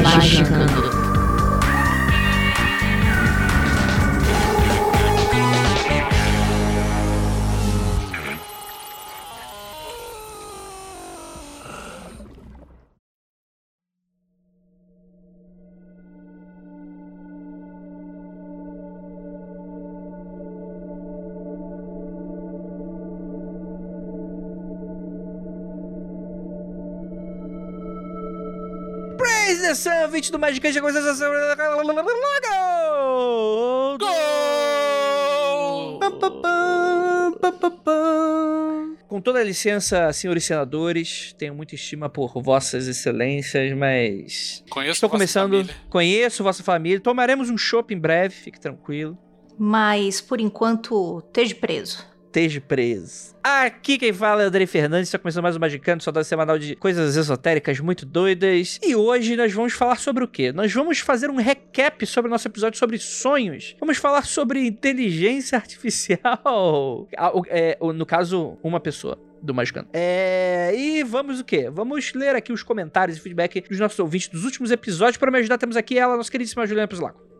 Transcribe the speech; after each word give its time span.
Magicando. 0.00 0.72
Praise 0.72 1.11
the 30.12 30.12
Sun, 30.12 30.14
20 30.14 30.32
do 30.32 30.38
Magicante, 30.38 30.78
a 30.78 30.82
Gol! 33.98 34.12
Com 39.08 39.20
toda 39.20 39.40
a 39.40 39.44
licença, 39.44 40.10
senhores 40.12 40.44
senadores, 40.44 41.34
tenho 41.38 41.54
muita 41.54 41.74
estima 41.74 42.08
por 42.08 42.32
vossas 42.42 42.88
excelências, 42.88 43.76
mas 43.76 44.64
Conheço 44.70 44.92
estou 44.92 45.10
começando, 45.10 45.50
família. 45.50 45.74
conheço 45.90 46.42
vossa 46.42 46.62
família, 46.62 47.00
tomaremos 47.00 47.50
um 47.50 47.58
chopp 47.58 47.92
em 47.92 47.98
breve, 47.98 48.34
fique 48.34 48.58
tranquilo. 48.58 49.18
Mas, 49.58 50.20
por 50.20 50.40
enquanto, 50.40 51.22
esteja 51.26 51.54
preso. 51.54 52.06
Esteja 52.32 52.62
preso. 52.62 53.36
Aqui 53.44 53.98
quem 53.98 54.10
fala 54.10 54.42
é 54.42 54.46
Andrei 54.46 54.66
Fernandes, 54.66 55.08
está 55.08 55.18
começando 55.18 55.42
mais 55.42 55.54
um 55.54 55.58
Magicando, 55.58 56.02
sua 56.02 56.14
dose 56.14 56.30
semanal 56.30 56.58
de 56.58 56.74
coisas 56.74 57.14
esotéricas 57.14 57.78
muito 57.78 58.06
doidas. 58.06 58.80
E 58.82 58.96
hoje 58.96 59.36
nós 59.36 59.52
vamos 59.52 59.74
falar 59.74 59.96
sobre 59.96 60.24
o 60.24 60.28
quê? 60.28 60.50
Nós 60.50 60.72
vamos 60.72 60.98
fazer 61.00 61.28
um 61.28 61.36
recap 61.36 62.06
sobre 62.06 62.30
o 62.30 62.32
nosso 62.32 62.48
episódio 62.48 62.78
sobre 62.78 62.96
sonhos. 62.96 63.76
Vamos 63.78 63.98
falar 63.98 64.24
sobre 64.24 64.66
inteligência 64.66 65.58
artificial. 65.58 67.06
Ah, 67.18 67.32
é, 67.48 67.76
no 67.94 68.06
caso, 68.06 68.56
uma 68.62 68.80
pessoa 68.80 69.18
do 69.42 69.52
Magicando. 69.52 69.88
É, 69.92 70.72
e 70.74 71.04
vamos 71.04 71.38
o 71.40 71.44
quê? 71.44 71.68
Vamos 71.70 72.14
ler 72.14 72.34
aqui 72.34 72.52
os 72.52 72.62
comentários 72.62 73.18
e 73.18 73.20
feedback 73.20 73.60
dos 73.68 73.78
nossos 73.78 73.98
ouvintes 73.98 74.28
dos 74.28 74.44
últimos 74.44 74.70
episódios. 74.70 75.18
Para 75.18 75.30
me 75.30 75.38
ajudar, 75.38 75.58
temos 75.58 75.76
aqui 75.76 75.98
ela, 75.98 76.16
nossa 76.16 76.30
queridíssima 76.30 76.66
Juliana 76.66 76.88
Pislaco. 76.88 77.31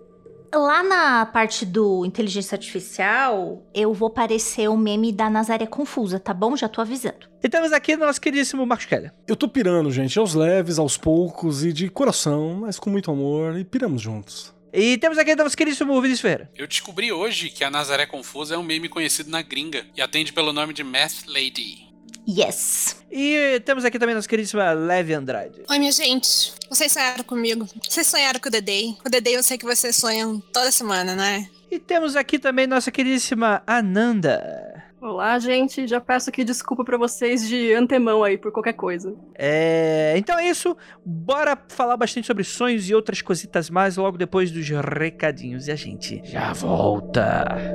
Lá 0.54 0.82
na 0.82 1.24
parte 1.24 1.64
do 1.64 2.04
inteligência 2.04 2.54
artificial, 2.56 3.66
eu 3.74 3.94
vou 3.94 4.10
parecer 4.10 4.68
o 4.68 4.76
meme 4.76 5.10
da 5.10 5.30
Nazaré 5.30 5.64
Confusa, 5.64 6.20
tá 6.20 6.34
bom? 6.34 6.54
Já 6.54 6.68
tô 6.68 6.82
avisando. 6.82 7.26
E 7.42 7.48
temos 7.48 7.72
aqui 7.72 7.96
nosso 7.96 8.20
queridíssimo 8.20 8.66
Marcos 8.66 8.84
Keller. 8.84 9.14
Eu 9.26 9.34
tô 9.34 9.48
pirando, 9.48 9.90
gente, 9.90 10.18
aos 10.18 10.34
leves, 10.34 10.78
aos 10.78 10.98
poucos 10.98 11.64
e 11.64 11.72
de 11.72 11.88
coração, 11.88 12.58
mas 12.60 12.78
com 12.78 12.90
muito 12.90 13.10
amor, 13.10 13.58
e 13.58 13.64
piramos 13.64 14.02
juntos. 14.02 14.54
E 14.74 14.98
temos 14.98 15.16
aqui 15.16 15.34
nosso 15.34 15.56
queridíssimo 15.56 15.94
Vinícius 16.02 16.20
Ferreira. 16.20 16.50
Eu 16.54 16.66
descobri 16.66 17.10
hoje 17.10 17.48
que 17.48 17.64
a 17.64 17.70
Nazaré 17.70 18.04
Confusa 18.04 18.54
é 18.54 18.58
um 18.58 18.62
meme 18.62 18.90
conhecido 18.90 19.30
na 19.30 19.40
gringa 19.40 19.86
e 19.96 20.02
atende 20.02 20.34
pelo 20.34 20.52
nome 20.52 20.74
de 20.74 20.84
Math 20.84 21.26
Lady. 21.28 21.91
Yes. 22.28 23.02
E 23.10 23.60
temos 23.64 23.84
aqui 23.84 23.98
também 23.98 24.14
nossa 24.14 24.28
queridíssima 24.28 24.72
Leve 24.72 25.12
Andrade. 25.12 25.62
Oi, 25.68 25.78
minha 25.78 25.92
gente. 25.92 26.52
Vocês 26.70 26.92
sonharam 26.92 27.24
comigo. 27.24 27.66
Vocês 27.88 28.06
sonharam 28.06 28.40
com 28.40 28.48
o 28.48 28.52
Dedei. 28.52 28.96
Com 29.02 29.08
o 29.08 29.10
Dedei 29.10 29.36
eu 29.36 29.42
sei 29.42 29.58
que 29.58 29.64
vocês 29.64 29.96
sonham 29.96 30.40
toda 30.52 30.70
semana, 30.70 31.14
né? 31.14 31.48
E 31.70 31.78
temos 31.78 32.16
aqui 32.16 32.38
também 32.38 32.66
nossa 32.66 32.90
queridíssima 32.90 33.62
Ananda. 33.66 34.72
Olá, 35.00 35.36
gente. 35.38 35.86
Já 35.88 36.00
peço 36.00 36.30
aqui 36.30 36.44
desculpa 36.44 36.84
pra 36.84 36.96
vocês 36.96 37.48
de 37.48 37.74
antemão 37.74 38.22
aí 38.22 38.38
por 38.38 38.52
qualquer 38.52 38.74
coisa. 38.74 39.16
É, 39.34 40.14
então 40.16 40.38
é 40.38 40.48
isso. 40.48 40.76
Bora 41.04 41.58
falar 41.68 41.96
bastante 41.96 42.26
sobre 42.26 42.44
sonhos 42.44 42.88
e 42.88 42.94
outras 42.94 43.20
cositas 43.20 43.68
mais 43.68 43.96
logo 43.96 44.16
depois 44.16 44.50
dos 44.52 44.68
recadinhos. 44.68 45.66
E 45.66 45.72
a 45.72 45.76
gente 45.76 46.22
já 46.24 46.52
volta. 46.52 47.74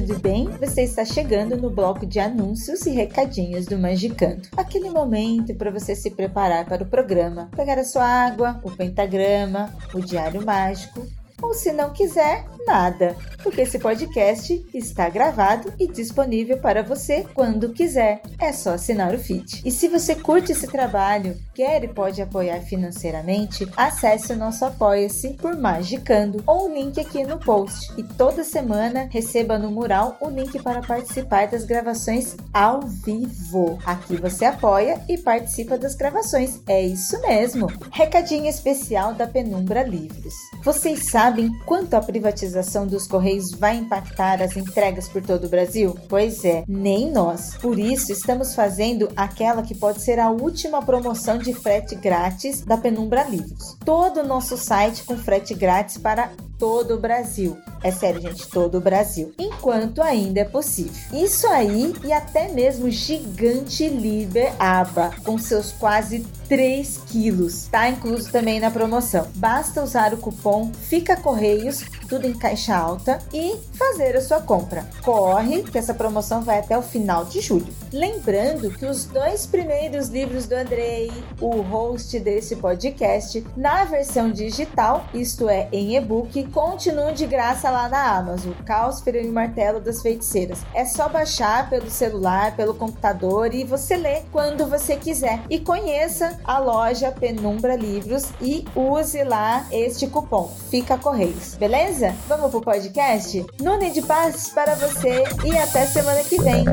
Tudo 0.00 0.18
bem? 0.18 0.48
Você 0.58 0.82
está 0.82 1.04
chegando 1.04 1.56
no 1.56 1.70
bloco 1.70 2.04
de 2.04 2.18
anúncios 2.18 2.84
e 2.84 2.90
recadinhos 2.90 3.64
do 3.66 3.78
Magicando. 3.78 4.48
Aquele 4.56 4.90
momento 4.90 5.54
para 5.54 5.70
você 5.70 5.94
se 5.94 6.10
preparar 6.10 6.64
para 6.64 6.82
o 6.82 6.86
programa, 6.86 7.48
pegar 7.54 7.78
a 7.78 7.84
sua 7.84 8.04
água, 8.04 8.60
o 8.64 8.72
pentagrama, 8.72 9.72
o 9.94 10.00
diário 10.00 10.44
mágico, 10.44 11.06
ou 11.40 11.54
se 11.54 11.72
não 11.72 11.92
quiser, 11.92 12.44
nada, 12.66 13.14
porque 13.42 13.60
esse 13.60 13.78
podcast 13.78 14.64
está 14.72 15.08
gravado 15.08 15.72
e 15.78 15.86
disponível 15.86 16.58
para 16.58 16.82
você 16.82 17.26
quando 17.34 17.72
quiser. 17.72 18.22
É 18.38 18.52
só 18.52 18.70
assinar 18.70 19.14
o 19.14 19.18
feed. 19.18 19.62
E 19.64 19.70
se 19.70 19.88
você 19.88 20.14
curte 20.14 20.52
esse 20.52 20.66
trabalho, 20.66 21.36
quer 21.54 21.84
e 21.84 21.88
pode 21.88 22.22
apoiar 22.22 22.60
financeiramente, 22.60 23.68
acesse 23.76 24.32
o 24.32 24.36
nosso 24.36 24.64
Apoia-se 24.64 25.34
por 25.34 25.56
Magicando 25.56 26.42
ou 26.46 26.68
o 26.68 26.74
link 26.74 26.98
aqui 26.98 27.22
no 27.24 27.38
post. 27.38 27.92
E 27.98 28.02
toda 28.02 28.42
semana 28.42 29.08
receba 29.10 29.58
no 29.58 29.70
mural 29.70 30.16
o 30.20 30.30
link 30.30 30.60
para 30.62 30.80
participar 30.80 31.48
das 31.48 31.64
gravações 31.64 32.36
ao 32.52 32.80
vivo. 32.80 33.78
Aqui 33.84 34.16
você 34.16 34.46
apoia 34.46 35.00
e 35.08 35.18
participa 35.18 35.76
das 35.76 35.94
gravações. 35.94 36.60
É 36.66 36.80
isso 36.80 37.20
mesmo. 37.20 37.66
Recadinho 37.90 38.46
especial 38.46 39.12
da 39.12 39.26
Penumbra 39.26 39.82
Livros. 39.82 40.34
Vocês 40.62 41.10
sabem 41.10 41.50
quanto 41.66 41.94
a 41.94 42.00
privatização 42.00 42.53
dos 42.86 43.06
Correios 43.06 43.52
vai 43.52 43.76
impactar 43.76 44.42
as 44.42 44.56
entregas 44.56 45.08
por 45.08 45.22
todo 45.22 45.44
o 45.44 45.48
Brasil? 45.48 45.96
Pois 46.08 46.44
é, 46.44 46.64
nem 46.68 47.10
nós. 47.10 47.56
Por 47.56 47.78
isso, 47.78 48.12
estamos 48.12 48.54
fazendo 48.54 49.08
aquela 49.16 49.62
que 49.62 49.74
pode 49.74 50.00
ser 50.02 50.18
a 50.18 50.30
última 50.30 50.82
promoção 50.82 51.38
de 51.38 51.52
frete 51.52 51.94
grátis 51.94 52.62
da 52.62 52.76
Penumbra 52.76 53.24
Livros. 53.24 53.76
Todo 53.84 54.20
o 54.20 54.26
nosso 54.26 54.56
site 54.56 55.04
com 55.04 55.16
frete 55.16 55.54
grátis 55.54 55.98
para 55.98 56.30
todo 56.64 56.94
o 56.94 56.98
Brasil. 56.98 57.58
É 57.82 57.90
sério, 57.90 58.18
gente, 58.22 58.48
todo 58.48 58.78
o 58.78 58.80
Brasil. 58.80 59.34
Enquanto 59.38 60.00
ainda 60.00 60.40
é 60.40 60.44
possível. 60.44 60.94
Isso 61.12 61.46
aí 61.48 61.92
e 62.02 62.10
até 62.10 62.48
mesmo 62.48 62.90
Gigante 62.90 63.86
Liber 63.86 64.50
Aba, 64.58 65.10
com 65.22 65.36
seus 65.36 65.72
quase 65.72 66.20
3 66.48 67.02
quilos. 67.06 67.66
Tá 67.70 67.90
incluso 67.90 68.32
também 68.32 68.58
na 68.58 68.70
promoção. 68.70 69.26
Basta 69.34 69.82
usar 69.82 70.14
o 70.14 70.16
cupom 70.16 70.72
Fica 70.72 71.16
Correios, 71.16 71.84
tudo 72.08 72.26
em 72.26 72.32
caixa 72.32 72.74
alta, 72.74 73.18
e 73.32 73.56
fazer 73.74 74.16
a 74.16 74.22
sua 74.22 74.40
compra. 74.40 74.88
Corre, 75.02 75.62
que 75.62 75.76
essa 75.76 75.92
promoção 75.92 76.40
vai 76.40 76.60
até 76.60 76.78
o 76.78 76.82
final 76.82 77.26
de 77.26 77.40
julho. 77.40 77.74
Lembrando 77.92 78.70
que 78.70 78.86
os 78.86 79.04
dois 79.04 79.46
primeiros 79.46 80.08
livros 80.08 80.46
do 80.46 80.54
Andrei, 80.54 81.12
o 81.38 81.60
host 81.60 82.18
desse 82.20 82.56
podcast, 82.56 83.44
na 83.54 83.84
versão 83.84 84.30
digital, 84.30 85.06
isto 85.12 85.48
é, 85.50 85.68
em 85.70 85.96
e-book, 85.96 86.48
continuam 86.54 87.12
de 87.12 87.26
graça 87.26 87.68
lá 87.68 87.88
na 87.88 88.16
Amazon. 88.16 88.52
Caos, 88.64 89.00
Feira 89.00 89.20
e 89.20 89.28
Martelo 89.28 89.80
das 89.80 90.00
Feiticeiras. 90.00 90.64
É 90.72 90.84
só 90.84 91.08
baixar 91.08 91.68
pelo 91.68 91.90
celular, 91.90 92.54
pelo 92.54 92.72
computador 92.72 93.52
e 93.52 93.64
você 93.64 93.96
lê 93.96 94.22
quando 94.30 94.66
você 94.68 94.96
quiser. 94.96 95.42
E 95.50 95.58
conheça 95.58 96.38
a 96.44 96.58
loja 96.60 97.10
Penumbra 97.10 97.74
Livros 97.74 98.32
e 98.40 98.64
use 98.76 99.24
lá 99.24 99.66
este 99.72 100.06
cupom. 100.06 100.48
Fica 100.70 100.96
Correios, 100.96 101.56
beleza? 101.56 102.14
Vamos 102.28 102.52
pro 102.52 102.60
podcast? 102.60 103.44
Nune 103.60 103.90
de 103.90 104.02
paz 104.02 104.50
para 104.50 104.76
você 104.76 105.24
e 105.44 105.58
até 105.58 105.84
semana 105.86 106.22
que 106.22 106.40
vem. 106.40 106.64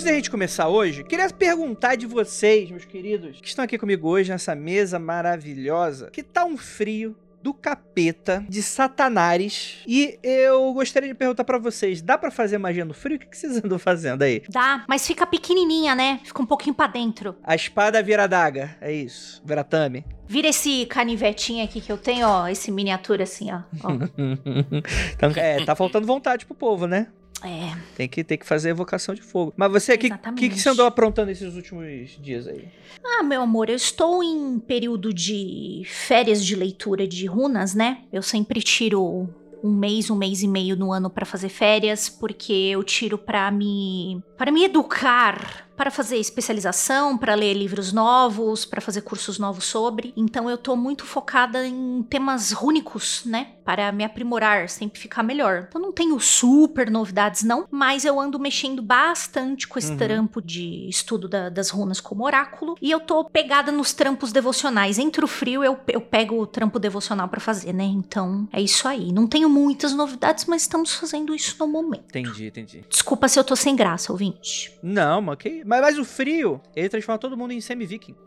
Antes 0.00 0.10
da 0.10 0.16
gente 0.16 0.30
começar 0.30 0.66
hoje, 0.66 1.04
queria 1.04 1.28
perguntar 1.28 1.94
de 1.94 2.06
vocês, 2.06 2.70
meus 2.70 2.86
queridos, 2.86 3.38
que 3.38 3.46
estão 3.46 3.66
aqui 3.66 3.76
comigo 3.76 4.08
hoje 4.08 4.30
nessa 4.30 4.54
mesa 4.54 4.98
maravilhosa, 4.98 6.08
que 6.10 6.22
tá 6.22 6.42
um 6.42 6.56
frio 6.56 7.14
do 7.42 7.52
capeta, 7.52 8.42
de 8.48 8.62
satanares, 8.62 9.82
e 9.86 10.18
eu 10.22 10.72
gostaria 10.72 11.10
de 11.10 11.14
perguntar 11.14 11.44
pra 11.44 11.58
vocês, 11.58 12.00
dá 12.00 12.16
pra 12.16 12.30
fazer 12.30 12.56
magia 12.56 12.82
no 12.82 12.94
frio? 12.94 13.16
O 13.16 13.18
que 13.18 13.36
vocês 13.36 13.62
andam 13.62 13.78
fazendo 13.78 14.22
aí? 14.22 14.42
Dá, 14.48 14.86
mas 14.88 15.06
fica 15.06 15.26
pequenininha, 15.26 15.94
né? 15.94 16.18
Fica 16.24 16.40
um 16.40 16.46
pouquinho 16.46 16.74
pra 16.74 16.86
dentro. 16.86 17.36
A 17.44 17.54
espada 17.54 18.02
vira 18.02 18.26
daga, 18.26 18.78
é 18.80 18.90
isso, 18.90 19.42
vira 19.44 19.62
tame. 19.62 20.06
Vira 20.26 20.48
esse 20.48 20.86
canivetinho 20.86 21.62
aqui 21.62 21.78
que 21.78 21.92
eu 21.92 21.98
tenho, 21.98 22.26
ó. 22.26 22.48
Esse 22.48 22.70
miniatura 22.70 23.24
assim, 23.24 23.50
ó. 23.52 23.62
ó. 23.82 23.90
então, 25.12 25.30
é, 25.36 25.62
tá 25.64 25.74
faltando 25.74 26.06
vontade 26.06 26.46
pro 26.46 26.54
povo, 26.54 26.86
né? 26.86 27.08
É. 27.42 27.76
Tem 27.96 28.08
que, 28.08 28.22
tem 28.22 28.38
que 28.38 28.46
fazer 28.46 28.70
evocação 28.70 29.14
de 29.14 29.22
fogo. 29.22 29.52
Mas 29.56 29.70
você, 29.70 29.94
o 29.94 29.98
que, 29.98 30.10
que, 30.10 30.48
que 30.50 30.58
você 30.58 30.68
andou 30.68 30.86
aprontando 30.86 31.30
esses 31.30 31.54
últimos 31.54 32.18
dias 32.20 32.46
aí? 32.46 32.68
Ah, 33.04 33.22
meu 33.22 33.42
amor, 33.42 33.70
eu 33.70 33.76
estou 33.76 34.22
em 34.22 34.58
período 34.58 35.12
de 35.12 35.82
férias 35.86 36.44
de 36.44 36.54
leitura 36.54 37.06
de 37.06 37.26
runas, 37.26 37.74
né? 37.74 38.02
Eu 38.12 38.22
sempre 38.22 38.60
tiro 38.60 39.28
um 39.62 39.74
mês, 39.74 40.10
um 40.10 40.16
mês 40.16 40.42
e 40.42 40.48
meio 40.48 40.76
no 40.76 40.92
ano 40.92 41.10
pra 41.10 41.26
fazer 41.26 41.48
férias, 41.48 42.08
porque 42.08 42.52
eu 42.52 42.82
tiro 42.82 43.18
pra 43.18 43.50
me 43.50 44.22
para 44.36 44.50
me 44.50 44.64
educar, 44.64 45.69
para 45.80 45.90
fazer 45.90 46.18
especialização, 46.18 47.16
para 47.16 47.34
ler 47.34 47.54
livros 47.54 47.90
novos, 47.90 48.66
para 48.66 48.82
fazer 48.82 49.00
cursos 49.00 49.38
novos 49.38 49.64
sobre. 49.64 50.12
Então 50.14 50.50
eu 50.50 50.58
tô 50.58 50.76
muito 50.76 51.06
focada 51.06 51.66
em 51.66 52.02
temas 52.02 52.52
rúnicos, 52.52 53.22
né? 53.24 53.52
Para 53.64 53.90
me 53.90 54.04
aprimorar, 54.04 54.68
sempre 54.68 55.00
ficar 55.00 55.22
melhor. 55.22 55.64
Então 55.68 55.80
não 55.80 55.90
tenho 55.90 56.20
super 56.20 56.90
novidades 56.90 57.44
não, 57.44 57.66
mas 57.70 58.04
eu 58.04 58.20
ando 58.20 58.38
mexendo 58.38 58.82
bastante 58.82 59.66
com 59.66 59.78
esse 59.78 59.92
Uhum. 59.92 59.96
trampo 59.96 60.42
de 60.42 60.86
estudo 60.86 61.26
da- 61.26 61.48
das 61.48 61.70
runas 61.70 61.98
como 61.98 62.24
oráculo 62.24 62.76
e 62.82 62.90
eu 62.90 63.00
tô 63.00 63.24
pegada 63.24 63.72
nos 63.72 63.94
trampos 63.94 64.32
devocionais. 64.32 64.98
Entre 64.98 65.24
o 65.24 65.28
frio 65.28 65.64
eu, 65.64 65.78
eu 65.88 66.00
pego 66.02 66.38
o 66.42 66.46
trampo 66.46 66.78
devocional 66.78 67.26
pra 67.28 67.40
fazer, 67.40 67.72
né? 67.72 67.84
Então 67.84 68.46
é 68.52 68.60
isso 68.60 68.86
aí. 68.86 69.12
Não 69.12 69.26
tenho 69.26 69.48
muitas 69.48 69.94
novidades, 69.94 70.44
mas 70.44 70.60
estamos 70.62 70.94
fazendo 70.94 71.34
isso 71.34 71.56
no 71.58 71.66
momento. 71.68 72.04
Entendi, 72.08 72.48
entendi. 72.48 72.84
Desculpa 72.86 73.28
se 73.28 73.38
eu 73.38 73.44
tô 73.44 73.56
sem 73.56 73.74
graça, 73.74 74.12
ouvinte. 74.12 74.78
Não, 74.82 75.22
mas, 75.22 75.38
que... 75.38 75.62
mas, 75.70 75.80
mas 75.80 75.98
o 75.98 76.04
frio, 76.04 76.60
ele 76.74 76.88
transforma 76.88 77.16
todo 77.18 77.36
mundo 77.36 77.52
em 77.52 77.60
semi-viking. 77.60 78.16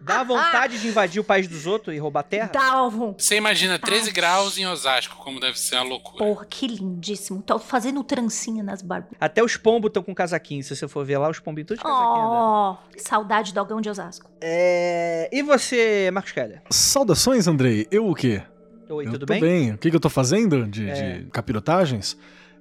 Dá 0.00 0.22
vontade 0.22 0.78
de 0.78 0.86
invadir 0.86 1.18
o 1.18 1.24
país 1.24 1.48
dos 1.48 1.66
outros 1.66 1.96
e 1.96 1.98
roubar 1.98 2.22
terra? 2.24 2.50
Dalvon. 2.52 3.14
Você 3.16 3.36
imagina 3.36 3.78
13 3.78 4.08
Ai. 4.08 4.12
graus 4.12 4.58
em 4.58 4.66
Osasco, 4.66 5.16
como 5.16 5.40
deve 5.40 5.58
ser 5.58 5.76
uma 5.76 5.84
loucura. 5.84 6.18
Porra, 6.18 6.44
que 6.44 6.66
lindíssimo. 6.66 7.40
Tô 7.40 7.58
fazendo 7.58 8.04
trancinha 8.04 8.62
nas 8.62 8.82
barbas. 8.82 9.12
Até 9.18 9.42
os 9.42 9.56
pombos 9.56 9.88
estão 9.88 10.02
com 10.02 10.14
casaquinho. 10.14 10.62
Se 10.62 10.76
você 10.76 10.86
for 10.86 11.06
ver 11.06 11.16
lá, 11.16 11.30
os 11.30 11.40
pombinhos 11.40 11.68
todos 11.68 11.82
de 11.82 11.84
casaquinho. 11.84 12.30
né? 12.30 12.38
Oh, 12.38 12.76
saudade 12.98 13.54
do 13.54 13.58
Algão 13.58 13.80
de 13.80 13.88
Osasco. 13.88 14.30
É... 14.42 15.30
E 15.32 15.42
você, 15.42 16.10
Marcos 16.12 16.32
Keller? 16.32 16.60
Saudações, 16.70 17.48
Andrei. 17.48 17.88
Eu 17.90 18.06
o 18.06 18.14
quê? 18.14 18.42
Oi, 18.90 19.06
eu 19.06 19.12
tudo 19.12 19.24
tô 19.24 19.32
bem? 19.32 19.72
O 19.72 19.78
que, 19.78 19.88
que 19.88 19.96
eu 19.96 20.00
tô 20.00 20.10
fazendo 20.10 20.66
de, 20.66 20.86
É. 20.86 21.18
de 21.18 21.24
capirotagens? 21.30 22.14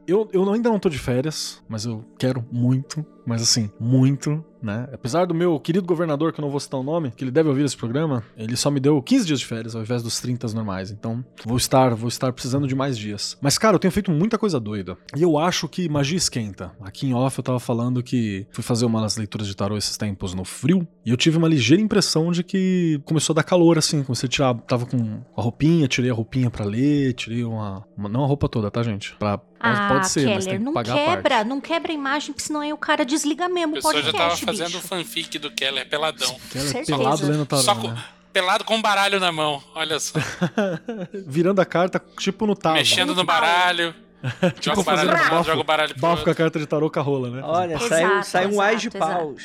Eu, 0.07 0.29
eu 0.33 0.51
ainda 0.51 0.69
não 0.69 0.79
tô 0.79 0.89
de 0.89 0.99
férias, 0.99 1.63
mas 1.67 1.85
eu 1.85 2.03
quero 2.17 2.45
muito, 2.51 3.05
mas 3.25 3.41
assim, 3.41 3.69
muito, 3.79 4.43
né? 4.61 4.87
Apesar 4.93 5.25
do 5.25 5.33
meu 5.33 5.59
querido 5.59 5.85
governador, 5.85 6.31
que 6.31 6.39
eu 6.39 6.43
não 6.43 6.49
vou 6.49 6.59
citar 6.59 6.79
o 6.79 6.83
nome, 6.83 7.11
que 7.11 7.23
ele 7.23 7.31
deve 7.31 7.49
ouvir 7.49 7.63
esse 7.65 7.75
programa, 7.75 8.23
ele 8.37 8.55
só 8.55 8.71
me 8.71 8.79
deu 8.79 9.01
15 9.01 9.25
dias 9.25 9.39
de 9.39 9.45
férias 9.45 9.75
ao 9.75 9.81
invés 9.81 10.01
dos 10.01 10.19
30 10.21 10.47
normais. 10.53 10.89
Então, 10.91 11.23
vou 11.45 11.57
estar, 11.57 11.93
vou 11.95 12.07
estar 12.07 12.31
precisando 12.31 12.67
de 12.67 12.75
mais 12.75 12.97
dias. 12.97 13.37
Mas, 13.41 13.57
cara, 13.57 13.75
eu 13.75 13.79
tenho 13.79 13.91
feito 13.91 14.09
muita 14.11 14.37
coisa 14.37 14.59
doida. 14.59 14.97
E 15.15 15.21
eu 15.21 15.37
acho 15.37 15.67
que 15.67 15.89
magia 15.89 16.17
esquenta. 16.17 16.71
Aqui 16.81 17.07
em 17.07 17.13
off 17.13 17.37
eu 17.37 17.43
tava 17.43 17.59
falando 17.59 18.01
que 18.01 18.47
fui 18.51 18.63
fazer 18.63 18.85
umas 18.85 19.17
leituras 19.17 19.47
de 19.47 19.55
tarô 19.55 19.75
esses 19.77 19.97
tempos 19.97 20.33
no 20.33 20.45
frio, 20.45 20.87
e 21.05 21.09
eu 21.09 21.17
tive 21.17 21.37
uma 21.37 21.47
ligeira 21.47 21.81
impressão 21.83 22.31
de 22.31 22.43
que 22.43 23.01
começou 23.05 23.33
a 23.33 23.35
dar 23.35 23.43
calor, 23.43 23.77
assim. 23.77 24.03
Comecei 24.03 24.27
a 24.27 24.29
tirar, 24.29 24.53
tava 24.61 24.85
com 24.85 25.21
a 25.35 25.41
roupinha, 25.41 25.87
tirei 25.87 26.09
a 26.09 26.13
roupinha 26.13 26.49
pra 26.49 26.63
ler, 26.65 27.13
tirei 27.13 27.43
uma. 27.43 27.85
uma- 27.97 28.07
não 28.09 28.23
a 28.23 28.27
roupa 28.27 28.47
toda, 28.47 28.69
tá, 28.71 28.81
gente? 28.83 29.15
Pra, 29.17 29.39
Ah, 29.65 29.87
pode 29.87 30.09
ser, 30.09 30.25
mas 30.27 30.43
tem 30.43 30.55
Keller, 30.55 30.59
que 30.59 30.65
não 30.65 30.73
pagar 30.73 30.93
a 30.93 30.95
quebra, 30.97 31.29
parte. 31.37 31.47
não 31.47 31.61
quebra 31.61 31.91
a 31.91 31.95
imagem, 31.95 32.33
porque 32.33 32.45
senão 32.45 32.59
aí 32.59 32.73
o 32.73 32.77
cara 32.77 33.05
desliga 33.13 33.47
mesmo 33.47 33.75
A 33.75 33.79
o 33.79 33.81
pessoa 33.81 33.93
já 33.95 34.01
podcast, 34.11 34.45
tava 34.45 34.51
fazendo 34.57 34.75
bicho. 34.77 34.87
fanfic 34.87 35.39
do 35.39 35.51
Keller 35.51 35.87
peladão. 35.87 36.35
Ela 36.55 36.69
é 36.79 36.85
pelado 36.85 37.25
lendo 37.27 37.45
tarô, 37.45 37.61
Só 37.61 37.75
com- 37.75 37.87
né? 37.89 38.03
Pelado 38.33 38.63
com 38.63 38.75
um 38.75 38.81
baralho 38.81 39.19
na 39.19 39.31
mão, 39.31 39.61
olha 39.75 39.99
só. 39.99 40.13
Virando 41.27 41.61
a 41.61 41.65
carta, 41.65 42.01
tipo 42.17 42.45
no 42.47 42.55
tava. 42.55 42.75
Mexendo 42.75 43.13
no 43.13 43.23
baralho. 43.23 43.93
joga 44.61 44.79
o 44.79 44.83
baralho 44.83 45.09
bafo. 45.11 45.43
joga 45.43 45.59
o 45.61 45.63
baralho 45.63 45.91
pro 45.93 46.01
Bafo 46.01 46.23
com 46.23 46.29
a 46.29 46.35
carta 46.35 46.57
de 46.57 46.65
tarô 46.65 46.89
com 46.89 46.99
a 46.99 47.03
rola, 47.03 47.29
né? 47.29 47.41
Olha, 47.43 47.73
Exato, 47.75 48.25
saiu 48.25 48.49
um 48.53 48.61
ás 48.61 48.81
de 48.81 48.87
exato, 48.87 49.03
exato. 49.05 49.19
paus. 49.25 49.43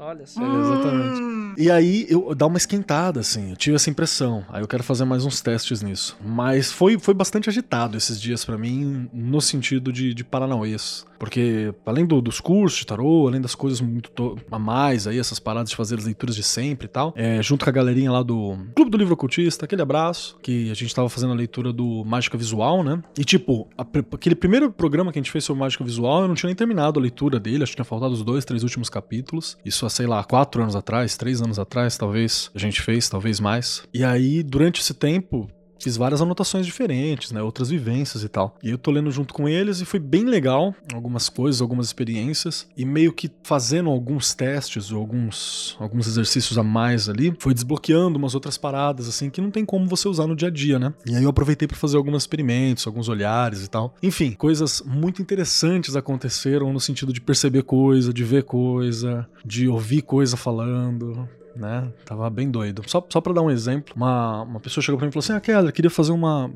Olha 0.00 0.26
só. 0.26 0.40
É, 0.40 0.60
exatamente. 0.60 1.60
E 1.60 1.70
aí 1.70 2.06
eu 2.08 2.34
dá 2.34 2.46
uma 2.46 2.56
esquentada, 2.56 3.20
assim. 3.20 3.50
Eu 3.50 3.56
tive 3.56 3.76
essa 3.76 3.90
impressão. 3.90 4.44
Aí 4.48 4.62
eu 4.62 4.68
quero 4.68 4.82
fazer 4.82 5.04
mais 5.04 5.24
uns 5.26 5.40
testes 5.42 5.82
nisso. 5.82 6.16
Mas 6.24 6.72
foi, 6.72 6.98
foi 6.98 7.12
bastante 7.12 7.50
agitado 7.50 7.96
esses 7.98 8.18
dias 8.20 8.44
pra 8.44 8.56
mim, 8.56 9.08
no 9.12 9.40
sentido 9.40 9.92
de, 9.92 10.14
de 10.14 10.24
paranauês. 10.24 11.04
Porque 11.18 11.74
além 11.84 12.06
do- 12.06 12.22
dos 12.22 12.40
cursos 12.40 12.78
de 12.78 12.86
tarô, 12.86 13.28
além 13.28 13.42
das 13.42 13.54
coisas 13.54 13.78
muito 13.82 14.10
to- 14.10 14.38
a 14.50 14.58
mais 14.58 15.06
aí, 15.06 15.18
essas 15.18 15.38
paradas 15.38 15.68
de 15.68 15.76
fazer 15.76 15.98
as 15.98 16.04
leituras 16.06 16.34
de 16.34 16.42
sempre 16.42 16.86
e 16.86 16.88
tal, 16.88 17.12
é, 17.14 17.42
junto 17.42 17.62
com 17.62 17.68
a 17.70 17.72
galerinha 17.72 18.10
lá 18.10 18.22
do 18.22 18.56
Clube 18.74 18.90
do 18.90 18.96
Livro 18.96 19.12
Ocultista, 19.12 19.66
aquele 19.66 19.82
abraço, 19.82 20.38
que 20.42 20.70
a 20.70 20.74
gente 20.74 20.94
tava 20.94 21.10
fazendo 21.10 21.34
a 21.34 21.36
leitura 21.36 21.74
do 21.74 22.02
Mágica 22.06 22.38
Visual, 22.38 22.82
né? 22.82 23.02
E 23.18 23.24
tipo, 23.24 23.68
a 23.76 23.82
aquele 24.14 24.34
primeiro 24.34 24.72
programa 24.72 25.12
que 25.12 25.18
a 25.18 25.22
gente 25.22 25.30
fez 25.30 25.44
sobre 25.44 25.60
Mágica 25.60 25.84
Visual, 25.84 26.22
eu 26.22 26.28
não 26.28 26.34
tinha 26.34 26.48
nem 26.48 26.56
terminado 26.56 26.98
a 26.98 27.02
leitura 27.02 27.38
dele, 27.38 27.64
acho 27.64 27.72
que 27.72 27.76
tinha 27.76 27.84
faltado 27.84 28.14
os 28.14 28.22
dois, 28.22 28.46
três 28.46 28.62
últimos 28.62 28.88
capítulos. 28.88 29.58
Isso 29.62 29.84
há, 29.84 29.89
sei 29.90 30.06
lá, 30.06 30.22
quatro 30.24 30.62
anos 30.62 30.76
atrás, 30.76 31.16
três 31.16 31.42
anos 31.42 31.58
atrás, 31.58 31.96
talvez, 31.96 32.50
a 32.54 32.58
gente 32.58 32.80
fez, 32.80 33.08
talvez 33.08 33.40
mais. 33.40 33.82
E 33.92 34.04
aí, 34.04 34.42
durante 34.42 34.80
esse 34.80 34.94
tempo, 34.94 35.50
Fiz 35.80 35.96
várias 35.96 36.20
anotações 36.20 36.66
diferentes, 36.66 37.32
né? 37.32 37.42
Outras 37.42 37.70
vivências 37.70 38.22
e 38.22 38.28
tal. 38.28 38.56
E 38.62 38.70
eu 38.70 38.78
tô 38.78 38.90
lendo 38.90 39.10
junto 39.10 39.32
com 39.32 39.48
eles 39.48 39.80
e 39.80 39.84
foi 39.84 39.98
bem 39.98 40.24
legal. 40.24 40.74
Algumas 40.92 41.28
coisas, 41.28 41.60
algumas 41.60 41.86
experiências. 41.86 42.68
E 42.76 42.84
meio 42.84 43.12
que 43.12 43.30
fazendo 43.42 43.88
alguns 43.88 44.34
testes 44.34 44.92
ou 44.92 45.00
alguns, 45.00 45.76
alguns 45.80 46.06
exercícios 46.06 46.58
a 46.58 46.62
mais 46.62 47.08
ali, 47.08 47.34
foi 47.38 47.54
desbloqueando 47.54 48.18
umas 48.18 48.34
outras 48.34 48.58
paradas, 48.58 49.08
assim, 49.08 49.30
que 49.30 49.40
não 49.40 49.50
tem 49.50 49.64
como 49.64 49.86
você 49.86 50.06
usar 50.06 50.26
no 50.26 50.36
dia 50.36 50.48
a 50.48 50.50
dia, 50.50 50.78
né? 50.78 50.92
E 51.06 51.16
aí 51.16 51.22
eu 51.22 51.30
aproveitei 51.30 51.66
para 51.66 51.76
fazer 51.76 51.96
alguns 51.96 52.22
experimentos, 52.22 52.86
alguns 52.86 53.08
olhares 53.08 53.64
e 53.64 53.68
tal. 53.68 53.94
Enfim, 54.02 54.32
coisas 54.32 54.82
muito 54.84 55.22
interessantes 55.22 55.96
aconteceram 55.96 56.72
no 56.72 56.80
sentido 56.80 57.12
de 57.12 57.20
perceber 57.20 57.62
coisa, 57.62 58.12
de 58.12 58.24
ver 58.24 58.44
coisa, 58.44 59.26
de 59.44 59.66
ouvir 59.66 60.02
coisa 60.02 60.36
falando 60.36 61.28
né? 61.56 61.88
Tava 62.04 62.28
bem 62.30 62.50
doido. 62.50 62.82
Só, 62.86 63.04
só 63.10 63.20
pra 63.20 63.32
dar 63.32 63.42
um 63.42 63.50
exemplo, 63.50 63.94
uma, 63.96 64.42
uma 64.42 64.60
pessoa 64.60 64.82
chegou 64.82 64.98
pra 64.98 65.06
mim 65.06 65.10
e 65.10 65.12
falou 65.12 65.24
assim: 65.24 65.32
Ah, 65.32 65.40
Keller, 65.40 65.72
queria 65.72 65.90
fazer 65.90 66.12
uma. 66.12 66.50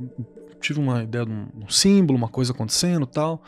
Tive 0.61 0.81
uma 0.81 1.03
ideia 1.03 1.27
de 1.27 1.31
um, 1.33 1.47
um 1.65 1.69
símbolo, 1.69 2.17
uma 2.17 2.29
coisa 2.29 2.53
acontecendo 2.53 3.07
tal. 3.07 3.43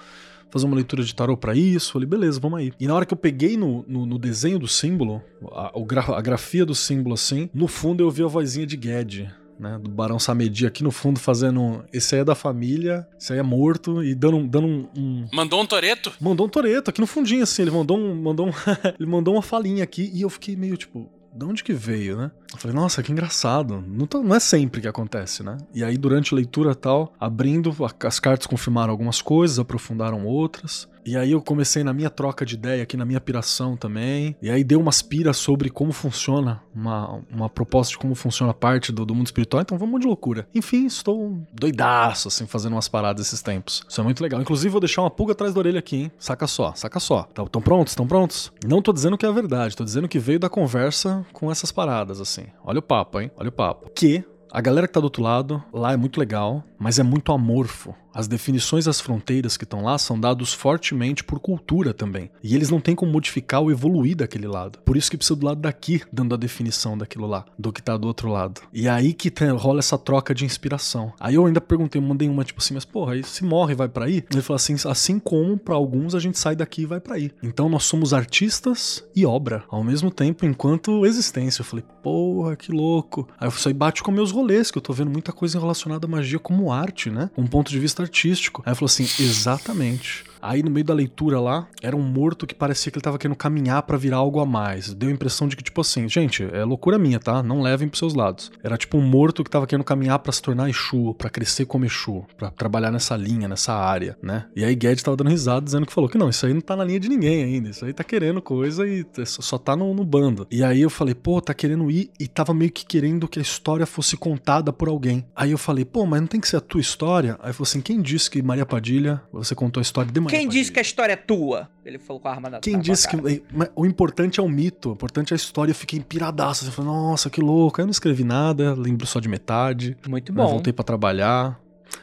Fazer 0.51 0.67
uma 0.67 0.77
leitura 0.77 1.03
de 1.03 1.15
tarô 1.15 1.37
pra 1.37 1.55
isso. 1.55 1.93
Falei, 1.93 2.07
beleza, 2.07 2.39
vamos 2.39 2.59
aí. 2.61 2.73
E 2.79 2.87
na 2.87 2.95
hora 2.95 3.05
que 3.05 3.13
eu 3.13 3.19
peguei 3.19 3.57
no, 3.57 3.85
no, 3.89 4.07
no 4.07 4.19
desenho 4.19 4.59
do 4.59 4.69
símbolo, 4.69 5.21
a, 5.53 5.73
o 5.75 5.85
gra- 5.85 6.05
a 6.17 6.21
grafia 6.21 6.65
do 6.65 6.75
símbolo 6.75 7.15
assim, 7.15 7.51
no 7.53 7.67
fundo 7.67 8.03
eu 8.03 8.11
vi 8.11 8.23
a 8.23 8.27
vozinha 8.27 8.67
de 8.67 8.79
Ged. 8.81 9.31
Né, 9.59 9.79
do 9.83 9.89
Barão 9.91 10.19
Samedi 10.19 10.67
aqui 10.67 10.85
no 10.85 10.91
fundo 10.91 11.19
fazendo. 11.19 11.83
Esse 11.91 12.15
aí 12.15 12.21
é 12.21 12.25
da 12.25 12.35
família, 12.35 13.09
esse 13.19 13.33
aí 13.33 13.39
é 13.39 13.43
morto 13.43 14.05
e 14.05 14.15
dando, 14.15 14.37
um- 14.37 14.47
dando 14.47 14.67
um- 14.67 14.89
um, 14.95 15.27
Mandou 15.33 15.63
um 15.63 15.67
toreto? 15.67 16.13
Mandou 16.21 16.47
um 16.47 16.51
Toreto 16.51 16.91
aqui 16.91 17.01
no 17.01 17.07
fundinho, 17.07 17.43
assim. 17.43 17.63
Ele 17.63 17.71
mandou 17.71 17.97
um. 17.99 18.15
Mandou 18.15 18.49
um 18.49 18.51
ele 19.01 19.09
mandou 19.09 19.35
uma 19.35 19.41
falinha 19.43 19.83
aqui 19.83 20.11
e 20.15 20.21
eu 20.21 20.29
fiquei 20.29 20.55
meio 20.57 20.77
tipo. 20.77 21.11
De 21.37 21.45
onde 21.45 21.63
que 21.63 21.75
veio, 21.75 22.17
né? 22.17 22.31
Eu 22.51 22.59
falei, 22.59 22.75
nossa, 22.75 23.03
que 23.03 23.13
engraçado. 23.13 23.85
Não, 23.87 24.09
não 24.23 24.35
é 24.35 24.41
sempre 24.41 24.81
que 24.81 24.89
acontece, 24.89 25.43
né? 25.43 25.59
E 25.75 25.85
aí, 25.85 25.99
durante 25.99 26.33
a 26.33 26.37
leitura 26.37 26.75
tal, 26.75 27.13
abrindo, 27.21 27.77
as 28.03 28.19
cartas 28.19 28.47
confirmaram 28.47 28.91
algumas 28.91 29.21
coisas, 29.21 29.59
aprofundaram 29.59 30.25
outras. 30.25 30.89
E 31.07 31.17
aí 31.17 31.31
eu 31.31 31.41
comecei 31.41 31.85
na 31.85 31.93
minha 31.93 32.11
troca 32.11 32.45
de 32.45 32.55
ideia 32.55 32.83
aqui, 32.83 32.97
na 32.97 33.05
minha 33.05 33.21
piração 33.21 33.77
também. 33.77 34.35
E 34.43 34.51
aí 34.51 34.65
deu 34.65 34.81
umas 34.81 35.01
piras 35.03 35.37
sobre 35.37 35.71
como 35.71 35.93
funciona, 35.93 36.61
uma, 36.75 37.21
uma 37.31 37.49
proposta 37.49 37.93
de 37.93 37.99
como 37.99 38.15
funciona 38.17 38.51
a 38.51 38.55
parte 38.55 38.91
do, 38.91 39.07
do 39.07 39.15
mundo 39.15 39.27
espiritual. 39.27 39.63
Então 39.63 39.79
vamos 39.79 40.01
de 40.01 40.07
loucura. 40.07 40.49
Enfim, 40.53 40.87
estou 40.87 41.41
doidaço, 41.53 42.27
assim, 42.27 42.45
fazendo 42.47 42.73
umas 42.73 42.89
paradas 42.89 43.29
esses 43.29 43.41
tempos. 43.41 43.85
Isso 43.89 44.01
é 44.01 44.05
muito 44.05 44.21
legal. 44.21 44.41
Inclusive, 44.41 44.69
vou 44.69 44.81
deixar 44.81 45.03
uma 45.03 45.11
pulga 45.11 45.33
atrás 45.33 45.55
da 45.55 45.61
orelha 45.61 45.79
aqui, 45.79 45.97
hein? 45.97 46.13
Saca 46.19 46.49
só, 46.49 46.75
saca 46.75 46.99
só. 46.99 47.29
Estão 47.29 47.63
prontos? 47.63 47.93
Estão 47.93 48.07
prontos? 48.07 48.53
Não 48.67 48.83
tô 48.83 48.93
dizendo 48.93 49.17
que 49.17 49.25
é 49.25 49.29
a 49.29 49.33
verdade, 49.33 49.77
tô 49.77 49.85
dizendo 49.85 50.09
que 50.09 50.19
veio 50.19 50.41
da 50.41 50.49
conversa 50.49 51.25
com 51.33 51.53
essas 51.53 51.71
paradas, 51.71 52.21
assim. 52.21 52.47
Olha 52.65 52.81
o 52.81 52.83
papo, 52.83 53.21
hein? 53.21 53.31
Olha 53.37 53.49
o 53.49 53.53
papo. 53.53 53.91
Que 53.95 54.25
a 54.51 54.61
galera 54.61 54.87
que 54.87 54.95
tá 54.95 55.01
do 55.01 55.05
outro 55.05 55.23
lado, 55.23 55.63
lá 55.73 55.93
é 55.93 55.97
muito 55.97 56.19
legal. 56.19 56.65
Mas 56.79 56.99
é 56.99 57.03
muito 57.03 57.33
amorfo. 57.33 57.95
As 58.17 58.27
definições 58.27 58.87
das 58.87 58.99
fronteiras 58.99 59.59
que 59.59 59.65
estão 59.65 59.85
lá 59.85 59.99
são 59.99 60.19
dados 60.19 60.55
fortemente 60.55 61.23
por 61.23 61.39
cultura 61.39 61.93
também. 61.93 62.31
E 62.43 62.55
eles 62.55 62.71
não 62.71 62.81
têm 62.81 62.95
como 62.95 63.13
modificar 63.13 63.61
ou 63.61 63.71
evoluir 63.71 64.17
daquele 64.17 64.47
lado. 64.47 64.79
Por 64.87 64.97
isso 64.97 65.11
que 65.11 65.19
precisa 65.19 65.39
do 65.39 65.45
lado 65.45 65.61
daqui, 65.61 66.01
dando 66.11 66.35
a 66.35 66.39
definição 66.39 66.97
daquilo 66.97 67.27
lá, 67.27 67.45
do 67.59 67.71
que 67.71 67.83
tá 67.83 67.95
do 67.95 68.07
outro 68.07 68.31
lado. 68.31 68.63
E 68.73 68.89
aí 68.89 69.13
que 69.13 69.31
rola 69.51 69.81
essa 69.81 69.99
troca 69.99 70.35
de 70.35 70.47
inspiração. 70.47 71.13
Aí 71.21 71.35
eu 71.35 71.45
ainda 71.45 71.61
perguntei, 71.61 72.01
eu 72.01 72.07
mandei 72.07 72.27
uma 72.27 72.43
tipo 72.43 72.59
assim, 72.59 72.73
mas 72.73 72.87
porra, 72.87 73.13
aí 73.13 73.23
se 73.23 73.45
morre 73.45 73.75
vai 73.75 73.87
pra 73.87 74.07
aí? 74.07 74.25
Ele 74.33 74.41
falou 74.41 74.57
assim, 74.57 74.77
assim 74.87 75.19
como 75.19 75.59
pra 75.59 75.75
alguns 75.75 76.15
a 76.15 76.19
gente 76.19 76.39
sai 76.39 76.57
daqui 76.57 76.83
e 76.83 76.87
vai 76.87 77.01
pra 77.01 77.17
aí. 77.17 77.31
Então 77.43 77.69
nós 77.69 77.85
somos 77.85 78.15
artistas 78.15 79.05
e 79.15 79.27
obra 79.27 79.63
ao 79.69 79.85
mesmo 79.85 80.11
tempo 80.11 80.47
enquanto 80.47 81.05
existência. 81.05 81.61
Eu 81.61 81.67
falei, 81.67 81.85
porra, 82.03 82.57
que 82.57 82.73
louco. 82.73 83.29
Aí 83.39 83.47
isso 83.47 83.69
aí 83.69 83.75
bate 83.75 84.03
com 84.03 84.11
meus 84.11 84.31
rolês, 84.31 84.71
que 84.71 84.79
eu 84.79 84.83
tô 84.83 84.95
vendo 84.95 85.11
muita 85.11 85.33
coisa 85.33 85.61
relacionada 85.61 86.07
à 86.07 86.11
magia 86.11 86.39
como 86.39 86.66
arte, 86.73 87.11
né? 87.11 87.31
Um 87.37 87.47
ponto 87.47 87.71
de 87.71 87.79
vista 87.79 88.03
artístico. 88.03 88.63
Aí 88.65 88.71
ele 88.71 88.77
falou 88.77 88.87
assim, 88.87 89.05
exatamente. 89.23 90.25
Aí 90.47 90.63
no 90.63 90.71
meio 90.71 90.85
da 90.85 90.95
leitura 90.95 91.41
lá, 91.41 91.67
era 91.83 91.97
um 91.97 92.03
morto 92.03 92.47
que 92.47 92.55
parecia 92.55 92.93
que 92.93 92.99
ele 92.99 93.03
tava 93.03 93.19
querendo 93.19 93.37
caminhar 93.37 93.83
pra 93.83 93.97
virar 93.97 94.19
algo 94.19 94.41
a 94.41 94.47
mais. 94.47 94.95
Deu 94.95 95.09
a 95.09 95.13
impressão 95.13 95.49
de 95.49 95.57
que, 95.57 95.65
tipo 95.65 95.81
assim, 95.81 96.09
gente, 96.09 96.45
é 96.53 96.65
loucura 96.65 96.99
minha, 96.99 97.19
tá? 97.19 97.43
Não 97.43 97.63
levem 97.63 97.89
pros 97.89 97.99
seus 97.99 98.15
lados. 98.15 98.53
Era 98.63 98.77
tipo 98.77 98.97
um 98.97 99.03
morto 99.03 99.43
que 99.43 99.51
tava 99.51 99.67
querendo 99.67 99.85
caminhar 99.85 100.19
pra 100.21 100.33
se 100.33 100.41
tornar 100.41 100.69
Exu, 100.69 101.15
pra 101.15 101.29
crescer 101.29 101.67
como 101.67 101.85
Exu, 101.85 102.25
pra 102.37 102.51
trabalhar 102.51 102.91
nessa 102.91 103.17
linha, 103.17 103.49
nessa 103.49 103.75
área, 103.75 104.17
né? 104.23 104.47
E 104.55 104.65
aí 104.65 104.75
Guedes 104.75 105.03
tava 105.03 105.17
dando 105.17 105.31
risada, 105.31 105.65
dizendo 105.65 105.87
que 105.87 105.93
falou 105.93 106.09
que 106.09 106.19
não, 106.19 106.29
isso 106.29 106.47
aí 106.47 106.55
não 106.55 106.61
tá 106.61 106.77
na 106.77 106.85
linha 106.85 107.01
de 107.01 107.09
ninguém 107.09 107.43
ainda. 107.43 107.71
Isso 107.71 107.85
aí 107.85 107.93
tá 107.93 108.05
querendo 108.05 108.41
coisa 108.41 108.87
e 108.87 109.05
só 109.25 109.57
só 109.57 109.59
tá 109.59 109.75
no, 109.75 109.95
no 109.95 110.05
bando. 110.05 110.47
E 110.51 110.63
aí 110.63 110.83
eu 110.83 110.91
falei, 110.91 111.15
pô, 111.15 111.41
tá 111.41 111.55
querendo 111.55 111.91
ir 111.91 112.11
e 112.21 112.29
tava 112.29 112.53
meio 112.53 112.71
que 112.71 112.85
querendo 112.85 113.27
que 113.27 113.39
a 113.39 113.43
história 113.43 113.87
fosse 113.87 114.17
contada 114.17 114.73
por 114.73 114.89
alguém. 114.89 115.25
Aí 115.35 115.51
eu 115.51 115.59
falei, 115.59 115.85
pô, 115.85 116.05
mas 116.05 116.21
não 116.21 116.29
tem 116.29 116.41
que 116.41 116.49
ser 116.49 116.57
a 116.57 116.61
tua 116.61 116.81
história? 116.81 117.39
Aí 117.43 117.53
falou 117.53 117.67
assim, 117.67 117.81
quem 117.81 118.01
disse 118.01 118.31
que 118.31 118.43
Maria 118.43 118.67
Padilha, 118.67 119.21
você 119.33 119.55
contou 119.55 119.81
a 119.81 119.83
história 119.83 120.13
de 120.13 120.21
Quem 120.39 120.49
disse 120.49 120.71
que 120.73 120.79
a 120.79 120.83
história 120.83 121.13
é 121.13 121.17
tua? 121.17 121.69
Ele 121.85 121.99
falou 121.99 122.21
com 122.21 122.29
a 122.29 122.31
arma 122.33 122.51
na 122.51 122.59
Quem 122.61 122.75
na 122.75 122.81
disse 122.83 123.09
que. 123.09 123.17
cara. 123.17 123.71
O 123.75 123.87
importante 123.87 124.41
é 124.41 124.43
o 124.43 124.49
mito, 124.49 124.91
o 124.91 124.93
importante 124.93 125.33
é 125.33 125.35
a 125.35 125.37
história. 125.37 125.71
Eu 125.71 125.75
fiquei 125.77 126.01
piradaço. 126.01 126.63
assim, 126.63 126.67
Eu 126.71 126.73
falei, 126.73 126.91
nossa, 126.91 127.29
que 127.31 127.41
louco. 127.41 127.81
Aí 127.81 127.83
eu 127.83 127.87
não 127.87 127.93
escrevi 127.93 128.25
nada, 128.25 128.75
lembro 128.75 129.07
só 129.07 129.21
de 129.21 129.29
metade. 129.29 129.97
Muito 130.09 130.33
bom. 130.33 130.47
Voltei 130.49 130.73
pra 130.73 130.85
trabalhar. 130.85 131.59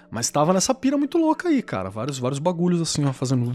Mas 0.09 0.29
tava 0.29 0.53
nessa 0.53 0.73
pira 0.75 0.95
muito 0.97 1.17
louca 1.17 1.49
aí, 1.49 1.61
cara. 1.61 1.89
Vários, 1.89 2.17
vários 2.19 2.39
bagulhos 2.39 2.79
assim, 2.81 3.03
ó, 3.03 3.11
fazendo. 3.11 3.51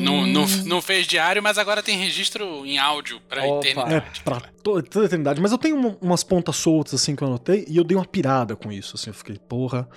Não, 0.00 0.26
não, 0.26 0.46
não 0.66 0.80
fez 0.82 1.06
diário, 1.06 1.42
mas 1.42 1.56
agora 1.58 1.82
tem 1.82 1.98
registro 1.98 2.64
em 2.66 2.78
áudio 2.78 3.18
pra 3.28 3.42
Opa. 3.44 3.66
É, 3.66 3.70
eternidade. 3.70 4.20
pra 4.22 4.40
to- 4.40 4.82
toda 4.82 5.04
a 5.04 5.06
eternidade. 5.06 5.40
Mas 5.40 5.52
eu 5.52 5.58
tenho 5.58 5.76
um- 5.76 5.96
umas 6.02 6.22
pontas 6.22 6.54
soltas, 6.56 6.94
assim, 6.94 7.16
que 7.16 7.22
eu 7.22 7.28
anotei, 7.28 7.64
e 7.68 7.76
eu 7.78 7.82
dei 7.84 7.96
uma 7.96 8.04
pirada 8.04 8.54
com 8.54 8.70
isso, 8.70 8.94
assim. 8.94 9.08
Eu 9.10 9.14
fiquei, 9.14 9.38
porra, 9.38 9.88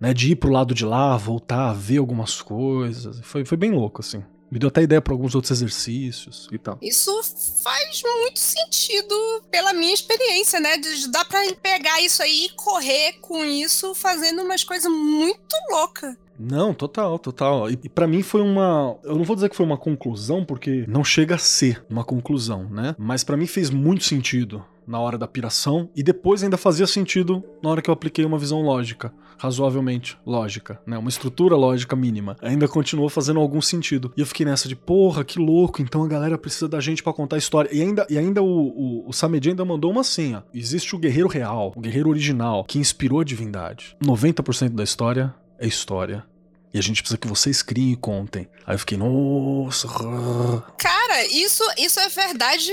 né, 0.00 0.12
de 0.14 0.32
ir 0.32 0.36
pro 0.36 0.50
lado 0.50 0.74
de 0.74 0.84
lá, 0.84 1.16
voltar, 1.16 1.72
ver 1.72 1.98
algumas 1.98 2.40
coisas. 2.42 3.20
Foi, 3.22 3.44
foi 3.44 3.56
bem 3.56 3.70
louco, 3.72 4.00
assim. 4.00 4.22
Me 4.50 4.60
deu 4.60 4.68
até 4.68 4.82
ideia 4.82 5.02
pra 5.02 5.12
alguns 5.12 5.34
outros 5.34 5.50
exercícios 5.50 6.48
e 6.52 6.58
tal. 6.58 6.78
Isso 6.80 7.10
faz 7.64 8.00
muito 8.04 8.38
sentido 8.38 9.14
pela 9.50 9.72
minha 9.72 9.92
experiência, 9.92 10.60
né? 10.60 10.76
De- 10.76 11.10
Dá 11.10 11.24
pra 11.24 11.40
pegar 11.60 12.00
isso 12.00 12.22
aí 12.22 12.46
e 12.46 12.48
correr 12.50 13.14
com 13.20 13.44
isso 13.44 13.92
fazendo 13.94 14.42
umas 14.42 14.62
coisas 14.62 14.90
muito 14.90 15.40
loucas. 15.70 16.16
Não, 16.38 16.72
total, 16.74 17.18
total. 17.18 17.68
E, 17.70 17.78
e 17.82 17.88
para 17.88 18.06
mim 18.06 18.22
foi 18.22 18.40
uma. 18.40 18.96
Eu 19.02 19.16
não 19.16 19.24
vou 19.24 19.34
dizer 19.34 19.48
que 19.48 19.56
foi 19.56 19.66
uma 19.66 19.78
conclusão, 19.78 20.44
porque 20.44 20.84
não 20.86 21.02
chega 21.02 21.34
a 21.34 21.38
ser 21.38 21.84
uma 21.90 22.04
conclusão, 22.04 22.68
né? 22.70 22.94
Mas 22.98 23.24
pra 23.24 23.36
mim 23.36 23.46
fez 23.46 23.70
muito 23.70 24.04
sentido 24.04 24.64
na 24.86 25.00
hora 25.00 25.18
da 25.18 25.26
piração 25.26 25.90
e 25.96 26.02
depois 26.02 26.44
ainda 26.44 26.56
fazia 26.56 26.86
sentido 26.86 27.42
na 27.60 27.70
hora 27.70 27.82
que 27.82 27.90
eu 27.90 27.94
apliquei 27.94 28.24
uma 28.24 28.38
visão 28.38 28.60
lógica, 28.62 29.12
razoavelmente 29.38 30.18
lógica, 30.26 30.80
né? 30.86 30.96
Uma 30.98 31.08
estrutura 31.08 31.56
lógica 31.56 31.96
mínima. 31.96 32.36
Ainda 32.42 32.68
continuou 32.68 33.08
fazendo 33.08 33.40
algum 33.40 33.60
sentido. 33.60 34.12
E 34.16 34.20
eu 34.20 34.26
fiquei 34.26 34.46
nessa 34.46 34.68
de, 34.68 34.76
porra, 34.76 35.24
que 35.24 35.38
louco, 35.38 35.82
então 35.82 36.02
a 36.02 36.08
galera 36.08 36.38
precisa 36.38 36.68
da 36.68 36.80
gente 36.80 37.02
pra 37.02 37.12
contar 37.12 37.36
a 37.36 37.38
história. 37.38 37.70
E 37.72 37.82
ainda, 37.82 38.06
e 38.08 38.18
ainda 38.18 38.42
o, 38.42 38.46
o, 38.46 39.08
o 39.08 39.12
Samedi 39.12 39.50
ainda 39.50 39.64
mandou 39.64 39.90
uma 39.90 40.00
assim, 40.00 40.34
ó. 40.34 40.42
Existe 40.52 40.94
o 40.94 40.98
guerreiro 40.98 41.28
real, 41.28 41.72
o 41.74 41.80
guerreiro 41.80 42.08
original, 42.08 42.64
que 42.64 42.78
inspirou 42.78 43.20
a 43.20 43.24
divindade. 43.24 43.96
90% 44.02 44.70
da 44.70 44.84
história 44.84 45.34
é 45.58 45.66
história. 45.66 46.24
E 46.74 46.78
a 46.78 46.82
gente 46.82 47.02
precisa 47.02 47.16
que 47.16 47.26
vocês 47.26 47.62
criem 47.62 47.92
e 47.92 47.96
contem. 47.96 48.48
Aí 48.66 48.74
eu 48.74 48.78
fiquei, 48.78 48.98
nossa. 48.98 49.88
Cara, 50.78 51.24
isso, 51.26 51.62
isso 51.78 51.98
é 51.98 52.08
verdade 52.08 52.70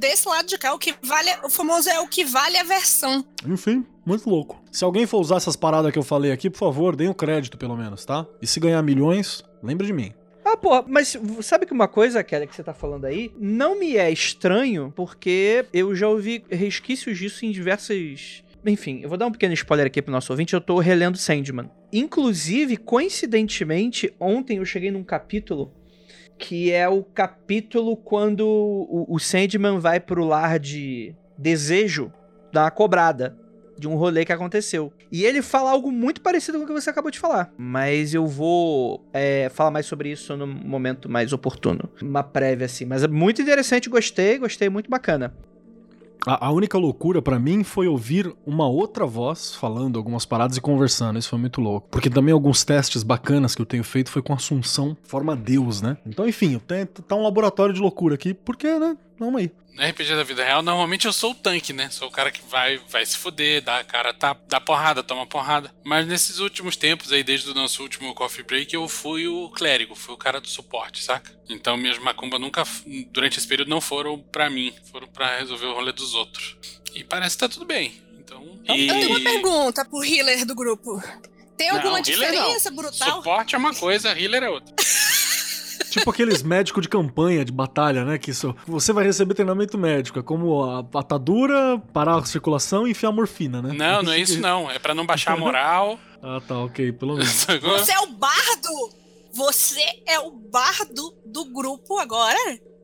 desse 0.00 0.28
lado 0.28 0.48
de 0.48 0.58
cá. 0.58 0.74
O 0.74 0.78
que 0.78 0.94
vale, 1.02 1.30
o 1.44 1.48
famoso 1.48 1.88
é 1.88 2.00
o 2.00 2.08
que 2.08 2.24
vale 2.24 2.56
a 2.56 2.64
versão. 2.64 3.24
Enfim, 3.46 3.86
muito 4.04 4.28
louco. 4.28 4.60
Se 4.72 4.82
alguém 4.82 5.06
for 5.06 5.20
usar 5.20 5.36
essas 5.36 5.54
paradas 5.54 5.92
que 5.92 5.98
eu 5.98 6.02
falei 6.02 6.32
aqui, 6.32 6.50
por 6.50 6.58
favor, 6.58 6.96
deem 6.96 7.10
o 7.10 7.14
crédito 7.14 7.56
pelo 7.56 7.76
menos, 7.76 8.04
tá? 8.04 8.26
E 8.42 8.46
se 8.46 8.58
ganhar 8.58 8.82
milhões, 8.82 9.44
lembra 9.62 9.86
de 9.86 9.92
mim. 9.92 10.12
Ah, 10.44 10.56
pô, 10.56 10.84
mas 10.86 11.18
sabe 11.42 11.66
que 11.66 11.72
uma 11.72 11.88
coisa, 11.88 12.22
Kelly, 12.22 12.46
que 12.46 12.54
você 12.54 12.62
tá 12.62 12.72
falando 12.72 13.04
aí, 13.04 13.32
não 13.36 13.76
me 13.76 13.96
é 13.96 14.10
estranho, 14.12 14.92
porque 14.94 15.66
eu 15.72 15.92
já 15.94 16.08
ouvi 16.08 16.44
resquícios 16.48 17.18
disso 17.18 17.44
em 17.44 17.50
diversas. 17.50 18.44
Enfim, 18.66 19.00
eu 19.02 19.08
vou 19.08 19.16
dar 19.16 19.26
um 19.26 19.32
pequeno 19.32 19.54
spoiler 19.54 19.86
aqui 19.86 20.02
pro 20.02 20.12
nosso 20.12 20.32
ouvinte, 20.32 20.54
eu 20.54 20.60
tô 20.60 20.78
relendo 20.78 21.16
Sandman. 21.16 21.70
Inclusive, 21.92 22.76
coincidentemente, 22.76 24.12
ontem 24.18 24.58
eu 24.58 24.64
cheguei 24.64 24.90
num 24.90 25.04
capítulo 25.04 25.72
que 26.38 26.70
é 26.70 26.88
o 26.88 27.02
capítulo 27.02 27.96
quando 27.96 28.46
o, 28.46 29.06
o 29.08 29.18
Sandman 29.18 29.78
vai 29.78 29.98
pro 29.98 30.24
lar 30.24 30.58
de 30.58 31.14
desejo 31.38 32.12
uma 32.52 32.70
cobrada 32.70 33.36
de 33.78 33.86
um 33.86 33.94
rolê 33.94 34.24
que 34.24 34.32
aconteceu. 34.32 34.92
E 35.12 35.24
ele 35.24 35.42
fala 35.42 35.70
algo 35.70 35.92
muito 35.92 36.20
parecido 36.20 36.58
com 36.58 36.64
o 36.64 36.66
que 36.66 36.72
você 36.72 36.88
acabou 36.88 37.10
de 37.10 37.18
falar. 37.18 37.52
Mas 37.58 38.14
eu 38.14 38.26
vou 38.26 39.06
é, 39.12 39.50
falar 39.50 39.70
mais 39.70 39.84
sobre 39.84 40.10
isso 40.10 40.36
no 40.36 40.46
momento 40.46 41.10
mais 41.10 41.32
oportuno. 41.32 41.88
Uma 42.00 42.22
prévia, 42.22 42.66
assim. 42.66 42.86
Mas 42.86 43.02
é 43.02 43.08
muito 43.08 43.42
interessante, 43.42 43.90
gostei, 43.90 44.38
gostei, 44.38 44.70
muito 44.70 44.90
bacana. 44.90 45.34
A, 46.26 46.46
a 46.46 46.50
única 46.50 46.78
loucura 46.78 47.20
pra 47.20 47.38
mim 47.38 47.64
foi 47.64 47.88
ouvir 47.88 48.34
uma 48.46 48.68
outra 48.68 49.06
voz 49.06 49.54
falando 49.54 49.98
algumas 49.98 50.24
paradas 50.24 50.56
e 50.56 50.60
conversando. 50.60 51.18
Isso 51.18 51.28
foi 51.28 51.38
muito 51.38 51.60
louco. 51.60 51.88
Porque 51.90 52.10
também 52.10 52.32
alguns 52.32 52.64
testes 52.64 53.02
bacanas 53.02 53.54
que 53.54 53.62
eu 53.62 53.66
tenho 53.66 53.84
feito 53.84 54.10
foi 54.10 54.22
com 54.22 54.32
Assunção, 54.32 54.96
forma 55.02 55.34
Deus, 55.34 55.80
né? 55.80 55.96
Então, 56.06 56.28
enfim, 56.28 56.54
eu 56.54 56.60
tá 56.86 57.14
um 57.14 57.22
laboratório 57.22 57.74
de 57.74 57.80
loucura 57.80 58.14
aqui, 58.14 58.34
porque, 58.34 58.78
né? 58.78 58.96
Vamos 59.18 59.40
aí. 59.40 59.50
No 59.76 59.86
RPG 59.86 60.16
da 60.16 60.24
vida 60.24 60.42
real, 60.42 60.62
normalmente 60.62 61.06
eu 61.06 61.12
sou 61.12 61.32
o 61.32 61.34
tanque, 61.34 61.70
né? 61.70 61.90
Sou 61.90 62.08
o 62.08 62.10
cara 62.10 62.30
que 62.30 62.40
vai, 62.48 62.80
vai 62.88 63.04
se 63.04 63.18
fuder, 63.18 63.60
dá 63.60 63.80
a 63.80 63.84
cara, 63.84 64.14
tá, 64.14 64.34
dá 64.48 64.58
porrada, 64.58 65.02
toma 65.02 65.26
porrada. 65.26 65.70
Mas 65.84 66.06
nesses 66.06 66.38
últimos 66.38 66.76
tempos 66.76 67.12
aí, 67.12 67.22
desde 67.22 67.50
o 67.50 67.54
nosso 67.54 67.82
último 67.82 68.14
coffee 68.14 68.42
break, 68.42 68.74
eu 68.74 68.88
fui 68.88 69.28
o 69.28 69.50
clérigo, 69.50 69.94
fui 69.94 70.14
o 70.14 70.16
cara 70.18 70.40
do 70.40 70.48
suporte, 70.48 71.04
saca? 71.04 71.30
Então 71.46 71.76
minhas 71.76 71.98
macumba 71.98 72.38
nunca, 72.38 72.64
durante 73.10 73.38
esse 73.38 73.46
período, 73.46 73.68
não 73.68 73.82
foram 73.82 74.18
pra 74.18 74.48
mim, 74.48 74.72
foram 74.90 75.06
pra 75.08 75.36
resolver 75.36 75.66
o 75.66 75.74
rolê 75.74 75.92
dos 75.92 76.14
outros. 76.14 76.56
E 76.94 77.04
parece 77.04 77.36
que 77.36 77.40
tá 77.40 77.48
tudo 77.48 77.66
bem. 77.66 78.00
Então. 78.18 78.42
E... 78.64 78.88
Eu 78.88 78.94
tenho 78.94 79.10
uma 79.10 79.20
pergunta 79.20 79.84
pro 79.84 80.02
healer 80.02 80.46
do 80.46 80.54
grupo. 80.54 81.02
Tem 81.54 81.68
alguma 81.68 81.96
não. 81.96 82.00
diferença 82.00 82.70
brutal? 82.70 83.16
Suporte 83.16 83.54
é 83.54 83.58
uma 83.58 83.74
coisa, 83.74 84.18
healer 84.18 84.42
é 84.42 84.48
outra. 84.48 84.74
Tipo 85.96 86.10
aqueles 86.10 86.42
médicos 86.42 86.82
de 86.82 86.88
campanha, 86.88 87.44
de 87.44 87.52
batalha, 87.52 88.04
né? 88.04 88.18
Que 88.18 88.30
isso, 88.30 88.54
você 88.66 88.92
vai 88.92 89.04
receber 89.04 89.34
treinamento 89.34 89.76
médico. 89.78 90.18
É 90.18 90.22
como 90.22 90.62
a 90.64 90.84
atadura, 90.94 91.78
parar 91.92 92.16
a 92.18 92.24
circulação 92.24 92.86
e 92.86 92.90
enfiar 92.90 93.12
morfina, 93.12 93.60
né? 93.62 93.72
Não, 93.72 94.02
não 94.02 94.12
é 94.12 94.18
isso 94.18 94.40
não. 94.40 94.70
É 94.70 94.78
pra 94.78 94.94
não 94.94 95.06
baixar 95.06 95.32
a 95.34 95.36
moral. 95.36 95.98
Ah, 96.28 96.40
tá, 96.40 96.58
ok, 96.58 96.90
pelo 96.92 97.12
menos. 97.14 97.28
Você 97.46 97.92
é 97.92 98.00
o 98.00 98.06
bardo! 98.08 98.90
Você 99.32 99.80
é 100.06 100.18
o 100.18 100.30
bardo 100.30 101.14
do 101.24 101.44
grupo 101.44 101.98
agora? 101.98 102.38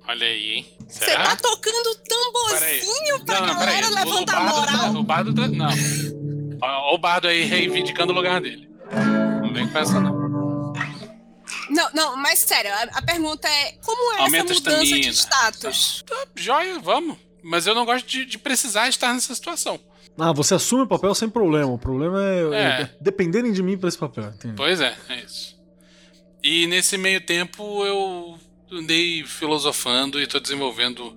Olha 0.07 0.27
aí, 0.27 0.53
hein? 0.53 0.67
Você 0.87 1.07
tá 1.07 1.35
tocando 1.35 1.97
tamborzinho 2.09 3.25
pra 3.25 3.41
Não, 3.41 3.47
não, 3.49 3.55
galera 3.55 3.73
peraí. 3.73 3.85
O- 3.85 3.91
o 3.91 3.95
levantar 4.13 4.37
a 4.37 4.45
tá- 4.45 4.53
moral? 4.53 4.95
O 4.95 5.03
bardo 5.03 5.35
tá. 5.35 5.49
Não. 5.49 5.69
Ó, 6.63 6.93
ó 6.93 6.95
o 6.95 6.99
bardo 6.99 7.27
aí 7.27 7.43
reivindicando 7.45 8.13
o 8.13 8.15
lugar 8.15 8.41
dele. 8.41 8.69
Não 9.43 9.53
vem 9.53 9.67
com 9.67 9.79
essa, 9.79 9.99
não. 9.99 10.22
Não, 11.73 11.91
não, 11.93 12.17
mas 12.17 12.39
sério, 12.41 12.73
a, 12.73 12.99
a 12.99 13.03
pergunta 13.03 13.49
é: 13.49 13.73
como 13.85 14.15
é 14.15 14.21
Aumenta 14.21 14.53
a 14.53 14.57
essa 14.57 14.71
mudança 14.71 15.01
de 15.01 15.09
status? 15.09 16.05
Tá, 16.07 16.27
joia, 16.37 16.79
vamos. 16.79 17.17
Mas 17.43 17.67
eu 17.67 17.75
não 17.75 17.85
gosto 17.85 18.07
de, 18.07 18.25
de 18.25 18.39
precisar 18.39 18.89
estar 18.89 19.13
nessa 19.13 19.35
situação. 19.35 19.81
Ah, 20.19 20.33
você 20.33 20.55
assume 20.55 20.83
o 20.83 20.87
papel 20.87 21.15
sem 21.15 21.29
problema. 21.29 21.73
O 21.73 21.79
problema 21.79 22.23
é, 22.23 22.43
É. 22.55 22.83
é 22.83 22.97
dependerem 23.01 23.53
de 23.53 23.63
mim 23.63 23.77
pra 23.79 23.89
esse 23.89 23.99
papel. 23.99 24.25
Entendi. 24.25 24.55
Pois 24.55 24.81
é, 24.81 24.95
é 25.09 25.21
isso. 25.21 25.59
E 26.43 26.67
nesse 26.67 26.99
meio 26.99 27.21
tempo 27.21 27.85
eu 27.85 28.39
andei 28.71 29.25
filosofando 29.25 30.21
e 30.21 30.27
tô 30.27 30.39
desenvolvendo 30.39 31.17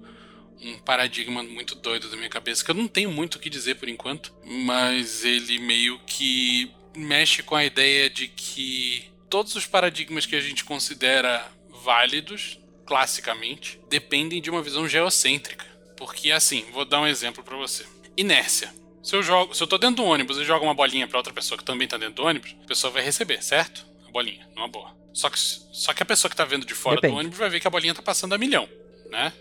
um 0.61 0.77
paradigma 0.79 1.43
muito 1.43 1.75
doido 1.75 2.09
da 2.09 2.15
minha 2.17 2.29
cabeça, 2.29 2.63
que 2.63 2.71
eu 2.71 2.75
não 2.75 2.87
tenho 2.87 3.11
muito 3.11 3.35
o 3.35 3.39
que 3.39 3.49
dizer 3.49 3.75
por 3.75 3.87
enquanto, 3.89 4.33
mas 4.43 5.23
ele 5.23 5.59
meio 5.59 5.99
que 6.07 6.71
mexe 6.95 7.43
com 7.43 7.55
a 7.55 7.63
ideia 7.65 8.09
de 8.09 8.27
que 8.27 9.11
todos 9.29 9.55
os 9.55 9.65
paradigmas 9.65 10.25
que 10.25 10.35
a 10.35 10.41
gente 10.41 10.63
considera 10.63 11.45
válidos, 11.83 12.59
classicamente, 12.85 13.79
dependem 13.89 14.41
de 14.41 14.49
uma 14.49 14.61
visão 14.61 14.87
geocêntrica. 14.87 15.65
Porque 15.97 16.31
assim, 16.31 16.65
vou 16.71 16.85
dar 16.85 17.01
um 17.01 17.07
exemplo 17.07 17.43
pra 17.43 17.55
você. 17.57 17.85
Inércia. 18.17 18.73
Se 19.03 19.15
eu 19.15 19.21
jogo, 19.21 19.53
se 19.53 19.61
eu 19.61 19.67
tô 19.67 19.77
dentro 19.77 19.97
do 19.97 20.03
ônibus 20.03 20.37
e 20.37 20.43
jogo 20.43 20.65
uma 20.65 20.73
bolinha 20.73 21.07
pra 21.07 21.17
outra 21.19 21.31
pessoa 21.33 21.57
que 21.57 21.63
também 21.63 21.87
tá 21.87 21.97
dentro 21.97 22.15
do 22.15 22.23
ônibus, 22.25 22.55
a 22.63 22.67
pessoa 22.67 22.91
vai 22.91 23.03
receber, 23.03 23.41
certo? 23.43 23.85
A 24.07 24.11
bolinha, 24.11 24.47
numa 24.55 24.67
boa. 24.67 24.95
Só 25.13 25.29
que, 25.29 25.39
só 25.39 25.93
que 25.93 26.01
a 26.01 26.05
pessoa 26.05 26.29
que 26.29 26.35
tá 26.35 26.43
vendo 26.43 26.65
de 26.65 26.73
fora 26.73 26.95
Depende. 26.95 27.13
do 27.13 27.19
ônibus 27.19 27.37
vai 27.37 27.49
ver 27.49 27.59
que 27.59 27.67
a 27.67 27.69
bolinha 27.69 27.93
tá 27.93 28.01
passando 28.01 28.33
a 28.33 28.37
milhão, 28.37 28.67
né? 29.11 29.31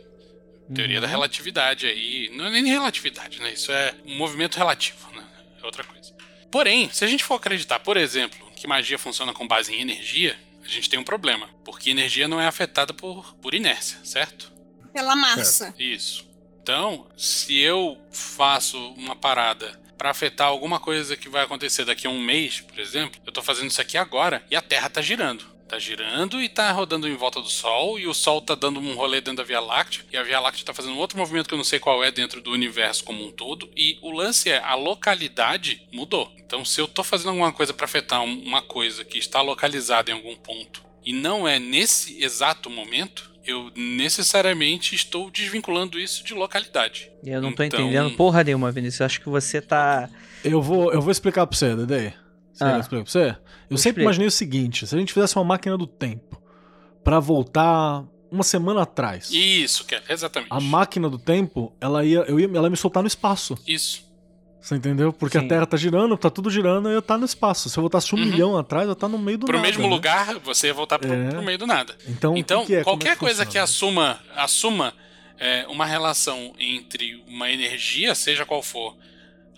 Teoria 0.74 1.00
da 1.00 1.06
Uhum. 1.06 1.12
relatividade 1.12 1.86
aí. 1.86 2.30
Não 2.34 2.46
é 2.46 2.50
nem 2.50 2.64
relatividade, 2.66 3.40
né? 3.40 3.52
Isso 3.52 3.70
é 3.72 3.94
um 4.06 4.16
movimento 4.16 4.56
relativo, 4.56 5.10
né? 5.14 5.26
É 5.62 5.66
outra 5.66 5.82
coisa. 5.84 6.14
Porém, 6.50 6.88
se 6.90 7.04
a 7.04 7.08
gente 7.08 7.24
for 7.24 7.34
acreditar, 7.34 7.80
por 7.80 7.96
exemplo, 7.96 8.43
que 8.64 8.68
magia 8.68 8.98
funciona 8.98 9.34
com 9.34 9.46
base 9.46 9.74
em 9.74 9.82
energia, 9.82 10.34
a 10.64 10.66
gente 10.66 10.88
tem 10.88 10.98
um 10.98 11.04
problema. 11.04 11.50
Porque 11.66 11.90
energia 11.90 12.26
não 12.26 12.40
é 12.40 12.46
afetada 12.46 12.94
por, 12.94 13.34
por 13.34 13.52
inércia, 13.52 13.98
certo? 14.02 14.50
Pela 14.90 15.14
massa. 15.14 15.74
Isso. 15.78 16.26
Então, 16.62 17.06
se 17.14 17.58
eu 17.58 17.98
faço 18.10 18.78
uma 18.94 19.14
parada 19.14 19.78
pra 19.98 20.08
afetar 20.08 20.46
alguma 20.46 20.80
coisa 20.80 21.14
que 21.14 21.28
vai 21.28 21.44
acontecer 21.44 21.84
daqui 21.84 22.06
a 22.06 22.10
um 22.10 22.18
mês, 22.18 22.62
por 22.62 22.78
exemplo, 22.78 23.20
eu 23.26 23.32
tô 23.32 23.42
fazendo 23.42 23.70
isso 23.70 23.82
aqui 23.82 23.98
agora 23.98 24.42
e 24.50 24.56
a 24.56 24.62
Terra 24.62 24.88
tá 24.88 25.02
girando. 25.02 25.44
Tá 25.68 25.78
girando 25.78 26.42
e 26.42 26.48
tá 26.48 26.70
rodando 26.72 27.08
em 27.08 27.16
volta 27.16 27.40
do 27.40 27.48
Sol, 27.48 27.98
e 27.98 28.06
o 28.06 28.12
Sol 28.14 28.40
tá 28.42 28.54
dando 28.54 28.78
um 28.80 28.94
rolê 28.94 29.20
dentro 29.20 29.38
da 29.38 29.42
Via 29.44 29.60
Láctea, 29.60 30.04
e 30.12 30.16
a 30.16 30.22
Via 30.22 30.38
Láctea 30.38 30.64
tá 30.66 30.74
fazendo 30.74 30.96
outro 30.98 31.18
movimento 31.18 31.48
que 31.48 31.54
eu 31.54 31.58
não 31.58 31.64
sei 31.64 31.78
qual 31.78 32.04
é 32.04 32.10
dentro 32.10 32.40
do 32.42 32.50
universo 32.50 33.02
como 33.02 33.24
um 33.26 33.32
todo, 33.32 33.68
e 33.74 33.98
o 34.02 34.10
lance 34.10 34.50
é 34.50 34.58
a 34.62 34.74
localidade 34.74 35.82
mudou. 35.90 36.30
Então, 36.38 36.64
se 36.64 36.80
eu 36.80 36.86
tô 36.86 37.02
fazendo 37.02 37.30
alguma 37.30 37.50
coisa 37.52 37.72
pra 37.72 37.86
afetar 37.86 38.22
um- 38.22 38.42
uma 38.42 38.60
coisa 38.62 39.04
que 39.04 39.18
está 39.18 39.40
localizada 39.40 40.10
em 40.10 40.14
algum 40.14 40.36
ponto 40.36 40.82
e 41.04 41.12
não 41.12 41.48
é 41.48 41.58
nesse 41.58 42.22
exato 42.22 42.68
momento, 42.68 43.32
eu 43.46 43.70
necessariamente 43.74 44.94
estou 44.94 45.30
desvinculando 45.30 45.98
isso 45.98 46.22
de 46.24 46.34
localidade. 46.34 47.10
E 47.22 47.30
eu 47.30 47.40
não 47.42 47.52
tô 47.52 47.62
Então- 47.62 47.80
entendendo 47.80 48.14
porra 48.16 48.44
nenhuma, 48.44 48.70
Vinícius. 48.70 49.00
Eu 49.00 49.06
acho 49.06 49.20
que 49.20 49.28
você 49.28 49.60
tá. 49.60 50.08
Eu 50.44 50.62
vou, 50.62 50.92
eu 50.92 51.00
vou 51.00 51.10
explicar 51.10 51.46
pra 51.46 51.56
você, 51.56 51.74
Dedê. 51.74 52.12
Você 52.54 52.64
Ah. 52.64 52.82
pra 52.88 52.98
você? 53.00 53.36
Eu 53.68 53.76
sempre 53.76 54.02
imaginei 54.02 54.28
o 54.28 54.30
seguinte: 54.30 54.86
se 54.86 54.94
a 54.94 54.98
gente 54.98 55.12
fizesse 55.12 55.36
uma 55.36 55.44
máquina 55.44 55.76
do 55.76 55.86
tempo 55.86 56.40
pra 57.02 57.18
voltar 57.20 58.04
uma 58.30 58.42
semana 58.44 58.82
atrás, 58.82 59.30
Isso, 59.30 59.84
que 59.84 59.94
é, 59.94 60.02
exatamente. 60.08 60.50
a 60.50 60.60
máquina 60.60 61.08
do 61.10 61.18
tempo, 61.18 61.72
ela 61.80 62.04
ia, 62.04 62.20
eu 62.20 62.40
ia, 62.40 62.46
ela 62.46 62.64
ia 62.66 62.70
me 62.70 62.76
soltar 62.76 63.02
no 63.02 63.06
espaço. 63.06 63.56
Isso. 63.66 64.02
Você 64.60 64.76
entendeu? 64.76 65.12
Porque 65.12 65.38
Sim. 65.38 65.44
a 65.44 65.48
Terra 65.48 65.66
tá 65.66 65.76
girando, 65.76 66.16
tá 66.16 66.30
tudo 66.30 66.48
girando, 66.50 66.88
eu 66.88 67.00
estar 67.00 67.18
no 67.18 67.26
espaço. 67.26 67.68
Se 67.68 67.76
eu 67.78 67.82
voltasse 67.82 68.14
um 68.14 68.18
Uhum. 68.18 68.24
milhão 68.24 68.56
atrás, 68.56 68.86
eu 68.86 68.94
estar 68.94 69.08
no 69.08 69.18
meio 69.18 69.36
do 69.36 69.44
Pro 69.44 69.56
nada, 69.58 69.68
mesmo 69.68 69.82
né? 69.82 69.88
lugar, 69.90 70.38
você 70.38 70.68
ia 70.68 70.74
voltar 70.74 70.98
pro, 70.98 71.12
É. 71.12 71.28
pro 71.28 71.42
meio 71.42 71.58
do 71.58 71.66
nada. 71.66 71.94
Então, 72.08 72.34
Então, 72.34 72.60
que 72.62 72.68
que 72.68 72.74
é? 72.76 72.82
Como 72.82 72.96
é 72.96 72.98
qualquer 72.98 73.18
coisa 73.18 73.44
que 73.44 73.58
funciona? 73.60 74.12
assuma, 74.12 74.20
assuma 74.34 74.94
é, 75.38 75.66
uma 75.68 75.84
relação 75.84 76.54
entre 76.58 77.22
uma 77.28 77.50
energia, 77.50 78.14
seja 78.14 78.46
qual 78.46 78.62
for, 78.62 78.96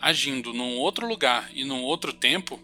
agindo 0.00 0.52
num 0.52 0.76
outro 0.78 1.06
lugar 1.06 1.50
e 1.54 1.64
num 1.64 1.82
outro 1.82 2.12
tempo, 2.12 2.58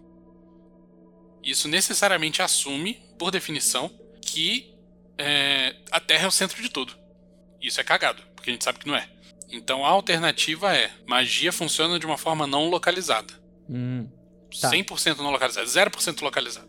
isso 1.42 1.68
necessariamente 1.68 2.40
assume, 2.42 2.94
por 3.18 3.30
definição, 3.30 3.90
que 4.20 4.72
é, 5.18 5.76
a 5.90 6.00
Terra 6.00 6.25
é 6.25 6.28
o 6.28 6.30
centro 6.32 6.61
de 6.62 6.68
tudo. 6.68 6.94
Isso 7.61 7.80
é 7.80 7.84
cagado, 7.84 8.22
porque 8.34 8.50
a 8.50 8.52
gente 8.52 8.64
sabe 8.64 8.78
que 8.78 8.87
não 8.88 8.96
é. 8.96 9.08
Então 9.50 9.84
a 9.84 9.88
alternativa 9.90 10.75
é: 10.75 10.90
magia 11.06 11.52
funciona 11.52 11.99
de 11.99 12.06
uma 12.06 12.16
forma 12.18 12.46
não 12.46 12.68
localizada. 12.68 13.32
Hum, 13.68 14.08
Tá. 14.61 14.70
100% 14.70 15.16
não 15.18 15.30
localizada, 15.30 15.66
0% 15.66 16.20
localizada. 16.20 16.68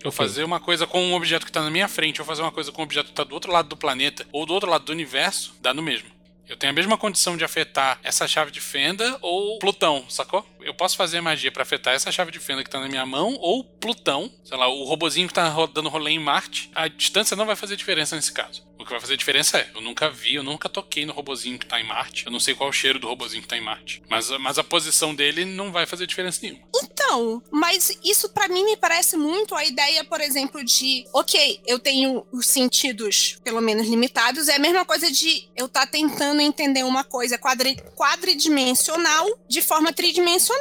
Eu 0.00 0.08
Ok. 0.10 0.12
fazer 0.12 0.44
uma 0.44 0.60
coisa 0.60 0.86
com 0.86 1.02
um 1.02 1.14
objeto 1.14 1.44
que 1.44 1.50
está 1.50 1.60
na 1.62 1.70
minha 1.70 1.88
frente, 1.88 2.20
ou 2.20 2.26
fazer 2.26 2.42
uma 2.42 2.52
coisa 2.52 2.70
com 2.70 2.80
um 2.82 2.84
objeto 2.84 3.06
que 3.06 3.12
está 3.12 3.24
do 3.24 3.34
outro 3.34 3.50
lado 3.50 3.68
do 3.68 3.76
planeta, 3.76 4.24
ou 4.30 4.46
do 4.46 4.52
outro 4.54 4.70
lado 4.70 4.84
do 4.84 4.92
universo, 4.92 5.52
dá 5.60 5.74
no 5.74 5.82
mesmo. 5.82 6.08
Eu 6.46 6.56
tenho 6.56 6.72
a 6.72 6.74
mesma 6.76 6.96
condição 6.96 7.36
de 7.36 7.42
afetar 7.42 7.98
essa 8.04 8.28
chave 8.28 8.52
de 8.52 8.60
fenda 8.60 9.18
ou 9.20 9.58
Plutão, 9.58 10.04
sacou? 10.08 10.46
Eu 10.64 10.72
posso 10.74 10.96
fazer 10.96 11.20
magia 11.20 11.52
para 11.52 11.62
afetar 11.62 11.94
essa 11.94 12.10
chave 12.10 12.32
de 12.32 12.40
fenda 12.40 12.64
que 12.64 12.70
tá 12.70 12.80
na 12.80 12.88
minha 12.88 13.04
mão 13.04 13.36
ou 13.38 13.62
Plutão, 13.62 14.32
sei 14.42 14.56
lá, 14.56 14.66
o 14.66 14.84
robozinho 14.84 15.28
que 15.28 15.34
tá 15.34 15.54
dando 15.72 15.90
rolê 15.90 16.12
em 16.12 16.18
Marte. 16.18 16.70
A 16.74 16.88
distância 16.88 17.36
não 17.36 17.44
vai 17.44 17.54
fazer 17.54 17.76
diferença 17.76 18.16
nesse 18.16 18.32
caso. 18.32 18.64
O 18.78 18.84
que 18.84 18.90
vai 18.90 19.00
fazer 19.00 19.16
diferença 19.16 19.58
é, 19.58 19.70
eu 19.74 19.80
nunca 19.80 20.10
vi, 20.10 20.34
eu 20.34 20.42
nunca 20.42 20.68
toquei 20.68 21.06
no 21.06 21.12
robozinho 21.12 21.58
que 21.58 21.66
tá 21.66 21.80
em 21.80 21.84
Marte. 21.84 22.26
Eu 22.26 22.32
não 22.32 22.40
sei 22.40 22.54
qual 22.54 22.70
o 22.70 22.72
cheiro 22.72 22.98
do 22.98 23.06
robozinho 23.06 23.42
que 23.42 23.48
tá 23.48 23.56
em 23.56 23.60
Marte. 23.60 24.02
Mas, 24.08 24.30
mas 24.30 24.58
a 24.58 24.64
posição 24.64 25.14
dele 25.14 25.44
não 25.44 25.70
vai 25.70 25.86
fazer 25.86 26.06
diferença 26.06 26.40
nenhuma. 26.42 26.62
Então, 26.74 27.42
mas 27.50 27.96
isso 28.02 28.28
pra 28.30 28.48
mim 28.48 28.64
me 28.64 28.76
parece 28.76 29.16
muito 29.16 29.54
a 29.54 29.64
ideia, 29.64 30.04
por 30.04 30.20
exemplo, 30.20 30.64
de, 30.64 31.04
ok, 31.12 31.60
eu 31.66 31.78
tenho 31.78 32.26
os 32.32 32.46
sentidos 32.46 33.38
pelo 33.44 33.60
menos 33.60 33.86
limitados, 33.86 34.48
é 34.48 34.56
a 34.56 34.58
mesma 34.58 34.84
coisa 34.84 35.10
de 35.10 35.48
eu 35.56 35.66
estar 35.66 35.86
tentando 35.86 36.40
entender 36.40 36.84
uma 36.84 37.04
coisa 37.04 37.38
quadri 37.38 37.76
quadridimensional 37.96 39.38
de 39.48 39.62
forma 39.62 39.92
tridimensional. 39.92 40.53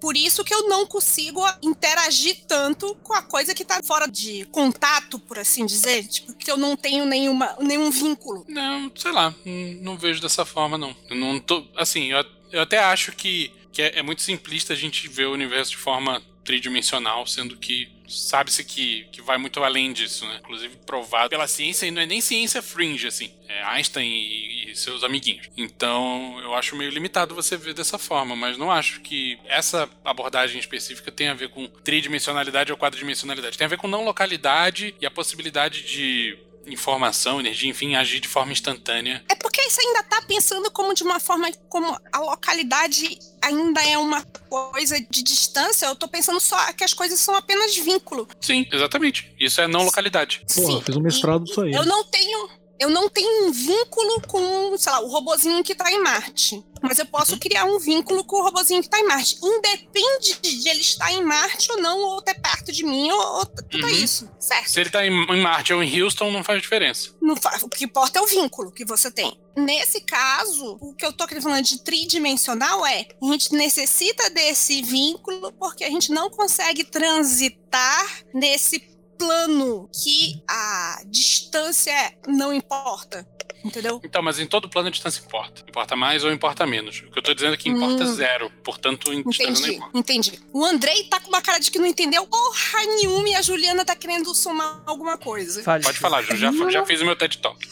Por 0.00 0.16
isso 0.16 0.44
que 0.44 0.54
eu 0.54 0.68
não 0.68 0.86
consigo 0.86 1.42
interagir 1.62 2.44
tanto 2.46 2.94
com 2.96 3.12
a 3.12 3.22
coisa 3.22 3.54
que 3.54 3.64
tá 3.64 3.80
fora 3.82 4.06
de 4.06 4.44
contato, 4.46 5.18
por 5.18 5.38
assim 5.38 5.66
dizer, 5.66 6.06
tipo, 6.06 6.34
que 6.34 6.50
eu 6.50 6.56
não 6.56 6.76
tenho 6.76 7.04
nenhuma, 7.04 7.56
nenhum 7.60 7.90
vínculo. 7.90 8.44
Não, 8.48 8.90
sei 8.94 9.12
lá, 9.12 9.34
não, 9.44 9.82
não 9.82 9.96
vejo 9.96 10.20
dessa 10.20 10.44
forma, 10.44 10.76
não. 10.76 10.94
Eu 11.08 11.16
não 11.16 11.38
tô. 11.38 11.64
Assim, 11.76 12.12
eu, 12.12 12.24
eu 12.52 12.62
até 12.62 12.78
acho 12.78 13.12
que, 13.12 13.52
que 13.72 13.82
é, 13.82 13.98
é 13.98 14.02
muito 14.02 14.22
simplista 14.22 14.72
a 14.72 14.76
gente 14.76 15.08
ver 15.08 15.26
o 15.26 15.32
universo 15.32 15.72
de 15.72 15.78
forma 15.78 16.22
tridimensional, 16.44 17.26
sendo 17.26 17.56
que 17.56 17.88
sabe-se 18.06 18.62
que, 18.64 19.06
que 19.10 19.22
vai 19.22 19.38
muito 19.38 19.62
além 19.62 19.92
disso, 19.92 20.26
né? 20.26 20.38
Inclusive 20.40 20.76
provado 20.84 21.30
pela 21.30 21.46
ciência, 21.46 21.86
e 21.86 21.90
não 21.90 22.02
é 22.02 22.06
nem 22.06 22.20
ciência 22.20 22.62
fringe, 22.62 23.06
assim. 23.06 23.32
É 23.48 23.62
Einstein 23.64 24.06
e, 24.06 24.70
e 24.70 24.76
seus 24.76 25.02
amiguinhos. 25.02 25.48
Então, 25.56 26.38
eu 26.42 26.54
acho 26.54 26.76
meio 26.76 26.90
limitado 26.90 27.34
você 27.34 27.56
ver 27.56 27.74
dessa 27.74 27.98
forma, 27.98 28.36
mas 28.36 28.58
não 28.58 28.70
acho 28.70 29.00
que 29.00 29.38
essa 29.46 29.88
abordagem 30.04 30.60
específica 30.60 31.10
tenha 31.10 31.32
a 31.32 31.34
ver 31.34 31.48
com 31.48 31.66
tridimensionalidade 31.66 32.70
ou 32.70 32.78
quadridimensionalidade. 32.78 33.56
Tem 33.56 33.64
a 33.64 33.68
ver 33.68 33.78
com 33.78 33.88
não 33.88 34.04
localidade 34.04 34.94
e 35.00 35.06
a 35.06 35.10
possibilidade 35.10 35.82
de 35.82 36.38
informação, 36.66 37.40
energia, 37.40 37.70
enfim, 37.70 37.94
agir 37.94 38.20
de 38.20 38.28
forma 38.28 38.52
instantânea. 38.52 39.24
É 39.28 39.34
porque 39.34 39.62
você 39.68 39.80
ainda 39.80 40.02
tá 40.04 40.22
pensando 40.22 40.70
como 40.70 40.94
de 40.94 41.02
uma 41.02 41.20
forma 41.20 41.50
como 41.68 41.96
a 42.12 42.18
localidade 42.20 43.18
ainda 43.42 43.82
é 43.82 43.98
uma 43.98 44.22
coisa 44.48 44.98
de 45.10 45.22
distância, 45.22 45.86
eu 45.86 45.96
tô 45.96 46.08
pensando 46.08 46.40
só 46.40 46.72
que 46.72 46.84
as 46.84 46.94
coisas 46.94 47.20
são 47.20 47.34
apenas 47.34 47.76
vínculo. 47.76 48.26
Sim, 48.40 48.66
exatamente. 48.72 49.32
Isso 49.38 49.60
é 49.60 49.66
não 49.66 49.84
localidade. 49.84 50.42
Porra, 50.54 50.66
Sim, 50.66 50.74
eu 50.74 50.80
fiz 50.82 50.96
um 50.96 51.00
mestrado 51.00 51.42
e- 51.42 51.44
disso 51.46 51.60
aí. 51.60 51.72
Eu 51.72 51.84
não 51.84 52.04
tenho. 52.04 52.48
Eu 52.78 52.90
não 52.90 53.08
tenho 53.08 53.46
um 53.46 53.52
vínculo 53.52 54.20
com, 54.26 54.76
sei 54.76 54.90
lá, 54.92 55.00
o 55.00 55.08
robozinho 55.08 55.62
que 55.62 55.74
tá 55.74 55.90
em 55.92 56.02
Marte. 56.02 56.64
Mas 56.82 56.98
eu 56.98 57.04
Uhum. 57.06 57.10
posso 57.12 57.38
criar 57.38 57.64
um 57.64 57.78
vínculo 57.78 58.24
com 58.24 58.36
o 58.36 58.42
robozinho 58.42 58.82
que 58.82 58.88
tá 58.90 58.98
em 58.98 59.06
Marte. 59.06 59.38
Independe 59.42 60.38
de 60.42 60.68
ele 60.68 60.80
estar 60.80 61.10
em 61.12 61.22
Marte 61.24 61.70
ou 61.72 61.80
não, 61.80 61.98
ou 62.00 62.20
ter 62.20 62.34
perto 62.34 62.70
de 62.72 62.84
mim, 62.84 63.10
ou, 63.10 63.36
ou 63.38 63.46
tudo 63.46 63.86
Uhum. 63.86 63.88
isso. 63.88 64.28
Certo? 64.38 64.70
Se 64.70 64.80
ele 64.80 64.90
tá 64.90 65.06
em, 65.06 65.10
Marte 65.42 65.72
ou 65.72 65.82
em 65.82 66.02
Houston, 66.02 66.30
não 66.30 66.44
faz 66.44 66.60
diferença. 66.60 67.10
Não 67.22 67.36
fa- 67.36 67.58
o 67.62 67.68
que 67.68 67.84
importa 67.84 68.18
é 68.18 68.22
o 68.22 68.26
vínculo 68.26 68.70
que 68.70 68.84
você 68.84 69.10
tem. 69.10 69.38
Nesse 69.56 70.00
caso, 70.02 70.76
o 70.80 70.92
que 70.94 71.06
eu 71.06 71.12
tô 71.12 71.26
falando 71.40 71.64
de 71.64 71.78
tridimensional 71.82 72.84
é 72.84 73.06
a 73.22 73.26
gente 73.32 73.52
necessita 73.54 74.28
desse 74.30 74.82
vínculo 74.82 75.52
porque 75.52 75.84
a 75.84 75.88
gente 75.90 76.10
não 76.12 76.28
consegue 76.28 76.84
transitar 76.84 78.24
nesse 78.34 78.80
plano 79.18 79.88
que 79.92 80.42
a 80.48 81.02
distância 81.06 81.92
não 82.26 82.52
importa. 82.52 83.26
Entendeu? 83.64 83.98
Então, 84.04 84.22
mas 84.22 84.38
em 84.38 84.46
todo 84.46 84.68
plano 84.68 84.88
a 84.88 84.90
distância 84.90 85.22
importa. 85.24 85.62
Importa 85.66 85.96
mais 85.96 86.22
ou 86.22 86.30
importa 86.30 86.66
menos. 86.66 86.98
O 87.06 87.10
que 87.10 87.18
eu 87.18 87.22
tô 87.22 87.32
dizendo 87.32 87.54
é 87.54 87.56
que 87.56 87.70
importa 87.70 88.04
Hum. 88.04 88.14
zero. 88.14 88.50
Portanto, 88.62 89.10
em 89.10 89.22
distância 89.22 89.46
não 89.46 89.52
Entendi, 89.54 89.76
importa. 89.76 89.98
entendi. 89.98 90.40
O 90.52 90.64
Andrei 90.64 91.04
tá 91.04 91.18
com 91.18 91.28
uma 91.28 91.40
cara 91.40 91.58
de 91.58 91.70
que 91.70 91.78
não 91.78 91.86
entendeu 91.86 92.26
porra 92.26 92.84
nenhuma 92.86 93.26
e 93.30 93.34
a 93.34 93.40
Juliana 93.40 93.82
tá 93.84 93.96
querendo 93.96 94.34
somar 94.34 94.82
alguma 94.84 95.16
coisa. 95.16 95.62
fale. 95.62 95.82
Pode 95.82 95.98
falar, 95.98 96.20
Ju. 96.22 96.36
Já, 96.36 96.52
Não, 96.52 96.70
já 96.70 96.84
fiz 96.84 97.00
o 97.00 97.06
meu 97.06 97.16
TED 97.16 97.38
Talk. 97.38 97.66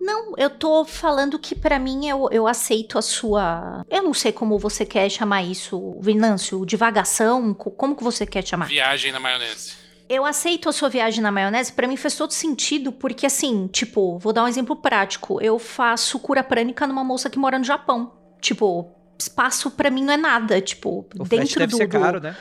Não, 0.00 0.34
eu 0.36 0.50
tô 0.50 0.84
falando 0.84 1.38
que 1.38 1.54
pra 1.56 1.78
mim 1.78 2.08
eu, 2.08 2.28
eu 2.32 2.46
aceito 2.48 2.98
a 2.98 3.02
sua. 3.02 3.84
Eu 3.88 4.02
não 4.02 4.14
sei 4.14 4.32
como 4.32 4.58
você 4.58 4.84
quer 4.86 5.08
chamar 5.10 5.42
isso, 5.42 5.96
Vinâncio, 6.00 6.64
divagação, 6.66 7.52
co- 7.54 7.70
como 7.70 7.94
que 7.96 8.02
você 8.04 8.24
quer 8.26 8.44
chamar? 8.46 8.66
Viagem 8.66 9.10
na 9.12 9.18
maionese. 9.20 9.72
Eu 10.08 10.24
aceito 10.24 10.68
a 10.68 10.72
sua 10.72 10.88
viagem 10.88 11.20
na 11.20 11.30
maionese, 11.30 11.72
pra 11.72 11.86
mim 11.86 11.96
faz 11.96 12.16
todo 12.16 12.32
sentido, 12.32 12.90
porque 12.90 13.26
assim, 13.26 13.66
tipo, 13.66 14.18
vou 14.18 14.32
dar 14.32 14.44
um 14.44 14.48
exemplo 14.48 14.74
prático. 14.74 15.38
Eu 15.42 15.58
faço 15.58 16.18
cura 16.18 16.42
prânica 16.42 16.86
numa 16.86 17.04
moça 17.04 17.28
que 17.28 17.38
mora 17.38 17.58
no 17.58 17.64
Japão. 17.64 18.12
Tipo, 18.40 18.90
espaço 19.18 19.70
pra 19.70 19.90
mim 19.90 20.02
não 20.02 20.14
é 20.14 20.16
nada, 20.16 20.60
tipo, 20.60 21.06
O 21.18 21.24
dentro 21.24 21.58
deve 21.58 21.72
do, 21.72 21.76
ser 21.76 21.88
caro, 21.88 22.20
né? 22.20 22.34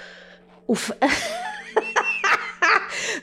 o 0.65 0.75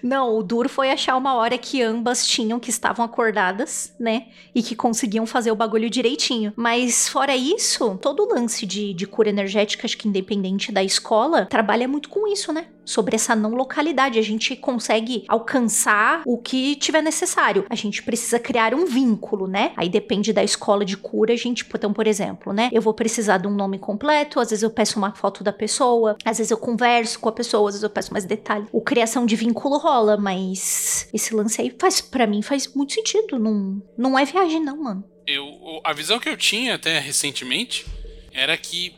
Não, 0.03 0.37
o 0.37 0.43
duro 0.43 0.69
foi 0.69 0.91
achar 0.91 1.17
uma 1.17 1.35
hora 1.35 1.57
que 1.57 1.81
ambas 1.83 2.27
tinham, 2.27 2.61
que 2.61 2.69
estavam 2.69 3.05
acordadas, 3.05 3.95
né? 3.99 4.27
E 4.55 4.63
que 4.63 4.77
conseguiam 4.77 5.25
fazer 5.25 5.51
o 5.51 5.57
bagulho 5.57 5.89
direitinho. 5.89 6.53
Mas 6.57 7.09
fora 7.09 7.35
isso, 7.35 7.99
todo 8.03 8.25
o 8.25 8.35
lance 8.35 8.67
de, 8.67 8.93
de 8.93 9.07
cura 9.07 9.31
energética, 9.31 9.87
acho 9.87 9.97
que 9.97 10.07
independente 10.07 10.71
da 10.71 10.83
escola, 10.83 11.47
trabalha 11.47 11.89
muito 11.89 12.11
com 12.11 12.31
isso, 12.31 12.53
né? 12.53 12.67
Sobre 12.85 13.17
essa 13.17 13.35
não 13.35 13.51
localidade. 13.51 14.19
A 14.19 14.23
gente 14.23 14.55
consegue 14.57 15.25
alcançar 15.29 16.23
o 16.27 16.39
que 16.39 16.77
tiver 16.77 17.03
necessário. 17.03 17.65
A 17.69 17.75
gente 17.75 18.03
precisa 18.03 18.39
criar 18.39 18.75
um 18.75 18.87
vínculo, 18.87 19.47
né? 19.47 19.73
Aí 19.77 19.89
depende 19.89 20.33
da 20.33 20.45
escola 20.45 20.85
de 20.85 20.97
cura, 20.97 21.33
a 21.33 21.37
gente, 21.37 21.67
então, 21.75 21.93
por 21.93 22.07
exemplo, 22.07 22.53
né? 22.53 22.69
Eu 22.73 22.83
vou 22.83 22.95
precisar 22.95 23.39
de 23.39 23.47
um 23.47 23.55
nome 23.55 23.79
completo, 23.79 24.41
às 24.41 24.51
vezes 24.51 24.63
eu 24.63 24.71
peço 24.71 24.99
uma 24.99 25.15
foto 25.15 25.43
da 25.43 25.53
pessoa, 25.53 26.17
às 26.25 26.39
vezes 26.39 26.51
eu 26.51 26.57
converso 26.57 27.19
com 27.19 27.29
a 27.29 27.33
pessoa, 27.33 27.69
às 27.69 27.75
vezes 27.75 27.83
eu 27.83 27.91
peço 27.91 28.13
mais 28.13 28.25
detalhe. 28.25 28.67
O 28.73 28.81
criação 28.81 29.27
de 29.27 29.37
vínculo 29.37 29.79
rola, 29.79 30.17
mas 30.17 31.09
esse 31.13 31.35
lance 31.35 31.61
aí 31.61 31.75
faz, 31.79 32.01
para 32.01 32.27
mim, 32.27 32.43
faz 32.43 32.73
muito 32.75 32.93
sentido. 32.93 33.39
Não, 33.39 33.83
não 33.97 34.19
é 34.19 34.25
viagem, 34.25 34.61
não, 34.61 34.77
mano. 34.77 35.05
Eu, 35.27 35.47
a 35.83 35.93
visão 35.93 36.19
que 36.19 36.29
eu 36.29 36.37
tinha 36.37 36.75
até 36.75 36.99
recentemente 36.99 37.87
era 38.33 38.57
que 38.57 38.95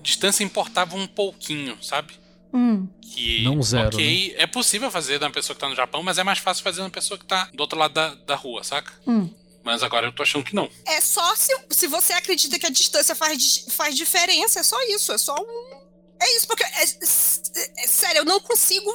distância 0.00 0.44
importava 0.44 0.96
um 0.96 1.06
pouquinho, 1.06 1.76
sabe? 1.82 2.14
Hum. 2.56 2.88
Que, 3.02 3.42
Não 3.44 3.62
zero, 3.62 3.88
ok, 3.88 4.34
é 4.38 4.46
possível 4.46 4.90
fazer 4.90 5.20
na 5.20 5.28
pessoa 5.30 5.54
que 5.54 5.60
tá 5.60 5.68
no 5.68 5.76
Japão, 5.76 6.02
mas 6.02 6.16
é 6.16 6.24
mais 6.24 6.38
fácil 6.38 6.64
fazer 6.64 6.80
na 6.80 6.88
pessoa 6.88 7.18
que 7.18 7.26
tá 7.26 7.50
do 7.52 7.60
outro 7.60 7.78
lado 7.78 7.92
da, 7.92 8.14
da 8.14 8.34
rua, 8.34 8.64
saca? 8.64 8.92
Hum. 9.06 9.28
Mas 9.62 9.82
agora 9.82 10.06
eu 10.06 10.12
tô 10.12 10.22
achando 10.22 10.44
que 10.44 10.54
não. 10.54 10.70
É 10.86 11.00
só 11.00 11.34
se, 11.34 11.52
se 11.70 11.86
você 11.86 12.12
acredita 12.14 12.58
que 12.58 12.66
a 12.66 12.70
distância 12.70 13.14
faz, 13.14 13.66
faz 13.70 13.94
diferença, 13.94 14.60
é 14.60 14.62
só 14.62 14.80
isso, 14.84 15.12
é 15.12 15.18
só 15.18 15.34
um. 15.34 15.86
É 16.22 16.36
isso, 16.36 16.46
porque. 16.46 16.62
É, 16.64 16.68
é- 16.68 17.84
é- 17.84 17.86
sério, 17.86 18.20
eu 18.20 18.24
não 18.24 18.40
consigo 18.40 18.90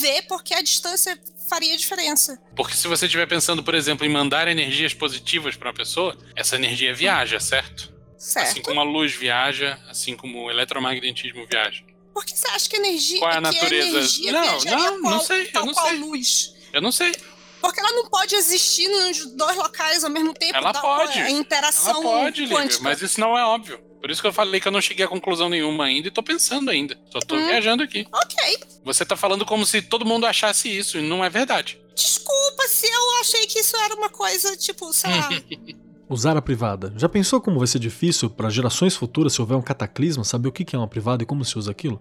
ver 0.00 0.22
porque 0.22 0.54
a 0.54 0.62
distância 0.62 1.16
faria 1.48 1.76
diferença. 1.76 2.40
Porque 2.56 2.74
se 2.74 2.88
você 2.88 3.04
estiver 3.04 3.26
pensando, 3.28 3.62
por 3.62 3.74
exemplo, 3.74 4.04
em 4.04 4.08
mandar 4.08 4.48
energias 4.48 4.92
positivas 4.94 5.56
pra 5.56 5.68
uma 5.68 5.74
pessoa, 5.74 6.16
essa 6.34 6.56
energia 6.56 6.92
viaja, 6.94 7.38
certo? 7.38 7.92
Certo? 8.18 8.46
Assim 8.48 8.62
como 8.62 8.80
a 8.80 8.84
luz 8.84 9.14
viaja, 9.14 9.78
assim 9.88 10.16
como 10.16 10.44
o 10.44 10.50
eletromagnetismo 10.50 11.46
viaja. 11.46 11.84
Por 12.14 12.24
que 12.24 12.38
você 12.38 12.46
acha 12.48 12.68
que 12.68 12.76
energia. 12.76 13.18
Qual 13.18 13.30
é 13.30 13.34
a 13.34 13.36
que 13.38 13.42
natureza? 13.42 13.88
energia 13.88 14.32
Não, 14.32 14.60
não, 14.64 14.92
não 14.94 15.00
qual- 15.02 15.20
sei, 15.20 15.42
eu 15.42 15.52
tal 15.52 15.66
não 15.66 15.74
qual 15.74 15.88
sei. 15.88 15.98
luz? 15.98 16.54
Eu 16.72 16.80
não 16.80 16.92
sei. 16.92 17.12
Porque 17.60 17.80
ela 17.80 17.92
não 17.92 18.08
pode 18.08 18.34
existir 18.34 18.86
nos 18.88 19.24
dois 19.36 19.56
locais 19.56 20.04
ao 20.04 20.10
mesmo 20.10 20.32
tempo. 20.34 20.56
Ela 20.56 20.72
pode. 20.72 21.18
é 21.18 21.22
A 21.22 21.30
interação 21.30 21.92
Ela 21.94 22.02
pode, 22.02 22.42
Lívia, 22.42 22.78
mas 22.82 23.02
isso 23.02 23.18
não 23.18 23.36
é 23.36 23.44
óbvio. 23.44 23.78
Por 24.00 24.10
isso 24.10 24.20
que 24.20 24.28
eu 24.28 24.32
falei 24.34 24.60
que 24.60 24.68
eu 24.68 24.72
não 24.72 24.82
cheguei 24.82 25.02
a 25.04 25.08
conclusão 25.08 25.48
nenhuma 25.48 25.86
ainda 25.86 26.08
e 26.08 26.10
tô 26.10 26.22
pensando 26.22 26.70
ainda. 26.70 26.96
Só 27.10 27.20
tô 27.20 27.36
Hum. 27.36 27.46
viajando 27.46 27.82
aqui. 27.82 28.06
Ok. 28.12 28.58
Você 28.84 29.02
tá 29.04 29.16
falando 29.16 29.46
como 29.46 29.64
se 29.64 29.80
todo 29.80 30.04
mundo 30.04 30.26
achasse 30.26 30.68
isso, 30.68 30.98
e 30.98 31.02
não 31.02 31.24
é 31.24 31.30
verdade. 31.30 31.80
Desculpa 31.96 32.68
se 32.68 32.86
eu 32.86 33.20
achei 33.22 33.46
que 33.46 33.58
isso 33.60 33.74
era 33.78 33.94
uma 33.94 34.10
coisa, 34.10 34.54
tipo, 34.58 34.92
sei 34.92 35.10
lá. 35.10 35.28
Usar 36.14 36.36
a 36.36 36.42
privada. 36.42 36.92
Já 36.96 37.08
pensou 37.08 37.40
como 37.40 37.58
vai 37.58 37.66
ser 37.66 37.78
difícil 37.80 38.30
para 38.30 38.48
gerações 38.48 38.94
futuras 38.94 39.32
se 39.32 39.40
houver 39.40 39.56
um 39.56 39.62
cataclisma 39.62 40.22
saber 40.24 40.48
o 40.48 40.52
que 40.52 40.74
é 40.74 40.78
uma 40.78 40.86
privada 40.86 41.22
e 41.22 41.26
como 41.26 41.44
se 41.44 41.58
usa 41.58 41.70
aquilo? 41.72 42.00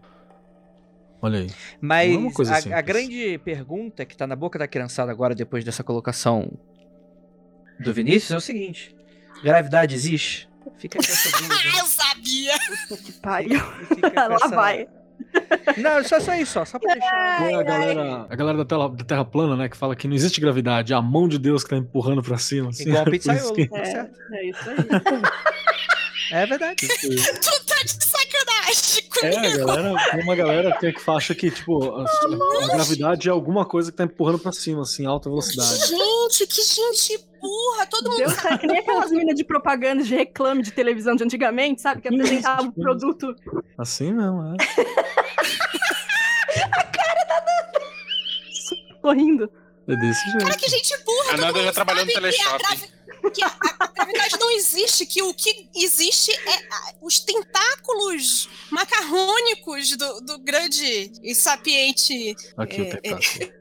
Olha 1.22 1.40
aí. 1.40 1.52
Mas 1.82 2.14
é 2.14 2.18
uma 2.18 2.32
coisa 2.34 2.54
a, 2.54 2.78
a 2.78 2.82
grande 2.82 3.40
pergunta 3.40 4.06
que 4.06 4.16
tá 4.16 4.28
na 4.28 4.36
boca 4.36 4.60
da 4.60 4.68
criançada 4.68 5.12
agora, 5.12 5.34
depois 5.34 5.64
dessa 5.64 5.84
colocação 5.84 6.52
do 7.80 7.94
Vinícius, 7.94 8.32
é 8.32 8.38
o 8.38 8.42
seguinte: 8.42 8.96
gravidade 9.42 9.96
existe? 9.96 10.48
Fica 10.78 11.00
com 11.00 11.04
essa 11.06 11.32
dúvida. 11.38 11.56
ah, 11.56 11.80
eu 11.80 11.86
sabia! 11.88 12.54
Que 13.04 13.12
pariu. 13.14 13.60
Lá 14.16 14.36
essa- 14.36 14.48
vai. 14.50 14.88
Não, 15.78 16.04
só, 16.04 16.20
só 16.20 16.36
isso, 16.36 16.60
ó, 16.60 16.66
só 16.66 16.78
pra 16.80 16.94
deixar. 16.94 17.40
Não 17.42 17.48
é 17.48 17.54
a 17.56 17.64
galera, 17.64 18.28
a 18.30 18.36
galera 18.36 18.58
da, 18.60 18.66
tela, 18.66 18.90
da 18.90 19.04
Terra 19.04 19.26
plana, 19.26 19.56
né, 19.56 19.68
que 19.70 19.76
fala 19.78 19.96
que 19.96 20.08
não 20.08 20.16
existe 20.16 20.40
gravidade, 20.40 20.94
é 20.94 20.96
a 20.96 21.02
mão 21.02 21.28
de 21.28 21.38
Deus 21.40 21.64
que 21.64 21.70
tá 21.72 21.78
empurrando 21.78 22.22
pra 22.22 22.38
cima. 22.38 22.70
Assim, 22.70 22.84
Igual 22.84 22.98
a 23.00 23.02
isso 23.04 23.12
pizzaiolo, 23.12 23.54
que- 23.56 23.68
tá 23.70 23.78
É, 23.80 23.86
certo? 23.86 24.16
é 24.34 24.46
isso 24.50 24.70
aí. 24.70 24.78
É 26.32 26.46
verdade. 26.46 26.76
tu 26.88 27.66
tá 27.66 27.76
de 27.84 28.06
sacanagem 28.06 29.04
É, 29.24 29.32
comigo! 29.32 29.64
a 29.64 29.76
galera, 29.76 30.12
tem 30.12 30.24
uma 30.24 30.36
galera 30.36 30.78
que, 30.80 30.92
que 30.94 31.12
acha 31.12 31.36
que, 31.36 31.52
tipo, 31.52 31.84
a, 31.96 32.06
a 32.64 32.68
gravidade 32.76 33.28
é 33.28 33.32
alguma 33.32 33.66
coisa 33.66 33.92
que 33.92 33.98
tá 33.98 34.04
empurrando 34.06 34.40
pra 34.40 34.52
cima, 34.52 34.82
assim, 34.84 35.06
alta 35.06 35.30
velocidade. 35.30 35.88
Gente, 35.88 36.48
que 36.48 36.62
gente 36.62 37.26
burra! 37.44 37.86
Todo 37.86 38.10
mundo 38.10 38.18
Deu 38.18 38.30
certo, 38.32 38.60
que 38.62 38.68
nem 38.68 38.80
aquelas 38.80 39.12
minas 39.12 39.36
de 39.36 39.44
propaganda 39.44 40.02
de 40.04 40.16
reclame 40.16 40.64
de 40.64 40.72
televisão 40.72 41.16
de 41.16 41.24
antigamente, 41.24 41.82
sabe? 41.82 42.02
Que 42.02 42.08
apresentava 42.08 42.64
o 42.64 42.72
produto. 42.72 43.36
Assim 43.78 44.12
mesmo, 44.14 44.56
é. 44.56 44.58
sorrindo. 49.02 49.50
É 49.88 49.96
desse 49.98 50.24
jeito. 50.32 50.46
Cara, 50.46 50.58
que 50.58 50.70
gente 50.70 50.98
burra! 51.04 51.34
A 51.34 51.38
Nanda 51.38 51.64
já 51.64 51.74
trabalhou 51.74 52.06
no 52.06 52.12
sabe 52.12 52.28
a 52.28 52.32
teleshopping. 52.32 52.94
Que 53.34 53.44
a, 53.44 53.48
a 53.80 53.88
gravidade 53.88 54.38
não 54.40 54.52
existe, 54.52 55.06
que 55.06 55.22
o 55.22 55.34
que 55.34 55.70
existe 55.76 56.32
é 56.32 56.56
a- 56.74 56.94
os 57.02 57.20
tentáculos 57.20 58.50
macarrônicos 58.70 59.96
do, 59.98 60.22
do 60.22 60.40
grande 60.40 61.12
e 61.24 61.34
sapiente. 61.36 62.36
Aqui 62.58 62.82
o 62.82 62.86
É, 62.86 62.96
tentáculo. 62.98 63.54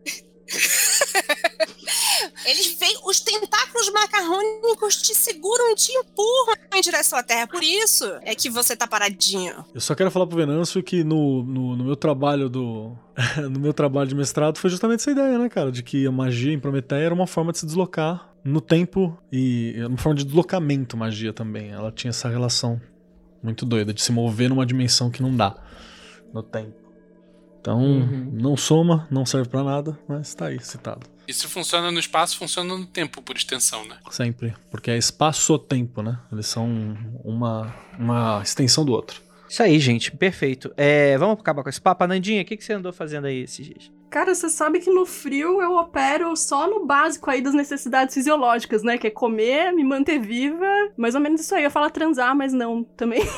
Eles 2.45 2.77
veem, 2.79 2.99
os 3.07 3.21
tentáculos 3.21 3.91
macarrônicos 3.91 4.97
te 4.97 5.15
seguram 5.15 5.71
e 5.73 5.75
te 5.75 5.93
empurram 5.93 6.55
em 6.75 6.81
direção 6.81 7.19
à 7.19 7.23
Terra. 7.23 7.47
Por 7.47 7.62
isso 7.62 8.05
é 8.23 8.35
que 8.35 8.51
você 8.51 8.77
tá 8.77 8.87
paradinho. 8.87 9.65
Eu 9.75 9.81
só 9.81 9.95
quero 9.95 10.11
falar 10.11 10.27
pro 10.27 10.37
Venâncio 10.37 10.83
que 10.83 11.05
no, 11.05 11.43
no, 11.43 11.77
no 11.77 11.85
meu 11.85 11.97
trabalho 11.97 12.49
do. 12.49 12.97
no 13.51 13.61
meu 13.61 13.73
trabalho 13.73 14.09
de 14.09 14.15
mestrado 14.15 14.59
foi 14.59 14.71
justamente 14.71 15.01
essa 15.01 15.11
ideia, 15.11 15.38
né, 15.38 15.49
cara? 15.49 15.71
De 15.71 15.83
que 15.83 16.07
a 16.07 16.12
magia 16.12 16.53
em 16.53 16.59
Prometeia 16.59 17.07
era 17.07 17.15
uma 17.15 17.27
forma 17.27 17.53
de 17.53 17.59
se 17.59 17.67
deslocar 17.67 18.33
no 18.45 18.61
tempo 18.61 19.17
e 19.31 19.75
era 19.77 19.88
uma 19.88 19.99
forma 19.99 20.17
de 20.17 20.25
deslocamento 20.25 20.97
magia 20.97 21.33
também. 21.33 21.71
Ela 21.71 21.93
tinha 21.93 22.11
essa 22.11 22.29
relação 22.29 22.81
muito 23.43 23.67
doida 23.67 23.93
de 23.93 24.03
se 24.03 24.12
mover 24.12 24.49
numa 24.49 24.67
dimensão 24.67 25.11
que 25.11 25.23
não 25.23 25.35
dá 25.35 25.57
no 26.33 26.43
tempo. 26.43 26.82
Então, 27.62 27.79
Uhum. 27.81 28.29
não 28.33 28.57
soma, 28.57 29.07
não 29.09 29.25
serve 29.25 29.48
pra 29.48 29.62
nada, 29.62 29.96
mas 30.09 30.35
tá 30.35 30.46
aí 30.46 30.59
citado. 30.61 31.07
E 31.29 31.33
se 31.33 31.46
funciona 31.46 31.92
no 31.92 31.98
espaço, 32.01 32.37
funciona 32.37 32.77
no 32.77 32.85
tempo, 32.85 33.22
por 33.22 33.37
extensão, 33.37 33.87
né? 33.87 33.98
Sempre. 34.11 34.53
Porque 34.68 34.90
é 34.90 34.98
espaço-tempo, 34.98 36.03
né? 36.03 36.18
Eles 36.33 36.46
são 36.48 36.68
uma, 37.25 37.72
uma 37.96 38.40
extensão 38.42 38.85
do 38.85 38.90
outro. 38.92 39.22
Isso 39.48 39.62
aí, 39.62 39.79
gente, 39.79 40.11
perfeito. 40.11 40.72
É, 40.77 41.16
vamos 41.18 41.38
acabar 41.38 41.62
com 41.62 41.68
esse 41.68 41.81
papo. 41.81 42.05
Nandinha, 42.05 42.42
o 42.42 42.44
que, 42.44 42.57
que 42.57 42.64
você 42.64 42.72
andou 42.72 42.92
fazendo 42.92 43.27
aí 43.29 43.42
esses 43.44 43.64
dias? 43.64 43.92
Cara, 44.11 44.35
você 44.35 44.48
sabe 44.51 44.81
que 44.81 44.90
no 44.90 45.07
frio 45.07 45.62
eu 45.62 45.77
opero 45.77 46.35
só 46.37 46.68
no 46.68 46.85
básico 46.85 47.31
aí 47.31 47.40
das 47.40 47.55
necessidades 47.55 48.12
fisiológicas, 48.14 48.83
né? 48.83 48.98
Que 48.98 49.07
é 49.07 49.11
comer, 49.11 49.70
me 49.72 49.85
manter 49.85 50.18
viva. 50.18 50.66
Mais 50.96 51.14
ou 51.14 51.20
menos 51.20 51.40
isso 51.42 51.55
aí. 51.55 51.62
Eu 51.62 51.70
falo 51.70 51.88
transar, 51.90 52.35
mas 52.37 52.53
não 52.53 52.83
também. 52.83 53.22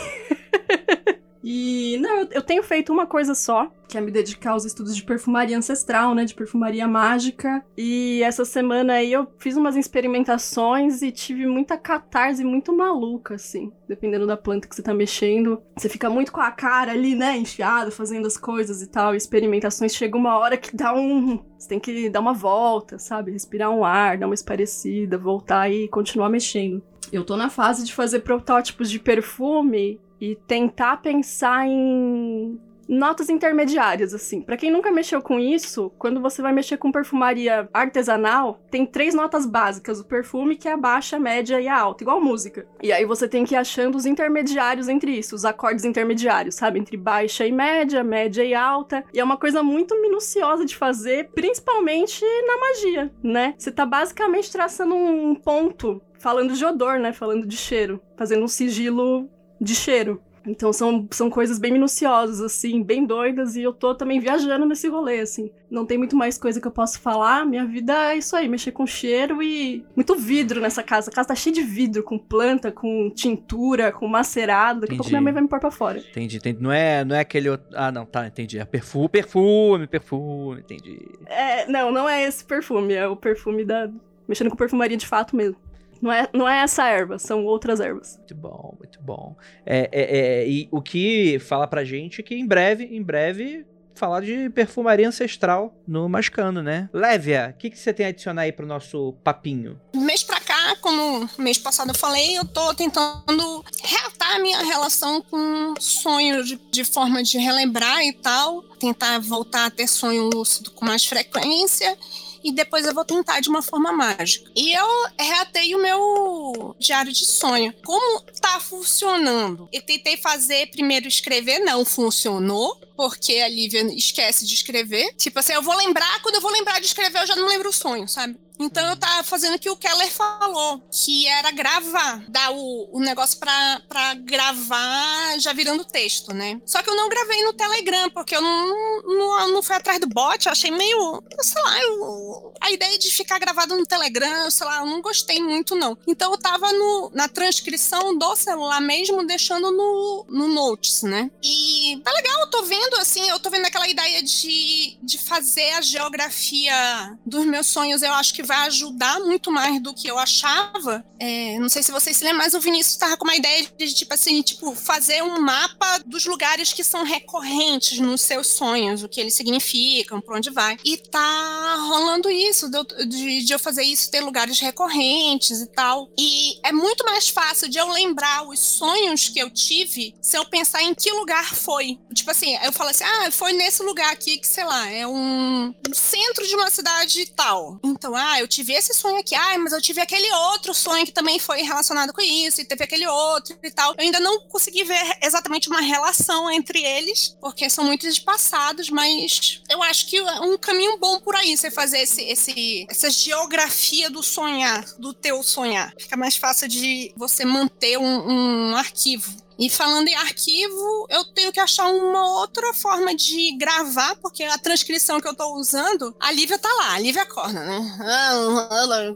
E 1.47 1.99
não, 2.01 2.27
eu, 2.31 2.41
tenho 2.41 2.63
feito 2.63 2.91
uma 2.91 3.07
coisa 3.07 3.35
só, 3.35 3.71
que 3.87 3.99
é 3.99 4.01
me 4.01 4.11
dedicar 4.11 4.53
aos 4.53 4.65
estudos 4.65 4.97
de 4.97 5.05
perfumaria 5.05 5.59
ancestral, 5.59 6.15
né, 6.15 6.25
de 6.25 6.35
perfumaria 6.35 6.89
mágica. 6.89 7.63
E 7.77 8.23
essa 8.23 8.47
semana 8.47 8.95
aí 8.95 9.13
eu 9.13 9.29
fiz 9.39 9.55
umas 9.55 9.77
experimentações 9.77 11.03
e 11.03 11.13
tive 11.13 11.47
muita 11.47 11.77
catarse 11.77 12.43
muito 12.43 12.75
maluca, 12.75 13.35
assim, 13.35 13.71
dependendo 13.87 14.27
da 14.27 14.39
planta 14.39 14.67
que 14.67 14.75
você 14.75 14.83
tá 14.83 14.95
mexendo. 14.95 15.61
Você 15.77 15.91
fica 15.91 16.09
muito 16.09 16.33
com 16.33 16.41
a 16.41 16.51
cara 16.51 16.93
ali, 16.93 17.15
né, 17.15 17.37
enfiado, 17.37 17.93
fazendo 17.93 18.27
as 18.27 18.39
coisas 18.39 18.81
e 18.81 18.87
tal, 18.87 19.15
experimentações. 19.15 19.95
Chega 19.95 20.17
uma 20.17 20.39
hora 20.39 20.57
que 20.57 20.75
dá 20.75 20.95
um. 20.95 21.45
Você 21.59 21.69
tem 21.69 21.79
que 21.79 22.09
dar 22.09 22.21
uma 22.21 22.33
volta, 22.33 22.99
sabe? 22.99 23.33
Respirar 23.33 23.71
um 23.71 23.85
ar, 23.85 24.17
dar 24.17 24.27
uma 24.27 24.35
esparecida, 24.35 25.19
voltar 25.19 25.71
e 25.71 25.89
continuar 25.89 26.31
mexendo. 26.31 26.83
Eu 27.13 27.23
tô 27.23 27.37
na 27.37 27.51
fase 27.51 27.85
de 27.85 27.95
fazer 27.95 28.21
protótipos 28.21 28.91
de 28.91 28.99
perfume 28.99 30.01
e 30.21 30.37
tentar 30.47 30.99
pensar 30.99 31.67
em 31.67 32.59
notas 32.89 33.29
intermediárias, 33.29 34.15
assim. 34.15 34.41
Pra 34.41 34.57
quem 34.57 34.71
nunca 34.71 34.91
mexeu 34.91 35.21
com 35.23 35.39
isso, 35.39 35.93
quando 35.99 36.21
você 36.21 36.43
vai 36.43 36.53
mexer 36.53 36.77
com 36.77 36.93
perfumaria 36.93 37.69
artesanal, 37.73 38.61
tem 38.71 38.87
três 38.87 39.15
notas 39.15 39.47
básicas: 39.47 40.01
o 40.01 40.05
perfume, 40.05 40.57
que 40.57 40.69
é 40.69 40.73
a 40.73 40.77
baixa, 40.77 41.17
a 41.17 41.21
média 41.21 41.61
e 41.61 41.69
a 41.69 41.79
alta, 41.79 42.05
igual 42.05 42.21
música. 42.21 42.67
E 42.83 42.93
aí 42.93 43.05
você 43.05 43.29
tem 43.29 43.45
que 43.45 43.55
ir 43.55 43.59
achando 43.59 43.97
os 43.97 44.07
intermediários 44.07 44.89
entre 44.89 45.13
isso, 45.13 45.35
os 45.35 45.45
acordes 45.45 45.85
intermediários, 45.85 46.55
sabe? 46.55 46.79
Entre 46.79 46.97
baixa 46.97 47.47
e 47.47 47.53
média, 47.53 48.03
média 48.05 48.45
e 48.45 48.55
alta. 48.55 49.05
E 49.13 49.21
é 49.21 49.25
uma 49.25 49.37
coisa 49.37 49.63
muito 49.63 50.01
minuciosa 50.01 50.65
de 50.65 50.77
fazer, 50.77 51.31
principalmente 51.35 52.25
na 52.47 52.59
magia, 52.59 53.13
né? 53.23 53.55
Você 53.57 53.71
tá 53.71 53.87
basicamente 53.87 54.51
traçando 54.51 54.95
um 54.95 55.35
ponto, 55.35 56.01
falando 56.19 56.55
de 56.55 56.65
odor, 56.65 56.99
né? 56.99 57.13
Falando 57.13 57.47
de 57.47 57.57
cheiro, 57.57 58.01
fazendo 58.17 58.45
um 58.45 58.49
sigilo 58.49 59.29
de 59.65 59.75
cheiro. 59.75 60.23
Então 60.47 60.73
são, 60.73 61.09
são 61.11 61.31
coisas 61.31 61.59
bem 61.59 61.73
minuciosas, 61.73 62.41
assim, 62.41 62.83
bem 62.83 63.07
doidas, 63.07 63.57
e 63.57 63.63
eu 63.63 63.73
tô 63.73 63.95
também 63.95 64.21
viajando 64.21 64.67
nesse 64.67 64.89
rolê, 64.89 65.21
assim. 65.21 65.51
Não 65.71 65.87
tem 65.87 65.97
muito 65.97 66.15
mais 66.15 66.37
coisa 66.37 66.61
que 66.61 66.67
eu 66.67 66.71
posso 66.71 67.01
falar. 67.01 67.47
Minha 67.47 67.65
vida 67.65 68.13
é 68.13 68.19
isso 68.19 68.37
aí, 68.37 68.47
mexer 68.47 68.73
com 68.73 68.87
cheiro 68.87 69.43
e 69.43 69.85
muito 69.97 70.15
vidro 70.17 70.61
nessa 70.61 70.83
casa. 70.83 71.11
A 71.11 71.15
casa 71.15 71.29
tá 71.29 71.35
cheia 71.35 71.55
de 71.55 71.63
vidro, 71.63 72.03
com 72.03 72.19
planta, 72.19 72.71
com 72.71 73.11
tintura, 73.11 73.91
com 73.91 74.07
macerado. 74.07 74.83
Daqui 74.83 74.95
a 74.95 74.97
pouco 74.97 75.11
minha 75.11 75.23
mãe 75.23 75.33
vai 75.33 75.43
me 75.43 75.49
pôr 75.49 75.61
pra 75.61 75.71
fora. 75.71 75.99
Entendi, 75.99 76.37
entendi. 76.37 76.63
Não 76.63 76.71
é, 76.71 77.05
não 77.05 77.17
é 77.17 77.21
aquele 77.21 77.49
outro. 77.49 77.67
Ah, 77.75 77.91
não, 77.91 78.05
tá, 78.05 78.27
entendi. 78.27 78.59
É 78.59 78.65
perfume, 78.65 79.09
perfume, 79.09 79.87
perfume, 79.87 80.61
entendi. 80.61 81.01
É, 81.27 81.67
não, 81.69 81.91
não 81.91 82.09
é 82.09 82.23
esse 82.23 82.45
perfume, 82.45 82.93
é 82.93 83.09
o 83.09 83.17
perfume 83.17 83.65
da. 83.65 83.91
mexendo 84.29 84.51
com 84.51 84.57
perfumaria 84.57 84.97
de 84.97 85.07
fato 85.07 85.35
mesmo. 85.35 85.57
Não 86.01 86.13
é, 86.13 86.29
não 86.33 86.49
é 86.49 86.61
essa 86.61 86.87
erva, 86.87 87.19
são 87.19 87.45
outras 87.45 87.81
ervas. 87.81 88.17
Muito 88.19 88.35
bom, 88.35 88.77
muito 88.79 89.03
bom. 89.03 89.37
É, 89.65 89.89
é, 89.93 90.19
é, 90.19 90.49
e 90.49 90.69
o 90.71 90.81
que 90.81 91.39
fala 91.41 91.67
pra 91.67 91.85
gente 91.85 92.21
é 92.21 92.25
que 92.25 92.35
em 92.35 92.47
breve, 92.47 92.85
em 92.85 93.03
breve, 93.03 93.67
falar 93.95 94.21
de 94.21 94.51
perfumaria 94.51 95.09
ancestral 95.09 95.75
no 95.87 96.09
Mascando, 96.09 96.63
né? 96.63 96.89
Lévia, 96.93 97.55
o 97.55 97.59
que, 97.59 97.71
que 97.71 97.79
você 97.79 97.93
tem 97.93 98.07
a 98.07 98.09
adicionar 98.09 98.43
aí 98.43 98.53
pro 98.53 98.67
nosso 98.67 99.15
papinho? 99.25 99.81
Mês 99.95 100.23
pra 100.23 100.41
cá, 100.41 100.77
como 100.81 101.29
mês 101.39 101.59
passado 101.59 101.91
eu 101.91 101.95
falei, 101.95 102.37
eu 102.37 102.45
tô 102.45 102.75
tentando 102.75 103.65
reatar 103.83 104.37
a 104.37 104.39
minha 104.41 104.63
relação 104.65 105.23
com 105.23 105.75
sonhos 105.79 106.49
de, 106.49 106.57
de 106.71 106.85
forma 106.85 107.23
de 107.23 107.39
relembrar 107.39 108.03
e 108.05 108.13
tal. 108.13 108.63
Tentar 108.79 109.19
voltar 109.21 109.67
a 109.67 109.71
ter 109.71 109.87
sonho 109.87 110.29
lúcido 110.33 110.71
com 110.73 110.85
mais 110.85 111.07
frequência 111.07 111.97
e 112.45 112.53
depois 112.53 112.87
eu 112.87 112.95
vou 112.95 113.05
tentar 113.05 113.41
de 113.41 113.49
uma 113.49 113.63
forma 113.63 113.91
mágica. 113.91 114.51
E 114.55 114.73
eu 114.73 114.87
reatei 115.19 115.75
o 115.75 115.83
meu 115.83 116.77
diário 116.79 117.11
de 117.11 117.25
sonho. 117.25 117.75
Como 117.85 118.21
tá 118.41 118.61
funcionando? 118.61 119.69
Eu 119.73 119.81
tentei 119.81 120.19
fazer 120.19 120.71
primeiro 120.71 121.09
escrever, 121.09 121.61
não 121.61 121.85
funcionou, 121.85 122.79
porque 122.95 123.39
a 123.39 123.49
Lívia 123.49 123.83
esquece 123.95 124.47
de 124.47 124.55
escrever. 124.55 125.15
Tipo 125.17 125.39
assim, 125.39 125.55
eu 125.55 125.63
vou 125.63 125.77
lembrar, 125.77 126.21
quando 126.23 126.35
eu 126.35 126.41
vou 126.43 126.53
lembrar 126.53 126.79
de 126.81 126.87
escrever, 126.87 127.23
eu 127.23 127.27
já 127.27 127.35
não 127.35 127.49
lembro 127.49 127.71
o 127.71 127.73
sonho, 127.73 128.07
sabe? 128.07 128.37
Então 128.59 128.89
eu 128.89 128.97
tava 128.97 129.23
fazendo 129.25 129.55
o 129.55 129.59
que 129.59 129.71
o 129.71 129.77
Keller 129.77 130.11
falou, 130.11 130.81
que 130.91 131.27
era 131.27 131.51
gravar, 131.51 132.25
dar 132.29 132.53
o, 132.53 132.89
o 132.93 133.01
negócio 133.01 133.39
pra, 133.39 133.83
pra 133.89 134.15
gravar 134.15 135.39
já 135.39 135.53
virando 135.53 135.85
texto, 135.85 136.33
né? 136.33 136.61
Só 136.65 136.83
que 136.83 136.89
eu 136.89 136.97
não 136.97 137.09
gravei 137.09 137.43
no 137.43 137.53
Telegram, 137.53 138.11
porque 138.11 138.37
eu 138.37 138.41
não, 138.41 139.03
não, 139.03 139.49
não 139.49 139.63
fui 139.63 139.75
atrás 139.75 139.99
do 139.99 140.07
bot, 140.07 140.47
eu 140.47 140.53
achei 140.53 140.71
meio, 140.71 141.23
sei 141.41 141.63
lá, 141.63 141.83
eu, 141.83 142.53
a 142.61 142.71
ideia 142.71 142.99
de 142.99 143.11
ficar 143.11 143.39
gravado 143.39 143.77
no 143.77 143.87
Telegram, 143.87 144.51
sei 144.51 144.67
lá, 144.67 144.79
eu 144.79 144.87
não 144.87 145.03
gostei 145.03 145.43
muito 145.43 145.75
não. 145.75 145.99
Então 146.07 146.33
eu 146.33 146.39
tava 146.39 146.73
no, 146.73 147.11
na 147.13 147.29
transcrição 147.29 148.17
do 148.17 148.37
celular 148.37 148.81
mesmo, 148.81 149.27
deixando 149.27 149.71
no, 149.71 150.27
no 150.29 150.49
Notes, 150.49 151.03
né? 151.03 151.31
E 151.43 152.01
tá 152.05 152.13
legal, 152.13 152.41
eu 152.41 152.51
tô 152.51 152.63
vendo 152.63 152.97
assim, 152.97 153.29
eu 153.29 153.41
tô 153.41 153.51
vendo 153.51 153.67
aquela 153.67 153.89
ideia 153.89 154.23
de, 154.23 154.97
de 155.03 155.19
fazer 155.19 155.73
a 155.73 155.81
geografia 155.81 157.19
dos 157.27 157.45
meus 157.45 157.67
sonhos, 157.67 158.03
eu 158.03 158.13
acho 158.13 158.33
que 158.33 158.44
vai 158.45 158.67
ajudar 158.67 159.21
muito 159.21 159.51
mais 159.51 159.81
do 159.83 159.95
que 159.95 160.09
eu 160.09 160.19
achava. 160.19 161.05
É, 161.19 161.59
não 161.59 161.69
sei 161.69 161.83
se 161.83 161.93
vocês 161.93 162.17
se 162.17 162.25
lembram, 162.25 162.45
mas 162.45 162.55
o 162.55 162.61
Vinícius 162.61 162.95
estava 162.95 163.17
com 163.17 163.25
uma 163.25 163.37
ideia 163.37 163.67
de, 163.77 163.95
tipo 163.95 164.15
assim, 164.15 164.43
tipo, 164.43 164.75
fazer 164.75 165.23
um 165.23 165.41
mapa 165.41 165.99
dos 166.07 166.27
lugares 166.27 166.73
que 166.73 166.85
são 166.85 167.05
recorrentes 167.05 167.99
nos 167.99 168.23
seus 168.23 168.49
sonhos, 168.49 169.03
o 169.03 169.09
que 169.09 169.21
eles 169.21 169.35
significam, 169.35 170.21
para 170.21 170.37
onde 170.37 170.51
vai. 170.51 170.77
E 170.85 170.97
tá 170.97 171.77
rolando 171.89 172.31
isso, 172.31 172.71
de, 173.07 173.45
de 173.45 173.53
eu 173.53 173.59
fazer 173.59 173.83
isso, 173.83 174.11
ter 174.11 174.21
lugares 174.21 174.59
recorrentes 174.61 175.61
e 175.61 175.67
tal. 175.67 176.11
E 176.19 176.59
é 176.63 176.73
muito 176.73 177.05
mais 177.05 177.29
fácil 177.29 177.69
de 177.69 177.79
eu 177.79 177.89
lembrar 177.89 178.47
os 178.47 178.61
sonhos 178.61 179.29
que 179.29 179.39
eu 179.39 179.51
tive 179.51 180.15
se 180.21 180.37
eu 180.37 180.45
pensar 180.47 180.83
em 180.83 180.95
que 180.95 181.11
lugar 181.11 181.55
foi. 181.55 181.99
Tipo 182.13 182.31
assim, 182.31 182.57
eu 182.63 182.73
falo 182.73 182.91
assim, 182.91 183.05
ah, 183.05 183.31
foi 183.31 183.53
nesse 183.53 183.83
lugar 183.83 184.13
aqui 184.13 184.39
que, 184.39 184.47
sei 184.47 184.65
lá, 184.65 184.91
é 184.91 185.07
um 185.07 185.73
centro 185.93 186.47
de 186.47 186.55
uma 186.55 186.71
cidade 186.71 187.27
tal. 187.27 187.79
Então, 187.85 188.15
ah, 188.15 188.34
ah, 188.35 188.41
eu 188.41 188.49
tive 188.49 188.73
esse 188.73 188.93
sonho 188.93 189.19
aqui, 189.19 189.35
ah, 189.35 189.59
mas 189.59 189.73
eu 189.73 189.81
tive 189.81 190.01
aquele 190.01 190.31
outro 190.33 190.75
sonho 190.75 191.07
que 191.07 191.13
também 191.13 191.39
foi 191.39 191.63
relacionado 191.63 192.13
com 192.13 192.21
isso, 192.21 192.61
e 192.61 192.65
teve 192.65 192.83
aquele 192.83 193.07
outro 193.07 193.57
e 193.63 193.71
tal. 193.71 193.93
Eu 193.97 194.05
ainda 194.05 194.21
não 194.21 194.41
consegui 194.49 194.85
ver 194.85 195.19
exatamente 195.23 195.69
uma 195.69 195.81
relação 195.81 196.51
entre 196.51 196.83
eles, 196.83 197.37
porque 197.41 197.71
são 197.71 197.85
muito 197.85 198.07
espaçados, 198.07 198.91
mas 198.91 199.63
eu 199.71 199.83
acho 199.83 200.09
que 200.09 200.17
é 200.17 200.41
um 200.41 200.59
caminho 200.59 200.99
bom 200.99 201.21
por 201.21 201.37
aí 201.37 201.57
você 201.57 201.71
fazer 201.71 201.99
esse, 201.99 202.23
esse, 202.23 202.87
essa 202.89 203.11
geografia 203.11 204.11
do 204.11 204.23
sonhar, 204.23 204.85
do 204.99 205.15
teu 205.15 205.43
sonhar. 205.43 205.95
Fica 205.99 206.17
mais 206.17 206.37
fácil 206.37 206.69
de 206.69 207.13
você 207.17 207.45
manter 207.45 207.99
um, 207.99 208.71
um 208.73 208.77
arquivo. 208.77 209.44
E 209.59 209.69
falando 209.71 210.09
em 210.09 210.15
arquivo, 210.15 211.07
eu 211.09 211.25
tenho 211.27 211.53
que 211.53 211.61
achar 211.61 211.87
uma 211.87 212.41
outra 212.41 212.75
forma 212.75 213.15
de 213.15 213.57
gravar, 213.57 214.17
porque 214.17 214.43
a 214.43 214.59
transcrição 214.59 215.21
que 215.21 215.29
eu 215.29 215.35
tô 215.35 215.55
usando, 215.55 216.13
a 216.19 216.33
Lívia 216.33 216.59
tá 216.59 216.69
lá, 216.75 216.95
a 216.95 216.99
Lívia 216.99 217.23
acorda, 217.23 217.65
né? 217.65 217.97
Ah, 218.01 218.35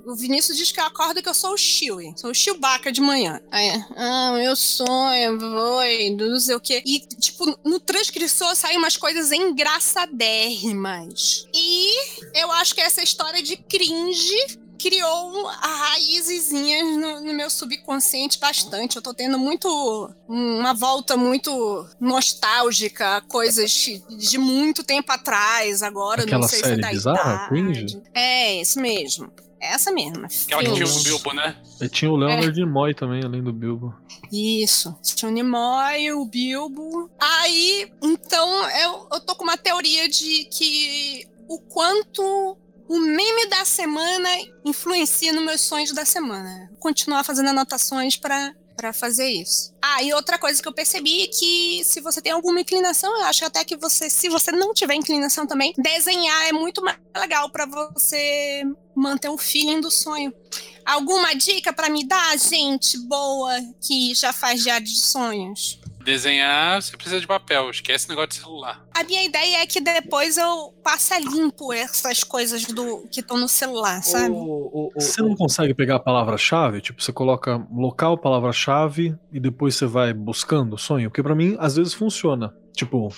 o 0.06 0.14
Vinícius 0.14 0.56
diz 0.56 0.70
que 0.70 0.80
eu 0.80 0.84
acordo 0.84 1.20
que 1.22 1.28
eu 1.28 1.34
sou 1.34 1.54
o 1.54 1.58
Chewie, 1.58 2.14
sou 2.16 2.30
o 2.30 2.34
Chewbacca 2.34 2.92
de 2.92 3.00
manhã. 3.00 3.40
Aí, 3.50 3.70
ah, 3.96 4.30
meu 4.32 4.54
sonho, 4.54 5.40
foi, 5.40 6.10
não 6.10 6.38
sei 6.38 6.54
o 6.54 6.60
quê. 6.60 6.82
E, 6.84 7.00
tipo, 7.00 7.58
no 7.64 7.80
transcrição 7.80 8.54
saem 8.54 8.78
umas 8.78 8.96
coisas 8.96 9.32
engraçadérrimas. 9.32 11.46
E 11.54 11.90
eu 12.34 12.52
acho 12.52 12.74
que 12.74 12.80
essa 12.80 13.02
história 13.02 13.42
de 13.42 13.56
cringe 13.56 14.58
criou 14.78 15.46
raizezinhas 15.46 16.96
no, 16.96 17.20
no, 17.20 17.34
meu 17.34 17.50
subconsciente 17.50 18.38
bastante. 18.38 18.96
Eu 18.96 19.02
tô 19.02 19.12
tendo 19.12 19.38
muito. 19.38 19.68
uma 20.28 20.72
volta 20.72 21.16
muito 21.16 21.86
nostálgica, 22.00 23.20
coisas 23.22 23.70
de 23.70 24.38
muito 24.38 24.84
tempo 24.84 25.10
atrás, 25.12 25.82
agora. 25.82 26.22
Aquela 26.22 26.42
não 26.42 26.48
sei 26.48 26.60
série 26.60 26.74
se 26.74 26.78
é 26.78 26.82
da 26.82 26.90
bizarra, 26.90 27.34
idade. 27.34 27.48
Cringe? 27.48 28.02
É, 28.14 28.60
isso 28.60 28.80
mesmo. 28.80 29.30
Essa 29.60 29.90
mesma. 29.90 30.28
Aquela 30.46 30.62
que 30.62 30.72
tinha 30.72 30.86
o 30.86 31.02
Bilbo, 31.02 31.32
né? 31.32 31.56
E 31.80 31.88
tinha 31.88 32.10
o 32.10 32.16
Leonard 32.16 32.60
Nimoy 32.60 32.94
também, 32.94 33.24
além 33.24 33.42
do 33.42 33.52
Bilbo. 33.52 33.94
Isso. 34.30 34.96
Tinha 35.02 35.28
o 35.28 35.34
Nimoy, 35.34 36.12
o 36.12 36.24
Bilbo. 36.24 37.10
Aí, 37.18 37.90
então, 38.00 38.70
eu, 38.70 39.08
eu 39.12 39.20
tô 39.20 39.34
com 39.34 39.42
uma 39.42 39.56
teoria 39.56 40.08
de 40.08 40.44
que 40.44 41.26
o 41.48 41.58
quanto 41.58 42.56
o 42.88 42.98
meme 42.98 43.46
da 43.46 43.64
semana 43.64 44.28
influencia 44.64 45.32
nos 45.32 45.44
meus 45.44 45.60
sonhos 45.60 45.92
da 45.92 46.04
semana. 46.04 46.70
Continuar 46.80 47.22
fazendo 47.22 47.50
anotações 47.50 48.16
para 48.16 48.54
para 48.78 48.92
fazer 48.92 49.28
isso. 49.28 49.74
Ah, 49.82 50.00
e 50.04 50.12
outra 50.12 50.38
coisa 50.38 50.62
que 50.62 50.68
eu 50.68 50.72
percebi 50.72 51.22
é 51.22 51.26
que 51.26 51.82
se 51.84 52.00
você 52.00 52.22
tem 52.22 52.30
alguma 52.30 52.60
inclinação, 52.60 53.10
eu 53.18 53.24
acho 53.24 53.44
até 53.44 53.64
que 53.64 53.76
você, 53.76 54.08
se 54.08 54.28
você 54.28 54.52
não 54.52 54.72
tiver 54.72 54.94
inclinação 54.94 55.48
também, 55.48 55.74
desenhar 55.76 56.46
é 56.46 56.52
muito 56.52 56.80
mais 56.80 56.96
legal 57.16 57.50
para 57.50 57.66
você 57.66 58.62
manter 58.94 59.30
o 59.30 59.36
feeling 59.36 59.80
do 59.80 59.90
sonho. 59.90 60.32
Alguma 60.86 61.34
dica 61.34 61.72
para 61.72 61.90
me 61.90 62.06
dar, 62.06 62.38
gente 62.38 62.96
boa 62.98 63.60
que 63.80 64.14
já 64.14 64.32
faz 64.32 64.62
diário 64.62 64.86
de 64.86 65.00
sonhos? 65.00 65.80
Desenhar, 66.02 66.80
você 66.80 66.96
precisa 66.96 67.20
de 67.20 67.26
papel, 67.26 67.68
esquece 67.70 68.06
o 68.06 68.08
negócio 68.10 68.28
de 68.30 68.34
celular. 68.36 68.82
A 68.94 69.04
minha 69.04 69.24
ideia 69.24 69.58
é 69.62 69.66
que 69.66 69.80
depois 69.80 70.36
eu 70.38 70.72
passe 70.82 71.12
a 71.12 71.18
limpo 71.18 71.72
essas 71.72 72.24
coisas 72.24 72.64
do 72.64 73.06
que 73.10 73.20
estão 73.20 73.36
no 73.36 73.48
celular, 73.48 74.02
sabe? 74.02 74.30
O- 74.34 74.38
o- 74.38 74.86
o- 74.96 75.00
Você 75.00 75.20
não 75.20 75.36
consegue 75.36 75.74
pegar 75.74 75.96
a 75.96 76.00
palavra-chave? 76.00 76.80
Tipo, 76.80 77.02
você 77.02 77.12
coloca 77.12 77.66
local, 77.72 78.16
palavra-chave 78.16 79.14
e 79.32 79.38
depois 79.40 79.74
você 79.76 79.86
vai 79.86 80.12
buscando 80.14 80.74
o 80.74 80.78
sonho? 80.78 81.10
Porque 81.10 81.22
pra 81.22 81.34
mim, 81.34 81.56
às 81.58 81.76
vezes 81.76 81.92
funciona. 81.94 82.54
Tipo, 82.72 83.12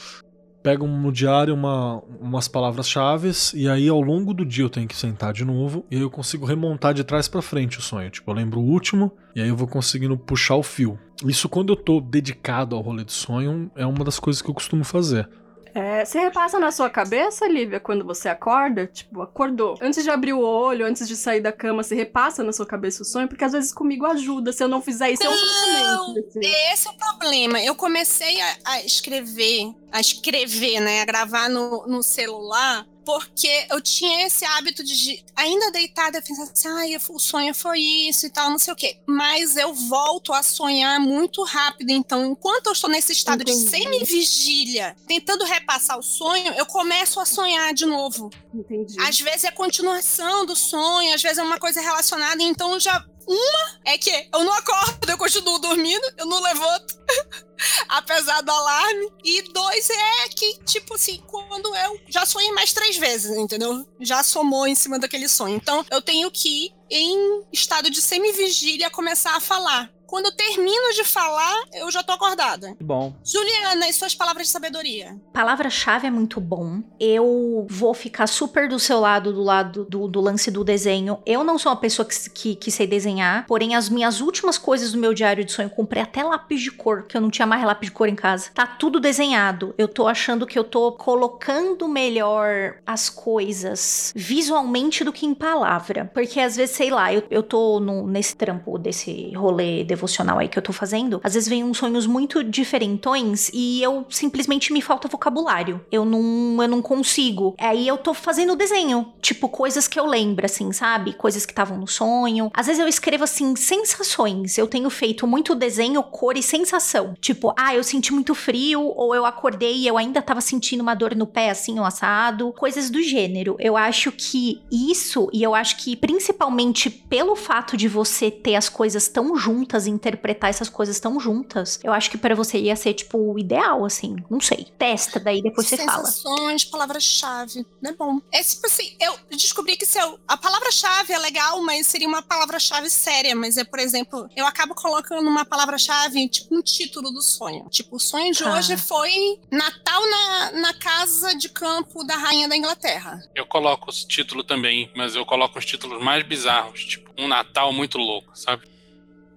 pego 0.63 0.87
no 0.87 1.11
diário 1.11 1.55
uma, 1.55 2.03
umas 2.21 2.49
palavras-chave 2.49 3.31
e 3.55 3.69
aí 3.69 3.89
ao 3.89 4.01
longo 4.01 4.35
do 4.35 4.45
dia 4.45 4.65
eu 4.65 4.71
tenho 4.71 4.87
que 4.87 4.97
sentar 4.97 5.33
de 5.33 5.45
novo 5.45 5.85
e 5.91 5.97
aí 5.97 6.03
eu 6.03 6.11
consigo 6.11 6.45
remontar 6.47 6.95
de 6.95 7.05
trás 7.05 7.29
pra 7.29 7.43
frente 7.43 7.79
o 7.79 7.83
sonho. 7.83 8.11
Tipo, 8.11 8.31
eu 8.31 8.35
lembro 8.35 8.61
o 8.61 8.65
último 8.65 9.13
e 9.35 9.41
aí 9.41 9.49
eu 9.49 9.57
vou 9.57 9.67
conseguindo 9.67 10.17
puxar 10.17 10.57
o 10.57 10.63
fio. 10.63 10.99
Isso 11.25 11.49
quando 11.49 11.73
eu 11.73 11.77
tô 11.77 12.01
dedicado 12.01 12.75
ao 12.75 12.83
rolê 12.83 13.05
de 13.05 13.13
sonho 13.13 13.71
é 13.75 13.85
uma 13.85 14.05
das 14.05 14.19
coisas 14.19 14.41
que 14.41 14.49
eu 14.49 14.55
costumo 14.55 14.85
fazer. 14.85 15.29
É, 15.75 16.05
você 16.05 16.19
repassa 16.19 16.59
na 16.59 16.71
sua 16.71 16.91
cabeça, 16.91 17.47
Lívia, 17.47 17.81
quando 17.81 18.05
você 18.05 18.29
acorda? 18.29 18.87
Tipo, 18.87 19.23
acordou. 19.23 19.79
Antes 19.81 20.03
de 20.05 20.11
abrir 20.11 20.33
o 20.33 20.41
olho, 20.41 20.87
antes 20.87 21.07
de 21.07 21.17
sair 21.17 21.41
da 21.41 21.53
cama, 21.53 21.83
você 21.83 21.95
repassa 21.95 22.43
na 22.43 22.53
sua 22.53 22.67
cabeça 22.67 23.03
o 23.03 23.05
sonho? 23.05 23.29
Porque 23.29 23.45
às 23.45 23.53
vezes 23.53 23.73
comigo 23.73 24.07
ajuda. 24.07 24.53
Se 24.53 24.63
eu 24.63 24.69
não 24.69 24.83
fizer 24.83 25.11
isso, 25.11 25.23
é 25.23 25.29
um 25.29 25.33
Não, 25.33 26.07
sofrimento. 26.07 26.29
assim. 26.29 26.41
Esse 26.73 26.89
é 26.89 26.91
o 26.91 26.95
problema. 26.95 27.61
Eu 27.63 27.75
comecei 27.75 28.41
a, 28.41 28.57
a 28.65 28.85
escrever, 28.85 29.73
a 29.93 30.01
escrever, 30.01 30.81
né? 30.81 31.03
A 31.03 31.05
gravar 31.05 31.49
no, 31.49 31.87
no 31.87 32.03
celular, 32.03 32.87
porque 33.11 33.67
eu 33.69 33.81
tinha 33.81 34.25
esse 34.25 34.45
hábito 34.45 34.85
de, 34.85 35.25
ainda 35.35 35.73
deitada, 35.73 36.19
eu 36.19 36.23
pensava 36.23 36.51
assim, 36.53 36.69
ai, 36.69 36.97
o 37.09 37.19
sonho 37.19 37.53
foi 37.53 37.81
isso 37.81 38.27
e 38.27 38.31
tal, 38.31 38.51
não 38.51 38.59
sei 38.59 38.73
o 38.73 38.77
quê. 38.77 38.99
Mas 39.05 39.57
eu 39.57 39.75
volto 39.75 40.33
a 40.33 40.45
sonhar 40.45 41.01
muito 41.01 41.43
rápido. 41.43 41.91
Então, 41.91 42.25
enquanto 42.25 42.69
eu 42.69 42.73
estou 42.73 42.89
nesse 42.89 43.13
estado 43.13 43.43
de 43.45 43.51
Entendi. 43.51 43.71
semi-vigília, 43.71 44.95
tentando 45.09 45.45
repassar 45.45 45.99
o 45.99 46.03
sonho, 46.03 46.53
eu 46.53 46.65
começo 46.67 47.19
a 47.19 47.27
sonhar 47.27 47.75
de 47.75 47.85
novo. 47.85 48.31
Entendi. 48.55 48.95
Às 49.01 49.21
vezes 49.21 49.45
é 49.45 49.51
continuação 49.51 50.47
do 50.47 50.55
sonho, 50.55 51.13
às 51.13 51.23
vezes 51.23 51.39
é 51.39 51.43
uma 51.43 51.59
coisa 51.59 51.81
relacionada, 51.81 52.41
então 52.43 52.79
já. 52.79 53.05
Uma 53.31 53.81
é 53.85 53.97
que 53.97 54.11
eu 54.11 54.43
não 54.43 54.53
acordo, 54.55 55.09
eu 55.09 55.17
continuo 55.17 55.61
dormindo, 55.61 56.03
eu 56.19 56.27
não 56.27 56.43
levanto, 56.43 56.99
apesar 57.89 58.41
do 58.41 58.51
alarme. 58.51 59.09
E 59.23 59.43
dois 59.53 59.89
é 59.89 60.29
que, 60.31 60.59
tipo 60.65 60.95
assim, 60.95 61.23
quando 61.29 61.73
eu 61.77 62.01
já 62.09 62.27
sonhei 62.27 62.51
mais 62.51 62.73
três 62.73 62.97
vezes, 62.97 63.37
entendeu? 63.37 63.87
Já 64.01 64.25
somou 64.25 64.67
em 64.67 64.75
cima 64.75 64.99
daquele 64.99 65.29
sonho. 65.29 65.55
Então 65.55 65.87
eu 65.93 66.03
tenho 66.03 66.29
que, 66.29 66.75
em 66.91 67.45
estado 67.53 67.89
de 67.89 68.03
semivigília, 68.03 68.91
começar 68.91 69.37
a 69.37 69.41
falar 69.41 69.89
quando 70.11 70.27
eu 70.27 70.33
termino 70.33 70.93
de 70.93 71.05
falar, 71.05 71.63
eu 71.73 71.89
já 71.89 72.03
tô 72.03 72.13
acordada. 72.13 72.77
Bom. 72.81 73.15
Juliana, 73.25 73.89
e 73.89 73.93
suas 73.93 74.13
palavras 74.13 74.49
de 74.49 74.53
sabedoria? 74.53 75.17
Palavra-chave 75.33 76.09
é 76.09 76.11
muito 76.11 76.41
bom. 76.41 76.83
Eu 76.99 77.65
vou 77.71 77.95
ficar 77.95 78.27
super 78.27 78.69
do 78.69 78.81
seu 78.81 78.99
lado, 78.99 79.33
do 79.33 79.41
lado 79.41 79.85
do, 79.85 80.09
do 80.09 80.21
lance 80.21 80.51
do 80.51 80.65
desenho. 80.65 81.23
Eu 81.25 81.45
não 81.45 81.57
sou 81.57 81.71
uma 81.71 81.79
pessoa 81.79 82.05
que, 82.05 82.31
que, 82.31 82.57
que 82.57 82.71
sei 82.73 82.89
desenhar, 82.89 83.47
porém 83.47 83.77
as 83.77 83.89
minhas 83.89 84.21
últimas 84.21 84.59
coisas 84.59 84.91
do 84.91 84.99
meu 84.99 85.15
diário 85.15 85.45
de 85.45 85.53
sonho, 85.53 85.67
eu 85.67 85.77
comprei 85.77 86.03
até 86.03 86.25
lápis 86.25 86.61
de 86.61 86.73
cor, 86.73 87.05
que 87.05 87.17
eu 87.17 87.21
não 87.21 87.31
tinha 87.31 87.47
mais 87.47 87.63
lápis 87.63 87.89
de 87.89 87.95
cor 87.95 88.09
em 88.09 88.17
casa. 88.17 88.51
Tá 88.53 88.67
tudo 88.67 88.99
desenhado. 88.99 89.73
Eu 89.79 89.87
tô 89.87 90.09
achando 90.09 90.45
que 90.45 90.59
eu 90.59 90.65
tô 90.65 90.91
colocando 90.91 91.87
melhor 91.87 92.81
as 92.85 93.09
coisas 93.09 94.13
visualmente 94.17 95.05
do 95.05 95.13
que 95.13 95.25
em 95.25 95.35
palavra. 95.35 96.11
Porque 96.13 96.41
às 96.41 96.57
vezes, 96.57 96.75
sei 96.75 96.91
lá, 96.91 97.15
eu, 97.15 97.23
eu 97.31 97.45
tô 97.45 97.79
no, 97.79 98.09
nesse 98.09 98.35
trampo 98.35 98.77
desse 98.77 99.33
rolê 99.37 99.85
devocional 100.01 100.39
aí 100.39 100.49
que 100.49 100.59
eu 100.59 100.63
tô 100.63 100.73
fazendo. 100.73 101.21
Às 101.23 101.35
vezes 101.35 101.49
vem 101.49 101.63
uns 101.63 101.77
sonhos 101.77 102.07
muito 102.07 102.43
diferentões 102.43 103.51
e 103.53 103.83
eu 103.83 104.07
simplesmente 104.09 104.73
me 104.73 104.81
falta 104.81 105.09
vocabulário. 105.09 105.81
Eu 105.93 106.05
não, 106.05 106.63
eu 106.63 106.69
não 106.69 106.81
consigo. 106.81 107.55
Aí 107.59 107.87
eu 107.87 107.99
tô 107.99 108.15
fazendo 108.15 108.57
desenho. 108.57 109.13
Tipo, 109.21 109.49
coisas 109.49 109.87
que 109.87 110.01
eu 110.01 110.07
lembro, 110.07 110.47
assim, 110.47 110.73
sabe? 110.73 111.13
Coisas 111.13 111.45
que 111.45 111.53
estavam 111.53 111.77
no 111.77 111.87
sonho. 111.87 112.51
Às 112.55 112.67
vezes 112.67 112.81
eu 112.81 112.89
escrevo 112.89 113.25
assim, 113.25 113.55
sensações. 113.55 114.57
Eu 114.57 114.67
tenho 114.67 114.89
feito 114.89 115.27
muito 115.27 115.55
desenho, 115.55 116.03
cor 116.03 116.37
e 116.37 116.43
sensação. 116.43 117.15
Tipo, 117.21 117.53
ah, 117.57 117.75
eu 117.75 117.85
senti 117.85 118.13
muito 118.13 118.35
frio, 118.35 118.81
ou 118.81 119.15
eu 119.15 119.27
acordei 119.27 119.77
e 119.77 119.87
eu 119.87 119.99
ainda 119.99 120.23
tava 120.23 120.41
sentindo 120.41 120.81
uma 120.81 120.95
dor 120.95 121.15
no 121.15 121.27
pé, 121.27 121.51
assim, 121.51 121.79
ou 121.79 121.85
assado. 121.85 122.53
Coisas 122.53 122.89
do 122.89 123.03
gênero. 123.03 123.57
Eu 123.59 123.77
acho 123.77 124.11
que 124.13 124.63
isso, 124.71 125.29
e 125.33 125.43
eu 125.43 125.55
acho 125.55 125.77
que 125.77 125.97
principalmente 125.97 126.89
pelo 126.89 127.37
fato 127.37 127.77
de 127.77 127.89
você 127.89 128.31
ter 128.31 128.57
as 128.57 128.69
coisas 128.69 129.09
tão 129.09 129.37
juntas, 129.37 129.87
interpretar 129.91 130.51
essas 130.51 130.69
coisas 130.69 130.99
tão 131.01 131.19
juntas, 131.21 131.79
eu 131.83 131.93
acho 131.93 132.11
que 132.11 132.17
para 132.19 132.35
você 132.35 132.59
ia 132.59 132.77
ser, 132.77 132.95
tipo, 132.95 133.19
o 133.19 133.39
ideal, 133.39 133.85
assim. 133.85 134.17
Não 134.31 134.41
sei. 134.41 134.67
Testa, 134.79 135.19
daí 135.21 135.43
depois 135.43 135.67
você 135.69 135.77
fala. 135.77 136.05
Sensações, 136.07 136.65
palavra-chave. 136.65 137.67
É 137.85 137.93
bom. 137.93 138.21
É 138.33 138.43
tipo 138.43 138.67
assim, 138.67 138.97
eu 139.01 139.15
descobri 139.31 139.77
que 139.77 139.87
se 139.87 139.99
eu, 139.99 140.19
a 140.27 140.37
palavra-chave 140.37 141.13
é 141.13 141.19
legal, 141.19 141.61
mas 141.63 141.87
seria 141.87 142.09
uma 142.09 142.23
palavra-chave 142.23 142.89
séria. 142.91 143.35
Mas 143.35 143.57
é, 143.57 143.65
por 143.65 143.79
exemplo, 143.79 144.29
eu 144.37 144.47
acabo 144.47 144.75
colocando 144.75 145.27
uma 145.29 145.45
palavra-chave, 145.45 146.29
tipo 146.29 146.55
um 146.55 146.63
título 146.63 147.11
do 147.11 147.23
sonho. 147.23 147.67
Tipo, 147.71 147.97
o 147.97 148.01
sonho 148.01 148.33
de 148.33 148.45
Ah. 148.45 148.55
hoje 148.55 148.77
foi 148.77 149.39
Natal 149.51 150.03
na, 150.11 150.53
na 150.53 150.75
casa 150.75 151.35
de 151.35 151.49
campo 151.49 152.05
da 152.05 152.17
rainha 152.17 152.49
da 152.49 152.57
Inglaterra. 152.57 153.23
Eu 153.35 153.47
coloco 153.47 153.91
os 153.91 154.05
títulos 154.05 154.47
também, 154.47 154.91
mas 154.97 155.15
eu 155.15 155.25
coloco 155.27 155.59
os 155.59 155.65
títulos 155.65 156.03
mais 156.03 156.25
bizarros, 156.27 156.85
tipo 156.85 157.11
um 157.19 157.29
Natal 157.29 157.73
muito 157.73 157.99
louco, 157.99 158.31
sabe? 158.35 158.67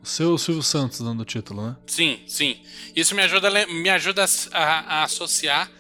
O 0.04 0.06
seu 0.06 0.38
Silvio 0.38 0.62
Santos 0.62 1.00
dando 1.00 1.22
o 1.22 1.26
título, 1.26 1.66
né? 1.66 1.78
Sim, 1.88 2.20
sim. 2.28 2.62
Isso 2.94 3.16
me 3.16 3.22
ajuda, 3.24 3.50
me 3.68 3.90
ajuda 3.90 4.26
a, 4.52 4.64
a 5.00 5.04
associar 5.04 5.72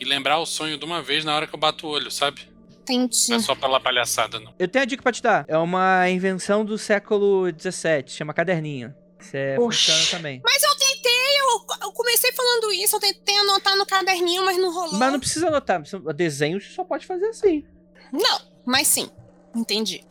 e 0.00 0.04
lembrar 0.04 0.38
o 0.40 0.46
sonho 0.46 0.76
de 0.76 0.84
uma 0.84 1.00
vez 1.00 1.24
na 1.24 1.34
hora 1.36 1.46
que 1.46 1.54
eu 1.54 1.58
bato 1.58 1.86
o 1.86 1.90
olho, 1.90 2.10
sabe? 2.10 2.40
Entendi. 2.82 3.30
Não 3.30 3.36
é 3.36 3.40
só 3.40 3.54
pela 3.54 3.78
palhaçada, 3.78 4.40
não. 4.40 4.52
Eu 4.58 4.66
tenho 4.66 4.82
a 4.82 4.86
dica 4.86 5.00
pra 5.00 5.12
te 5.12 5.22
dar. 5.22 5.44
É 5.46 5.56
uma 5.56 6.10
invenção 6.10 6.64
do 6.64 6.76
século 6.76 7.46
XVII, 7.50 8.08
chama 8.08 8.34
caderninho. 8.34 8.92
Isso 9.20 9.36
é, 9.36 9.54
funciona 9.54 10.04
também. 10.10 10.40
Mas 10.44 10.60
eu 10.60 10.74
tentei, 10.76 11.38
eu, 11.40 11.86
eu 11.86 11.92
comecei 11.92 12.32
falando 12.32 12.72
isso, 12.72 12.96
eu 12.96 13.00
tentei 13.00 13.38
anotar 13.38 13.76
no 13.76 13.86
caderninho, 13.86 14.44
mas 14.44 14.56
não 14.58 14.74
rolou. 14.74 14.94
Mas 14.94 15.12
não 15.12 15.20
precisa 15.20 15.46
anotar. 15.46 15.80
Desenho 16.16 16.60
você 16.60 16.70
só 16.70 16.82
pode 16.82 17.06
fazer 17.06 17.26
assim. 17.26 17.64
Não, 18.12 18.40
mas 18.66 18.88
sim. 18.88 19.08
Entendi. 19.54 20.04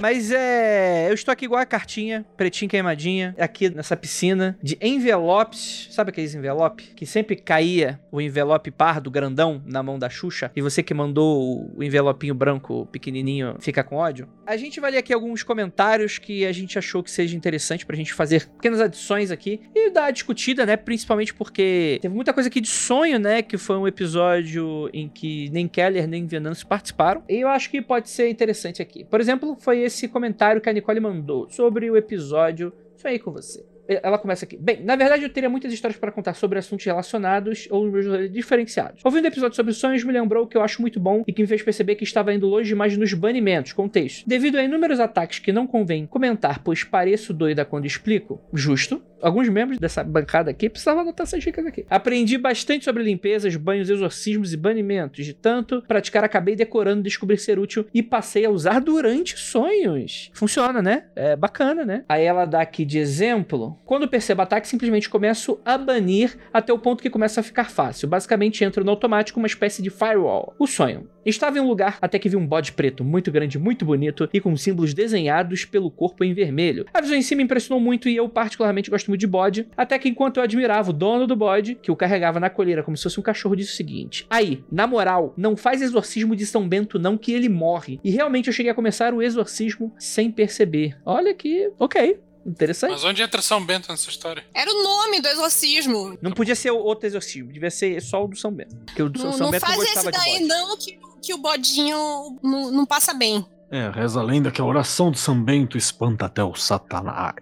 Mas 0.00 0.30
é. 0.30 1.08
Eu 1.10 1.14
estou 1.14 1.32
aqui 1.32 1.44
igual 1.44 1.60
a 1.60 1.66
cartinha, 1.66 2.24
pretinha 2.36 2.68
queimadinha, 2.68 3.34
aqui 3.38 3.68
nessa 3.68 3.96
piscina 3.96 4.58
de 4.62 4.78
envelopes. 4.80 5.88
Sabe 5.90 6.10
aqueles 6.10 6.34
envelopes? 6.34 6.92
Que 6.96 7.04
sempre 7.04 7.36
caía 7.36 8.00
o 8.10 8.20
envelope 8.20 8.70
pardo, 8.70 9.10
grandão, 9.10 9.62
na 9.66 9.82
mão 9.82 9.98
da 9.98 10.08
Xuxa. 10.08 10.50
E 10.56 10.62
você 10.62 10.82
que 10.82 10.94
mandou 10.94 11.70
o 11.76 11.82
envelopinho 11.82 12.34
branco 12.34 12.86
pequenininho 12.90 13.56
fica 13.60 13.84
com 13.84 13.96
ódio. 13.96 14.28
A 14.46 14.56
gente 14.56 14.80
vai 14.80 14.90
ler 14.90 14.98
aqui 14.98 15.12
alguns 15.12 15.42
comentários 15.42 16.18
que 16.18 16.46
a 16.46 16.52
gente 16.52 16.78
achou 16.78 17.02
que 17.02 17.10
seja 17.10 17.36
interessante 17.36 17.84
pra 17.84 17.96
gente 17.96 18.12
fazer 18.14 18.46
pequenas 18.48 18.80
adições 18.80 19.30
aqui 19.30 19.60
e 19.74 19.90
dar 19.90 20.06
a 20.06 20.10
discutida, 20.10 20.64
né? 20.64 20.76
Principalmente 20.76 21.34
porque 21.34 21.98
teve 22.00 22.14
muita 22.14 22.32
coisa 22.32 22.48
aqui 22.48 22.60
de 22.60 22.68
sonho, 22.68 23.18
né? 23.18 23.42
Que 23.42 23.58
foi 23.58 23.76
um 23.76 23.86
episódio 23.86 24.88
em 24.92 25.08
que 25.08 25.50
nem 25.50 25.68
Keller 25.68 26.08
nem 26.08 26.26
Venâncio 26.26 26.66
participaram. 26.66 27.22
E 27.28 27.40
eu 27.40 27.48
acho 27.48 27.70
que 27.70 27.82
pode 27.82 28.08
ser 28.08 28.28
interessante 28.30 28.80
aqui. 28.80 29.04
Por 29.04 29.20
exemplo, 29.20 29.56
foi 29.60 29.80
esse 29.80 29.89
comentário 30.08 30.60
que 30.60 30.68
a 30.68 30.72
Nicole 30.72 31.00
mandou 31.00 31.48
sobre 31.50 31.90
o 31.90 31.96
episódio 31.96 32.72
Sonhei 33.00 33.18
com 33.18 33.32
você. 33.32 33.64
Ela 33.88 34.18
começa 34.18 34.44
aqui. 34.44 34.56
Bem, 34.56 34.84
na 34.84 34.94
verdade 34.94 35.24
eu 35.24 35.30
teria 35.30 35.48
muitas 35.48 35.72
histórias 35.72 35.98
para 35.98 36.12
contar 36.12 36.34
sobre 36.34 36.58
assuntos 36.58 36.84
relacionados 36.84 37.66
ou 37.70 37.90
diferenciados. 38.28 39.02
Ouvindo 39.04 39.24
o 39.24 39.28
episódio 39.28 39.56
sobre 39.56 39.72
sonhos 39.72 40.04
me 40.04 40.12
lembrou 40.12 40.46
que 40.46 40.56
eu 40.56 40.62
acho 40.62 40.80
muito 40.80 41.00
bom 41.00 41.24
e 41.26 41.32
que 41.32 41.42
me 41.42 41.48
fez 41.48 41.62
perceber 41.62 41.96
que 41.96 42.04
estava 42.04 42.32
indo 42.32 42.46
longe 42.46 42.68
demais 42.68 42.96
nos 42.96 43.12
banimentos. 43.14 43.72
Contexto. 43.72 44.28
Devido 44.28 44.58
a 44.58 44.62
inúmeros 44.62 45.00
ataques 45.00 45.40
que 45.40 45.50
não 45.50 45.66
convém 45.66 46.06
comentar, 46.06 46.62
pois 46.62 46.84
pareço 46.84 47.32
doida 47.32 47.64
quando 47.64 47.86
explico, 47.86 48.40
justo. 48.52 49.02
Alguns 49.20 49.48
membros 49.48 49.78
dessa 49.78 50.02
bancada 50.02 50.50
aqui 50.50 50.68
precisavam 50.68 51.02
anotar 51.02 51.26
essas 51.26 51.42
dicas 51.42 51.66
aqui. 51.66 51.84
Aprendi 51.88 52.38
bastante 52.38 52.84
sobre 52.84 53.02
limpezas, 53.02 53.54
banhos, 53.56 53.90
exorcismos 53.90 54.52
e 54.52 54.56
banimentos. 54.56 55.24
De 55.24 55.34
tanto 55.34 55.82
praticar, 55.86 56.24
acabei 56.24 56.56
decorando, 56.56 57.02
descobrir 57.02 57.38
ser 57.38 57.58
útil 57.58 57.86
e 57.92 58.02
passei 58.02 58.44
a 58.44 58.50
usar 58.50 58.80
durante 58.80 59.38
sonhos. 59.38 60.30
Funciona, 60.32 60.82
né? 60.82 61.04
É 61.14 61.36
bacana, 61.36 61.84
né? 61.84 62.04
Aí 62.08 62.24
ela 62.24 62.44
dá 62.44 62.60
aqui 62.60 62.84
de 62.84 62.98
exemplo. 62.98 63.78
Quando 63.84 64.08
percebo 64.08 64.42
ataque, 64.42 64.68
simplesmente 64.68 65.08
começo 65.08 65.60
a 65.64 65.76
banir 65.76 66.36
até 66.52 66.72
o 66.72 66.78
ponto 66.78 67.02
que 67.02 67.10
começa 67.10 67.40
a 67.40 67.42
ficar 67.42 67.70
fácil. 67.70 68.08
Basicamente 68.08 68.64
entro 68.64 68.84
no 68.84 68.90
automático 68.90 69.38
uma 69.38 69.46
espécie 69.46 69.82
de 69.82 69.90
firewall. 69.90 70.54
O 70.58 70.66
sonho. 70.66 71.08
Estava 71.24 71.58
em 71.58 71.60
um 71.60 71.68
lugar 71.68 71.98
até 72.00 72.18
que 72.18 72.28
vi 72.28 72.36
um 72.36 72.46
bode 72.46 72.72
preto, 72.72 73.04
muito 73.04 73.30
grande, 73.30 73.58
muito 73.58 73.84
bonito 73.84 74.28
e 74.32 74.40
com 74.40 74.56
símbolos 74.56 74.94
desenhados 74.94 75.64
pelo 75.64 75.90
corpo 75.90 76.24
em 76.24 76.32
vermelho. 76.32 76.86
A 76.94 77.00
visão 77.00 77.16
em 77.16 77.22
si 77.22 77.34
me 77.34 77.42
impressionou 77.42 77.80
muito 77.80 78.08
e 78.08 78.16
eu 78.16 78.28
particularmente 78.28 78.90
gosto 78.90 79.08
muito 79.08 79.20
de 79.20 79.26
bode, 79.26 79.66
até 79.76 79.98
que 79.98 80.08
enquanto 80.08 80.38
eu 80.38 80.42
admirava 80.42 80.90
o 80.90 80.92
dono 80.92 81.26
do 81.26 81.36
bode, 81.36 81.74
que 81.74 81.90
o 81.90 81.96
carregava 81.96 82.40
na 82.40 82.48
coleira 82.50 82.82
como 82.82 82.96
se 82.96 83.02
fosse 83.02 83.20
um 83.20 83.22
cachorro, 83.22 83.54
disse 83.56 83.72
o 83.72 83.76
seguinte: 83.76 84.26
Aí, 84.30 84.64
na 84.70 84.86
moral, 84.86 85.34
não 85.36 85.56
faz 85.56 85.82
exorcismo 85.82 86.34
de 86.34 86.46
São 86.46 86.68
Bento 86.68 86.98
não 86.98 87.18
que 87.18 87.32
ele 87.32 87.48
morre. 87.48 88.00
E 88.02 88.10
realmente 88.10 88.46
eu 88.48 88.52
cheguei 88.52 88.72
a 88.72 88.74
começar 88.74 89.12
o 89.12 89.22
exorcismo 89.22 89.92
sem 89.98 90.30
perceber. 90.30 90.96
Olha 91.04 91.34
que, 91.34 91.70
ok, 91.78 92.18
interessante. 92.46 92.92
Mas 92.92 93.04
onde 93.04 93.22
entra 93.22 93.42
São 93.42 93.64
Bento 93.64 93.90
nessa 93.90 94.08
história? 94.08 94.42
Era 94.54 94.70
o 94.70 94.82
nome 94.82 95.20
do 95.20 95.28
exorcismo. 95.28 96.18
Não 96.22 96.32
podia 96.32 96.54
ser 96.54 96.70
outro 96.70 97.06
exorcismo, 97.06 97.52
devia 97.52 97.70
ser 97.70 98.00
só 98.00 98.24
o 98.24 98.28
do 98.28 98.36
São 98.36 98.52
Bento. 98.52 98.74
Porque 98.86 99.02
o 99.02 99.08
do 99.08 99.22
Não, 99.22 99.32
São 99.32 99.40
não 99.46 99.50
Bento 99.50 99.62
não 99.62 99.68
faz 99.68 99.82
esse 99.82 99.94
gostava 99.94 100.12
de 100.12 100.18
daí, 100.18 100.32
bode. 100.32 100.44
não, 100.46 100.76
que, 100.78 100.98
que 101.22 101.34
o 101.34 101.38
bodinho 101.38 102.38
não, 102.42 102.70
não 102.70 102.86
passa 102.86 103.12
bem. 103.14 103.44
É, 103.70 103.88
reza 103.88 104.20
a 104.20 104.22
lenda 104.22 104.50
que 104.50 104.60
a 104.60 104.64
oração 104.64 105.10
de 105.10 105.18
São 105.18 105.40
Bento 105.40 105.78
espanta 105.78 106.26
até 106.26 106.42
o 106.42 106.54
Satanás. 106.54 107.34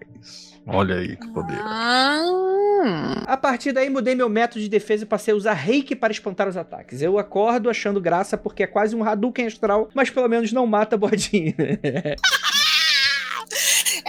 Olha 0.67 0.95
aí 0.95 1.15
que 1.17 1.27
poder. 1.29 1.57
Ah, 1.63 3.23
A 3.25 3.35
partir 3.35 3.71
daí 3.71 3.89
mudei 3.89 4.13
meu 4.13 4.29
método 4.29 4.61
de 4.61 4.69
defesa 4.69 5.03
e 5.03 5.07
passei 5.07 5.33
a 5.33 5.37
usar 5.37 5.53
reiki 5.53 5.95
para 5.95 6.11
espantar 6.13 6.47
os 6.47 6.55
ataques. 6.55 7.01
Eu 7.01 7.17
acordo 7.17 7.69
achando 7.69 7.99
graça 7.99 8.37
porque 8.37 8.63
é 8.63 8.67
quase 8.67 8.95
um 8.95 9.03
Hadouken 9.03 9.47
astral, 9.47 9.89
mas 9.95 10.11
pelo 10.11 10.27
menos 10.27 10.51
não 10.51 10.67
mata 10.67 10.95
bodinho. 10.95 11.55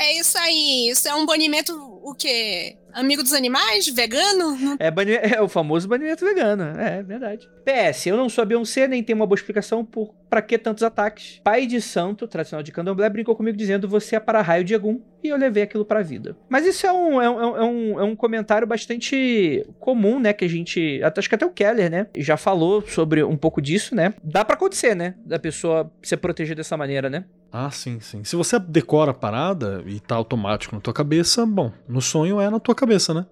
é 0.00 0.18
isso 0.18 0.36
aí. 0.38 0.88
Isso 0.90 1.08
é 1.08 1.14
um 1.14 1.26
banimento, 1.26 1.72
o 2.02 2.14
quê? 2.14 2.76
Amigo 2.92 3.22
dos 3.22 3.32
animais? 3.32 3.86
Vegano? 3.86 4.76
É, 4.80 4.90
bani- 4.90 5.12
é 5.12 5.40
o 5.40 5.48
famoso 5.48 5.86
banimento 5.86 6.24
vegano. 6.24 6.64
É 6.80 7.02
verdade. 7.02 7.48
PS, 7.64 8.06
eu 8.08 8.16
não 8.16 8.28
sou 8.28 8.42
a 8.42 8.44
Beyoncé, 8.44 8.88
nem 8.88 9.02
tenho 9.02 9.16
uma 9.16 9.26
boa 9.26 9.36
explicação 9.36 9.84
por 9.84 10.12
pra 10.28 10.42
que 10.42 10.56
tantos 10.58 10.82
ataques. 10.82 11.40
Pai 11.44 11.66
de 11.66 11.80
santo, 11.80 12.26
tradicional 12.26 12.62
de 12.62 12.72
candomblé, 12.72 13.08
brincou 13.08 13.34
comigo 13.36 13.56
dizendo 13.56 13.88
você 13.88 14.16
é 14.16 14.20
para 14.20 14.40
raio 14.42 14.64
de 14.64 14.74
Egum 14.74 15.00
e 15.22 15.28
eu 15.28 15.36
levei 15.36 15.62
aquilo 15.64 15.84
pra 15.84 16.02
vida. 16.02 16.36
Mas 16.48 16.64
isso 16.66 16.86
é 16.86 16.92
um, 16.92 17.20
é 17.22 17.28
um, 17.30 17.56
é 17.56 17.64
um, 17.64 18.00
é 18.00 18.04
um 18.04 18.16
comentário 18.16 18.66
bastante 18.66 19.64
comum, 19.78 20.18
né? 20.18 20.32
Que 20.32 20.44
a 20.44 20.48
gente. 20.48 21.00
Acho 21.16 21.28
que 21.28 21.34
até 21.34 21.46
o 21.46 21.50
Keller, 21.50 21.90
né? 21.90 22.06
Já 22.16 22.36
falou 22.36 22.80
sobre 22.82 23.22
um 23.22 23.36
pouco 23.36 23.60
disso, 23.62 23.94
né? 23.94 24.14
Dá 24.22 24.44
pra 24.44 24.54
acontecer, 24.56 24.94
né? 24.96 25.14
Da 25.24 25.38
pessoa 25.38 25.92
se 26.02 26.16
proteger 26.16 26.56
dessa 26.56 26.76
maneira, 26.76 27.08
né? 27.10 27.24
Ah, 27.52 27.70
sim, 27.70 27.98
sim. 28.00 28.22
Se 28.24 28.36
você 28.36 28.58
decora 28.58 29.10
a 29.10 29.14
parada 29.14 29.82
e 29.86 29.98
tá 29.98 30.14
automático 30.14 30.74
na 30.74 30.80
tua 30.80 30.92
cabeça, 30.92 31.44
bom, 31.44 31.72
no 31.88 32.00
sonho 32.00 32.40
é 32.40 32.48
na 32.48 32.60
tua 32.60 32.74
cabeça, 32.74 33.12
né? 33.12 33.26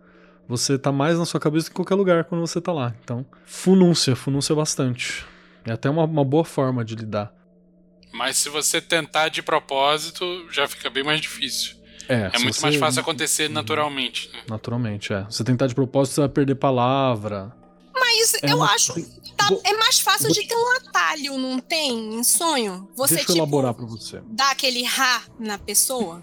Você 0.48 0.78
tá 0.78 0.90
mais 0.90 1.18
na 1.18 1.24
sua 1.26 1.38
cabeça 1.38 1.66
que 1.66 1.72
em 1.72 1.76
qualquer 1.76 1.94
lugar 1.94 2.24
quando 2.24 2.40
você 2.40 2.60
tá 2.60 2.72
lá. 2.72 2.94
Então, 3.04 3.24
funúncia, 3.44 4.16
funúncia 4.16 4.54
bastante. 4.54 5.24
É 5.64 5.72
até 5.72 5.88
uma, 5.90 6.04
uma 6.04 6.24
boa 6.24 6.44
forma 6.44 6.84
de 6.84 6.94
lidar. 6.96 7.32
Mas 8.12 8.38
se 8.38 8.48
você 8.48 8.80
tentar 8.80 9.28
de 9.28 9.42
propósito, 9.42 10.24
já 10.50 10.66
fica 10.66 10.88
bem 10.88 11.04
mais 11.04 11.20
difícil. 11.20 11.76
É, 12.08 12.30
É 12.32 12.38
muito 12.38 12.54
você- 12.54 12.62
mais 12.62 12.76
fácil 12.76 13.02
acontecer 13.02 13.48
naturalmente. 13.50 14.30
né? 14.32 14.38
Naturalmente, 14.48 15.12
é. 15.12 15.24
Você 15.24 15.44
tentar 15.44 15.66
de 15.66 15.74
propósito, 15.74 16.14
você 16.14 16.20
vai 16.22 16.30
perder 16.30 16.54
palavra. 16.54 17.52
Mas 18.00 18.34
É 18.42 18.52
eu 18.52 18.56
uma- 18.56 18.72
acho 18.72 18.94
tá- 19.36 19.48
Vou- 19.48 19.60
é 19.64 19.72
mais 19.76 19.98
fácil 20.00 20.24
vou 20.28 20.32
de 20.34 20.46
ter 20.46 20.54
um 20.56 20.76
atalho, 20.76 21.38
não 21.38 21.58
tem? 21.58 22.14
Em 22.14 22.22
sonho? 22.24 22.88
Você, 22.96 23.14
Deixa 23.16 23.30
eu 23.30 23.34
tipo, 23.34 23.38
elaborar 23.38 23.74
pra 23.74 23.86
você. 23.86 24.20
dá 24.26 24.50
aquele 24.50 24.82
ra 24.82 25.22
na 25.38 25.58
pessoa? 25.58 26.22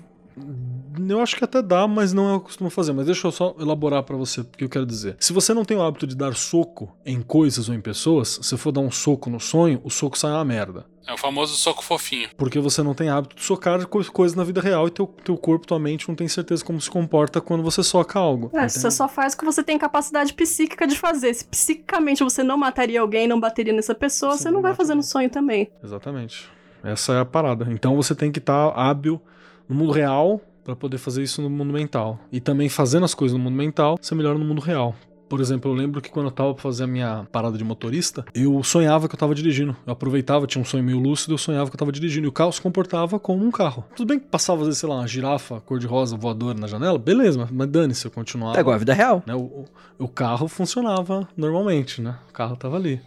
Eu 1.10 1.20
acho 1.22 1.36
que 1.36 1.44
até 1.44 1.62
dá, 1.62 1.88
mas 1.88 2.14
não 2.14 2.30
é 2.30 2.34
o 2.34 2.40
que 2.40 2.44
eu 2.44 2.48
costumo 2.48 2.70
fazer. 2.70 2.94
Mas 2.94 3.06
deixa 3.06 3.28
eu 3.28 3.32
só 3.32 3.56
elaborar 3.60 4.04
pra 4.04 4.16
você 4.16 4.42
o 4.42 4.46
que 4.46 4.64
eu 4.64 4.70
quero 4.70 4.86
dizer. 4.86 5.16
Se 5.20 5.34
você 5.34 5.54
não 5.54 5.66
tem 5.66 5.78
o 5.78 5.82
hábito 5.84 6.06
de 6.08 6.16
dar 6.16 6.36
soco 6.36 6.96
em 7.06 7.22
coisas 7.22 7.68
ou 7.70 7.76
em 7.76 7.82
pessoas, 7.82 8.40
se 8.42 8.58
for 8.58 8.72
dar 8.72 8.82
um 8.82 8.92
soco 8.92 9.30
no 9.30 9.40
sonho, 9.40 9.82
o 9.84 9.90
soco 9.90 10.18
sai 10.18 10.32
uma 10.32 10.46
merda. 10.46 10.86
É 11.08 11.14
o 11.14 11.18
famoso 11.18 11.56
soco 11.56 11.84
fofinho. 11.84 12.30
Porque 12.36 12.60
você 12.60 12.82
não 12.82 12.96
tem 12.96 13.10
hábito 13.10 13.36
de 13.36 13.44
socar 13.44 13.86
co- 13.86 14.04
coisas 14.12 14.36
na 14.36 14.44
vida 14.44 14.60
real 14.60 14.88
e 14.88 14.90
teu, 14.92 15.06
teu 15.06 15.38
corpo, 15.38 15.68
tua 15.68 15.78
mente 15.78 16.08
não 16.08 16.16
tem 16.16 16.28
certeza 16.28 16.66
como 16.66 16.82
se 16.82 16.90
comporta 16.90 17.40
quando 17.40 17.62
você 17.62 17.84
soca 17.84 18.18
algo. 18.18 18.50
É, 18.58 18.68
você 18.68 18.90
só 18.90 19.08
faz 19.08 19.34
o 19.34 19.38
que 19.38 19.46
você 19.46 19.62
tem 19.64 19.78
capacidade 19.78 20.34
psíquica 20.34 20.88
de 20.88 20.98
fazer. 20.98 21.32
Se 21.36 21.46
psiquicamente 21.46 22.24
você 22.24 22.42
não 22.42 22.58
mataria 22.58 23.02
alguém, 23.02 23.28
não 23.28 23.40
bateria 23.40 23.72
nessa 23.72 23.94
pessoa, 23.94 24.32
Você 24.32 24.40
você 24.40 24.48
não 24.50 24.56
não 24.56 24.62
vai 24.64 24.74
fazer 24.74 24.96
no 24.96 25.04
sonho 25.04 25.30
também. 25.30 25.70
Exatamente. 25.84 26.50
Essa 26.84 27.14
é 27.14 27.20
a 27.20 27.26
parada. 27.26 27.68
Então 27.72 27.96
você 27.96 28.16
tem 28.16 28.32
que 28.32 28.40
estar 28.40 28.70
hábil 28.70 29.22
no 29.70 29.76
mundo 29.76 29.92
real 29.92 30.42
pra 30.66 30.76
poder 30.76 30.98
fazer 30.98 31.24
isso 31.24 31.42
no 31.42 31.50
mundo 31.50 31.72
mental. 31.72 32.20
E 32.32 32.42
também 32.42 32.68
fazendo 32.68 33.06
as 33.06 33.14
coisas 33.14 33.38
no 33.38 33.44
mundo 33.44 33.56
mental, 33.56 33.98
você 34.02 34.14
melhora 34.14 34.38
no 34.38 34.44
mundo 34.44 34.60
real. 34.60 34.94
Por 35.28 35.42
exemplo, 35.42 35.72
eu 35.72 35.76
lembro 35.76 36.02
que 36.02 36.10
quando 36.12 36.28
eu 36.28 36.32
tava 36.32 36.54
pra 36.54 36.62
fazer 36.62 36.84
a 36.84 36.88
minha 36.88 37.26
parada 37.32 37.58
de 37.58 37.64
motorista, 37.64 38.24
eu 38.34 38.62
sonhava 38.64 39.08
que 39.08 39.16
eu 39.16 39.20
tava 39.20 39.34
dirigindo. 39.34 39.76
Eu 39.86 39.94
aproveitava, 39.94 40.46
tinha 40.46 40.62
um 40.62 40.66
sonho 40.66 40.84
meio 40.84 41.00
lúcido, 41.00 41.34
eu 41.34 41.38
sonhava 41.40 41.68
que 41.70 41.76
eu 41.76 41.80
tava 41.80 41.92
dirigindo. 41.92 42.28
E 42.28 42.30
o 42.30 42.32
carro 42.32 42.52
se 42.52 42.62
comportava 42.62 43.20
como 43.20 43.44
um 43.44 43.50
carro. 43.50 43.84
Tudo 43.96 44.08
bem 44.08 44.20
que 44.20 44.28
passava, 44.28 44.62
às 44.62 44.68
vezes, 44.68 44.80
sei 44.80 44.88
lá, 44.90 44.98
uma 44.98 45.08
girafa 45.08 45.60
cor-de-rosa 45.62 46.16
voadora 46.16 46.60
na 46.60 46.68
janela, 46.68 47.00
beleza, 47.00 47.40
mas- 47.40 47.50
mas 47.52 47.68
dane-se, 47.68 48.06
eu 48.06 48.12
continuava. 48.12 48.56
É 48.58 48.60
igual 48.62 48.76
a 48.76 48.78
vida 48.80 48.94
real. 48.94 49.24
né? 49.26 49.34
O, 49.34 49.40
o- 49.40 49.66
o 49.98 50.08
carro 50.08 50.48
funcionava 50.48 51.28
normalmente, 51.36 52.02
né? 52.02 52.18
O 52.30 52.34
carro 52.34 52.56
tava 52.56 52.76
ali. 52.76 53.02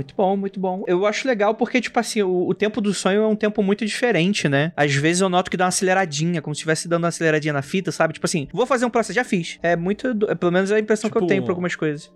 Muito 0.00 0.14
bom, 0.14 0.34
muito 0.36 0.58
bom. 0.58 0.82
Eu 0.86 1.04
acho 1.04 1.28
legal 1.28 1.54
porque, 1.54 1.78
tipo 1.80 1.98
assim, 2.00 2.22
o, 2.22 2.48
o 2.48 2.54
tempo 2.54 2.80
do 2.80 2.94
sonho 2.94 3.22
é 3.22 3.26
um 3.26 3.36
tempo 3.36 3.62
muito 3.62 3.84
diferente, 3.84 4.48
né? 4.48 4.72
Às 4.74 4.94
vezes 4.94 5.20
eu 5.20 5.28
noto 5.28 5.50
que 5.50 5.56
dá 5.58 5.64
uma 5.64 5.68
aceleradinha, 5.68 6.40
como 6.40 6.54
se 6.54 6.60
estivesse 6.60 6.88
dando 6.88 7.02
uma 7.04 7.08
aceleradinha 7.08 7.52
na 7.52 7.60
fita, 7.62 7.92
sabe? 7.92 8.14
Tipo 8.14 8.24
assim, 8.26 8.48
vou 8.52 8.64
fazer 8.66 8.86
um 8.86 8.90
processo, 8.90 9.12
já 9.14 9.24
fiz. 9.24 9.58
É 9.62 9.76
muito. 9.76 10.14
do- 10.14 10.30
é, 10.30 10.34
pelo 10.34 10.50
menos 10.52 10.70
é 10.70 10.76
a 10.76 10.80
impressão 10.80 11.10
que 11.10 11.16
eu 11.16 11.20
Tipo- 11.20 11.28
tenho 11.28 11.42
pra 11.42 11.52
algumas 11.52 11.76
coisas. 11.76 12.10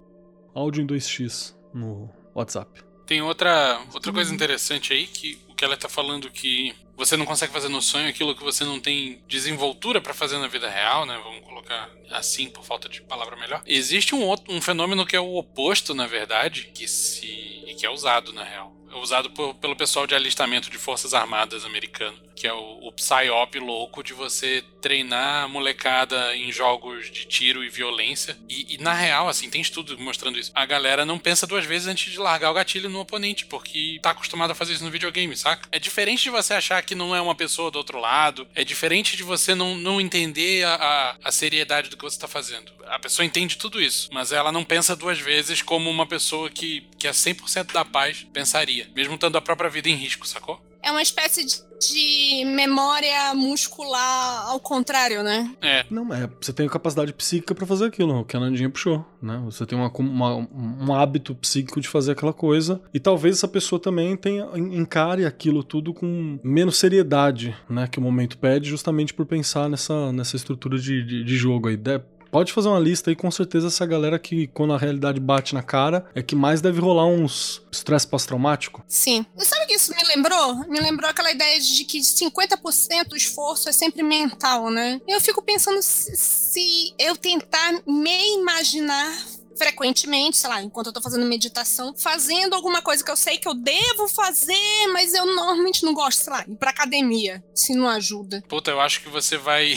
Áudio 0.55 0.83
em 0.83 0.87
2x 0.87 1.55
no 1.75 2.09
WhatsApp. 2.35 2.71
Tem 3.07 3.21
outra, 3.21 3.81
outra 3.93 4.11
coisa 4.13 4.33
interessante 4.35 4.93
aí, 4.95 5.07
que 5.07 5.39
o 5.49 5.55
Keller 5.55 5.77
tá 5.77 5.89
falando 5.91 6.31
que 6.31 6.73
você 6.97 7.17
não 7.17 7.27
consegue 7.27 7.53
fazer 7.53 7.69
no 7.69 7.83
sonho 7.83 8.09
aquilo 8.09 8.35
que 8.35 8.43
você 8.43 8.65
não 8.65 8.79
tem 8.81 9.23
desenvoltura 9.29 10.01
pra 10.01 10.15
fazer 10.15 10.39
na 10.39 10.47
vida 10.49 10.69
real, 10.69 11.05
né? 11.07 11.19
Vamos 11.23 11.41
colocar 11.45 11.91
assim, 12.11 12.49
por 12.49 12.65
falta 12.65 12.89
de 12.89 13.03
palavra 13.03 13.37
melhor. 13.37 13.63
Existe 13.67 14.15
um, 14.15 14.23
outro, 14.23 14.53
um 14.53 14.61
fenômeno 14.61 15.05
que 15.07 15.17
é 15.17 15.21
o 15.21 15.35
oposto, 15.37 15.95
na 15.95 16.07
verdade, 16.07 16.71
que 16.75 16.87
se 16.87 17.53
que 17.79 17.85
é 17.85 17.91
usado, 17.91 18.33
na 18.33 18.45
real. 18.45 18.73
É 18.93 18.97
usado 18.97 19.31
por- 19.31 19.53
pelo 19.55 19.75
pessoal 19.75 20.07
de 20.07 20.15
alistamento 20.15 20.71
de 20.71 20.79
forças 20.79 21.13
armadas 21.13 21.65
americano, 21.65 22.17
que 22.37 22.47
é 22.47 22.53
o, 22.53 22.87
o 22.87 22.93
psyop 22.93 23.59
louco 23.59 24.01
de 24.03 24.13
você 24.13 24.63
treinar 24.85 25.49
molecada 25.49 26.37
em 26.37 26.53
jogos 26.53 27.11
de 27.11 27.25
tiro 27.25 27.65
e 27.65 27.71
violência. 27.71 28.37
E, 28.51 28.75
e, 28.75 28.79
na 28.79 28.93
real, 28.93 29.31
assim, 29.31 29.49
tem 29.49 29.63
estudo 29.63 29.99
mostrando 29.99 30.39
isso. 30.39 30.53
A 30.55 30.67
galera 30.67 31.07
não 31.07 31.19
pensa 31.19 31.47
duas 31.47 31.65
vezes 31.65 31.89
antes 31.89 32.13
de 32.13 32.19
largar 32.19 32.51
o 32.51 32.55
gatilho 32.55 32.91
no 32.91 33.01
oponente, 33.01 33.47
porque 33.47 33.99
tá 34.03 34.11
acostumado 34.11 34.51
a 34.51 34.55
fazer 34.55 34.75
isso 34.75 34.85
no 34.85 34.91
videogame, 34.91 35.35
saca? 35.35 35.67
É 35.73 35.79
diferente 35.79 36.25
de 36.25 36.29
você 36.29 36.53
achar 36.53 36.83
que 36.83 36.95
não 36.95 37.17
é 37.17 37.21
uma 37.23 37.35
pessoa 37.35 37.71
do 37.71 37.79
outro 37.79 37.99
lado, 37.99 38.47
é 38.55 38.63
diferente 38.63 39.17
de 39.17 39.23
você 39.23 39.55
não, 39.55 39.75
não 39.75 39.99
entender 39.99 40.67
a, 40.67 40.75
a, 40.75 41.17
a 41.29 41.33
seriedade 41.33 41.89
do 41.89 41.97
que 41.97 42.05
você 42.05 42.19
tá 42.19 42.29
fazendo. 42.29 42.71
A 42.87 42.99
pessoa 42.99 43.25
entende 43.25 43.57
tudo 43.57 43.81
isso, 43.81 44.11
mas 44.13 44.33
ela 44.33 44.53
não 44.53 44.65
pensa 44.65 44.95
duas 44.95 45.19
vezes 45.19 45.63
como 45.63 45.89
uma 45.89 46.07
pessoa 46.07 46.51
que, 46.51 46.87
que 46.99 47.09
é 47.09 47.11
100% 47.11 47.73
da 47.73 47.87
paz 47.87 48.27
pensaria, 48.35 48.87
mesmo 48.95 49.15
estando 49.15 49.39
a 49.39 49.41
própria 49.41 49.71
vida 49.71 49.89
em 49.89 49.95
risco, 49.95 50.29
sacou? 50.29 50.63
É 50.85 50.91
uma 50.91 51.03
espécie 51.03 51.45
de, 51.45 51.55
de 51.81 52.45
memória 52.45 53.35
muscular 53.35 54.49
ao 54.51 54.61
contrário, 54.61 55.23
né? 55.23 55.51
É, 55.63 55.85
Não, 55.91 56.13
é, 56.13 56.29
você 56.41 56.53
tem 56.53 56.67
a 56.67 56.71
capacidade 56.71 57.13
psíquica 57.13 57.55
pra 57.55 57.67
fazer 57.67 57.87
aquilo, 57.87 58.21
o 58.21 58.25
que 58.25 58.37
a 58.37 58.41
Nandinha 58.41 58.69
puxou, 58.71 59.05
né? 59.23 59.41
Você 59.47 59.65
tem 59.65 59.77
uma, 59.79 59.91
uma- 59.99 60.37
um 60.55 60.95
hábito 60.95 61.35
psíquico 61.35 61.81
de 61.81 61.89
fazer 61.89 62.13
aquela 62.13 62.33
coisa, 62.33 62.81
e 62.93 63.01
talvez 63.01 63.37
essa 63.37 63.49
pessoa 63.49 63.81
também 63.81 64.17
tenha, 64.17 64.47
en- 64.55 64.77
encare 64.77 65.25
aquilo 65.25 65.65
tudo 65.65 65.93
com 65.95 66.39
menos 66.45 66.77
seriedade, 66.77 67.57
né? 67.69 67.87
Que 67.89 67.99
o 67.99 68.03
momento 68.03 68.37
pede, 68.39 68.69
justamente 68.69 69.15
por 69.15 69.25
pensar 69.27 69.69
nessa, 69.69 70.13
nessa 70.13 70.37
estrutura 70.37 70.79
de, 70.79 71.03
de, 71.05 71.25
de 71.25 71.37
jogo 71.37 71.69
aí. 71.69 71.77
De- 71.77 72.01
Pode 72.35 72.53
fazer 72.53 72.67
uma 72.67 72.81
lista 72.81 73.11
aí, 73.11 73.15
com 73.15 73.31
certeza 73.31 73.69
essa 73.69 73.87
galera 73.87 74.19
que, 74.19 74.49
quando 74.49 74.73
a 74.73 74.77
realidade 74.77 75.21
bate 75.21 75.55
na 75.55 75.63
cara, 75.63 76.05
é 76.17 76.21
que 76.21 76.35
mais 76.35 76.61
deve 76.61 76.81
rolar 76.81 77.07
uns 77.07 77.63
estresse 77.71 78.09
pós-traumático. 78.09 78.83
Sim. 78.89 79.25
E 79.39 79.45
sabe 79.45 79.63
o 79.63 79.69
que 79.69 79.75
isso 79.75 79.95
me 79.95 80.03
lembrou? 80.03 80.69
Me 80.69 80.81
lembrou 80.81 81.09
aquela 81.09 81.31
ideia 81.31 81.61
de 81.61 81.85
que 81.85 82.01
50% 82.01 83.07
do 83.07 83.17
esforço 83.17 83.69
é 83.69 83.73
sempre 83.73 84.03
mental, 84.03 84.69
né? 84.69 85.01
Eu 85.07 85.21
fico 85.21 85.41
pensando 85.43 85.81
se, 85.81 86.17
se 86.17 86.93
eu 86.99 87.15
tentar 87.15 87.81
me 87.87 88.35
imaginar 88.41 89.15
frequentemente, 89.57 90.37
sei 90.37 90.51
lá, 90.51 90.63
enquanto 90.63 90.89
eu 90.89 90.93
tô 90.93 91.01
fazendo 91.01 91.25
meditação, 91.27 91.95
fazendo 91.97 92.55
alguma 92.55 92.83
coisa 92.83 93.05
que 93.05 93.11
eu 93.11 93.17
sei 93.17 93.39
que 93.39 93.49
eu 93.49 93.55
devo 93.55 94.09
fazer, 94.09 94.87
mas 94.93 95.15
eu 95.15 95.27
normalmente 95.27 95.85
não 95.85 95.95
gosto, 95.95 96.25
sei 96.25 96.33
lá, 96.33 96.45
ir 96.49 96.57
pra 96.57 96.71
academia, 96.71 97.43
se 97.55 97.75
não 97.75 97.89
ajuda. 97.89 98.43
Puta, 98.49 98.71
eu 98.71 98.81
acho 98.81 99.01
que 99.03 99.09
você 99.09 99.37
vai 99.39 99.77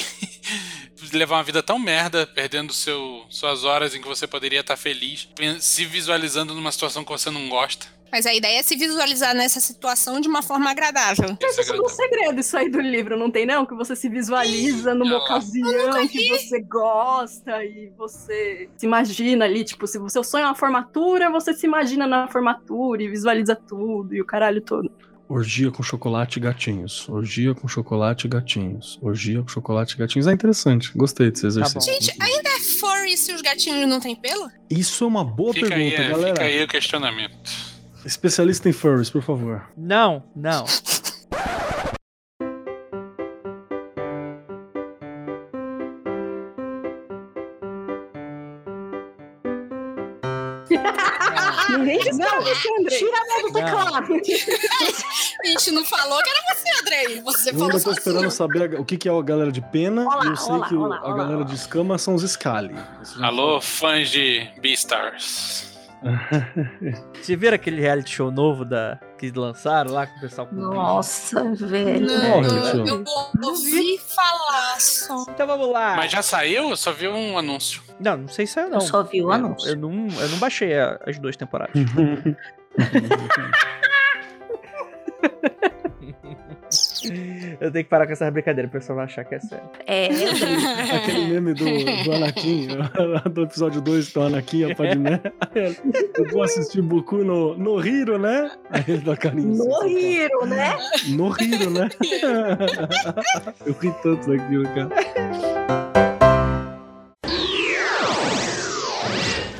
levar 1.13 1.36
uma 1.38 1.43
vida 1.43 1.61
tão 1.63 1.78
merda, 1.80 2.25
perdendo 2.28 2.73
seu, 2.73 3.25
suas 3.30 3.63
horas 3.63 3.93
em 3.95 4.01
que 4.01 4.07
você 4.07 4.25
poderia 4.28 4.61
estar 4.61 4.78
feliz, 4.78 5.25
pen- 5.36 5.59
se 5.59 5.86
visualizando 5.86 6.53
numa 6.53 6.71
situação 6.71 7.03
que 7.03 7.11
você 7.11 7.30
não 7.30 7.47
gosta. 7.49 7.88
Mas 8.11 8.25
a 8.25 8.33
ideia 8.33 8.59
é 8.59 8.63
se 8.63 8.75
visualizar 8.75 9.35
nessa 9.35 9.59
situação 9.59 10.19
de 10.19 10.27
uma 10.27 10.41
forma 10.41 10.69
agradável. 10.69 11.37
Mas 11.41 11.57
isso 11.57 11.73
é 11.73 11.81
um 11.81 11.89
segredo, 11.89 12.39
isso 12.39 12.57
aí 12.57 12.69
do 12.69 12.79
livro, 12.79 13.17
não 13.17 13.29
tem 13.29 13.45
não? 13.45 13.65
Que 13.65 13.75
você 13.75 13.95
se 13.95 14.09
visualiza 14.09 14.93
numa 14.93 15.17
lá. 15.17 15.23
ocasião 15.23 16.07
que 16.07 16.29
você 16.29 16.61
gosta 16.61 17.63
e 17.63 17.91
você 17.97 18.69
se 18.77 18.85
imagina 18.85 19.45
ali, 19.45 19.63
tipo, 19.63 19.85
se 19.87 19.97
o 19.97 20.09
seu 20.09 20.23
sonho 20.23 20.43
é 20.43 20.47
uma 20.47 20.55
formatura, 20.55 21.29
você 21.29 21.53
se 21.53 21.65
imagina 21.65 22.07
na 22.07 22.27
formatura 22.27 23.03
e 23.03 23.07
visualiza 23.07 23.55
tudo 23.55 24.15
e 24.15 24.21
o 24.21 24.25
caralho 24.25 24.61
todo. 24.61 24.89
Orgia 25.29 25.69
com 25.69 25.83
chocolate 25.83 26.39
e 26.39 26.41
gatinhos. 26.41 27.07
Orgia 27.09 27.53
com 27.53 27.67
chocolate 27.67 28.27
e 28.27 28.29
gatinhos. 28.29 28.97
Orgia 29.01 29.41
com 29.41 29.47
chocolate 29.49 29.95
e 29.95 29.97
gatinhos. 29.97 30.25
É 30.25 30.31
interessante. 30.31 30.91
Gostei 30.95 31.29
desse 31.29 31.45
exercício. 31.45 31.81
Gente, 31.81 32.15
ainda 32.17 32.49
é 32.49 32.59
furry 32.79 33.17
se 33.17 33.33
os 33.33 33.41
gatinhos 33.41 33.89
não 33.89 33.99
têm 33.99 34.15
pelo? 34.15 34.49
Isso 34.69 35.03
é 35.03 35.07
uma 35.07 35.25
boa 35.25 35.53
Fica 35.53 35.75
aí, 35.75 35.91
pergunta, 35.91 36.01
é, 36.01 36.09
galera. 36.09 36.33
fica 36.35 36.45
aí 36.45 36.63
o 36.63 36.67
questionamento. 36.69 37.35
Especialista 38.07 38.69
em 38.69 38.71
furries, 38.73 39.09
por 39.09 39.21
favor. 39.21 39.67
Não, 39.75 40.23
não. 40.33 40.63
Ninguém 51.69 51.99
disse 51.99 52.17
pra 52.17 52.39
você, 52.41 52.67
Andrei. 52.79 52.97
Tira 52.99 53.17
a 53.17 53.25
mão 53.27 53.41
do 53.41 53.53
teclado. 53.53 54.13
A 55.43 55.47
gente 55.47 55.71
não 55.71 55.85
falou 55.85 56.21
que 56.23 56.29
era 56.29 56.39
você, 56.55 56.81
Andrei. 56.81 57.21
Você 57.21 57.49
Eu 57.49 57.53
falou 57.53 57.69
ainda 57.69 57.83
tô 57.83 57.91
esperando 57.91 58.31
saber 58.31 58.75
a- 58.75 58.81
o 58.81 58.85
que 58.85 58.97
que 58.97 59.07
é 59.07 59.11
a 59.11 59.21
galera 59.21 59.51
de 59.51 59.61
pena 59.61 60.03
Olá, 60.05 60.25
e 60.25 60.29
eu 60.29 60.35
sei 60.35 60.53
olá, 60.55 60.67
que 60.67 60.75
olá, 60.75 60.97
a 60.97 61.07
olá, 61.07 61.17
galera 61.17 61.37
olá. 61.37 61.45
de 61.45 61.55
escama 61.55 61.97
são 61.97 62.15
os 62.15 62.23
Scali. 62.29 62.75
Alô, 63.21 63.61
fãs 63.61 64.09
de 64.09 64.47
Beastars. 64.59 65.76
Você 67.21 67.35
viram 67.35 67.55
aquele 67.55 67.81
reality 67.81 68.11
show 68.11 68.31
novo 68.31 68.63
da, 68.63 68.99
que 69.17 69.31
lançaram 69.31 69.91
lá 69.91 70.05
com 70.07 70.17
o 70.17 70.21
pessoal? 70.21 70.47
com- 70.47 70.55
Nossa, 70.55 71.43
velho. 71.55 72.07
Não, 72.07 72.43
eu, 72.43 72.85
eu 72.85 73.03
ouvi 73.43 73.97
falar 73.97 74.79
só. 74.79 75.25
Então 75.29 75.47
vamos 75.47 75.69
lá. 75.71 75.95
Mas 75.95 76.11
já 76.11 76.21
saiu? 76.21 76.69
Eu 76.69 76.77
só 76.77 76.91
vi 76.91 77.07
um 77.07 77.37
anúncio. 77.37 77.81
Não, 77.99 78.17
não 78.17 78.27
sei 78.27 78.45
se 78.45 78.59
é 78.59 78.65
não. 78.67 78.75
Eu 78.75 78.81
só 78.81 79.03
vi 79.03 79.21
o 79.21 79.25
Eu- 79.27 79.31
anúncio. 79.31 79.69
Eu, 79.69 79.75
não, 79.75 80.07
eu 80.07 80.29
não 80.29 80.37
baixei 80.37 80.77
a- 80.77 80.99
as 81.05 81.17
duas 81.17 81.35
temporadas. 81.35 81.73
eu 87.59 87.71
tenho 87.71 87.83
que 87.83 87.89
parar 87.89 88.05
com 88.05 88.13
essa 88.13 88.29
brincadeira, 88.29 88.67
o 88.67 88.71
pessoal 88.71 88.97
vai 88.97 89.05
achar 89.05 89.23
que 89.23 89.35
é 89.35 89.39
sério. 89.39 89.69
É, 89.85 90.07
Aquele 90.95 91.27
meme 91.27 91.53
do, 91.53 91.65
do 92.03 92.13
Anakin, 92.13 92.67
do 93.31 93.43
episódio 93.43 93.81
2, 93.81 94.13
do 94.13 94.21
Anakin, 94.21 94.71
a 94.71 94.75
Padmé. 94.75 95.21
Eu 96.17 96.25
vou 96.31 96.43
assistir 96.43 96.81
Boku 96.81 97.17
no, 97.17 97.57
no 97.57 97.85
Hiro, 97.85 98.17
né? 98.17 98.51
Aí 98.69 98.83
ele 98.87 98.99
dá 98.99 99.15
carinho. 99.15 99.51
assim, 99.51 99.67
no 99.67 99.73
sabe? 99.73 99.93
Hiro, 99.93 100.45
né? 100.45 100.77
No 101.09 101.35
Hiro, 101.41 101.69
né? 101.69 101.89
Eu 103.65 103.73
ri 103.73 103.93
tanto 104.03 104.29
daquilo, 104.29 104.65
cara. 104.69 104.89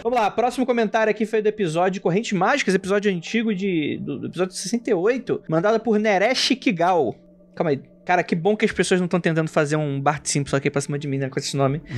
Vamos 0.08 0.22
lá, 0.22 0.32
próximo 0.32 0.66
comentário 0.66 1.12
aqui 1.12 1.26
foi 1.26 1.42
do 1.42 1.48
episódio 1.48 2.02
Correntes 2.02 2.32
Mágicas, 2.32 2.74
episódio 2.74 3.12
antigo 3.12 3.54
de, 3.54 3.98
do, 3.98 4.20
do 4.20 4.28
episódio 4.28 4.56
68, 4.56 5.44
mandado 5.50 5.82
por 5.82 6.00
Neresh 6.00 6.56
Kigal. 6.62 7.14
Calma 7.58 7.72
aí. 7.72 7.82
Cara, 8.06 8.22
que 8.24 8.36
bom 8.36 8.56
que 8.56 8.66
as 8.66 8.72
pessoas 8.72 9.00
não 9.02 9.06
estão 9.06 9.20
tentando 9.20 9.50
fazer 9.50 9.78
um 9.78 10.00
Bart 10.00 10.24
Simpson 10.28 10.56
aqui 10.58 10.70
pra 10.70 10.80
cima 10.80 11.00
de 11.00 11.08
mim, 11.08 11.18
né, 11.18 11.28
com 11.28 11.40
esse 11.40 11.58
nome. 11.58 11.82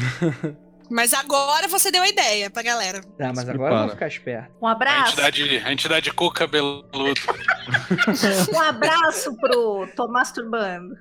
Mas 0.90 1.14
agora 1.14 1.68
você 1.68 1.92
deu 1.92 2.02
a 2.02 2.08
ideia 2.08 2.50
pra 2.50 2.64
galera. 2.64 3.02
Ah, 3.20 3.32
mas 3.36 3.46
Se 3.46 3.52
agora 3.52 3.76
eu 3.76 3.80
vou 3.82 3.90
ficar 3.90 4.08
esperto. 4.08 4.50
Um 4.60 4.66
A 4.66 4.72
abraço. 4.72 5.12
entidade, 5.12 5.62
a 5.64 5.72
entidade 5.72 6.12
cu 6.12 6.32
cabeludo. 6.32 6.90
Um 8.52 8.60
abraço 8.60 9.38
pro 9.38 9.88
Tô 9.96 10.08
Masturbando. 10.08 10.96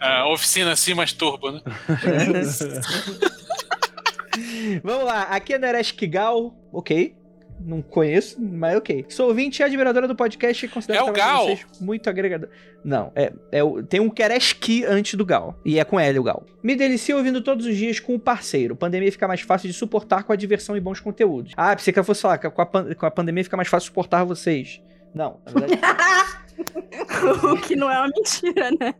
É, 0.00 0.06
a 0.06 0.28
oficina 0.28 0.76
se 0.76 0.94
masturba, 0.94 1.50
né? 1.50 1.60
Vamos 4.84 5.04
lá, 5.04 5.22
aqui 5.22 5.54
é 5.54 5.58
Neresh 5.58 5.90
Kigal, 5.90 6.54
ok. 6.72 7.16
Não 7.60 7.80
conheço, 7.80 8.40
mas 8.40 8.76
ok. 8.76 9.04
Sou 9.08 9.28
ouvinte 9.28 9.60
e 9.60 9.62
admiradora 9.62 10.08
do 10.08 10.16
podcast 10.16 10.66
e 10.66 10.68
considero 10.68 10.98
É 10.98 11.02
o 11.02 11.12
de 11.12 11.20
Gal. 11.20 11.44
vocês 11.44 11.66
muito 11.80 12.10
agregador. 12.10 12.48
Não, 12.84 13.12
é, 13.14 13.32
é 13.52 13.62
o- 13.62 13.82
tem 13.82 14.00
um 14.00 14.10
Kereski 14.10 14.84
antes 14.84 15.14
do 15.14 15.24
Gal. 15.24 15.56
E 15.64 15.78
é 15.78 15.84
com 15.84 15.98
L 16.00 16.18
o 16.18 16.22
Gal. 16.24 16.44
Me 16.62 16.74
delicio 16.74 17.16
ouvindo 17.16 17.40
todos 17.40 17.64
os 17.66 17.76
dias 17.76 18.00
com 18.00 18.14
o 18.14 18.18
parceiro. 18.18 18.74
Pandemia 18.74 19.12
fica 19.12 19.28
mais 19.28 19.40
fácil 19.42 19.68
de 19.68 19.74
suportar 19.74 20.24
com 20.24 20.32
a 20.32 20.36
diversão 20.36 20.76
e 20.76 20.80
bons 20.80 20.98
conteúdos. 20.98 21.52
Ah, 21.56 21.74
pensei 21.76 21.92
que 21.92 21.98
eu 22.00 22.04
fosse 22.04 22.22
falar 22.22 22.38
que 22.38 22.50
com 22.50 22.62
a, 22.62 22.66
pan- 22.66 22.92
com 22.94 23.06
a 23.06 23.10
pandemia 23.10 23.44
fica 23.44 23.56
mais 23.56 23.68
fácil 23.68 23.86
suportar 23.86 24.24
vocês. 24.24 24.80
Não, 25.14 25.38
na 25.46 25.52
verdade 25.52 26.42
o 27.52 27.56
que 27.60 27.76
não 27.76 27.90
é 27.90 27.98
uma 27.98 28.08
mentira, 28.08 28.70
né? 28.80 28.94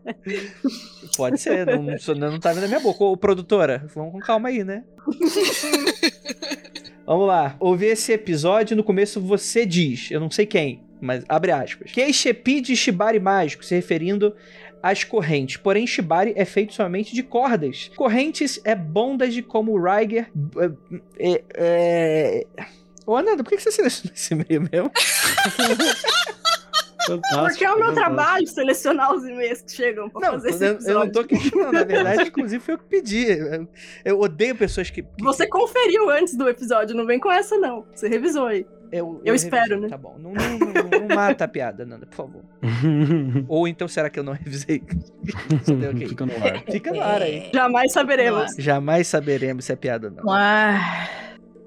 pode 1.17 1.39
ser, 1.39 1.65
não, 1.65 1.83
não, 2.15 2.39
tá 2.39 2.53
vendo 2.53 2.63
a 2.65 2.67
minha 2.67 2.79
boca. 2.79 3.03
Ô, 3.03 3.17
produtora, 3.17 3.85
vamos 3.93 4.11
com 4.13 4.19
calma 4.19 4.49
aí, 4.49 4.63
né? 4.63 4.83
Vamos 7.05 7.27
lá. 7.27 7.55
Ouvi 7.59 7.87
esse 7.87 8.13
episódio 8.13 8.77
no 8.77 8.83
começo 8.83 9.19
você 9.19 9.65
diz, 9.65 10.09
eu 10.09 10.19
não 10.19 10.31
sei 10.31 10.45
quem, 10.45 10.81
mas 11.01 11.23
abre 11.27 11.51
aspas. 11.51 11.91
Keishepi 11.91 12.61
de 12.61 12.75
Shibari 12.75 13.19
mágico, 13.19 13.63
se 13.63 13.75
referindo 13.75 14.33
às 14.81 15.03
correntes. 15.03 15.57
Porém, 15.57 15.85
Shibari 15.85 16.33
é 16.35 16.45
feito 16.45 16.73
somente 16.73 17.13
de 17.13 17.23
cordas. 17.23 17.91
Correntes 17.95 18.59
é 18.63 18.73
bondas 18.73 19.33
de 19.33 19.41
como 19.41 19.77
Riger. 19.77 20.29
É, 21.19 21.43
é... 21.55 22.47
Ô, 23.05 23.15
Ananda, 23.17 23.43
por 23.43 23.49
que 23.49 23.59
você 23.59 23.71
selecionou 23.71 24.13
esse 24.15 24.33
e-mail 24.33 24.69
mesmo? 24.71 24.91
Fantástico, 27.07 27.41
Porque 27.43 27.65
é 27.65 27.71
o 27.71 27.75
meu 27.75 27.87
fantástico. 27.87 28.15
trabalho 28.15 28.47
selecionar 28.47 29.13
os 29.13 29.23
e-mails 29.25 29.61
que 29.61 29.71
chegam 29.71 30.09
pra 30.09 30.21
Não, 30.21 30.31
fazer 30.33 30.49
esse 30.49 30.63
eu, 30.63 30.67
eu 30.69 30.73
episódio. 30.75 30.99
não 31.05 31.11
tô 31.11 31.23
questionando. 31.25 31.73
Na 31.73 31.83
verdade, 31.83 32.27
inclusive, 32.29 32.63
foi 32.63 32.73
eu 32.75 32.77
que 32.77 32.85
pedi. 32.85 33.25
Eu, 33.31 33.67
eu 34.05 34.19
odeio 34.19 34.55
pessoas 34.55 34.89
que. 34.89 35.01
que- 35.03 35.23
Você 35.23 35.47
conferiu 35.47 36.09
antes 36.09 36.35
do 36.35 36.47
episódio, 36.49 36.95
não 36.95 37.05
vem 37.05 37.19
com 37.19 37.31
essa, 37.31 37.57
não. 37.57 37.85
Você 37.93 38.07
revisou 38.07 38.47
aí. 38.47 38.65
Eu, 38.91 39.19
Eu 39.25 39.33
espero, 39.33 39.79
né? 39.79 39.87
Tá 39.87 39.97
bom. 39.97 40.15
Não, 40.19 40.31
não, 40.33 40.59
não, 40.59 41.07
não 41.07 41.15
mata 41.15 41.45
a 41.45 41.47
piada, 41.47 41.83
Nanda, 41.83 42.05
por 42.05 42.15
favor. 42.15 42.43
Ou 43.49 43.67
então 43.67 43.87
será 43.87 44.07
que 44.07 44.19
eu 44.19 44.23
não 44.23 44.33
revisei? 44.33 44.83
Fica 46.07 46.25
no 46.27 46.33
ar. 46.33 46.63
Fica 46.71 46.93
no 46.93 47.01
ar 47.01 47.21
aí. 47.23 47.49
Jamais 47.51 47.91
saberemos. 47.91 48.51
Jamais 48.57 49.07
saberemos 49.07 49.65
se 49.65 49.73
é 49.73 49.75
piada 49.75 50.09
ou 50.09 50.13
não. 50.13 50.31
Ah, 50.31 51.07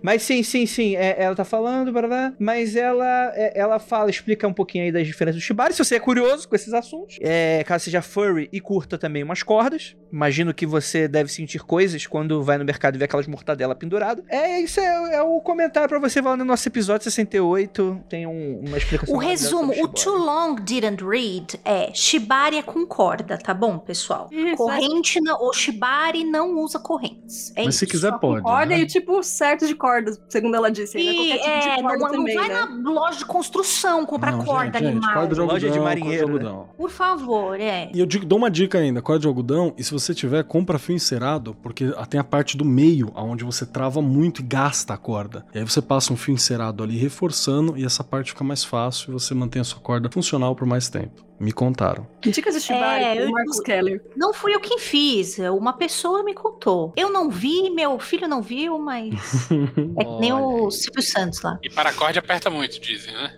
Mas 0.06 0.22
sim, 0.22 0.40
sim, 0.44 0.66
sim. 0.66 0.94
é- 0.94 1.16
ela 1.18 1.34
tá 1.34 1.44
falando, 1.44 1.90
blá, 1.92 2.32
mas 2.38 2.76
ela, 2.76 3.32
é- 3.34 3.58
ela 3.58 3.80
fala, 3.80 4.08
explica 4.08 4.46
um 4.46 4.52
pouquinho 4.52 4.84
aí 4.84 4.92
das 4.92 5.04
diferenças 5.04 5.40
do 5.42 5.44
Shibari. 5.44 5.72
Se 5.74 5.84
você 5.84 5.96
é 5.96 5.98
curioso 5.98 6.48
com 6.48 6.54
esses 6.54 6.72
assuntos, 6.72 7.18
é, 7.20 7.64
caso 7.64 7.86
seja 7.86 8.00
furry 8.00 8.48
e 8.52 8.60
curta 8.60 8.96
também 8.96 9.24
umas 9.24 9.42
cordas. 9.42 9.96
Imagino 10.12 10.52
que 10.54 10.66
você 10.66 11.08
deve 11.08 11.30
sentir 11.30 11.60
coisas 11.62 12.06
quando 12.06 12.42
vai 12.42 12.58
no 12.58 12.64
mercado 12.64 12.94
e 12.94 12.98
vê 12.98 13.04
aquelas 13.04 13.26
mortadela 13.26 13.74
pendurada. 13.74 14.22
É, 14.28 14.60
isso 14.60 14.78
é, 14.80 15.14
é 15.16 15.22
o 15.22 15.40
comentário 15.40 15.88
pra 15.88 15.98
você 15.98 16.20
lá 16.20 16.36
no 16.36 16.44
nosso 16.44 16.68
episódio 16.68 17.04
68. 17.04 18.00
Tem 18.08 18.26
um- 18.26 18.62
uma 18.66 18.78
explicação. 18.78 19.14
o 19.14 19.18
resumo, 19.18 19.72
o. 19.82 19.88
Too 19.88 20.16
Long 20.18 20.56
Didn't 20.56 21.02
Read 21.04 21.58
é 21.64 21.90
Shibari 21.94 22.58
é 22.58 22.62
com 22.62 22.86
corda, 22.86 23.38
tá 23.38 23.52
bom, 23.54 23.78
pessoal? 23.78 24.28
Isso, 24.30 24.56
Corrente, 24.56 25.20
não, 25.20 25.40
o 25.40 25.52
Shibari 25.52 26.24
não 26.24 26.58
usa 26.58 26.78
correntes. 26.78 27.52
É 27.56 27.64
Mas 27.64 27.74
isso. 27.74 27.78
se 27.80 27.86
quiser, 27.86 28.12
pode. 28.18 28.42
corda 28.42 28.66
né? 28.66 28.80
e 28.80 28.82
o 28.84 28.86
tipo 28.86 29.22
certo 29.22 29.66
de 29.66 29.74
cordas, 29.74 30.20
segundo 30.28 30.54
ela 30.56 30.70
disse. 30.70 30.96
Ainda 30.98 31.10
E, 31.12 31.32
tipo 31.32 31.46
é, 31.48 31.76
de 31.76 31.82
não, 31.82 31.96
não 31.98 32.10
também, 32.10 32.34
vai 32.36 32.48
né? 32.48 32.54
na 32.66 32.90
loja 32.90 33.18
de 33.18 33.24
construção 33.24 34.04
comprar 34.06 34.32
Não, 34.32 34.44
corda, 34.44 34.78
gente, 34.78 34.88
animal. 34.88 35.14
corda 35.14 35.34
de 35.34 35.40
algodão, 35.40 35.46
Loja 35.54 35.66
de 35.70 35.78
corda 35.78 35.84
marinheiro, 35.88 36.26
né? 36.28 36.32
algodão. 36.34 36.68
Por 36.76 36.90
favor, 36.90 37.58
é. 37.60 37.90
E 37.94 37.98
eu 38.00 38.06
digo, 38.06 38.24
dou 38.24 38.38
uma 38.38 38.50
dica 38.50 38.78
ainda, 38.78 39.00
corda 39.02 39.20
de 39.20 39.26
algodão, 39.26 39.72
e 39.76 39.82
se 39.84 39.92
você 39.98 40.14
tiver, 40.14 40.42
compra 40.44 40.78
fio 40.78 40.94
encerado, 40.94 41.54
porque 41.62 41.86
tem 42.08 42.20
a 42.20 42.24
parte 42.24 42.56
do 42.56 42.64
meio, 42.64 43.10
onde 43.14 43.44
você 43.44 43.64
trava 43.66 44.00
muito 44.02 44.40
e 44.40 44.44
gasta 44.44 44.94
a 44.94 44.96
corda. 44.96 45.44
E 45.54 45.58
aí 45.58 45.64
você 45.64 45.80
passa 45.82 46.12
um 46.12 46.16
fio 46.16 46.34
encerado 46.34 46.82
ali 46.82 46.96
reforçando, 46.96 47.76
e 47.76 47.84
essa 47.84 48.02
parte 48.04 48.30
fica 48.32 48.44
mais 48.44 48.64
fácil 48.64 49.10
e 49.10 49.12
você 49.12 49.34
mantém 49.34 49.60
a 49.60 49.64
sua 49.64 49.80
corda 49.80 50.10
funcional 50.10 50.54
por 50.54 50.66
mais 50.66 50.88
tempo. 50.88 51.24
Me 51.38 51.52
contaram. 51.52 52.06
Dicas 52.22 52.54
de 52.54 52.60
Shibari 52.62 53.04
É, 53.04 53.22
eu- 53.24 53.28
o 53.28 53.32
Marcos 53.32 53.60
Keller. 53.60 54.02
Não 54.16 54.32
fui 54.32 54.54
eu 54.54 54.60
quem 54.60 54.78
fiz, 54.78 55.38
uma 55.38 55.74
pessoa 55.74 56.22
me 56.22 56.32
contou. 56.32 56.94
Eu 56.96 57.10
não 57.12 57.28
vi, 57.28 57.68
meu 57.70 57.98
filho 57.98 58.26
não 58.26 58.40
viu, 58.40 58.78
mas 58.78 59.12
é 59.98 60.04
que 60.04 60.20
nem 60.20 60.32
o 60.32 60.70
Silvio 60.70 61.02
Santos 61.02 61.42
lá. 61.42 61.58
E 61.62 61.68
paracorde 61.68 62.18
aperta 62.18 62.48
muito, 62.48 62.80
dizem, 62.80 63.12
né? 63.12 63.34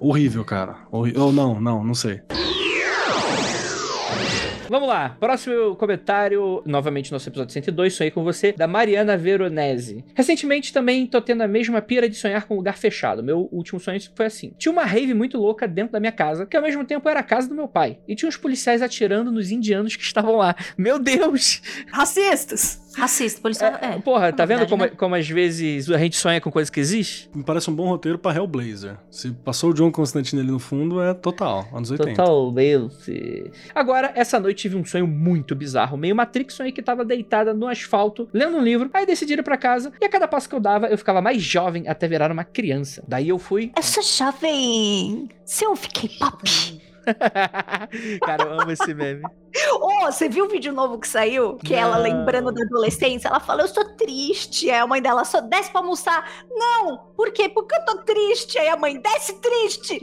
Horrível, 0.00 0.44
cara. 0.44 0.76
Horri- 0.90 1.16
Ou 1.18 1.30
não, 1.32 1.60
não, 1.60 1.84
não 1.84 1.94
sei. 1.94 2.22
Vamos 4.72 4.88
lá, 4.88 5.10
próximo 5.20 5.76
comentário, 5.76 6.62
novamente 6.64 7.12
nosso 7.12 7.28
episódio 7.28 7.52
102, 7.52 7.92
Sonhei 7.92 8.10
com 8.10 8.24
Você, 8.24 8.52
da 8.52 8.66
Mariana 8.66 9.18
Veronese. 9.18 10.02
Recentemente 10.14 10.72
também 10.72 11.06
tô 11.06 11.20
tendo 11.20 11.42
a 11.42 11.46
mesma 11.46 11.82
pira 11.82 12.08
de 12.08 12.16
sonhar 12.16 12.46
com 12.46 12.54
um 12.54 12.56
lugar 12.56 12.78
fechado. 12.78 13.22
Meu 13.22 13.50
último 13.52 13.78
sonho 13.78 14.00
foi 14.14 14.24
assim. 14.24 14.54
Tinha 14.56 14.72
uma 14.72 14.86
rave 14.86 15.12
muito 15.12 15.36
louca 15.36 15.68
dentro 15.68 15.92
da 15.92 16.00
minha 16.00 16.10
casa, 16.10 16.46
que 16.46 16.56
ao 16.56 16.62
mesmo 16.62 16.86
tempo 16.86 17.06
era 17.06 17.20
a 17.20 17.22
casa 17.22 17.50
do 17.50 17.54
meu 17.54 17.68
pai. 17.68 17.98
E 18.08 18.16
tinha 18.16 18.26
uns 18.26 18.38
policiais 18.38 18.80
atirando 18.80 19.30
nos 19.30 19.50
indianos 19.50 19.94
que 19.94 20.02
estavam 20.02 20.36
lá. 20.36 20.56
Meu 20.78 20.98
Deus! 20.98 21.60
Racistas! 21.92 22.80
Racista, 22.96 23.40
policial. 23.40 23.72
É, 23.80 23.98
Porra, 23.98 24.32
tá 24.32 24.44
vendo 24.44 24.58
verdade, 24.58 24.70
como, 24.70 24.84
né? 24.84 24.90
como 24.90 25.14
às 25.14 25.28
vezes 25.28 25.90
a 25.90 25.98
gente 25.98 26.16
sonha 26.16 26.40
com 26.40 26.50
coisas 26.50 26.70
que 26.70 26.80
existem? 26.80 27.30
Me 27.34 27.44
parece 27.44 27.70
um 27.70 27.74
bom 27.74 27.88
roteiro 27.88 28.18
pra 28.18 28.34
Hellblazer. 28.34 28.96
Se 29.10 29.30
passou 29.30 29.70
o 29.70 29.74
John 29.74 29.90
Constantine 29.90 30.42
ali 30.42 30.50
no 30.50 30.58
fundo, 30.58 31.02
é 31.02 31.14
total, 31.14 31.68
anos 31.72 31.90
80. 31.90 32.14
Totalmente. 32.14 33.50
Agora, 33.74 34.12
essa 34.14 34.38
noite 34.38 34.62
tive 34.62 34.76
um 34.76 34.84
sonho 34.84 35.06
muito 35.06 35.54
bizarro. 35.54 35.96
Meio 35.96 36.14
Matrix, 36.14 36.54
sonhei 36.54 36.72
que 36.72 36.82
tava 36.82 37.04
deitada 37.04 37.52
no 37.54 37.66
asfalto, 37.66 38.28
lendo 38.32 38.56
um 38.56 38.62
livro. 38.62 38.90
Aí 38.92 39.06
decidi 39.06 39.34
ir 39.34 39.42
pra 39.42 39.56
casa. 39.56 39.92
E 40.00 40.04
a 40.04 40.08
cada 40.08 40.28
passo 40.28 40.48
que 40.48 40.54
eu 40.54 40.60
dava, 40.60 40.86
eu 40.86 40.98
ficava 40.98 41.20
mais 41.20 41.42
jovem 41.42 41.88
até 41.88 42.06
virar 42.06 42.30
uma 42.30 42.44
criança. 42.44 43.02
Daí 43.06 43.28
eu 43.28 43.38
fui. 43.38 43.72
Eu 43.76 43.82
sou 43.82 44.02
jovem. 44.02 45.28
Se 45.44 45.64
eu 45.64 45.74
fiquei 45.74 46.08
pop. 46.18 46.42
Cara, 48.24 48.44
eu 48.44 48.60
amo 48.60 48.70
esse 48.70 48.94
meme. 48.94 49.22
Ô, 49.72 50.06
você 50.06 50.28
viu 50.28 50.46
o 50.46 50.48
vídeo 50.48 50.72
novo 50.72 50.98
que 50.98 51.06
saiu? 51.06 51.56
Que 51.56 51.74
ela 51.74 51.96
Não. 51.96 52.02
lembrando 52.02 52.52
da 52.52 52.62
adolescência, 52.62 53.28
ela 53.28 53.40
fala, 53.40 53.62
eu 53.62 53.68
sou 53.68 53.84
triste. 53.96 54.70
Aí 54.70 54.78
a 54.78 54.86
mãe 54.86 55.02
dela 55.02 55.24
só 55.24 55.40
desce 55.40 55.70
pra 55.70 55.80
almoçar. 55.80 56.30
Não, 56.50 56.98
por 57.16 57.32
quê? 57.32 57.48
Porque 57.48 57.74
eu 57.74 57.84
tô 57.84 57.98
triste. 57.98 58.58
Aí 58.58 58.68
a 58.68 58.76
mãe, 58.76 59.00
desce 59.00 59.40
triste. 59.40 60.00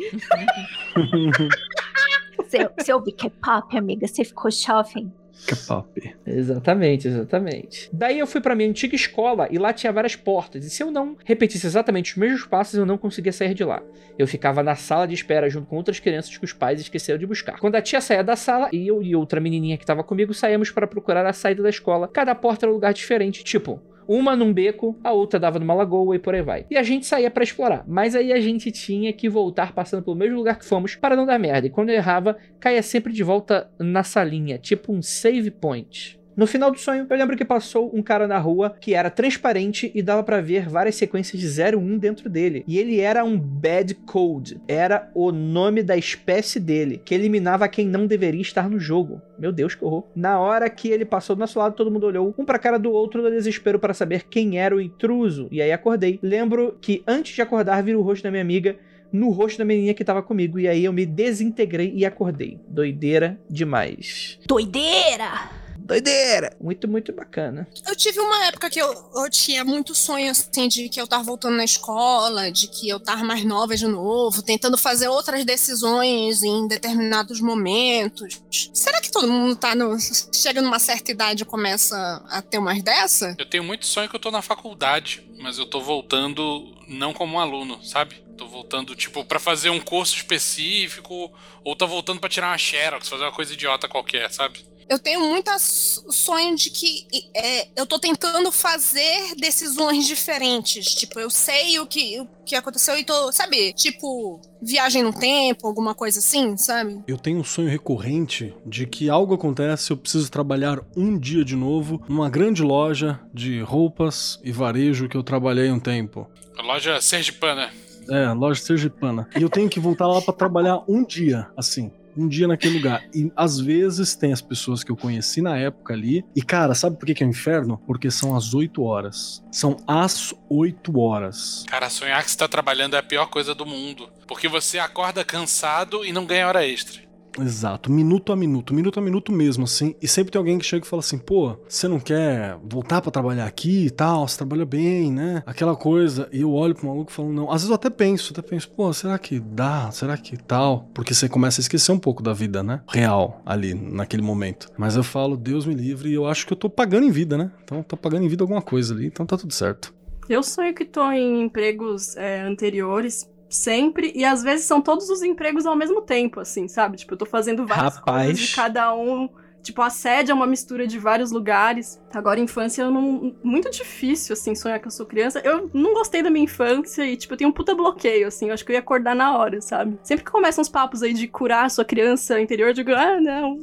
se, 2.47 2.58
eu, 2.58 2.72
se 2.80 2.91
eu 2.91 3.02
vi 3.04 3.12
K-pop, 3.12 3.78
amiga, 3.78 4.08
você 4.08 4.24
ficou 4.24 4.52
jovem. 4.52 5.12
K-pop. 5.48 6.16
Exatamente, 6.26 7.08
exatamente. 7.08 7.90
Daí 7.92 8.20
eu 8.20 8.28
fui 8.28 8.42
pra 8.42 8.56
minha 8.56 8.70
antiga 8.70 8.96
escola 8.96 9.48
e 9.50 9.58
lá 9.58 9.74
tinha 9.74 9.92
várias 9.92 10.16
portas. 10.16 10.66
E 10.66 10.70
se 10.70 10.84
eu 10.84 10.92
não 10.92 11.16
repetisse 11.24 11.66
exatamente 11.66 12.12
os 12.12 12.18
mesmos 12.18 12.46
passos, 12.46 12.76
eu 12.76 12.86
não 12.86 12.98
conseguia 12.98 13.32
sair 13.32 13.54
de 13.54 13.64
lá. 13.64 13.82
Eu 14.18 14.28
ficava 14.28 14.62
na 14.62 14.76
sala 14.76 15.08
de 15.08 15.14
espera 15.14 15.50
junto 15.50 15.68
com 15.68 15.78
outras 15.78 16.00
crianças 16.00 16.38
que 16.38 16.46
os 16.46 16.54
pais 16.54 16.80
esqueceram 16.82 17.20
de 17.20 17.26
buscar. 17.26 17.60
Quando 17.60 17.76
a 17.76 17.82
tia 17.82 18.02
saía 18.02 18.24
da 18.24 18.36
sala, 18.36 18.70
e 18.72 18.88
eu 18.88 19.02
e 19.02 19.16
outra 19.16 19.40
menininha 19.40 19.78
que 19.78 19.86
tava 19.86 20.04
comigo 20.04 20.34
saíamos 20.34 20.72
para 20.72 20.88
procurar 20.88 21.26
a 21.26 21.34
saída 21.34 21.64
da 21.64 21.70
escola. 21.70 22.08
Cada 22.08 22.36
porta 22.36 22.66
era 22.66 22.72
um 22.72 22.76
lugar 22.76 22.94
diferente, 22.94 23.44
tipo, 23.44 23.82
uma 24.10 24.36
num 24.36 24.51
beco, 24.51 24.99
a 25.03 25.14
outra 25.14 25.39
dava 25.39 25.60
numa 25.60 25.76
lagoa 25.76 26.16
e 26.16 26.20
por 26.20 26.34
aí 26.34 26.41
vai. 26.41 26.66
E 26.68 26.76
a 26.76 26.82
gente 26.82 27.05
saía 27.05 27.30
pra 27.30 27.43
explorar, 27.43 27.84
mas 27.88 28.16
aí 28.16 28.34
a 28.34 28.41
gente 28.41 28.72
tinha 28.72 29.14
que 29.14 29.30
voltar 29.30 29.72
passando 29.72 30.01
pelo 30.01 30.16
mesmo 30.16 30.36
lugar 30.36 30.57
que 30.57 30.66
fomos 30.66 30.95
para 30.95 31.16
não 31.16 31.28
dar 31.28 31.38
merda. 31.38 31.68
E 31.68 31.70
quando 31.70 31.91
eu 31.91 31.95
errava, 31.95 32.36
caía 32.60 32.82
sempre 32.82 33.14
de 33.14 33.22
volta 33.22 33.70
na 33.78 34.03
salinha, 34.03 34.57
tipo 34.57 34.91
um 34.91 34.99
save 34.99 35.51
point. 35.51 36.18
No 36.40 36.48
final 36.48 36.72
do 36.72 36.80
sonho, 36.80 37.06
eu 37.10 37.18
lembro 37.18 37.36
que 37.36 37.44
passou 37.44 37.94
um 37.94 38.02
cara 38.02 38.26
na 38.26 38.38
rua 38.38 38.74
que 38.80 38.94
era 38.94 39.10
transparente 39.10 39.92
e 39.94 40.02
dava 40.02 40.24
pra 40.24 40.40
ver 40.40 40.70
várias 40.70 40.96
sequências 40.96 41.38
de 41.38 41.76
01 41.76 41.98
dentro 41.98 42.30
dele. 42.30 42.64
E 42.66 42.78
ele 42.78 43.02
era 43.02 43.26
um 43.26 43.38
Bad 43.38 43.94
Code. 44.06 44.62
Era 44.66 45.12
o 45.14 45.34
nome 45.34 45.84
da 45.84 45.98
espécie 45.98 46.58
dele, 46.58 47.02
que 47.04 47.14
eliminava 47.14 47.68
quem 47.68 47.86
não 47.86 48.08
deveria 48.08 48.40
estar 48.40 48.70
no 48.70 48.80
jogo. 48.80 49.22
Meu 49.38 49.52
Deus, 49.52 49.76
que 49.76 49.84
horror. 49.84 50.06
Na 50.16 50.40
hora 50.40 50.70
que 50.70 50.88
ele 50.88 51.04
passou 51.04 51.36
do 51.36 51.40
nosso 51.40 51.60
lado, 51.60 51.76
todo 51.76 51.92
mundo 51.92 52.06
olhou 52.06 52.34
um 52.38 52.46
pra 52.46 52.58
cara 52.58 52.80
do 52.80 52.90
outro 52.90 53.22
no 53.22 53.30
desespero 53.30 53.78
para 53.78 53.94
saber 53.94 54.24
quem 54.30 54.58
era 54.58 54.74
o 54.74 54.80
intruso. 54.80 55.50
E 55.52 55.62
aí 55.62 55.74
acordei. 55.74 56.22
Lembro 56.24 56.78
que 56.80 57.04
antes 57.06 57.36
de 57.36 57.42
acordar, 57.42 57.84
vi 57.84 57.94
o 57.94 58.02
rosto 58.02 58.24
da 58.24 58.32
minha 58.32 58.42
amiga 58.42 58.78
no 59.12 59.30
rosto 59.30 59.58
da 59.58 59.66
menina 59.66 59.94
que 59.94 60.06
tava 60.06 60.24
comigo. 60.24 60.58
E 60.58 60.70
aí 60.70 60.86
eu 60.86 60.94
me 60.94 61.06
desintegrei 61.06 61.92
e 61.94 62.06
acordei. 62.06 62.62
Doideira 62.66 63.38
demais. 63.50 64.40
Doideira! 64.48 65.68
Doideira! 65.90 66.56
Muito, 66.62 66.88
muito 66.88 67.12
bacana. 67.12 67.68
Eu 67.88 67.96
tive 67.96 68.20
uma 68.20 68.46
época 68.46 68.70
que 68.70 68.80
eu, 68.80 68.94
eu 69.16 69.28
tinha 69.28 69.66
muito 69.66 69.96
sonho, 69.96 70.30
assim, 70.30 70.68
de 70.68 70.88
que 70.88 71.02
eu 71.02 71.08
tava 71.08 71.24
voltando 71.24 71.58
na 71.58 71.64
escola, 71.64 72.52
de 72.52 72.68
que 72.68 72.88
eu 72.88 73.00
tava 73.00 73.24
mais 73.24 73.44
nova 73.44 73.76
de 73.76 73.88
novo, 73.88 74.44
tentando 74.44 74.78
fazer 74.78 75.08
outras 75.08 75.44
decisões 75.44 76.44
em 76.44 76.68
determinados 76.68 77.42
momentos. 77.42 78.40
Será 78.72 79.02
que 79.02 79.12
todo 79.12 79.28
mundo 79.28 79.56
tá 79.56 79.74
no. 79.74 79.98
chega 80.32 80.62
numa 80.62 80.78
certa 80.78 81.12
idade 81.12 81.42
e 81.42 81.46
começa 81.46 82.24
a 82.30 82.40
ter 82.40 82.60
umas 82.60 82.84
dessa? 82.84 83.36
Eu 83.40 83.50
tenho 83.50 83.64
muito 83.64 83.88
sonho 83.88 84.08
que 84.08 84.16
eu 84.16 84.20
tô 84.20 84.30
na 84.30 84.44
faculdade, 84.44 85.28
mas 85.40 85.58
eu 85.58 85.66
tô 85.66 85.82
voltando 85.82 86.72
não 86.88 87.14
como 87.14 87.38
um 87.38 87.40
aluno, 87.40 87.84
sabe? 87.84 88.24
Tô 88.38 88.48
voltando, 88.48 88.96
tipo, 88.96 89.26
pra 89.26 89.40
fazer 89.40 89.72
um 89.72 89.80
curso 89.80 90.16
específico, 90.16 91.34
ou 91.64 91.76
tô 91.76 91.88
voltando 91.88 92.20
pra 92.20 92.30
tirar 92.30 92.52
uma 92.52 92.58
Xerox, 92.60 93.10
fazer 93.10 93.24
uma 93.24 93.32
coisa 93.32 93.54
idiota 93.54 93.88
qualquer, 93.88 94.32
sabe? 94.32 94.64
Eu 94.90 94.98
tenho 94.98 95.20
muito 95.20 95.52
sonho 95.60 96.56
de 96.56 96.72
que 96.72 97.06
é, 97.36 97.68
eu 97.76 97.86
tô 97.86 98.00
tentando 98.00 98.52
fazer 98.52 99.36
decisões 99.38 100.08
diferentes. 100.08 100.96
Tipo, 100.96 101.20
eu 101.20 101.30
sei 101.30 101.80
o 101.80 101.86
que, 101.86 102.20
o 102.20 102.28
que 102.44 102.56
aconteceu 102.56 102.98
e 102.98 103.04
tô, 103.04 103.32
sabe? 103.32 103.72
Tipo, 103.74 104.42
viagem 104.60 105.04
no 105.04 105.14
tempo, 105.14 105.68
alguma 105.68 105.94
coisa 105.94 106.18
assim, 106.18 106.58
sabe? 106.58 107.04
Eu 107.08 107.20
tenho 107.20 107.38
um 107.38 107.44
sonho 107.44 107.70
recorrente 107.70 108.52
de 108.66 108.88
que 108.88 109.12
algo 109.12 109.36
acontece, 109.36 109.92
eu 109.92 109.98
preciso 109.98 110.32
trabalhar 110.32 110.82
um 110.98 111.20
dia 111.20 111.46
de 111.46 111.56
novo 111.56 112.04
numa 112.10 112.28
grande 112.28 112.64
loja 112.64 113.20
de 113.32 113.62
roupas 113.62 114.40
e 114.44 114.52
varejo 114.52 115.08
que 115.08 115.16
eu 115.16 115.22
trabalhei 115.22 115.70
um 115.70 115.80
tempo. 115.80 116.28
A 116.58 116.64
loja 116.64 117.00
Sergipana. 117.00 117.72
É, 118.10 118.34
loja 118.34 118.60
sergipana. 118.60 119.30
E 119.38 119.44
eu 119.44 119.50
tenho 119.50 119.70
que 119.70 119.80
voltar 119.80 120.08
lá 120.08 120.20
pra 120.20 120.34
trabalhar 120.34 120.82
um 120.88 121.06
dia, 121.06 121.48
assim. 121.56 121.92
Um 122.20 122.28
dia 122.28 122.47
naquele 122.47 122.78
lugar. 122.78 123.03
E 123.13 123.32
às 123.36 123.59
vezes 123.59 124.13
tem 124.13 124.34
as 124.34 124.41
pessoas 124.41 124.84
que 124.84 124.91
eu 124.91 124.97
conheci 124.97 125.41
na 125.41 125.57
época 125.57 125.93
ali. 125.93 126.26
E 126.36 126.41
cara, 126.41 126.76
sabe 126.76 126.97
por 126.97 127.05
que, 127.05 127.24
é 127.24 127.26
um 127.26 127.30
inferno? 127.30 127.82
Porque 127.88 128.11
são 128.11 128.36
às 128.36 128.53
8 128.53 128.84
horas. 128.84 129.41
São 129.51 129.78
às 129.88 130.34
8 130.49 130.99
horas. 130.99 131.63
Cara, 131.67 131.89
sonhar 131.89 132.22
que 132.22 132.30
você 132.30 132.38
tá 132.38 132.47
trabalhando 132.47 132.95
é 132.95 132.99
a 132.99 133.03
pior 133.03 133.28
coisa 133.28 133.55
do 133.55 133.65
mundo. 133.65 134.09
Porque 134.28 134.49
você 134.49 134.78
acorda 134.80 135.24
cansado 135.24 136.05
e 136.05 136.11
não 136.11 136.26
ganha 136.26 136.47
hora 136.47 136.67
extra. 136.67 137.09
Exato, 137.38 137.91
minuto 137.91 138.32
a 138.32 138.36
minuto, 138.36 138.73
minuto 138.73 138.99
a 138.99 139.01
minuto 139.01 139.32
mesmo, 139.32 139.65
assim. 139.65 139.95
E 140.01 140.07
sempre 140.07 140.32
tem 140.32 140.39
alguém 140.39 140.57
que 140.57 140.65
chega 140.65 140.86
e 140.86 140.89
fala 140.89 141.01
assim: 141.01 141.17
pô, 141.17 141.57
você 141.67 141.88
não 141.88 141.99
quer 141.99 142.57
voltar 142.63 143.01
pra 143.01 143.11
trabalhar 143.11 143.45
aqui 143.45 143.86
e 143.86 143.89
tal? 143.89 144.27
Você 144.27 144.38
trabalha 144.38 144.65
bem, 144.65 145.11
né? 145.11 145.43
Aquela 145.45 145.75
coisa. 145.75 146.27
E 146.32 146.41
eu 146.41 146.51
olho 146.51 146.75
pro 146.75 146.88
maluco 146.88 147.11
e 147.11 147.13
falo: 147.13 147.32
não. 147.32 147.51
Às 147.51 147.61
vezes 147.61 147.69
eu 147.69 147.75
até 147.75 147.89
penso, 147.89 148.34
até 148.34 148.41
penso: 148.41 148.69
pô, 148.71 148.91
será 148.93 149.17
que 149.17 149.39
dá? 149.39 149.91
Será 149.91 150.17
que 150.17 150.38
tal? 150.38 150.89
Porque 150.93 151.13
você 151.13 151.30
começa 151.30 151.61
a 151.61 151.63
esquecer 151.63 151.91
um 151.91 151.99
pouco 151.99 152.23
da 152.23 152.34
vida, 152.34 152.63
né? 152.63 152.82
Real, 152.88 153.41
ali, 153.45 153.73
naquele 153.73 154.21
momento. 154.21 154.69
Mas 154.77 154.95
eu 154.95 155.03
falo: 155.03 155.38
Deus 155.38 155.65
me 155.65 155.73
livre, 155.73 156.09
e 156.09 156.13
eu 156.13 156.25
acho 156.25 156.45
que 156.47 156.53
eu 156.53 156.57
tô 156.57 156.69
pagando 156.69 157.05
em 157.05 157.11
vida, 157.11 157.38
né? 157.38 157.51
Então 157.63 157.80
eu 157.80 157.84
tô 157.84 157.95
pagando 157.95 158.25
em 158.25 158.27
vida 158.27 158.43
alguma 158.43 158.61
coisa 158.61 158.93
ali, 158.93 159.07
então 159.07 159.25
tá 159.25 159.38
tudo 159.38 159.53
certo. 159.53 159.93
Eu 160.27 160.43
sonho 160.43 160.75
que 160.75 160.86
tô 160.86 161.11
em 161.11 161.41
empregos 161.41 162.15
é, 162.15 162.41
anteriores 162.41 163.27
sempre, 163.50 164.12
e 164.16 164.24
às 164.24 164.43
vezes 164.43 164.66
são 164.66 164.82
todos 164.82 165.10
os 165.10 165.24
empregos 165.24 165.66
ao 165.66 165.76
mesmo 165.76 166.02
tempo, 166.02 166.39
assim, 166.39 166.68
sabe? 166.68 166.97
Tipo, 166.97 167.14
eu 167.14 167.18
tô 167.18 167.26
fazendo 167.26 167.66
várias 167.66 167.95
Rapaz. 167.95 168.28
coisas 168.28 168.47
de 168.47 168.56
cada 168.56 168.93
um. 168.93 169.30
Tipo, 169.62 169.82
a 169.82 169.89
sede 169.89 170.32
é 170.32 170.34
uma 170.34 170.47
mistura 170.47 170.88
de 170.88 170.97
vários 170.97 171.32
lugares. 171.32 172.02
Agora, 172.14 172.39
infância, 172.39 172.82
eu 172.82 172.91
não. 172.91 173.36
Muito 173.43 173.70
difícil, 173.70 174.34
assim, 174.34 174.56
sonhar 174.56 174.80
que 174.80 174.88
eu 174.88 174.91
sou 174.91 175.06
criança. 175.06 175.41
Eu 175.43 175.70
não 175.74 175.93
gostei 175.93 176.24
da 176.24 176.30
minha 176.30 176.45
infância 176.45 177.04
e, 177.06 177.18
tipo, 177.18 177.34
eu 177.34 177.38
tenho 177.38 177.50
um 177.50 177.54
puta 177.54 177.76
bloqueio, 177.76 178.28
assim. 178.28 178.47
Eu 178.47 178.54
acho 178.54 178.64
que 178.64 178.72
eu 178.72 178.76
ia 178.76 178.80
acordar 178.80 179.14
na 179.16 179.38
hora, 179.38 179.60
sabe? 179.62 180.00
Sempre 180.02 180.24
que 180.24 180.32
começam 180.32 180.62
uns 180.62 180.70
papos 180.70 181.04
aí 181.04 181.14
de 181.14 181.28
curar 181.28 181.66
a 181.66 181.70
sua 181.70 181.84
criança 181.84 182.39
interior, 182.39 182.70
eu 182.70 182.74
digo, 182.74 182.93
ah, 182.93 183.20
não. 183.20 183.60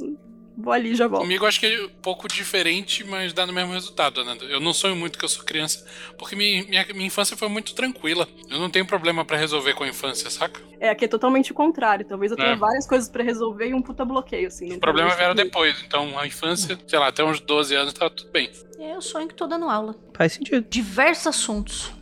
Vou 0.57 0.73
ali 0.73 0.95
já 0.95 1.07
volto. 1.07 1.23
Comigo 1.23 1.45
acho 1.45 1.61
que 1.61 1.67
é 1.67 1.85
um 1.85 1.89
pouco 2.01 2.27
diferente, 2.27 3.05
mas 3.05 3.33
dá 3.33 3.47
no 3.47 3.53
mesmo 3.53 3.73
resultado, 3.73 4.21
Ananda. 4.23 4.45
Eu 4.47 4.59
não 4.59 4.73
sonho 4.73 4.97
muito 4.97 5.19
que 5.19 5.25
eu 5.25 5.29
sou 5.29 5.45
criança, 5.45 5.85
porque 6.17 6.35
minha, 6.35 6.65
minha, 6.65 6.87
minha 6.95 7.07
infância 7.07 7.37
foi 7.37 7.49
muito 7.49 7.75
tranquila. 7.75 8.27
Eu 8.51 8.59
não 8.59 8.71
tenho 8.71 8.87
problema 8.87 9.25
pra 9.25 9.37
resolver 9.37 9.75
com 9.75 9.85
a 9.85 9.89
infância, 9.89 10.31
saca? 10.31 10.61
É, 10.81 10.89
aqui 10.89 11.05
é 11.05 11.09
totalmente 11.09 11.53
o 11.53 11.55
contrário. 11.55 12.07
Talvez 12.07 12.31
eu 12.33 12.37
tenha 12.39 12.53
É. 12.53 12.57
várias 12.57 12.87
coisas 12.87 13.09
pra 13.09 13.23
resolver 13.23 13.69
e 13.69 13.75
um 13.75 13.83
puta 13.83 14.05
bloqueio, 14.05 14.49
assim. 14.49 14.69
Os 14.73 14.79
problemas 14.79 15.15
vieram 15.17 15.35
depois, 15.35 15.83
então 15.87 16.19
a 16.19 16.27
infância, 16.27 16.79
sei 16.87 16.99
lá, 16.99 17.09
até 17.09 17.23
uns 17.23 17.39
12 17.41 17.75
anos 17.75 17.93
tava 17.93 18.11
tudo 18.11 18.31
bem. 18.31 18.51
Eu 18.79 19.01
sonho 19.03 19.29
que 19.29 19.35
tô 19.35 19.47
dando 19.47 19.69
aula. 19.69 19.95
Faz 20.15 20.33
sentido. 20.33 20.67
Diversos 20.71 21.27
assuntos. 21.27 21.93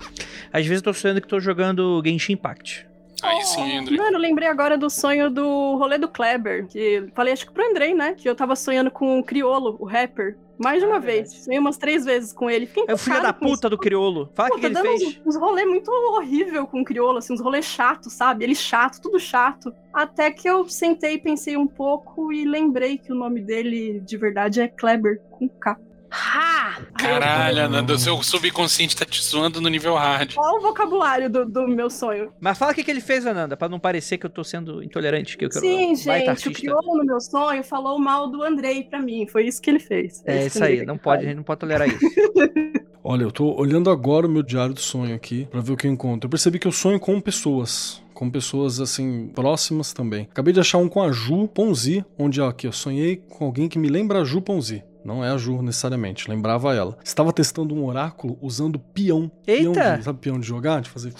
Às 0.53 0.65
vezes 0.67 0.77
eu 0.77 0.83
tô 0.83 0.95
sonhando 0.95 1.21
que 1.21 1.27
tô 1.27 1.41
jogando 1.41 2.01
Genshin 2.05 2.35
Impact. 2.35 2.87
Aí 3.25 3.43
sim, 3.45 3.79
André. 3.79 3.97
Mano, 3.97 4.17
eu 4.17 4.21
lembrei 4.21 4.49
agora 4.49 4.77
do 4.77 4.89
sonho 4.91 5.31
do 5.31 5.77
rolê 5.77 5.99
do 5.99 6.09
Kleber. 6.09 6.67
Que 6.67 7.07
falei, 7.15 7.33
acho 7.33 7.47
que 7.47 7.53
pro 7.53 7.69
Andrei, 7.69 7.95
né? 7.95 8.15
Que 8.15 8.29
eu 8.29 8.35
tava 8.35 8.55
sonhando 8.55 8.91
com 8.91 9.19
o 9.19 9.25
Criolo, 9.25 9.77
o 9.81 9.85
rapper. 9.85 10.37
Mais 10.57 10.81
de 10.81 10.87
uma 10.87 10.97
Ah, 10.97 11.01
vez. 11.01 11.23
verdade. 11.31 11.45
Sonhei 11.45 11.59
umas 11.59 11.77
três 11.77 12.05
vezes 12.05 12.33
com 12.33 12.49
ele. 12.49 12.67
Fiquei 12.67 12.85
É 12.87 12.95
o 12.95 12.99
filho 12.99 13.21
da 13.21 13.33
puta 13.33 13.53
isso. 13.67 13.71
do 13.71 13.77
criolo. 13.79 14.31
Fala 14.37 14.51
o 14.51 14.53
que, 14.55 14.61
que 14.61 14.71
tá 14.71 14.81
ele 14.81 14.89
fez. 14.89 15.03
uns, 15.03 15.27
uns 15.27 15.37
rolê 15.37 15.65
muito 15.65 15.91
horrível 15.91 16.65
com 16.65 16.81
o 16.81 16.85
Criolo, 16.85 17.19
assim, 17.19 17.33
uns 17.33 17.41
rolê 17.41 17.61
chato, 17.61 18.09
sabe? 18.09 18.45
Ele 18.45 18.55
chato, 18.55 19.01
tudo 19.03 19.19
chato. 19.19 19.75
Até 19.93 20.31
que 20.31 20.49
eu 20.49 20.69
sentei, 20.69 21.19
pensei 21.19 21.57
um 21.57 21.67
pouco 21.67 22.33
e 22.33 22.45
lembrei 22.45 22.97
que 22.99 23.11
o 23.11 23.17
nome 23.17 23.41
dele 23.41 23.99
de 23.99 24.17
verdade 24.17 24.61
é 24.61 24.69
Kleber, 24.69 25.21
com 25.29 25.49
K. 25.49 25.77
Ha! 26.15 26.81
Caralho, 26.97 27.65
Ananda, 27.65 27.95
o 27.95 27.99
seu 27.99 28.23
subconsciente 28.23 28.97
tá 28.97 29.05
te 29.05 29.23
zoando 29.23 29.61
no 29.61 29.69
nível 29.69 29.97
hard. 29.97 30.35
Qual 30.35 30.59
o 30.59 30.61
vocabulário 30.61 31.29
do, 31.29 31.45
do 31.45 31.67
meu 31.67 31.91
sonho? 31.91 32.33
Mas 32.41 32.57
fala 32.57 32.71
o 32.71 32.75
que, 32.75 32.85
que 32.85 32.91
ele 32.91 33.01
fez, 33.01 33.27
Ananda, 33.27 33.57
pra 33.57 33.69
não 33.69 33.81
parecer 33.81 34.17
que 34.17 34.25
eu 34.25 34.31
tô 34.31 34.45
sendo 34.45 34.83
intolerante. 34.83 35.37
Que 35.37 35.47
eu 35.47 35.53
Sim, 35.53 35.97
gente, 35.97 36.49
o. 36.49 36.53
Criolo 36.53 36.99
no 36.99 37.05
meu 37.05 37.21
sonho 37.21 37.65
falou 37.65 37.99
mal 37.99 38.31
do 38.31 38.43
Andrei 38.43 38.85
pra 38.85 39.01
mim. 39.01 39.27
Foi 39.27 39.47
isso 39.47 39.61
que 39.61 39.69
ele 39.69 39.81
fez. 39.81 40.23
É 40.25 40.47
isso 40.47 40.63
aí, 40.63 40.87
não 40.87 40.97
pode, 40.97 41.25
a 41.25 41.27
gente 41.27 41.37
não 41.37 41.43
pode 41.43 41.61
tolerar 41.61 41.89
isso. 41.89 41.99
Olha, 43.07 43.25
eu 43.25 43.31
tô 43.31 43.55
olhando 43.55 43.91
agora 43.91 44.27
o 44.27 44.31
meu 44.31 44.43
diário 44.43 44.73
do 44.73 44.81
sonho 44.81 45.15
aqui 45.15 45.47
pra 45.51 45.61
ver 45.61 45.73
o 45.73 45.77
que 45.77 45.87
eu 45.87 45.91
encontro. 45.91 46.27
Eu 46.27 46.31
percebi 46.31 46.59
que 46.59 46.67
eu 46.67 46.73
sonho 46.73 46.99
com 46.99 47.21
pessoas. 47.21 48.03
Com 48.15 48.31
pessoas, 48.31 48.81
assim, 48.81 49.29
próximas 49.35 49.93
também. 49.93 50.27
Acabei 50.31 50.55
de 50.55 50.61
achar 50.61 50.79
um 50.79 50.89
com 50.89 51.03
a 51.03 51.13
Ju 51.13 51.47
Ponzi, 51.49 52.03
onde, 52.19 52.41
ó, 52.41 52.49
aqui, 52.49 52.67
eu 52.67 52.73
sonhei 52.73 53.17
com 53.17 53.45
alguém 53.45 53.69
que 53.69 53.79
me 53.79 53.89
lembra 53.89 54.23
a 54.23 54.25
Ju 54.25 54.41
Ponzi. 54.41 54.83
Não 55.05 55.23
é 55.25 55.31
a 55.31 55.37
Ju 55.37 55.61
necessariamente, 55.63 56.29
lembrava 56.31 56.75
ela. 56.75 56.97
Estava 57.05 57.33
testando 57.33 57.75
um 57.75 57.85
oráculo 57.85 58.39
usando 58.41 58.79
peão. 58.79 59.31
Peão 59.45 59.73
Eita! 59.75 59.99
de, 59.99 60.05
sabe 60.05 60.19
peão 60.19 60.41
de 60.41 60.47
jogar? 60.47 60.81
De 60.81 60.89
fazer. 60.89 61.13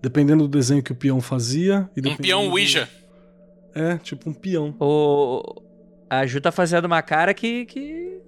Dependendo 0.00 0.42
do 0.46 0.48
desenho 0.48 0.82
que 0.82 0.92
o 0.92 0.94
peão 0.94 1.20
fazia. 1.20 1.88
E 1.96 2.00
Um 2.06 2.16
peão 2.16 2.44
do- 2.46 2.50
Ouija. 2.52 2.88
É, 3.74 3.96
tipo 3.98 4.28
um 4.28 4.32
peão. 4.34 4.74
O... 4.80 5.62
A 6.10 6.26
Ju 6.26 6.40
tá 6.40 6.52
fazendo 6.52 6.84
uma 6.84 7.00
cara 7.02 7.32
que. 7.32 7.64
que... 7.66 8.18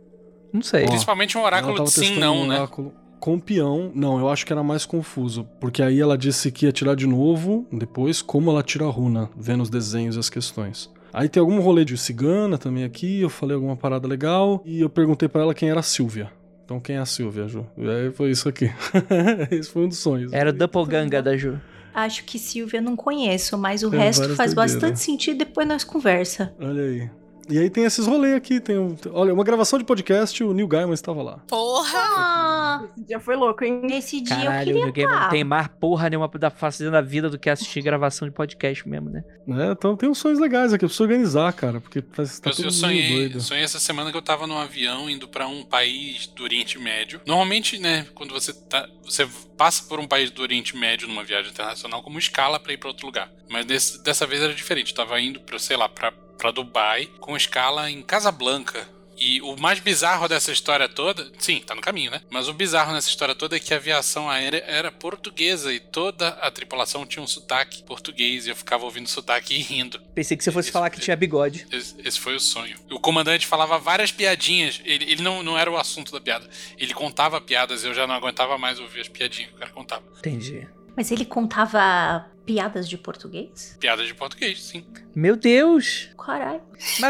Não 0.52 0.62
sei. 0.62 0.84
Ó, 0.84 0.88
Principalmente 0.88 1.36
um 1.36 1.42
oráculo 1.42 1.84
de 1.84 1.90
sim, 1.90 2.18
não, 2.18 2.42
um 2.42 2.46
né? 2.46 2.56
oráculo 2.56 2.94
Com 3.20 3.38
peão, 3.40 3.90
não, 3.94 4.18
eu 4.18 4.28
acho 4.28 4.46
que 4.46 4.52
era 4.52 4.62
mais 4.62 4.86
confuso. 4.86 5.46
Porque 5.60 5.82
aí 5.82 6.00
ela 6.00 6.16
disse 6.16 6.50
que 6.52 6.64
ia 6.64 6.72
tirar 6.72 6.94
de 6.94 7.06
novo, 7.06 7.66
depois, 7.72 8.22
como 8.22 8.50
ela 8.50 8.62
tira 8.62 8.86
a 8.86 8.90
runa, 8.90 9.28
vendo 9.36 9.62
os 9.62 9.68
desenhos 9.68 10.16
e 10.16 10.18
as 10.20 10.30
questões. 10.30 10.88
Aí 11.14 11.28
tem 11.28 11.40
algum 11.40 11.60
rolê 11.60 11.84
de 11.84 11.96
cigana 11.96 12.58
também 12.58 12.82
aqui, 12.82 13.20
eu 13.20 13.30
falei 13.30 13.54
alguma 13.54 13.76
parada 13.76 14.08
legal, 14.08 14.60
e 14.66 14.80
eu 14.80 14.90
perguntei 14.90 15.28
pra 15.28 15.42
ela 15.42 15.54
quem 15.54 15.70
era 15.70 15.78
a 15.78 15.82
Silvia. 15.82 16.28
Então 16.64 16.80
quem 16.80 16.96
é 16.96 16.98
a 16.98 17.06
Silvia, 17.06 17.46
Ju? 17.46 17.64
E 17.78 17.88
aí 17.88 18.10
foi 18.10 18.30
isso 18.30 18.48
aqui. 18.48 18.68
Esse 19.52 19.70
foi 19.70 19.84
um 19.84 19.88
dos 19.88 19.98
sonhos. 19.98 20.32
Era 20.32 20.50
o 20.50 20.52
Doppelganga 20.52 21.22
da 21.22 21.36
Ju. 21.36 21.60
Acho 21.94 22.24
que 22.24 22.36
Silvia 22.36 22.80
não 22.80 22.96
conheço, 22.96 23.56
mas 23.56 23.84
o 23.84 23.90
Tem 23.90 24.00
resto 24.00 24.34
faz 24.34 24.52
doideiras. 24.54 24.74
bastante 24.74 24.98
sentido 24.98 25.38
depois 25.38 25.68
nós 25.68 25.84
conversa. 25.84 26.52
Olha 26.58 26.82
aí. 26.82 27.08
E 27.48 27.58
aí 27.58 27.68
tem 27.68 27.84
esses 27.84 28.06
rolês 28.06 28.34
aqui, 28.34 28.58
tem 28.60 28.78
um, 28.78 28.96
olha, 29.12 29.34
uma 29.34 29.44
gravação 29.44 29.78
de 29.78 29.84
podcast, 29.84 30.42
o 30.42 30.54
Neil 30.54 30.66
Gaiman 30.66 30.94
estava 30.94 31.22
lá. 31.22 31.38
Porra! 31.48 31.98
Ah, 31.98 32.84
Esse 32.96 33.06
dia 33.06 33.20
foi 33.20 33.36
louco, 33.36 33.62
hein? 33.64 33.80
nesse 33.82 34.20
dia 34.20 34.34
eu 34.36 34.42
Caralho, 34.42 34.66
queria 34.66 34.86
o 34.88 34.92
Game 34.92 35.08
não 35.10 35.18
estar. 35.18 35.30
tem 35.30 35.44
mais 35.44 35.68
porra 35.68 36.08
nenhuma 36.10 36.28
da 36.28 36.50
fazendo 36.50 36.90
da 36.92 37.00
vida 37.00 37.28
do 37.28 37.38
que 37.38 37.50
assistir 37.50 37.82
gravação 37.82 38.26
de 38.26 38.34
podcast 38.34 38.88
mesmo, 38.88 39.10
né? 39.10 39.22
É, 39.48 39.72
então 39.72 39.96
tem 39.96 40.08
uns 40.08 40.18
sonhos 40.18 40.38
legais 40.38 40.72
aqui, 40.72 40.84
eu 40.84 40.88
preciso 40.88 41.04
organizar, 41.04 41.52
cara, 41.52 41.80
porque 41.80 42.02
faz, 42.12 42.38
tá 42.40 42.50
Eu, 42.50 42.56
todo 42.56 42.64
eu 42.66 42.70
sonhei, 42.70 43.08
doido. 43.28 43.40
sonhei 43.40 43.62
essa 43.64 43.78
semana 43.78 44.10
que 44.10 44.16
eu 44.16 44.22
tava 44.22 44.46
num 44.46 44.58
avião 44.58 45.08
indo 45.10 45.28
pra 45.28 45.46
um 45.46 45.64
país 45.64 46.26
do 46.28 46.42
Oriente 46.44 46.78
Médio. 46.78 47.20
Normalmente, 47.26 47.78
né, 47.78 48.06
quando 48.14 48.32
você 48.32 48.52
tá, 48.52 48.88
você 49.04 49.28
passa 49.56 49.84
por 49.84 49.98
um 50.00 50.06
país 50.06 50.30
do 50.30 50.42
Oriente 50.42 50.76
Médio 50.76 51.06
numa 51.08 51.24
viagem 51.24 51.50
internacional 51.50 52.02
como 52.02 52.18
escala 52.18 52.58
pra 52.60 52.72
ir 52.72 52.78
pra 52.78 52.88
outro 52.88 53.06
lugar. 53.06 53.30
Mas 53.48 53.64
desse- 53.66 54.02
dessa 54.02 54.26
vez 54.26 54.42
era 54.42 54.54
diferente. 54.54 54.90
Eu 54.90 54.96
tava 54.96 55.20
indo 55.20 55.40
pra, 55.40 55.58
sei 55.58 55.76
lá, 55.76 55.88
pra, 55.88 56.12
pra 56.12 56.50
Dubai 56.50 57.06
com 57.20 57.36
escala 57.36 57.90
em 57.90 58.02
Casablanca. 58.02 58.88
E 59.24 59.40
o 59.40 59.56
mais 59.56 59.80
bizarro 59.80 60.28
dessa 60.28 60.52
história 60.52 60.86
toda, 60.86 61.32
sim, 61.38 61.58
tá 61.60 61.74
no 61.74 61.80
caminho, 61.80 62.10
né? 62.10 62.20
Mas 62.28 62.46
o 62.46 62.52
bizarro 62.52 62.92
nessa 62.92 63.08
história 63.08 63.34
toda 63.34 63.56
é 63.56 63.58
que 63.58 63.72
a 63.72 63.78
aviação 63.78 64.28
aérea 64.28 64.62
era 64.66 64.92
portuguesa 64.92 65.72
e 65.72 65.80
toda 65.80 66.28
a 66.28 66.50
tripulação 66.50 67.06
tinha 67.06 67.22
um 67.22 67.26
sotaque 67.26 67.82
português 67.84 68.46
e 68.46 68.50
eu 68.50 68.56
ficava 68.56 68.84
ouvindo 68.84 69.08
sotaque 69.08 69.54
e 69.54 69.62
rindo. 69.62 69.98
Pensei 70.14 70.36
que 70.36 70.44
você 70.44 70.52
fosse 70.52 70.68
Isso, 70.68 70.74
falar 70.74 70.90
que 70.90 71.00
tinha 71.00 71.16
bigode. 71.16 71.66
Esse, 71.72 71.94
esse 72.04 72.20
foi 72.20 72.36
o 72.36 72.40
sonho. 72.40 72.76
O 72.90 73.00
comandante 73.00 73.46
falava 73.46 73.78
várias 73.78 74.12
piadinhas. 74.12 74.82
Ele, 74.84 75.10
ele 75.10 75.22
não, 75.22 75.42
não 75.42 75.56
era 75.56 75.70
o 75.70 75.78
assunto 75.78 76.12
da 76.12 76.20
piada. 76.20 76.46
Ele 76.76 76.92
contava 76.92 77.40
piadas 77.40 77.82
e 77.82 77.86
eu 77.86 77.94
já 77.94 78.06
não 78.06 78.14
aguentava 78.14 78.58
mais 78.58 78.78
ouvir 78.78 79.00
as 79.00 79.08
piadinhas 79.08 79.48
que 79.48 79.56
o 79.56 79.58
cara 79.58 79.70
contava. 79.70 80.04
Entendi. 80.18 80.68
Mas 80.94 81.10
ele 81.10 81.24
contava 81.24 82.30
Piadas 82.46 82.88
de 82.88 82.98
português? 82.98 83.76
Piada 83.80 84.04
de 84.04 84.14
português, 84.14 84.62
sim. 84.62 84.84
Meu 85.14 85.34
Deus! 85.36 86.08
Caralho. 86.18 86.60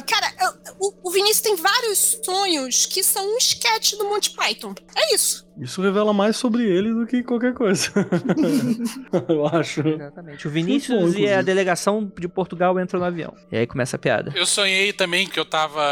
Cara, 0.06 0.32
eu- 0.40 0.74
o, 0.78 1.08
o 1.08 1.10
Vinícius 1.10 1.40
tem 1.40 1.56
vários 1.56 2.18
sonhos 2.24 2.86
que 2.86 3.02
são 3.02 3.24
um 3.34 3.38
sketch 3.38 3.94
do 3.94 4.04
Monty 4.04 4.30
Python. 4.30 4.74
É 4.94 5.14
isso. 5.14 5.44
Isso 5.60 5.80
revela 5.80 6.12
mais 6.12 6.36
sobre 6.36 6.64
ele 6.64 6.92
do 6.92 7.06
que 7.06 7.22
qualquer 7.22 7.54
coisa. 7.54 7.92
eu 9.28 9.46
acho. 9.46 9.86
Exatamente. 9.86 10.46
O 10.46 10.50
Vinícius 10.50 10.98
bom, 10.98 11.04
e 11.04 11.06
a 11.06 11.08
inclusive. 11.30 11.42
delegação 11.44 12.12
de 12.18 12.28
Portugal 12.28 12.78
entram 12.80 13.00
no 13.00 13.06
avião. 13.06 13.34
E 13.50 13.56
aí 13.56 13.66
começa 13.66 13.96
a 13.96 13.98
piada. 13.98 14.32
Eu 14.34 14.46
sonhei 14.46 14.92
também 14.92 15.26
que 15.28 15.38
eu 15.38 15.44
tava 15.44 15.82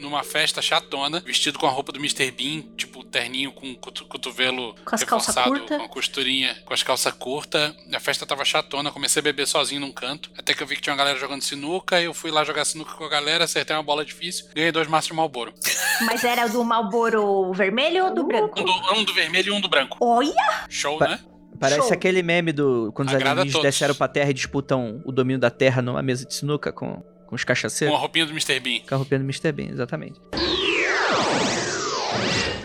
numa 0.00 0.22
festa 0.22 0.62
chatona, 0.62 1.20
vestido 1.20 1.58
com 1.58 1.66
a 1.66 1.70
roupa 1.70 1.92
do 1.92 1.98
Mr. 1.98 2.30
Bean, 2.30 2.62
tipo 2.76 3.02
terninho 3.04 3.52
com 3.52 3.74
cotovelo 3.74 4.74
Com 4.84 4.94
as 4.94 5.02
calças 5.04 5.34
reforçado, 5.34 5.50
curtas. 5.60 5.78
com 5.78 5.84
a 5.84 5.88
costurinha, 5.88 6.56
com 6.64 6.74
as 6.74 6.82
calças 6.82 7.12
curtas. 7.14 7.74
A 7.92 8.00
festa 8.00 8.24
tava 8.26 8.44
chatona, 8.44 8.87
comecei 8.92 9.20
a 9.20 9.22
beber 9.22 9.46
sozinho 9.46 9.80
num 9.80 9.92
canto, 9.92 10.30
até 10.38 10.52
que 10.54 10.62
eu 10.62 10.66
vi 10.66 10.76
que 10.76 10.82
tinha 10.82 10.92
uma 10.92 10.98
galera 10.98 11.18
jogando 11.18 11.42
sinuca, 11.42 12.00
eu 12.00 12.12
fui 12.14 12.30
lá 12.30 12.44
jogar 12.44 12.64
sinuca 12.64 12.92
com 12.94 13.04
a 13.04 13.08
galera, 13.08 13.44
acertei 13.44 13.74
uma 13.76 13.82
bola 13.82 14.04
difícil, 14.04 14.46
ganhei 14.54 14.70
dois 14.72 14.86
maços 14.88 15.08
de 15.08 15.14
Malboro. 15.14 15.52
Mas 16.06 16.22
era 16.24 16.46
do 16.48 16.62
Malboro 16.64 17.52
vermelho 17.52 18.06
ou 18.06 18.14
do 18.14 18.24
branco? 18.24 18.60
Um 18.60 18.64
do, 18.64 18.94
um 19.00 19.04
do 19.04 19.14
vermelho 19.14 19.48
e 19.48 19.56
um 19.56 19.60
do 19.60 19.68
branco. 19.68 19.96
Olha! 20.00 20.32
Show, 20.68 20.98
Pa- 20.98 21.08
né? 21.08 21.20
Parece 21.60 21.80
Show. 21.82 21.92
aquele 21.92 22.22
meme 22.22 22.52
do 22.52 22.92
quando 22.94 23.08
os 23.08 23.14
Agrada 23.14 23.40
alienígenas 23.40 23.62
desceram 23.64 23.94
pra 23.94 24.06
Terra 24.06 24.30
e 24.30 24.34
disputam 24.34 25.02
o 25.04 25.10
domínio 25.10 25.40
da 25.40 25.50
Terra 25.50 25.82
numa 25.82 26.00
mesa 26.02 26.24
de 26.24 26.32
sinuca 26.32 26.70
com, 26.70 27.02
com 27.26 27.34
os 27.34 27.42
Com 27.42 27.48
cachaceiros. 27.48 27.96
a 27.96 27.98
roupinha 27.98 28.24
do 28.26 28.30
Mr. 28.32 28.60
Bean. 28.60 28.80
Com 28.88 28.94
a 28.94 28.98
roupinha 28.98 29.18
do 29.18 29.24
Mr. 29.24 29.50
Bean, 29.50 29.70
exatamente. 29.72 30.20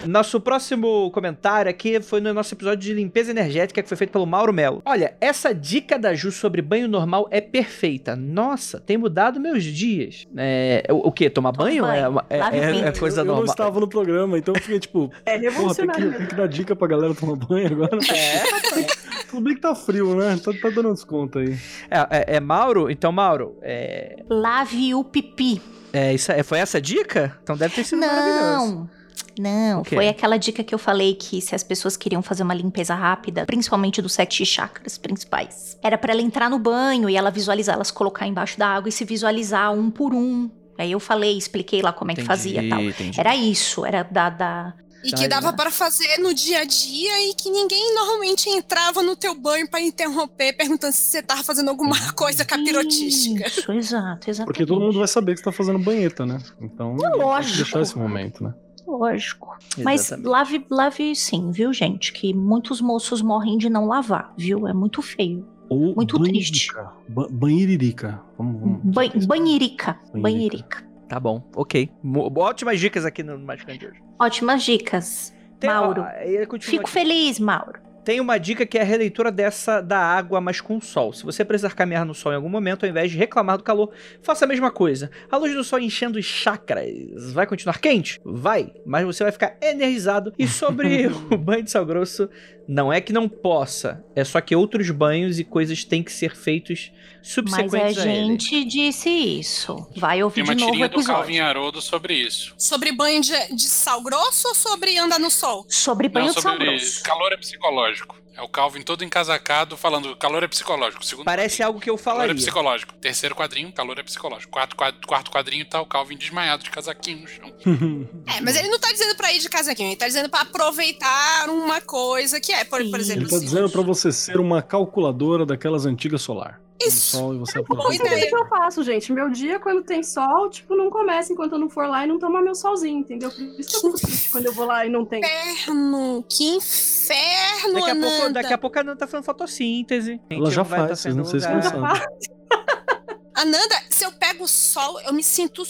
Nosso 0.07 0.39
próximo 0.41 1.09
comentário 1.11 1.69
aqui 1.69 2.01
foi 2.01 2.19
no 2.19 2.33
nosso 2.33 2.53
episódio 2.53 2.79
de 2.79 2.93
limpeza 2.93 3.31
energética 3.31 3.81
que 3.81 3.87
foi 3.87 3.97
feito 3.97 4.11
pelo 4.11 4.25
Mauro 4.25 4.51
Melo. 4.53 4.81
Olha, 4.85 5.15
essa 5.21 5.53
dica 5.53 5.97
da 5.97 6.13
Ju 6.13 6.31
sobre 6.31 6.61
banho 6.61 6.87
normal 6.87 7.27
é 7.31 7.39
perfeita. 7.39 8.15
Nossa, 8.15 8.79
tem 8.79 8.97
mudado 8.97 9.39
meus 9.39 9.63
dias. 9.63 10.27
É, 10.35 10.85
o, 10.89 11.07
o 11.07 11.11
quê? 11.11 11.29
Tomar 11.29 11.51
Toma 11.53 11.65
banho? 11.69 11.83
banho. 11.83 12.21
É, 12.29 12.37
é- 12.37 12.39
é- 12.39 12.87
é 12.87 12.91
coisa 12.91 13.21
eu, 13.21 13.23
eu 13.23 13.27
não 13.27 13.35
normal. 13.35 13.53
estava 13.53 13.79
no 13.79 13.87
programa, 13.87 14.37
então 14.37 14.53
eu 14.55 14.61
fiquei 14.61 14.79
tipo, 14.79 15.11
É 15.25 15.33
tem 15.39 15.49
revolucionário 15.49 16.01
que, 16.01 16.05
mesmo. 16.09 16.17
tem 16.19 16.27
que 16.27 16.35
dar 16.35 16.47
dica 16.47 16.75
pra 16.75 16.87
galera 16.87 17.13
tomar 17.15 17.35
banho 17.35 17.67
agora. 17.67 17.97
É, 18.13 18.43
Tudo 19.29 19.41
bem 19.41 19.55
que 19.55 19.61
tá 19.61 19.73
frio, 19.73 20.15
né? 20.15 20.37
Tá, 20.43 20.51
tá 20.61 20.69
dando 20.69 20.93
desconto 20.93 21.39
aí. 21.39 21.57
é, 21.89 21.99
é- 22.33 22.35
é 22.35 22.39
Mauro? 22.39 22.91
Então, 22.91 23.11
Mauro, 23.11 23.57
é, 23.61 24.17
Lave 24.29 24.93
o 24.93 25.03
pipi. 25.03 25.61
é 25.91 26.13
isso, 26.13 26.31
foi 26.43 26.59
essa 26.59 26.77
a 26.77 26.81
dica? 26.81 27.37
Então 27.41 27.55
deve 27.57 27.73
ter 27.73 27.83
sido 27.83 27.99
maravilhoso. 27.99 28.75
Não. 28.75 29.02
Não, 29.39 29.81
O 29.81 29.83
quê? 29.83 29.95
foi 29.95 30.07
aquela 30.09 30.37
dica 30.37 30.63
que 30.63 30.75
eu 30.75 30.79
falei 30.79 31.15
que 31.15 31.41
se 31.41 31.55
as 31.55 31.63
pessoas 31.63 31.97
queriam 31.97 32.21
fazer 32.21 32.43
uma 32.43 32.53
limpeza 32.53 32.93
rápida, 32.93 33.45
principalmente 33.45 34.01
dos 34.01 34.13
sete 34.13 34.45
chakras 34.45 34.97
principais, 34.97 35.77
era 35.81 35.97
pra 35.97 36.13
ela 36.13 36.21
entrar 36.21 36.49
no 36.49 36.59
banho 36.59 37.09
e 37.09 37.15
ela 37.15 37.31
visualizar, 37.31 37.75
elas 37.75 37.89
colocar 37.89 38.27
embaixo 38.27 38.59
da 38.59 38.67
água 38.67 38.89
e 38.89 38.91
se 38.91 39.03
visualizar 39.03 39.73
um 39.73 39.89
por 39.89 40.13
um. 40.13 40.49
Aí 40.77 40.91
eu 40.91 40.99
falei, 40.99 41.37
expliquei 41.37 41.81
lá 41.81 41.91
como 41.93 42.11
é 42.11 42.15
que 42.15 42.23
fazia 42.23 42.61
e 42.63 42.69
tal. 42.69 42.81
entendi. 42.81 43.19
Era 43.19 43.35
isso, 43.35 43.85
era 43.85 44.03
da, 44.03 44.29
da- 44.29 44.73
E 45.03 45.09
Tá, 45.11 45.17
que 45.17 45.27
dava 45.27 45.51
para 45.51 45.69
fazer 45.69 46.17
no 46.19 46.33
dia 46.33 46.59
a 46.59 46.63
dia 46.63 47.29
e 47.29 47.33
que 47.33 47.49
ninguém 47.49 47.93
normalmente 47.93 48.47
entrava 48.49 49.03
no 49.03 49.15
teu 49.15 49.35
banho 49.35 49.67
pra 49.69 49.81
interromper, 49.81 50.53
perguntando 50.55 50.93
se 50.93 51.03
você 51.03 51.21
tava 51.21 51.43
fazendo 51.43 51.69
alguma 51.69 51.97
coisa 52.13 52.45
capirotística. 52.45 53.47
Isso, 53.47 53.71
exato, 53.71 54.29
exatamente. 54.29 54.45
Porque 54.45 54.65
todo 54.65 54.79
mundo 54.79 54.97
vai 54.99 55.07
saber 55.07 55.33
que 55.33 55.39
você 55.39 55.43
tá 55.45 55.51
fazendo 55.51 55.79
banheta, 55.79 56.25
né? 56.25 56.37
Então, 56.61 56.95
que 56.95 57.07
lógico. 57.17 57.57
deixar 57.57 57.81
esse 57.81 57.97
momento, 57.97 58.43
né? 58.43 58.53
Lógico. 58.87 59.57
Mas 59.83 60.01
Exatamente. 60.01 60.27
lave, 60.29 60.65
lave 60.69 61.15
sim, 61.15 61.51
viu, 61.51 61.71
gente? 61.73 62.11
Que 62.13 62.33
muitos 62.33 62.81
moços 62.81 63.21
morrem 63.21 63.57
de 63.57 63.69
não 63.69 63.85
lavar, 63.85 64.33
viu? 64.37 64.67
É 64.67 64.73
muito 64.73 65.01
feio. 65.01 65.47
Ou 65.69 65.95
Muito 65.95 66.19
triste. 66.21 66.67
banhirica. 66.73 66.93
Ba 67.07 67.27
banhiririca. 67.31 68.21
Vamos, 68.37 68.61
vamos. 68.61 68.79
Ban 68.83 69.09
banhirica. 69.27 69.97
Banhirica. 70.11 70.19
Banhirica. 70.21 70.83
Tá 71.07 71.19
bom, 71.19 71.43
ok. 71.55 71.89
Ótimas 72.35 72.79
dicas 72.79 73.05
aqui 73.05 73.23
no 73.23 73.37
Magicante 73.39 73.79
de 73.79 73.87
hoje. 73.87 74.01
Ótimas 74.19 74.63
dicas. 74.63 75.33
Tem- 75.59 75.69
Mauro. 75.69 76.01
ó, 76.01 76.59
Fico 76.59 76.83
aqui. 76.83 76.91
feliz, 76.91 77.39
Mauro. 77.39 77.79
Tem 78.03 78.19
uma 78.19 78.37
dica 78.37 78.65
que 78.65 78.77
é 78.77 78.81
a 78.81 78.85
releitura 78.85 79.31
dessa 79.31 79.81
da 79.81 79.99
água, 79.99 80.41
mas 80.41 80.59
com 80.59 80.79
sol. 80.81 81.13
Se 81.13 81.23
você 81.23 81.45
precisar 81.45 81.73
caminhar 81.73 82.05
no 82.05 82.13
sol 82.13 82.31
em 82.31 82.35
algum 82.35 82.49
momento, 82.49 82.83
ao 82.83 82.89
invés 82.89 83.11
de 83.11 83.17
reclamar 83.17 83.57
do 83.57 83.63
calor, 83.63 83.91
faça 84.21 84.45
a 84.45 84.47
mesma 84.47 84.71
coisa. 84.71 85.09
A 85.31 85.37
luz 85.37 85.53
do 85.53 85.63
sol 85.63 85.79
enchendo 85.79 86.19
os 86.19 86.25
chakras. 86.25 87.33
Vai 87.33 87.47
continuar 87.47 87.79
quente? 87.79 88.19
Vai, 88.23 88.73
mas 88.85 89.05
você 89.05 89.23
vai 89.23 89.31
ficar 89.31 89.57
energizado. 89.61 90.33
E 90.37 90.47
sobre 90.47 91.07
o 91.31 91.37
banho 91.37 91.63
de 91.63 91.71
sal 91.71 91.85
grosso, 91.85 92.29
não 92.67 92.91
é 92.91 93.01
que 93.01 93.11
não 93.13 93.27
possa, 93.27 94.03
é 94.15 94.23
só 94.23 94.39
que 94.41 94.55
outros 94.55 94.89
banhos 94.89 95.39
e 95.39 95.43
coisas 95.43 95.83
têm 95.83 96.01
que 96.03 96.11
ser 96.11 96.35
feitos 96.35 96.91
Mas 96.93 97.29
a 97.29 97.33
subsequentes 97.33 97.97
a 97.99 98.05
ele. 98.07 98.15
gente 98.27 98.65
disse 98.65 99.09
isso. 99.09 99.87
Vai 99.95 100.23
ouvir 100.23 100.35
Tem 100.35 100.43
uma 100.43 100.55
de 100.55 100.61
novo 100.61 100.69
o 100.71 100.73
tirinha 100.73 100.89
do 100.89 101.03
Calvin 101.03 101.33
episódio. 101.33 101.43
Haroldo 101.45 101.81
sobre 101.81 102.13
isso. 102.13 102.53
Sobre 102.57 102.91
banho 102.91 103.21
de, 103.21 103.31
de 103.55 103.63
sal 103.67 104.01
grosso 104.01 104.47
ou 104.47 104.55
sobre 104.55 104.97
andar 104.97 105.19
no 105.19 105.29
sol? 105.29 105.65
Sobre 105.69 106.07
banho 106.07 106.27
Não, 106.27 106.33
de 106.33 106.41
sal 106.41 106.57
grosso. 106.57 107.03
calor 107.03 107.31
é 107.33 107.37
psicológico. 107.37 108.22
É 108.35 108.41
o 108.41 108.47
Calvin 108.47 108.81
todo 108.81 109.03
encasacado 109.03 109.77
falando 109.77 110.15
calor 110.15 110.41
é 110.43 110.47
psicológico. 110.47 111.05
Segundo 111.05 111.25
Parece 111.25 111.61
algo 111.61 111.79
que 111.79 111.89
eu 111.89 111.97
Calor 111.97 112.11
é 112.21 112.21
falaria. 112.23 112.35
psicológico. 112.35 112.93
Terceiro 112.95 113.35
quadrinho, 113.35 113.71
calor 113.71 113.99
é 113.99 114.03
psicológico. 114.03 114.51
Quarto, 114.51 114.75
quadro- 114.75 115.07
quarto 115.07 115.29
quadrinho 115.31 115.65
tá 115.65 115.79
o 115.79 115.85
Calvin 115.85 116.17
desmaiado 116.17 116.63
de 116.63 116.71
casaquinho 116.71 117.19
no 117.21 117.27
chão. 117.27 117.53
É, 118.35 118.41
mas 118.41 118.55
ele 118.55 118.69
não 118.69 118.79
tá 118.79 118.91
dizendo 118.91 119.15
pra 119.15 119.31
ir 119.31 119.39
de 119.39 119.49
casaquinho, 119.49 119.89
ele 119.89 119.95
tá 119.97 120.07
dizendo 120.07 120.29
pra 120.29 120.41
aproveitar 120.41 121.47
uma 121.49 121.79
coisa 121.81 122.39
que 122.39 122.51
é, 122.51 122.63
por, 122.63 122.83
por 122.89 122.99
exemplo, 122.99 123.23
Ele 123.23 123.29
tá 123.29 123.35
assim, 123.35 123.45
dizendo 123.45 123.69
pra 123.69 123.81
você 123.81 124.11
ser 124.11 124.39
uma 124.39 124.61
calculadora 124.61 125.45
daquelas 125.45 125.85
antigas 125.85 126.21
solar. 126.21 126.59
Isso. 126.81 127.17
sol 127.17 127.33
e 127.33 127.37
você 127.37 127.59
aproveita. 127.59 128.05
ideia. 128.05 128.23
É 128.23 128.25
o 128.25 128.29
que 128.29 128.35
eu 128.35 128.47
faço, 128.47 128.83
gente. 128.83 129.11
Meu 129.13 129.29
dia, 129.29 129.59
quando 129.59 129.83
tem 129.83 130.03
sol, 130.03 130.49
tipo, 130.49 130.75
não 130.75 130.89
começa 130.89 131.31
enquanto 131.31 131.53
eu 131.53 131.59
não 131.59 131.69
for 131.69 131.87
lá 131.87 132.03
e 132.03 132.07
não 132.07 132.19
tomar 132.19 132.41
meu 132.41 132.55
solzinho, 132.55 132.99
entendeu? 132.99 133.29
Por 133.29 133.41
isso 133.59 133.69
que 133.69 133.75
eu 133.87 133.91
fico 133.91 134.07
triste 134.07 134.29
quando 134.31 134.45
eu 134.47 134.53
vou 134.53 134.65
lá 134.65 134.85
e 134.85 134.89
não 134.89 135.05
tem. 135.05 135.19
inferno, 135.21 136.25
que 136.29 136.55
inferno, 136.55 137.73
Daqui 137.73 137.89
a, 137.91 137.95
pouco, 137.95 138.15
Ananda. 138.15 138.33
daqui 138.33 138.53
a 138.53 138.57
pouco 138.57 138.77
a 138.77 138.81
Ananda 138.81 138.97
tá 138.97 139.07
fazendo 139.07 139.25
fotossíntese. 139.25 140.19
Ela 140.29 140.51
já 140.51 140.63
vai 140.63 140.79
faz, 140.79 140.89
tá 140.89 140.95
vocês 140.95 141.15
não 141.15 141.25
sei 141.25 141.39
se 141.39 141.47
não. 141.47 141.63
Ananda, 143.35 143.75
se 143.89 144.05
eu 144.05 144.11
pego 144.11 144.43
o 144.43 144.47
sol, 144.47 144.99
eu 145.01 145.13
me 145.13 145.23
sinto 145.23 145.63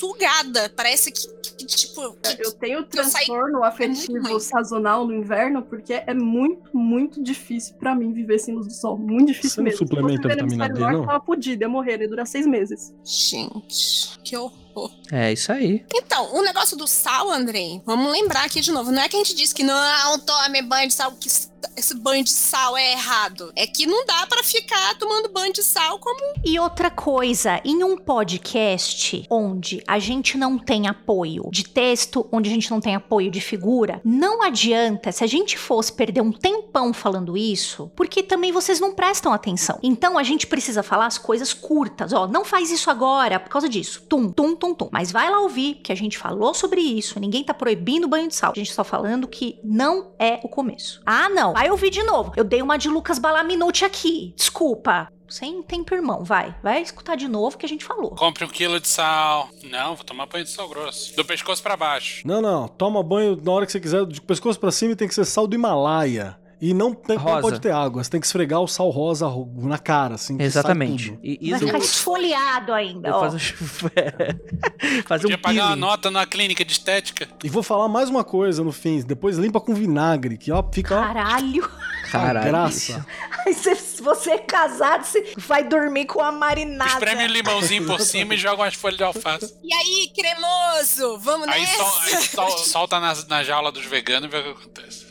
sugada. 0.00 0.72
Parece 0.74 1.12
que, 1.12 1.28
que, 1.56 1.66
tipo, 1.66 2.12
que- 2.14 2.42
Eu 2.42 2.52
tenho 2.52 2.78
Eu 2.80 3.04
saí- 3.04 3.26
transtorno 3.26 3.62
afetivo 3.62 4.22
ruim. 4.28 4.40
sazonal 4.40 5.06
no 5.06 5.14
inverno 5.14 5.62
porque 5.62 5.92
é 6.06 6.14
muito, 6.14 6.74
muito 6.76 7.22
difícil 7.22 7.74
pra 7.76 7.94
mim 7.94 8.12
viver 8.12 8.38
sem 8.38 8.54
luz 8.54 8.66
do 8.66 8.72
sol. 8.72 8.96
Muito 8.98 9.28
difícil 9.28 9.50
Você 9.50 9.60
não 9.60 9.64
mesmo. 9.64 9.78
Se 9.78 9.84
suplementa 9.84 10.28
no 10.28 10.34
vitamina 10.34 10.68
D, 10.68 10.80
norte, 10.80 10.92
não? 10.94 11.00
Eu 11.02 11.06
tava 11.06 11.24
fodida, 11.24 11.64
ia 11.64 11.68
morrer, 11.68 12.00
ia 12.00 12.08
durar 12.08 12.26
seis 12.26 12.46
meses. 12.46 12.92
gente, 13.04 14.18
que 14.24 14.36
horror. 14.36 14.90
É 15.12 15.32
isso 15.32 15.50
aí. 15.52 15.84
Então, 15.94 16.34
o 16.34 16.42
negócio 16.42 16.76
do 16.76 16.86
sal, 16.86 17.30
Andrei, 17.30 17.82
vamos 17.84 18.10
lembrar 18.12 18.44
aqui 18.44 18.60
de 18.60 18.70
novo. 18.72 18.90
Não 18.92 19.02
é 19.02 19.08
que 19.08 19.16
a 19.16 19.18
gente 19.18 19.34
disse 19.34 19.54
que 19.54 19.62
não 19.64 20.18
tome 20.20 20.62
banho 20.62 20.88
de 20.88 20.94
sal, 20.94 21.12
que 21.12 21.28
esse 21.76 21.94
banho 21.94 22.24
de 22.24 22.30
sal 22.30 22.76
é 22.76 22.92
errado. 22.92 23.52
É 23.56 23.66
que 23.66 23.86
não 23.86 24.04
dá 24.04 24.26
pra 24.26 24.42
ficar 24.42 24.96
tomando 24.98 25.28
banho 25.28 25.52
de 25.52 25.62
sal 25.62 25.98
como 25.98 26.34
E 26.44 26.58
outra 26.58 26.90
coisa, 26.90 27.60
em 27.64 27.82
um 27.82 27.96
podcast 27.96 29.24
onde 29.30 29.82
a 29.86 29.98
gente 29.98 30.36
não 30.36 30.58
tem 30.58 30.86
apoio 30.86 31.48
de 31.50 31.64
texto, 31.64 32.28
onde 32.32 32.50
a 32.50 32.52
gente 32.52 32.70
não 32.70 32.80
tem 32.80 32.94
apoio 32.94 33.30
de 33.30 33.40
figura, 33.40 34.00
não 34.04 34.42
adianta 34.42 35.12
se 35.12 35.24
a 35.24 35.26
gente 35.26 35.58
fosse 35.58 35.92
perder 35.92 36.20
um 36.20 36.32
tempão 36.32 36.92
falando 36.92 37.36
isso, 37.36 37.90
porque 37.96 38.22
também 38.22 38.52
vocês 38.52 38.80
não 38.80 38.94
prestam 38.94 39.32
atenção. 39.32 39.78
Então 39.82 40.18
a 40.18 40.22
gente 40.22 40.46
precisa 40.46 40.82
falar 40.82 41.06
as 41.06 41.18
coisas 41.18 41.52
curtas. 41.52 42.12
Ó, 42.12 42.26
não 42.26 42.44
faz 42.44 42.70
isso 42.70 42.90
agora 42.90 43.40
por 43.40 43.48
causa 43.48 43.68
disso. 43.68 44.02
Tum, 44.08 44.30
tum, 44.30 44.54
tum, 44.54 44.74
tum. 44.74 44.88
Mas 44.92 45.10
vai 45.10 45.30
lá 45.30 45.40
ouvir, 45.40 45.74
que 45.76 45.92
a 45.92 45.96
gente 45.96 46.18
falou 46.18 46.54
sobre 46.54 46.80
isso. 46.80 47.18
Ninguém 47.20 47.44
tá 47.44 47.54
proibindo 47.54 48.08
banho 48.08 48.28
de 48.28 48.34
sal. 48.34 48.52
A 48.52 48.58
gente 48.58 48.74
tá 48.74 48.84
falando 48.84 49.28
que 49.28 49.58
não 49.62 50.12
é 50.18 50.40
o 50.42 50.48
começo. 50.48 51.00
Ah, 51.04 51.28
não. 51.28 51.49
Vai 51.52 51.70
ouvir 51.70 51.90
de 51.90 52.02
novo. 52.02 52.32
Eu 52.36 52.44
dei 52.44 52.62
uma 52.62 52.76
de 52.76 52.88
Lucas 52.88 53.18
Balaminute 53.18 53.84
aqui. 53.84 54.34
Desculpa. 54.36 55.08
Sem 55.28 55.62
tempo, 55.62 55.94
irmão. 55.94 56.24
Vai. 56.24 56.54
Vai 56.60 56.82
escutar 56.82 57.16
de 57.16 57.28
novo 57.28 57.56
que 57.56 57.64
a 57.64 57.68
gente 57.68 57.84
falou. 57.84 58.10
Compre 58.16 58.44
um 58.44 58.48
quilo 58.48 58.80
de 58.80 58.88
sal. 58.88 59.48
Não, 59.62 59.94
vou 59.94 60.04
tomar 60.04 60.26
banho 60.26 60.44
de 60.44 60.50
sal 60.50 60.68
grosso. 60.68 61.14
Do 61.14 61.24
pescoço 61.24 61.62
pra 61.62 61.76
baixo. 61.76 62.26
Não, 62.26 62.42
não. 62.42 62.66
Toma 62.66 63.00
banho 63.02 63.38
na 63.40 63.52
hora 63.52 63.64
que 63.64 63.70
você 63.70 63.78
quiser. 63.78 64.04
De 64.06 64.20
pescoço 64.20 64.58
pra 64.58 64.72
cima 64.72 64.92
e 64.92 64.96
tem 64.96 65.06
que 65.06 65.14
ser 65.14 65.24
sal 65.24 65.46
do 65.46 65.54
Himalaia. 65.54 66.36
E 66.60 66.74
não, 66.74 66.92
tem, 66.92 67.16
não 67.16 67.22
Rosa. 67.24 67.40
pode 67.40 67.60
ter 67.60 67.72
água. 67.72 68.04
Você 68.04 68.10
tem 68.10 68.20
que 68.20 68.26
esfregar 68.26 68.60
o 68.60 68.68
sal 68.68 68.90
rosa 68.90 69.26
ro- 69.26 69.50
na 69.56 69.78
cara, 69.78 70.16
assim. 70.16 70.36
Exatamente. 70.38 71.18
E, 71.22 71.38
e 71.40 71.50
Vai 71.52 71.58
ficar 71.60 71.78
esfoliado 71.78 72.72
ainda, 72.74 73.16
ó. 73.16 73.30
faço 73.30 73.38
fazer 75.06 75.22
Podia 75.22 75.36
um 75.36 75.40
pagar 75.40 75.66
uma 75.68 75.76
nota 75.76 76.10
na 76.10 76.26
clínica 76.26 76.64
de 76.64 76.72
estética. 76.72 77.28
E 77.42 77.48
vou 77.48 77.62
falar 77.62 77.88
mais 77.88 78.10
uma 78.10 78.24
coisa 78.24 78.62
no 78.62 78.72
fim. 78.72 79.00
Depois 79.00 79.36
limpa 79.38 79.60
com 79.60 79.74
vinagre, 79.74 80.36
que 80.36 80.52
ó, 80.52 80.62
fica 80.72 80.98
ó, 80.98 81.02
Caralho. 81.02 81.64
a 81.64 82.10
Caralho. 82.10 82.46
graça. 82.48 83.06
Aí 83.46 83.54
você- 83.54 83.74
se 83.76 84.02
você 84.02 84.30
é 84.32 84.38
casado, 84.38 85.04
você 85.04 85.32
vai 85.38 85.64
dormir 85.66 86.06
com 86.06 86.20
a 86.20 86.32
marinada. 86.32 86.90
Espreme 86.90 87.24
o 87.24 87.28
limãozinho 87.28 87.86
por 87.86 88.00
cima 88.00 88.34
e 88.34 88.36
joga 88.38 88.62
umas 88.62 88.74
folhas 88.74 88.96
de 88.98 89.04
alface. 89.04 89.54
E 89.62 89.72
aí, 89.72 90.10
cremoso, 90.14 91.18
vamos 91.18 91.48
Aí, 91.48 91.60
nessa? 91.60 91.76
sol, 91.76 92.00
aí 92.02 92.16
sol- 92.22 92.58
solta 92.58 93.00
na, 93.00 93.14
na 93.28 93.42
jaula 93.42 93.70
dos 93.72 93.84
veganos 93.84 94.28
e 94.28 94.30
vê 94.30 94.38
o 94.38 94.54
que 94.54 94.60
acontece. 94.62 95.09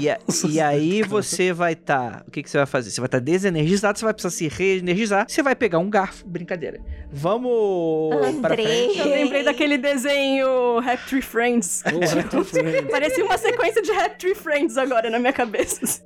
E, 0.00 0.08
a- 0.10 0.18
e 0.48 0.60
aí 0.60 1.02
você 1.02 1.52
vai 1.52 1.72
estar. 1.72 2.24
o 2.26 2.30
que, 2.30 2.42
que 2.42 2.50
você 2.50 2.56
vai 2.58 2.66
fazer? 2.66 2.90
Você 2.90 3.00
vai 3.00 3.08
estar 3.08 3.18
desenergizado, 3.20 3.98
você 3.98 4.04
vai 4.04 4.14
precisar 4.14 4.34
se 4.36 4.48
reenergizar. 4.48 5.26
Você 5.28 5.42
vai 5.42 5.54
pegar 5.54 5.78
um 5.78 5.88
garfo. 5.90 6.26
Brincadeira. 6.26 6.80
Vamos 7.12 8.14
para 8.40 8.54
Andrei. 8.54 8.66
frente. 8.66 8.98
Eu 8.98 9.06
lembrei 9.08 9.42
daquele 9.44 9.78
desenho 9.78 10.78
Happy 10.78 11.08
Tree 11.08 11.22
Friends. 11.22 11.82
Porra, 11.82 12.44
Friends. 12.44 12.90
Parecia 12.90 13.24
uma 13.24 13.38
sequência 13.38 13.82
de 13.82 13.90
Happy 13.92 14.18
Tree 14.18 14.34
Friends 14.34 14.76
agora 14.76 15.08
na 15.10 15.18
minha 15.18 15.32
cabeça. 15.32 16.02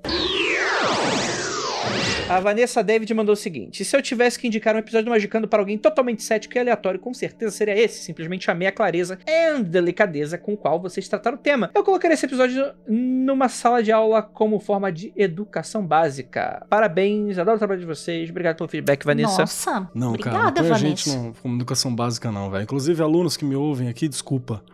A 2.33 2.41
Vanessa 2.41 2.83
David 2.83 3.13
mandou 3.13 3.35
o 3.35 3.37
seguinte: 3.37 3.85
se 3.85 3.95
eu 3.97 4.01
tivesse 4.01 4.39
que 4.39 4.47
indicar 4.47 4.75
um 4.75 4.79
episódio 4.79 5.05
do 5.07 5.11
Magicando 5.11 5.47
para 5.47 5.59
alguém 5.61 5.77
totalmente 5.77 6.23
cético 6.23 6.57
e 6.57 6.59
aleatório, 6.61 6.99
com 6.99 7.13
certeza 7.13 7.53
seria 7.55 7.79
esse. 7.79 8.03
Simplesmente 8.03 8.51
amei 8.51 8.69
a 8.69 8.73
clareza 8.73 9.19
e 9.27 9.63
delicadeza 9.63 10.39
com 10.39 10.55
o 10.55 10.57
qual 10.57 10.81
vocês 10.81 11.07
trataram 11.09 11.37
o 11.37 11.41
tema. 11.41 11.71
Eu 11.75 11.85
colocaria 11.85 12.15
esse 12.15 12.25
episódio 12.25 12.73
numa 12.89 13.49
sala 13.49 13.83
de 13.83 13.93
aula 13.93 14.23
como 14.23 14.59
forma 14.61 14.91
de 14.91 15.13
educação 15.15 15.87
básica. 15.87 16.65
Parabéns, 16.71 17.37
adoro 17.39 17.57
o 17.57 17.59
trabalho 17.59 17.81
de 17.81 17.87
vocês. 17.87 18.31
Obrigado 18.31 18.57
pelo 18.57 18.69
feedback, 18.69 19.05
Vanessa. 19.05 19.39
Nossa, 19.43 19.91
Não, 19.95 20.09
obrigada, 20.09 20.37
cara, 20.37 20.45
não 20.47 20.53
põe 20.55 20.65
a 20.67 20.69
Vanessa. 20.75 20.87
gente 20.87 21.09
não, 21.11 21.33
como 21.35 21.55
educação 21.57 21.95
básica 21.95 22.33
não, 22.33 22.51
velho. 22.51 22.63
Inclusive, 22.63 23.03
alunos 23.03 23.37
que 23.37 23.45
me 23.45 23.55
ouvem 23.57 23.89
aqui, 23.89 24.09
desculpa. 24.09 24.65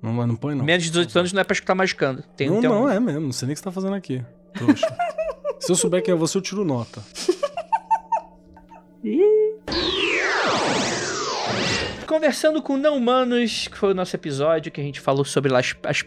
Não, 0.00 0.12
não 0.24 0.36
põe 0.36 0.54
não. 0.54 0.64
Menos 0.64 0.84
de 0.84 0.90
18 0.90 1.18
anos 1.18 1.32
não 1.32 1.40
é 1.40 1.44
pra 1.44 1.52
escutar 1.54 1.74
Magicando. 1.74 2.22
Tem, 2.36 2.48
não, 2.48 2.60
tem 2.60 2.70
um- 2.70 2.74
não, 2.82 2.88
é 2.88 3.00
mesmo. 3.00 3.20
Não 3.22 3.32
sei 3.32 3.46
nem 3.46 3.52
o 3.52 3.56
que 3.56 3.58
você 3.58 3.64
tá 3.64 3.72
fazendo 3.72 3.94
aqui. 3.94 4.22
Trouxa. 4.54 4.86
Se 5.60 5.72
eu 5.72 5.76
souber 5.76 6.02
quem 6.02 6.14
é 6.14 6.16
você, 6.16 6.38
eu 6.38 6.42
tiro 6.42 6.64
nota. 6.64 7.02
Conversando 12.06 12.62
com 12.62 12.78
não 12.78 12.96
humanos, 12.96 13.68
que 13.68 13.76
foi 13.76 13.90
o 13.90 13.94
nosso 13.94 14.16
episódio 14.16 14.72
que 14.72 14.80
a 14.80 14.84
gente 14.84 14.98
falou 14.98 15.26
sobre 15.26 15.54
as, 15.54 15.74
as 15.84 16.02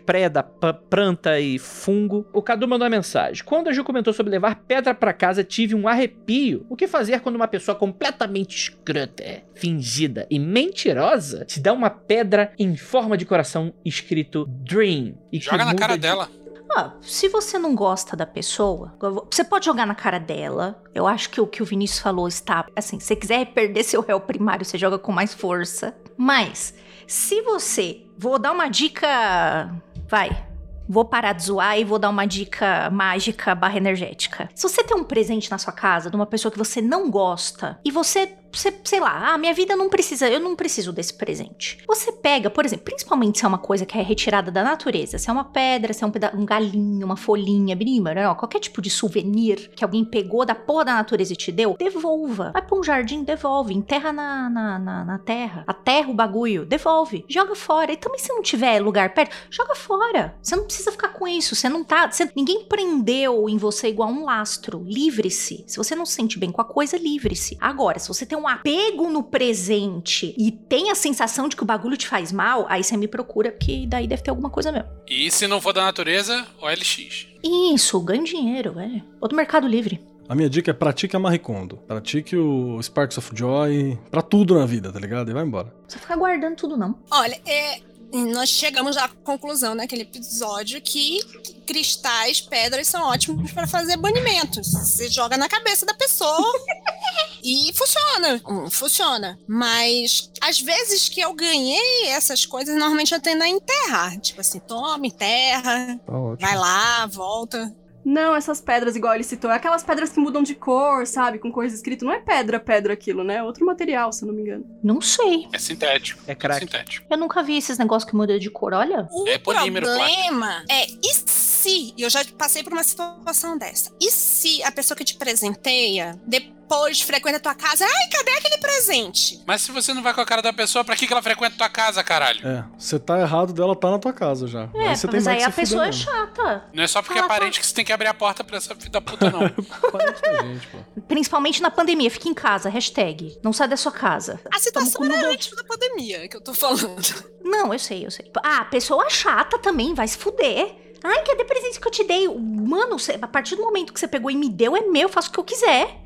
planta 0.90 1.40
e 1.40 1.60
fungo, 1.60 2.26
o 2.34 2.42
Cadu 2.42 2.68
mandou 2.68 2.86
uma 2.86 2.90
mensagem. 2.90 3.44
Quando 3.44 3.68
a 3.68 3.72
Ju 3.72 3.84
comentou 3.84 4.12
sobre 4.12 4.32
levar 4.32 4.56
pedra 4.56 4.96
pra 4.96 5.14
casa, 5.14 5.44
tive 5.44 5.76
um 5.76 5.88
arrepio. 5.88 6.66
O 6.70 6.76
que 6.76 6.88
fazer 6.88 7.20
quando 7.20 7.36
uma 7.36 7.48
pessoa 7.48 7.76
completamente 7.76 8.56
escrota, 8.58 9.24
fingida 9.54 10.26
e 10.30 10.40
mentirosa 10.40 11.46
te 11.46 11.60
dá 11.60 11.72
uma 11.72 11.90
pedra 11.92 12.52
em 12.58 12.76
forma 12.76 13.16
de 13.16 13.26
coração 13.26 13.72
escrito 13.86 14.46
Dream? 14.48 15.14
E 15.32 15.40
Joga 15.40 15.66
na 15.66 15.76
cara 15.76 15.94
de- 15.96 16.02
dela. 16.02 16.28
Ah, 16.76 16.94
se 17.02 17.28
você 17.28 17.60
não 17.60 17.76
gosta 17.76 18.16
da 18.16 18.26
pessoa, 18.26 18.94
você 19.30 19.44
pode 19.44 19.66
jogar 19.66 19.86
na 19.86 19.96
cara 19.96 20.20
dela. 20.20 20.82
Eu 20.94 21.06
acho 21.06 21.30
que 21.30 21.42
o 21.42 21.48
que 21.48 21.62
o 21.62 21.66
Vinícius 21.66 22.00
falou 22.00 22.28
está. 22.28 22.66
Assim, 22.76 23.00
se 23.00 23.08
você 23.08 23.16
quiser 23.16 23.46
perder 23.48 23.84
seu 23.84 24.02
réu 24.02 24.20
primário, 24.20 24.66
você 24.66 24.78
joga 24.78 24.98
com 24.98 25.12
mais 25.12 25.34
força. 25.34 25.96
Mas, 26.16 26.74
se 27.08 27.42
você. 27.42 28.06
Vou 28.18 28.40
dar 28.40 28.52
uma 28.52 28.70
dica. 28.70 29.70
Vai. 30.08 30.51
Vou 30.88 31.06
parar 31.06 31.34
de 31.34 31.44
zoar 31.44 31.80
e 31.80 31.84
vou 31.84 32.00
dar 32.00 32.10
uma 32.10 32.26
dica 32.26 32.90
mágica 32.90 33.56
barra 33.56 33.78
energética. 33.78 34.50
Se 34.54 34.68
você 34.68 34.84
tem 34.84 34.98
um 34.98 35.04
presente 35.04 35.50
na 35.50 35.58
sua 35.58 35.74
casa 35.74 36.10
de 36.10 36.16
uma 36.16 36.26
pessoa 36.26 36.52
que 36.52 36.58
você 36.58 36.82
não 36.82 37.10
gosta 37.10 37.80
e 37.86 37.92
você, 37.92 38.30
você, 38.52 38.74
sei 38.84 39.00
lá, 39.00 39.34
ah, 39.34 39.38
minha 39.38 39.54
vida 39.54 39.76
não 39.76 39.90
precisa, 39.90 40.30
eu 40.30 40.40
não 40.40 40.56
preciso 40.56 40.92
desse 40.92 41.14
presente. 41.14 41.78
Você 41.88 42.12
pega, 42.12 42.50
por 42.50 42.66
exemplo, 42.66 42.86
principalmente 42.86 43.40
se 43.40 43.46
é 43.46 43.48
uma 43.48 43.58
coisa 43.58 43.86
que 43.86 43.98
é 43.98 44.02
retirada 44.02 44.52
da 44.52 44.64
natureza, 44.64 45.18
se 45.18 45.30
é 45.30 45.34
uma 45.34 45.46
pedra, 45.46 45.94
se 45.94 46.04
é 46.04 46.08
um, 46.08 46.12
um 46.36 46.46
galinho, 46.46 47.06
uma 47.06 47.16
folhinha, 47.16 47.76
brima, 47.76 48.14
não, 48.14 48.36
qualquer 48.36 48.60
tipo 48.60 48.82
de 48.82 48.90
souvenir 48.90 49.72
que 49.76 49.84
alguém 49.84 50.04
pegou 50.04 50.46
da 50.46 50.56
porra 50.56 50.86
da 50.86 50.94
natureza 50.96 51.34
e 51.34 51.36
te 51.36 51.52
deu, 51.52 51.76
devolva. 51.78 52.52
Vai 52.52 52.62
pra 52.62 52.78
um 52.78 52.84
jardim, 52.84 53.24
devolve. 53.24 53.74
Enterra 53.74 54.12
na, 54.12 54.50
na, 54.50 54.80
na, 54.80 55.06
na 55.06 55.20
terra. 55.20 55.64
Aterra 55.68 56.10
o 56.10 56.14
bagulho, 56.14 56.66
devolve. 56.66 57.26
Joga 57.30 57.56
fora. 57.56 57.92
E 57.92 57.98
também 57.98 58.20
se 58.20 58.30
não 58.30 58.42
tiver 58.42 58.80
lugar 58.80 59.14
perto, 59.14 59.36
joga 59.50 59.76
fora. 59.76 60.36
Você 60.42 60.56
não 60.56 60.68
precisa 60.72 60.92
ficar 60.92 61.10
com 61.10 61.28
isso. 61.28 61.56
Você 61.56 61.68
não 61.70 61.84
tá. 61.84 62.10
você- 62.12 62.30
ninguém 62.36 62.66
prendeu 62.66 63.48
em 63.50 63.58
você 63.58 63.88
igual 63.90 64.10
um 64.10 64.24
lastro. 64.26 64.84
Livre-se. 64.88 65.64
Se 65.68 65.78
você 65.78 65.96
não 65.96 66.06
se 66.06 66.14
sente 66.14 66.38
bem 66.40 66.52
com 66.52 66.62
a 66.62 66.66
coisa, 66.66 66.98
livre-se. 66.98 67.58
Agora, 67.60 68.00
se 68.00 68.08
você 68.08 68.26
tem 68.26 68.38
um 68.38 68.48
apego 68.48 69.10
no 69.10 69.24
presente 69.24 70.34
e 70.38 70.52
tem 70.52 70.90
a 70.92 70.96
sensação 70.96 71.48
de 71.48 71.56
que 71.56 71.64
o 71.64 71.66
bagulho 71.66 71.98
te 71.98 72.08
faz 72.08 72.32
mal, 72.32 72.66
aí 72.70 72.84
você 72.84 72.96
me 72.98 73.08
procura, 73.08 73.52
porque 73.52 73.86
daí 73.88 74.08
deve 74.08 74.22
ter 74.24 74.30
alguma 74.30 74.50
coisa 74.50 74.72
mesmo. 74.72 74.90
E 75.08 75.30
se 75.32 75.48
não 75.48 75.60
for 75.62 75.74
da 75.74 75.84
natureza, 75.84 76.46
OLX. 76.62 77.28
Isso, 77.44 78.00
ganho 78.02 78.24
dinheiro, 78.24 78.74
velho. 78.74 79.04
Ou 79.20 79.28
do 79.28 79.36
Mercado 79.36 79.68
Livre. 79.68 80.00
A 80.30 80.36
minha 80.36 80.50
dica 80.50 80.72
é 80.72 80.74
pratique 80.74 81.16
a 81.16 81.20
Maricondo. 81.20 81.78
Pratique 81.88 82.38
o 82.38 82.82
Sparks 82.82 83.18
of 83.18 83.32
Joy 83.34 84.00
pra 84.10 84.22
tudo 84.22 84.56
na 84.56 84.66
vida, 84.66 84.92
tá 84.92 84.98
ligado? 85.00 85.30
E 85.30 85.34
vai 85.34 85.44
embora. 85.44 85.68
Não 85.76 85.82
precisa 85.84 86.02
ficar 86.02 86.16
guardando 86.16 86.56
tudo, 86.56 86.78
não. 86.78 86.98
Olha, 87.12 87.38
é, 87.46 87.80
nós 88.12 88.50
chegamos 88.50 88.98
à 88.98 89.08
conclusão 89.08 89.74
naquele 89.76 90.02
episódio 90.04 90.82
que 90.82 91.20
cristais, 91.66 92.42
pedras 92.42 92.88
são 92.88 93.04
ótimos 93.04 93.52
para 93.52 93.66
fazer 93.66 93.96
banimentos. 93.98 94.72
Você 94.72 95.10
joga 95.10 95.38
na 95.38 95.48
cabeça 95.48 95.86
da 95.86 95.94
pessoa 95.94 96.52
e 97.44 97.72
funciona. 97.74 98.42
Hum, 98.48 98.70
Funciona. 98.70 99.40
Mas 99.48 100.30
às 100.42 100.60
vezes 100.60 101.08
que 101.08 101.22
eu 101.22 101.34
ganhei 101.34 102.08
essas 102.08 102.46
coisas, 102.46 102.76
normalmente 102.76 103.14
eu 103.14 103.22
tendo 103.22 103.44
a 103.44 103.48
enterrar. 103.48 104.20
Tipo 104.20 104.42
assim, 104.42 104.60
toma, 104.60 105.08
enterra, 105.08 106.00
Tá 106.06 106.14
vai 106.40 106.58
lá, 106.58 107.06
volta. 107.06 107.74
Não, 108.04 108.36
essas 108.36 108.60
pedras, 108.60 108.96
igual 108.96 109.14
ele 109.14 109.24
citou, 109.24 109.52
é 109.52 109.56
aquelas 109.56 109.84
pedras 109.84 110.10
que 110.10 110.20
mudam 110.20 110.44
de 110.44 110.56
cor, 110.56 111.06
sabe? 111.06 111.40
Com 111.40 111.52
coisa 111.52 111.76
escrito. 111.76 112.06
Não 112.06 112.12
é 112.12 112.20
pedra, 112.20 112.60
pedra 112.60 112.94
aquilo, 112.94 113.24
né? 113.24 113.36
É 113.36 113.44
outro 113.44 113.66
material, 113.66 114.12
se 114.12 114.24
eu 114.24 114.28
não 114.28 114.36
me 114.36 114.42
engano. 114.42 114.66
Não 114.84 115.00
sei. 115.02 115.48
É 115.54 115.58
sintético. 115.58 116.22
É 116.28 116.36
crack. 116.36 116.62
Sintético. 116.62 117.08
Eu 117.10 117.18
nunca 117.18 117.44
vi 117.44 117.58
esses 117.58 117.78
negócios 117.78 118.10
que 118.10 118.16
mudam 118.16 118.38
de 118.38 118.50
cor, 118.50 118.74
olha. 118.74 119.08
O 119.12 119.28
É 119.28 119.38
polímero 119.38 119.86
problema 119.86 120.64
é, 120.70 120.88
e 120.88 121.14
se, 121.14 121.94
e 121.98 122.02
eu 122.02 122.10
já 122.10 122.24
passei 122.38 122.64
por 122.64 122.74
uma 122.74 122.84
situação 122.84 123.58
dessa, 123.58 123.92
e 124.02 124.10
se 124.10 124.64
a 124.64 124.72
pessoa 124.72 124.98
que 124.98 125.04
te 125.04 125.16
presenteia 125.16 126.20
depois 126.26 126.61
frequenta 127.04 127.38
a 127.38 127.40
tua 127.40 127.56
casa, 127.56 127.86
ai, 127.86 128.10
cadê 128.10 128.32
aquele 128.32 128.58
presente? 128.58 129.42
Mas 129.46 129.62
se 129.62 129.72
você 129.72 129.94
não 129.94 130.02
vai 130.02 130.14
com 130.14 130.22
a 130.22 130.26
cara 130.26 130.42
da 130.42 130.54
pessoa, 130.54 130.84
pra 130.84 130.96
que, 130.96 131.06
que 131.06 131.14
ela 131.14 131.22
frequenta 131.22 131.58
tua 131.58 131.70
casa, 131.70 132.04
caralho? 132.04 132.48
É, 132.48 132.64
você 132.78 132.98
tá 133.00 133.20
errado 133.20 133.54
dela, 133.54 133.76
tá 133.76 133.92
na 133.92 134.00
tua 134.00 134.14
casa 134.14 134.48
já. 134.48 134.70
É, 134.74 134.90
aí 134.90 134.96
você 134.96 135.08
tem 135.08 135.18
mas 135.18 135.26
mais 135.26 135.38
aí 135.38 135.44
que 135.44 135.50
a 135.50 135.52
se 135.52 135.62
pessoa 135.62 135.88
é 135.88 135.92
chata. 135.92 136.64
Não 136.74 136.84
é 136.84 136.88
só 136.88 137.02
porque 137.02 137.20
é 137.20 137.22
Fala, 137.22 137.34
parente 137.34 137.60
que 137.60 137.66
você 137.66 137.74
tem 137.74 137.86
que 137.86 137.92
abrir 137.92 138.08
a 138.08 138.14
porta 138.14 138.44
pra 138.44 138.58
essa 138.58 138.76
filha 138.76 138.92
da 138.92 139.02
puta, 139.02 139.30
não. 139.30 139.42
Parente 139.92 140.22
da 140.22 140.44
gente, 140.44 140.68
pô. 140.68 141.02
Principalmente 141.08 141.62
na 141.62 141.70
pandemia. 141.70 142.10
Fica 142.10 142.30
em 142.30 142.34
casa, 142.34 142.70
hashtag. 142.70 143.38
Não 143.44 143.52
sai 143.54 143.68
da 143.68 143.78
sua 143.78 143.92
casa. 143.92 144.40
A 144.54 144.60
situação 144.60 145.04
era 145.06 145.30
antes 145.30 145.56
da 145.56 145.64
pandemia 145.64 146.28
que 146.28 146.38
eu 146.38 146.42
tô 146.42 146.54
falando. 146.54 147.32
Não, 147.44 147.74
eu 147.74 147.80
sei, 147.80 148.06
eu 148.06 148.12
sei. 148.12 148.32
Ah, 148.44 148.66
pessoa 148.66 149.10
chata 149.10 149.60
também, 149.60 149.94
vai 149.94 150.08
se 150.08 150.18
fuder. 150.18 150.76
Ai, 151.04 151.24
cadê 151.24 151.44
presente 151.44 151.80
que 151.80 151.88
eu 151.88 151.92
te 151.92 152.04
dei? 152.04 152.28
Mano, 152.28 152.98
a 153.22 153.28
partir 153.28 153.56
do 153.56 153.64
momento 153.64 153.92
que 153.92 154.00
você 154.00 154.08
pegou 154.08 154.30
e 154.30 154.36
me 154.36 154.50
deu, 154.50 154.76
é 154.76 154.82
meu, 154.82 155.04
eu 155.04 155.10
faço 155.10 155.30
o 155.30 155.34
que 155.34 155.40
eu 155.40 155.44
quiser. 155.44 155.98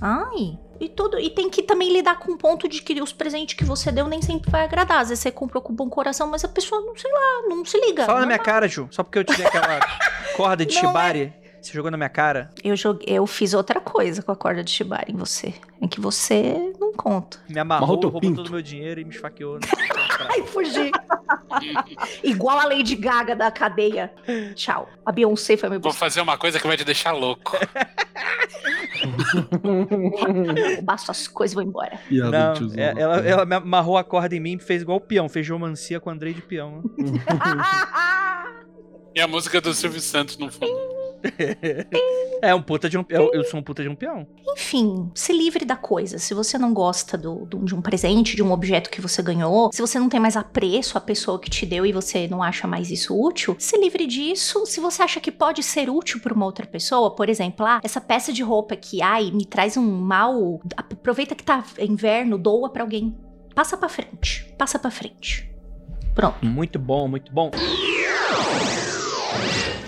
Ai. 0.00 0.58
E 0.80 0.88
tudo. 0.88 1.18
E 1.18 1.30
tem 1.30 1.50
que 1.50 1.62
também 1.62 1.92
lidar 1.92 2.18
com 2.18 2.32
o 2.32 2.38
ponto 2.38 2.68
de 2.68 2.80
que 2.82 3.00
os 3.02 3.12
presentes 3.12 3.54
que 3.56 3.64
você 3.64 3.90
deu 3.90 4.06
nem 4.06 4.22
sempre 4.22 4.50
vai 4.50 4.64
agradar. 4.64 5.00
Às 5.00 5.08
vezes 5.08 5.22
você 5.22 5.30
comprou 5.30 5.60
com 5.60 5.74
bom 5.74 5.88
coração, 5.90 6.28
mas 6.28 6.44
a 6.44 6.48
pessoa 6.48 6.80
não, 6.80 6.96
sei 6.96 7.10
lá, 7.10 7.48
não 7.48 7.64
se 7.64 7.78
liga. 7.80 8.04
Fala 8.06 8.20
na 8.20 8.26
minha 8.26 8.38
cara, 8.38 8.68
Ju. 8.68 8.88
Só 8.90 9.02
porque 9.02 9.18
eu 9.18 9.24
te 9.24 9.36
dei 9.36 9.46
aquela 9.46 9.80
corda 10.36 10.64
de 10.64 10.74
Não 10.80 10.90
é. 10.90 11.47
Você 11.68 11.74
jogou 11.74 11.90
na 11.90 11.98
minha 11.98 12.08
cara. 12.08 12.50
Eu, 12.64 12.74
joguei, 12.74 13.14
eu 13.14 13.26
fiz 13.26 13.52
outra 13.52 13.78
coisa 13.78 14.22
com 14.22 14.32
a 14.32 14.36
corda 14.36 14.64
de 14.64 14.70
Shibari 14.70 15.12
em 15.12 15.16
você. 15.16 15.52
É 15.82 15.86
que 15.86 16.00
você 16.00 16.72
não 16.80 16.94
conta. 16.94 17.38
Me 17.46 17.60
amarrou, 17.60 17.98
teu 17.98 18.08
roubou 18.08 18.22
pinto. 18.22 18.36
todo 18.36 18.48
o 18.48 18.52
meu 18.52 18.62
dinheiro 18.62 19.02
e 19.02 19.04
me 19.04 19.10
esfaqueou. 19.14 19.56
né? 19.56 19.60
Ai, 20.30 20.46
fugi. 20.46 20.90
Igual 22.24 22.58
a 22.58 22.64
Lady 22.64 22.96
Gaga 22.96 23.36
da 23.36 23.50
cadeia. 23.50 24.10
Tchau. 24.54 24.88
A 25.04 25.12
Beyoncé 25.12 25.58
foi 25.58 25.68
me 25.68 25.76
Vou 25.78 25.92
fazer 25.92 26.22
uma 26.22 26.38
coisa 26.38 26.58
que 26.58 26.66
vai 26.66 26.78
te 26.78 26.84
deixar 26.84 27.12
louco. 27.12 27.54
Roubar 30.74 30.98
suas 30.98 31.28
coisas 31.28 31.52
e 31.52 31.54
vou 31.54 31.62
embora. 31.64 32.00
Não, 32.10 32.54
é- 32.80 32.94
ela, 32.96 33.16
ela 33.18 33.44
me 33.44 33.56
amarrou 33.56 33.98
a 33.98 34.04
corda 34.04 34.34
em 34.34 34.40
mim 34.40 34.54
e 34.56 34.58
fez 34.58 34.80
igual 34.80 34.96
o 34.96 35.02
peão. 35.02 35.28
Fez 35.28 35.44
geomancia 35.44 36.00
com 36.00 36.08
o 36.08 36.12
Andrei 36.14 36.32
de 36.32 36.40
peão. 36.40 36.82
né? 36.96 37.22
E 39.14 39.20
a 39.20 39.26
música 39.26 39.60
do 39.60 39.74
Silvio 39.74 40.00
Santos 40.00 40.38
no 40.38 40.48
fundo. 40.50 40.97
É 42.40 42.54
um 42.54 42.62
puta 42.62 42.88
de 42.88 42.96
um. 42.96 43.04
Eu, 43.08 43.32
eu 43.34 43.42
sou 43.42 43.58
um 43.58 43.62
puta 43.64 43.82
de 43.82 43.88
um 43.88 43.96
peão. 43.96 44.24
Enfim, 44.52 45.10
se 45.12 45.32
livre 45.32 45.64
da 45.64 45.74
coisa. 45.74 46.20
Se 46.20 46.34
você 46.34 46.56
não 46.56 46.72
gosta 46.72 47.18
do, 47.18 47.44
do- 47.46 47.64
de 47.64 47.74
um 47.74 47.82
presente, 47.82 48.36
de 48.36 48.42
um 48.44 48.52
objeto 48.52 48.90
que 48.90 49.00
você 49.00 49.20
ganhou, 49.20 49.72
se 49.72 49.80
você 49.82 49.98
não 49.98 50.08
tem 50.08 50.20
mais 50.20 50.36
apreço 50.36 50.96
à 50.96 51.00
pessoa 51.00 51.40
que 51.40 51.50
te 51.50 51.66
deu 51.66 51.84
e 51.84 51.90
você 51.92 52.28
não 52.28 52.40
acha 52.40 52.68
mais 52.68 52.92
isso 52.92 53.20
útil, 53.20 53.56
se 53.58 53.76
livre 53.76 54.06
disso. 54.06 54.64
Se 54.66 54.78
você 54.78 55.02
acha 55.02 55.18
que 55.20 55.32
pode 55.32 55.64
ser 55.64 55.90
útil 55.90 56.20
para 56.20 56.32
uma 56.32 56.46
outra 56.46 56.64
pessoa, 56.64 57.12
por 57.12 57.28
exemplo, 57.28 57.66
ah, 57.66 57.80
essa 57.82 58.00
peça 58.00 58.32
de 58.32 58.42
roupa 58.44 58.76
que, 58.76 59.02
ai, 59.02 59.32
me 59.32 59.44
traz 59.44 59.76
um 59.76 59.82
mal. 59.84 60.60
Aproveita 60.76 61.34
que 61.34 61.42
tá 61.42 61.64
inverno, 61.80 62.38
doa 62.38 62.70
pra 62.70 62.84
alguém. 62.84 63.16
Passa 63.52 63.76
pra 63.76 63.88
frente. 63.88 64.54
Passa 64.56 64.78
pra 64.78 64.92
frente. 64.92 65.52
Pronto. 66.14 66.46
Muito 66.46 66.78
bom, 66.78 67.08
muito 67.08 67.32
bom. 67.32 67.50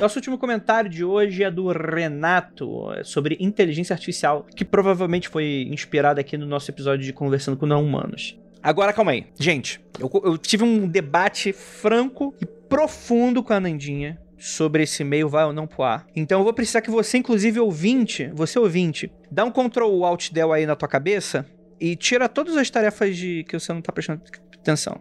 Nosso 0.01 0.19
último 0.19 0.39
comentário 0.39 0.89
de 0.89 1.05
hoje 1.05 1.45
é 1.45 1.51
do 1.51 1.69
Renato 1.69 2.91
é 2.95 3.05
sobre 3.05 3.37
inteligência 3.39 3.93
artificial, 3.93 4.47
que 4.57 4.65
provavelmente 4.65 5.29
foi 5.29 5.69
inspirado 5.71 6.19
aqui 6.19 6.39
no 6.39 6.47
nosso 6.47 6.71
episódio 6.71 7.05
de 7.05 7.13
Conversando 7.13 7.57
com 7.57 7.67
Não 7.67 7.85
Humanos. 7.85 8.39
Agora, 8.63 8.93
calma 8.93 9.13
aí. 9.13 9.27
Gente, 9.39 9.81
eu, 9.99 10.11
eu 10.25 10.39
tive 10.39 10.65
um 10.65 10.89
debate 10.89 11.53
franco 11.53 12.35
e 12.41 12.47
profundo 12.47 13.43
com 13.43 13.53
a 13.53 13.61
Nandinha 13.61 14.19
sobre 14.39 14.85
esse 14.85 15.03
e-mail 15.03 15.29
vai 15.29 15.45
ou 15.45 15.53
não 15.53 15.67
pro 15.67 15.83
ar. 15.83 16.07
Então 16.17 16.41
eu 16.41 16.45
vou 16.45 16.55
precisar 16.55 16.81
que 16.81 16.91
você, 16.91 17.19
inclusive 17.19 17.61
ouvinte, 17.61 18.31
você 18.35 18.59
ouvinte, 18.59 19.13
dá 19.31 19.45
um 19.45 19.51
Ctrl 19.51 20.05
Alt 20.05 20.31
Del 20.33 20.53
aí 20.53 20.65
na 20.65 20.77
tua 20.77 20.89
cabeça 20.89 21.47
e 21.79 21.95
tira 21.95 22.29
todas 22.29 22.57
as 22.57 22.71
tarefas 22.71 23.17
de 23.17 23.45
que 23.45 23.59
você 23.59 23.73
não 23.73 23.83
tá 23.83 23.93
prestando 23.93 24.23
atenção. 24.59 25.01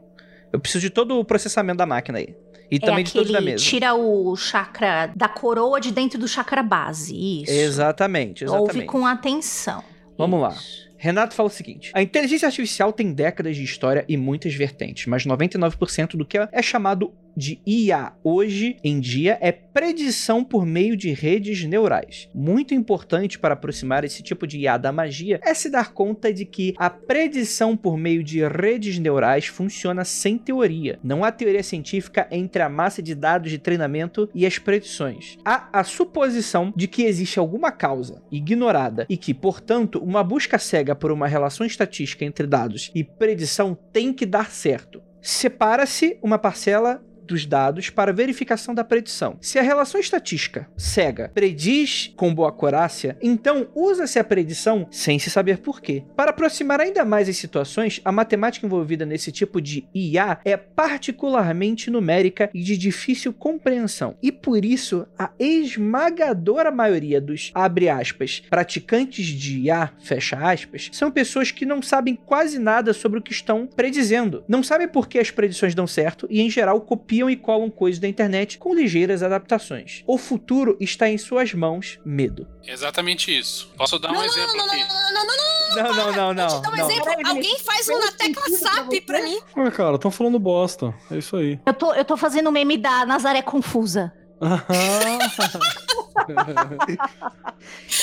Eu 0.51 0.59
preciso 0.59 0.81
de 0.81 0.89
todo 0.89 1.17
o 1.19 1.23
processamento 1.23 1.77
da 1.77 1.85
máquina 1.85 2.17
aí. 2.17 2.35
E 2.71 2.75
é 2.75 2.79
também 2.79 3.03
de 3.03 3.13
todos 3.13 3.31
da 3.31 3.41
mesa. 3.41 3.63
tira 3.63 3.93
o 3.95 4.35
chakra 4.35 5.11
da 5.15 5.27
coroa 5.27 5.79
de 5.79 5.91
dentro 5.91 6.19
do 6.19 6.27
chakra 6.27 6.61
base. 6.61 7.15
Isso. 7.15 7.51
Exatamente, 7.51 8.43
exatamente. 8.43 8.75
Ouve 8.75 8.85
com 8.85 9.05
atenção. 9.05 9.83
Vamos 10.17 10.41
lá. 10.41 10.49
Isso. 10.49 10.89
Renato 10.99 11.33
fala 11.33 11.47
o 11.47 11.51
seguinte: 11.51 11.91
a 11.93 12.01
inteligência 12.01 12.45
artificial 12.45 12.91
tem 12.91 13.13
décadas 13.13 13.55
de 13.55 13.63
história 13.63 14.03
e 14.07 14.17
muitas 14.17 14.53
vertentes, 14.53 15.05
mas 15.07 15.25
99% 15.25 16.17
do 16.17 16.25
que 16.25 16.37
é 16.37 16.61
chamado 16.61 17.13
de 17.39 17.61
IA 17.65 18.11
hoje 18.21 18.75
em 18.83 18.99
dia 18.99 19.37
é 19.39 19.49
predição 19.49 20.43
por 20.43 20.65
meio 20.65 20.97
de 20.97 21.13
redes 21.13 21.63
neurais. 21.63 22.27
Muito 22.35 22.73
importante 22.73 23.39
para 23.39 23.53
aproximar 23.53 24.03
esse 24.03 24.21
tipo 24.21 24.45
de 24.45 24.59
IA 24.59 24.77
da 24.77 24.91
magia 24.91 25.39
é 25.41 25.53
se 25.53 25.69
dar 25.69 25.93
conta 25.93 26.33
de 26.33 26.43
que 26.43 26.73
a 26.77 26.89
predição 26.89 27.77
por 27.77 27.97
meio 27.97 28.21
de 28.21 28.45
redes 28.45 28.99
neurais 28.99 29.47
funciona 29.47 30.03
sem 30.03 30.37
teoria. 30.37 30.99
Não 31.01 31.23
há 31.23 31.31
teoria 31.31 31.63
científica 31.63 32.27
entre 32.29 32.61
a 32.61 32.67
massa 32.67 33.01
de 33.01 33.15
dados 33.15 33.49
de 33.49 33.57
treinamento 33.57 34.29
e 34.35 34.45
as 34.45 34.59
predições. 34.59 35.37
Há 35.45 35.69
a 35.71 35.83
suposição 35.85 36.73
de 36.75 36.89
que 36.89 37.03
existe 37.03 37.39
alguma 37.39 37.71
causa 37.71 38.21
ignorada 38.29 39.05
e 39.09 39.15
que, 39.15 39.33
portanto, 39.33 40.03
uma 40.03 40.23
busca 40.25 40.59
cega 40.59 40.93
por 40.93 41.09
uma 41.09 41.27
relação 41.27 41.65
estatística 41.65 42.25
entre 42.25 42.45
dados 42.45 42.91
e 42.93 43.01
predição 43.01 43.77
tem 43.93 44.11
que 44.11 44.25
dar 44.25 44.51
certo. 44.51 45.01
Separa-se 45.21 46.17
uma 46.21 46.39
parcela 46.39 47.01
dos 47.29 47.45
dados 47.45 47.89
para 47.89 48.11
verificação 48.11 48.73
da 48.73 48.83
predição. 48.83 49.37
Se 49.39 49.59
a 49.59 49.61
relação 49.61 50.01
estatística 50.01 50.67
cega 50.75 51.31
prediz 51.33 52.11
com 52.17 52.33
boa 52.33 52.49
acurácia, 52.49 53.15
então 53.21 53.67
usa-se 53.75 54.19
a 54.19 54.23
predição 54.23 54.87
sem 54.91 55.19
se 55.19 55.29
saber 55.29 55.59
por 55.59 55.79
quê. 55.79 56.03
Para 56.15 56.31
aproximar 56.31 56.81
ainda 56.81 57.05
mais 57.05 57.29
as 57.29 57.37
situações, 57.37 58.01
a 58.03 58.11
matemática 58.11 58.65
envolvida 58.65 59.05
nesse 59.05 59.31
tipo 59.31 59.61
de 59.61 59.87
IA 59.93 60.39
é 60.43 60.57
particularmente 60.57 61.91
numérica 61.91 62.49
e 62.53 62.61
de 62.63 62.75
difícil 62.75 63.31
compreensão. 63.31 64.17
E 64.21 64.31
por 64.31 64.65
isso, 64.65 65.05
a 65.17 65.29
esmagadora 65.39 66.71
maioria 66.71 67.21
dos 67.21 67.51
aspas 67.55 68.41
praticantes 68.49 69.27
de 69.27 69.59
IA, 69.59 69.91
aspas, 70.41 70.89
são 70.91 71.11
pessoas 71.11 71.51
que 71.51 71.65
não 71.65 71.81
sabem 71.81 72.15
quase 72.15 72.57
nada 72.57 72.93
sobre 72.93 73.19
o 73.19 73.21
que 73.21 73.31
estão 73.31 73.67
predizendo. 73.67 74.43
Não 74.47 74.63
sabem 74.63 74.87
por 74.87 75.07
que 75.07 75.19
as 75.19 75.29
predições 75.29 75.75
dão 75.75 75.85
certo 75.85 76.27
e 76.29 76.41
em 76.41 76.49
geral 76.49 76.81
copiam 76.81 77.18
e 77.27 77.35
colam 77.35 77.71
coisas 77.71 77.99
da 77.99 78.07
internet 78.07 78.59
com 78.59 78.75
ligeiras 78.75 79.23
adaptações. 79.23 80.03
O 80.05 80.15
futuro 80.19 80.77
está 80.79 81.09
em 81.09 81.17
suas 81.17 81.51
mãos, 81.55 81.99
medo. 82.05 82.47
Exatamente 82.67 83.35
isso. 83.35 83.71
Posso 83.75 83.97
dar 83.97 84.09
um 84.11 84.13
Não, 84.13 84.19
não, 84.19 84.27
exemplo 84.27 84.57
não, 84.57 84.67
não, 84.67 84.73
aqui? 84.73 84.83
não, 84.87 85.13
não, 85.13 85.25
não, 85.25 85.35
não, 85.35 85.83
Não, 85.83 85.95
não, 85.95 86.11
não, 86.11 86.33
não. 86.33 86.47
Deixa 86.47 86.55
eu 86.57 86.61
dar 86.61 86.71
um 86.71 86.75
não. 86.77 86.89
exemplo. 86.91 87.13
Alguém 87.25 87.59
faz 87.59 87.89
um 87.89 87.99
na 87.99 88.11
tecla 88.11 88.49
SAP 88.49 89.01
pra 89.07 89.23
mim. 89.23 89.39
Ué, 89.57 89.71
cara, 89.71 89.95
estão 89.95 90.11
falando 90.11 90.37
bosta. 90.37 90.93
É 91.09 91.17
isso 91.17 91.35
aí. 91.35 91.59
Eu 91.65 91.73
tô, 91.73 91.93
eu 91.95 92.05
tô 92.05 92.15
fazendo 92.15 92.51
meme 92.51 92.77
da 92.77 93.05
Nazaré 93.07 93.41
Confusa. 93.41 94.13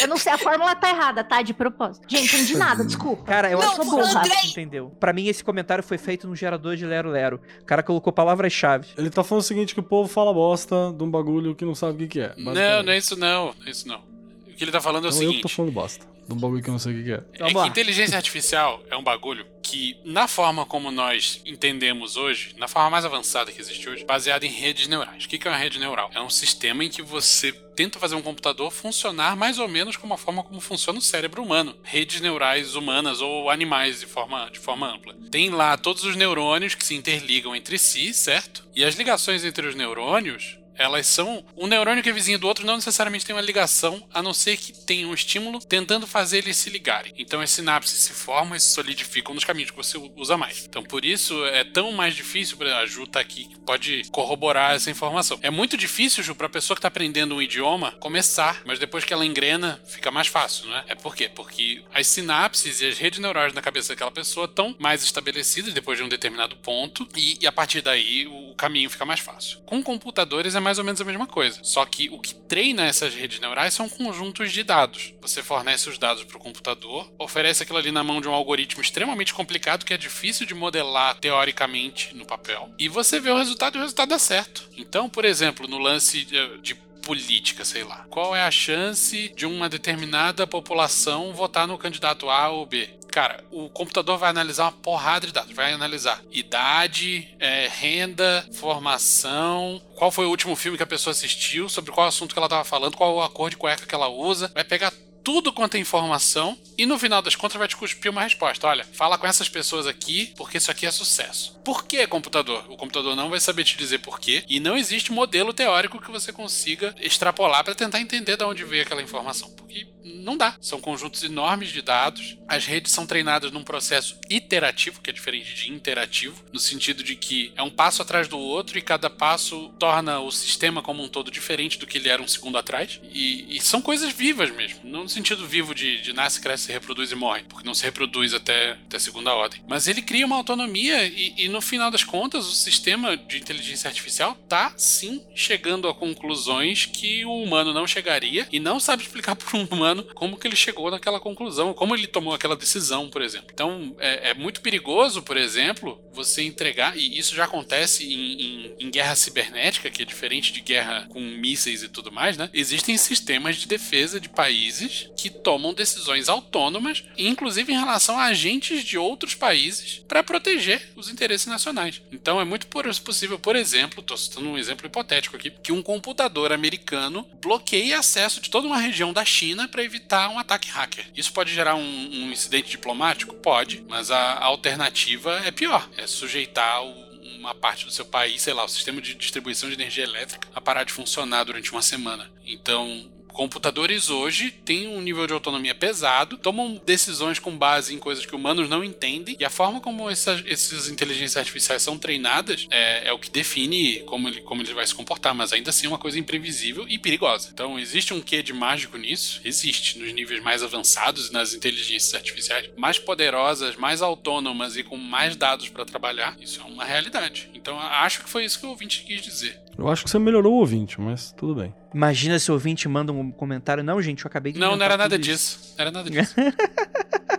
Eu 0.01 0.09
não 0.09 0.17
sei, 0.17 0.33
a 0.33 0.39
fórmula 0.39 0.75
tá 0.75 0.91
errada, 0.91 1.25
tá? 1.25 1.41
De 1.43 1.55
propósito. 1.55 2.07
Gente, 2.09 2.33
não 2.33 2.41
entendi 2.43 2.57
nada, 2.59 2.85
desculpa. 2.85 3.25
Cara, 3.25 3.51
eu 3.51 3.59
Não, 3.59 3.71
acho 3.73 4.19
Andrei- 4.19 4.33
entendeu. 4.51 4.91
Pra 5.01 5.13
mim, 5.13 5.27
esse 5.27 5.43
comentário 5.43 5.83
foi 5.83 5.97
feito 5.99 6.27
no 6.29 6.35
gerador 6.37 6.77
de 6.77 6.85
Lero 6.85 7.11
Lero. 7.11 7.41
O 7.63 7.65
cara 7.65 7.83
colocou 7.83 8.13
palavras-chave. 8.13 8.89
Ele 8.97 9.11
tá 9.11 9.23
falando 9.25 9.43
o 9.43 9.47
seguinte: 9.47 9.75
que 9.75 9.81
o 9.81 9.83
povo 9.83 10.09
fala 10.09 10.33
bosta 10.33 10.93
de 10.97 11.03
um 11.03 11.11
bagulho 11.11 11.55
que 11.55 11.65
não 11.65 11.75
sabe 11.75 11.93
o 11.95 11.97
que, 11.99 12.07
que 12.09 12.21
é. 12.21 12.35
Não, 12.37 12.53
não 12.83 12.93
é 12.93 12.99
isso 12.99 13.17
não. 13.19 13.47
Não 13.59 13.67
é 13.67 13.71
isso 13.71 13.89
não. 13.89 13.99
O 14.47 14.55
que 14.57 14.65
ele 14.65 14.73
tá 14.73 14.81
falando 14.81 15.07
é 15.07 15.11
o 15.11 15.15
Não, 15.15 15.23
eu 15.23 15.33
que 15.33 15.41
tô 15.41 15.49
seguinte. 15.49 15.57
falando 15.57 15.73
bosta. 15.73 16.07
De 16.27 16.33
um 16.33 16.37
bagulho 16.37 16.63
que 16.63 16.69
eu 16.69 16.73
não 16.73 16.79
sei 16.79 17.01
o 17.01 17.05
que, 17.05 17.13
é. 17.13 17.23
É 17.35 17.39
Vamos 17.39 17.63
que 17.63 17.69
inteligência 17.69 18.17
artificial 18.17 18.83
é 18.91 18.97
um 18.97 19.03
bagulho 19.03 19.47
que, 19.63 19.97
na 20.05 20.27
forma 20.27 20.67
como 20.67 20.91
nós 20.91 21.41
entendemos 21.45 22.17
hoje, 22.17 22.55
na 22.59 22.67
forma 22.67 22.91
mais 22.91 23.05
avançada 23.05 23.53
que 23.53 23.61
existe 23.61 23.89
hoje, 23.89 24.05
baseado 24.05 24.45
em 24.45 24.51
redes 24.51 24.89
neurais. 24.89 25.25
O 25.25 25.29
que 25.29 25.39
que 25.39 25.47
é 25.47 25.51
uma 25.51 25.57
rede 25.57 25.79
neural? 25.79 26.11
É 26.13 26.21
um 26.21 26.31
sistema 26.31 26.85
em 26.85 26.89
que 26.89 27.01
você 27.01 27.53
tenta 27.53 27.99
fazer 27.99 28.17
um 28.17 28.23
computador 28.23 28.73
funcionar 28.73 29.37
mais 29.37 29.59
ou 29.59 29.69
menos 29.69 29.97
como 29.97 30.15
a 30.15 30.19
forma 30.19 30.43
como 30.43 30.61
funciona 30.61 30.99
o 30.99 31.03
cérebro 31.03 31.43
humano. 31.43 31.77
Redes 31.83 32.21
neurais 32.21 32.75
humanas 32.75 33.21
ou 33.21 33.49
animais 33.51 34.01
de 34.01 34.07
forma, 34.07 34.51
de 34.51 34.59
forma 34.59 34.93
ampla. 34.93 35.15
Tem 35.31 35.51
lá 35.51 35.77
todos 35.77 36.05
os 36.05 36.17
neurônios 36.17 36.75
que 36.75 36.85
se 36.85 36.95
interligam 36.95 37.55
entre 37.55 37.79
si, 37.79 38.13
certo? 38.13 38.65
E 38.75 38.85
as 38.85 38.95
ligações 38.97 39.45
entre 39.45 39.67
os 39.67 39.75
neurônios 39.75 40.59
elas 40.79 41.07
são. 41.07 41.45
Um 41.57 41.67
neurônio 41.67 42.03
que 42.03 42.09
é 42.09 42.13
vizinho 42.13 42.39
do 42.39 42.47
outro 42.47 42.67
não 42.67 42.77
necessariamente 42.77 43.25
tem 43.25 43.35
uma 43.35 43.43
ligação, 43.43 44.07
a 44.13 44.23
não 44.23 44.33
ser 44.35 44.57
que 44.57 44.73
tenha 44.73 45.07
um 45.07 45.15
estímulo 45.15 45.59
tentando 45.61 46.07
fazer 46.07 46.39
eles 46.39 46.57
se 46.57 46.71
ligarem. 46.71 47.13
Então 47.19 47.41
as 47.41 47.51
sinapses 47.51 47.99
se 48.01 48.13
formam 48.13 48.57
e 48.57 48.61
se 48.61 48.73
solidificam 48.73 49.35
nos 49.35 49.45
caminhos 49.45 49.71
que 49.71 49.77
você 49.77 49.99
usa 50.17 50.37
mais. 50.37 50.65
Então 50.69 50.83
por 50.83 51.05
isso 51.05 51.45
é 51.47 51.65
tão 51.65 51.93
mais 51.93 52.15
difícil, 52.15 52.57
pra- 52.57 52.79
a 52.79 52.87
Ju 52.87 53.07
tá 53.07 53.21
aqui, 53.21 53.45
que 53.47 53.59
pode 53.61 54.03
corroborar 54.11 54.75
essa 54.75 54.91
informação. 54.91 55.39
É 55.43 55.51
muito 55.51 55.77
difícil, 55.77 56.23
Ju, 56.23 56.35
pra 56.35 56.49
pessoa 56.49 56.75
que 56.77 56.83
tá 56.83 56.89
aprendendo 56.89 57.35
um 57.35 57.43
idioma 57.43 57.93
começar, 57.93 58.63
mas 58.65 58.79
depois 58.79 59.05
que 59.05 59.13
ela 59.13 59.25
engrena, 59.25 59.81
fica 59.87 60.11
mais 60.11 60.27
fácil, 60.27 60.67
não 60.69 60.77
é? 60.77 60.85
É 60.89 60.95
por 60.95 61.15
quê? 61.15 61.31
Porque 61.35 61.83
as 61.93 62.07
sinapses 62.07 62.81
e 62.81 62.87
as 62.87 62.99
redes 62.99 63.19
neurais 63.19 63.53
na 63.53 63.63
cabeça 63.63 63.89
daquela 63.91 64.11
pessoa 64.11 64.47
estão 64.47 64.75
mais 64.79 65.03
estabelecidas 65.03 65.73
depois 65.73 65.99
de 65.99 66.05
um 66.05 66.09
determinado 66.09 66.57
ponto, 66.57 67.07
e, 67.17 67.39
e 67.41 67.47
a 67.47 67.53
partir 67.53 67.81
daí 67.81 68.27
o 68.27 68.55
caminho 68.55 68.91
fica 68.91 69.05
mais 69.05 69.21
fácil. 69.21 69.59
Com 69.61 69.83
computadores 69.83 70.55
é 70.55 70.61
mais 70.67 70.79
ou 70.79 70.85
menos 70.85 71.01
a 71.01 71.05
mesma 71.05 71.29
coisa. 71.29 71.61
Só 71.63 71.87
que 71.87 72.11
o 72.11 72.19
que 72.19 72.35
treina 72.35 72.85
essas 72.85 73.15
redes 73.15 73.39
neurais 73.39 73.73
são 73.73 73.89
conjuntos 73.89 74.51
de 74.51 74.65
dados. 74.65 75.15
Você 75.23 75.41
fornece 75.41 75.89
os 75.89 75.97
dados 75.97 76.25
para 76.25 76.37
o 76.37 76.41
computador, 76.41 77.09
oferece 77.21 77.63
aquilo 77.63 77.79
ali 77.79 77.93
na 77.93 78.03
mão 78.03 78.21
de 78.21 78.27
um 78.27 78.33
algoritmo 78.33 78.83
extremamente 78.83 79.33
complicado 79.33 79.85
que 79.85 79.95
é 79.95 79.97
difícil 79.97 80.45
de 80.45 80.55
modelar 80.55 81.21
teoricamente 81.21 82.17
no 82.17 82.27
papel, 82.27 82.69
e 82.77 82.89
você 82.89 83.21
vê 83.21 83.31
o 83.31 83.39
resultado 83.39 83.77
e 83.77 83.79
o 83.79 83.83
resultado 83.83 84.09
dá 84.09 84.19
certo. 84.19 84.69
Então, 84.77 85.09
por 85.09 85.25
exemplo, 85.25 85.69
no 85.69 85.79
lance 85.79 86.25
de, 86.25 86.59
de 86.59 86.75
política, 87.07 87.65
sei 87.65 87.85
lá. 87.85 88.05
Qual 88.11 88.35
é 88.35 88.43
a 88.43 88.51
chance 88.51 89.33
de 89.37 89.47
uma 89.47 89.69
determinada 89.69 90.45
população 90.49 91.33
votar 91.33 91.69
no 91.69 91.79
candidato 91.79 92.29
A 92.29 92.49
ou 92.49 92.67
B? 92.67 92.91
Cara, 93.17 93.43
o 93.51 93.71
computador 93.71 94.19
vai 94.19 94.29
analisar 94.29 94.65
uma 94.65 94.73
porrada 94.73 95.27
de 95.27 95.33
dados. 95.33 95.57
Vai 95.57 95.73
analisar 95.73 96.23
idade, 96.31 97.35
é, 97.41 97.67
renda, 97.67 98.47
formação, 98.53 99.81
qual 99.95 100.11
foi 100.11 100.27
o 100.27 100.29
último 100.29 100.55
filme 100.55 100.77
que 100.77 100.83
a 100.83 100.87
pessoa 100.87 101.13
assistiu, 101.13 101.67
sobre 101.67 101.93
qual 101.93 102.07
assunto 102.07 102.35
que 102.35 102.39
ela 102.39 102.45
estava 102.45 102.63
falando, 102.63 102.95
qual 102.95 103.23
a 103.23 103.31
cor 103.31 103.49
de 103.49 103.57
cueca 103.57 103.87
que 103.87 103.95
ela 103.95 104.07
usa. 104.07 104.51
Vai 104.53 104.65
pegar 104.65 104.93
tudo 105.27 105.53
quanto 105.53 105.75
é 105.75 105.81
informação 105.81 106.57
e 106.79 106.87
no 106.87 106.97
final 107.01 107.21
das 107.21 107.35
contas 107.35 107.59
vai 107.59 107.67
te 107.67 107.77
cuspir 107.77 108.13
uma 108.13 108.23
resposta. 108.23 108.65
Olha, 108.69 108.87
fala 108.93 109.19
com 109.19 109.27
essas 109.27 109.49
pessoas 109.49 109.85
aqui 109.85 110.33
porque 110.37 110.59
isso 110.59 110.71
aqui 110.71 110.87
é 110.87 110.91
sucesso. 110.93 111.59
Por 111.65 111.85
que 111.85 112.07
computador? 112.07 112.65
O 112.69 112.77
computador 112.77 113.17
não 113.17 113.29
vai 113.29 113.41
saber 113.41 113.65
te 113.65 113.77
dizer 113.77 113.99
por 113.99 114.21
quê 114.21 114.45
e 114.49 114.61
não 114.61 114.77
existe 114.77 115.11
modelo 115.11 115.53
teórico 115.53 116.01
que 116.01 116.13
você 116.13 116.33
consiga 116.33 116.95
extrapolar 117.01 117.65
para 117.65 117.75
tentar 117.75 118.01
entender 118.01 118.37
de 118.37 118.45
onde 118.45 118.63
veio 118.63 118.85
aquela 118.85 119.03
informação, 119.03 119.51
porque 119.51 119.89
não 120.05 120.37
dá. 120.37 120.57
São 120.61 120.81
conjuntos 120.81 121.23
enormes 121.25 121.71
de 121.71 121.83
dados. 121.83 122.39
As 122.47 122.65
redes 122.65 122.93
são 122.93 123.07
treinadas 123.07 123.51
num 123.51 123.65
processo 123.65 124.19
iterativo, 124.31 125.01
que 125.01 125.11
é 125.11 125.13
diferente 125.13 125.55
de 125.55 125.73
interativo, 125.73 126.45
no 126.53 126.61
sentido 126.61 127.03
de 127.03 127.17
que 127.17 127.53
é 127.57 127.63
um 127.63 127.71
passo 127.71 128.03
atrás 128.03 128.29
do 128.29 128.39
outro 128.39 128.79
e 128.79 128.83
cada 128.83 129.11
passo 129.11 129.75
torna 129.79 130.21
o 130.21 130.31
sistema 130.31 130.83
como 130.83 131.03
um 131.03 131.09
todo 131.09 131.31
diferente 131.31 131.79
do 131.79 131.87
que 131.87 131.99
ele 131.99 132.09
era 132.09 132.23
um 132.23 132.29
segundo 132.29 132.59
atrás. 132.59 133.01
E, 133.13 133.57
e 133.57 133.61
são 133.61 133.83
coisas 133.83 134.13
vivas 134.13 134.51
mesmo, 134.51 134.81
não 134.85 135.09
sentido 135.17 135.47
vivo 135.47 135.75
de, 135.75 136.01
de 136.03 136.13
nasce, 136.13 136.41
cresce, 136.41 136.65
se 136.65 136.73
reproduz 136.73 137.11
e 137.11 137.15
morre, 137.15 137.45
porque 137.49 137.67
não 137.67 137.75
se 137.75 137.85
reproduz 137.85 138.35
até, 138.35 138.73
até 138.73 138.99
segunda 138.99 139.35
ordem. 139.35 139.63
Mas 139.67 139.89
ele 139.89 140.03
cria 140.03 140.27
uma 140.27 140.37
autonomia 140.37 141.05
e, 141.07 141.35
e 141.39 141.49
no 141.49 141.61
final 141.61 141.91
das 141.91 142.05
contas 142.05 142.47
o 142.47 142.55
sistema 142.55 143.17
de 143.17 143.39
inteligência 143.39 143.89
artificial 143.89 144.35
tá 144.49 144.75
sim 144.77 145.25
chegando 145.35 145.89
a 145.89 145.95
conclusões 145.95 146.85
que 146.85 147.25
o 147.25 147.43
humano 147.43 147.73
não 147.73 147.87
chegaria 147.87 148.47
e 148.53 148.61
não 148.61 148.79
sabe 148.79 149.03
explicar 149.03 149.35
para 149.37 149.57
um 149.57 149.65
humano 149.65 150.05
como 150.15 150.37
que 150.37 150.47
ele 150.47 150.57
chegou 150.57 150.91
naquela 150.91 151.19
conclusão, 151.19 151.73
como 151.73 151.95
ele 151.95 152.07
tomou 152.07 152.35
aquela 152.35 152.57
decisão, 152.57 153.09
por 153.09 153.23
exemplo. 153.23 153.49
Então 153.53 153.97
é, 153.99 154.31
é 154.31 154.35
muito 154.35 154.61
perigoso, 154.61 155.23
por 155.23 155.37
exemplo, 155.37 155.99
você 156.13 156.43
entregar, 156.43 156.97
e 156.97 157.19
isso 157.19 157.35
já 157.35 157.45
acontece 157.45 158.05
em, 158.05 158.43
em, 158.43 158.77
em 158.81 158.91
guerra 158.91 159.15
cibernética, 159.15 159.91
que 159.91 160.03
é 160.03 160.05
diferente 160.05 160.53
de 160.53 160.61
guerra 160.61 161.07
com 161.11 161.21
mísseis 161.21 161.83
e 161.83 161.89
tudo 161.89 162.13
mais, 162.13 162.37
né? 162.37 162.51
Existem 162.53 162.97
sistemas 162.97 163.57
de 163.57 163.67
defesa 163.67 164.21
de 164.21 164.29
países 164.29 165.06
que 165.17 165.31
tomam 165.31 165.75
decisões 165.75 166.29
autônomas, 166.29 167.05
inclusive 167.17 167.73
em 167.73 167.79
relação 167.79 168.19
a 168.19 168.25
agentes 168.25 168.83
de 168.85 168.99
outros 168.99 169.35
países, 169.35 170.03
para 170.09 170.23
proteger 170.23 170.93
os 170.97 171.09
interesses 171.09 171.47
nacionais. 171.47 172.01
Então 172.11 172.41
é 172.41 172.45
muito 172.45 172.67
possível, 172.67 173.39
por 173.39 173.57
exemplo, 173.57 174.01
estou 174.01 174.17
citando 174.17 174.49
um 174.49 174.59
exemplo 174.59 174.87
hipotético 174.87 175.37
aqui, 175.37 175.51
que 175.51 175.73
um 175.73 175.83
computador 175.83 176.53
americano 176.53 177.27
bloqueie 177.43 177.93
acesso 177.95 178.41
de 178.41 178.51
toda 178.51 178.67
uma 178.67 178.79
região 178.79 179.13
da 179.13 179.25
China 179.25 179.69
para 179.69 179.83
evitar 179.85 180.29
um 180.31 180.39
ataque 180.39 180.69
hacker. 180.69 181.07
Isso 181.15 181.33
pode 181.33 181.53
gerar 181.53 181.75
um, 181.75 181.81
um 181.83 182.33
incidente 182.33 182.71
diplomático? 182.71 183.35
Pode, 183.37 183.85
mas 183.89 184.11
a 184.11 184.39
alternativa 184.43 185.41
é 185.45 185.51
pior: 185.51 185.89
é 185.97 186.07
sujeitar 186.07 186.83
o- 186.85 187.07
uma 187.37 187.55
parte 187.55 187.85
do 187.85 187.93
seu 187.93 188.05
país, 188.05 188.43
sei 188.43 188.53
lá, 188.55 188.65
o 188.65 188.69
sistema 188.69 189.01
de 189.01 189.15
distribuição 189.15 189.69
de 189.69 189.75
energia 189.77 190.03
elétrica 190.03 190.49
a 190.55 190.61
parar 190.61 190.83
de 190.85 190.93
funcionar 190.93 191.45
durante 191.45 191.71
uma 191.71 191.83
semana. 191.83 192.29
Então, 192.45 193.09
computadores 193.37 194.09
hoje 194.09 194.51
têm 194.51 194.89
um 194.89 195.03
nível 195.03 195.27
de 195.27 195.35
autonomia 195.35 195.75
pesado, 195.75 196.39
tomam 196.39 196.81
decisões 196.87 197.39
com 197.39 197.57
base 197.57 197.95
em 197.95 197.99
coisas 197.99 198.25
que 198.25 198.35
humanos 198.35 198.69
não 198.69 198.83
entendem, 198.83 199.37
e 199.39 199.45
a 199.45 199.51
forma 199.51 199.79
como 199.79 200.09
essas, 200.09 200.43
essas 200.47 200.89
inteligências 200.89 201.37
artificiais 201.37 201.83
são 201.83 201.99
treinadas 201.99 202.67
é, 202.71 203.09
é, 203.09 203.13
o 203.13 203.19
que 203.19 203.31
define 203.31 204.01
como 204.01 204.29
ele, 204.29 204.41
como 204.41 204.63
ele 204.63 204.73
vai 204.73 204.87
se 204.87 204.95
comportar, 204.95 205.35
mas 205.35 205.53
ainda 205.53 205.69
assim 205.69 205.87
é 205.87 205.91
uma 205.91 205.99
coisa 205.99 206.19
imprevisível 206.19 206.87
e 206.89 206.99
perigosa. 206.99 207.51
Então, 207.53 207.79
existe 207.79 208.15
um 208.15 208.23
quê 208.23 208.43
de 208.43 208.55
mágico 208.55 208.97
nisso? 208.97 209.41
Existe, 209.45 209.99
nos 209.99 210.13
níveis 210.15 210.43
mais 210.43 210.63
avançados 210.63 211.31
nas 211.31 211.53
inteligências 211.53 212.15
artificiais, 212.15 212.71
mais 212.75 212.99
poderosas, 212.99 213.77
mais 213.77 214.01
autônomas 214.01 214.79
e 214.79 214.83
com 214.83 214.97
mais 214.97 215.37
dados 215.37 215.69
para 215.69 215.85
trabalhar. 215.85 216.37
Isso 216.41 216.61
é 216.63 216.65
uma 216.65 216.85
realidade. 216.85 217.51
Então, 217.53 217.79
acho 217.79 218.25
que 218.25 218.31
foi 218.31 218.47
isso 218.47 218.59
que 218.59 218.67
o 218.67 218.71
ouvinte 218.71 219.03
quis 219.03 219.21
dizer. 219.21 219.66
Eu 219.79 219.89
acho 219.89 220.05
que 220.05 220.11
você 220.11 220.19
melhorou 220.19 220.55
o 220.55 220.57
ouvinte, 220.59 221.01
mas 221.01 221.33
tudo 221.33 221.55
bem. 221.61 221.75
Imagina 221.95 222.39
se 222.39 222.51
o 222.51 222.55
ouvinte 222.55 222.89
manda 222.89 223.13
um 223.13 223.31
comentário. 223.31 223.85
Não, 223.85 224.01
gente, 224.01 224.25
eu 224.25 224.29
acabei 224.29 224.53
de. 224.53 224.59
Não, 224.59 224.75
não 224.77 224.85
era 224.85 224.97
nada 224.97 225.17
tudo 225.17 225.29
isso." 225.29 225.59
disso. 225.59 225.75
Não 225.77 225.83
era 225.83 225.91
nada 225.91 226.11
disso. 226.11 226.35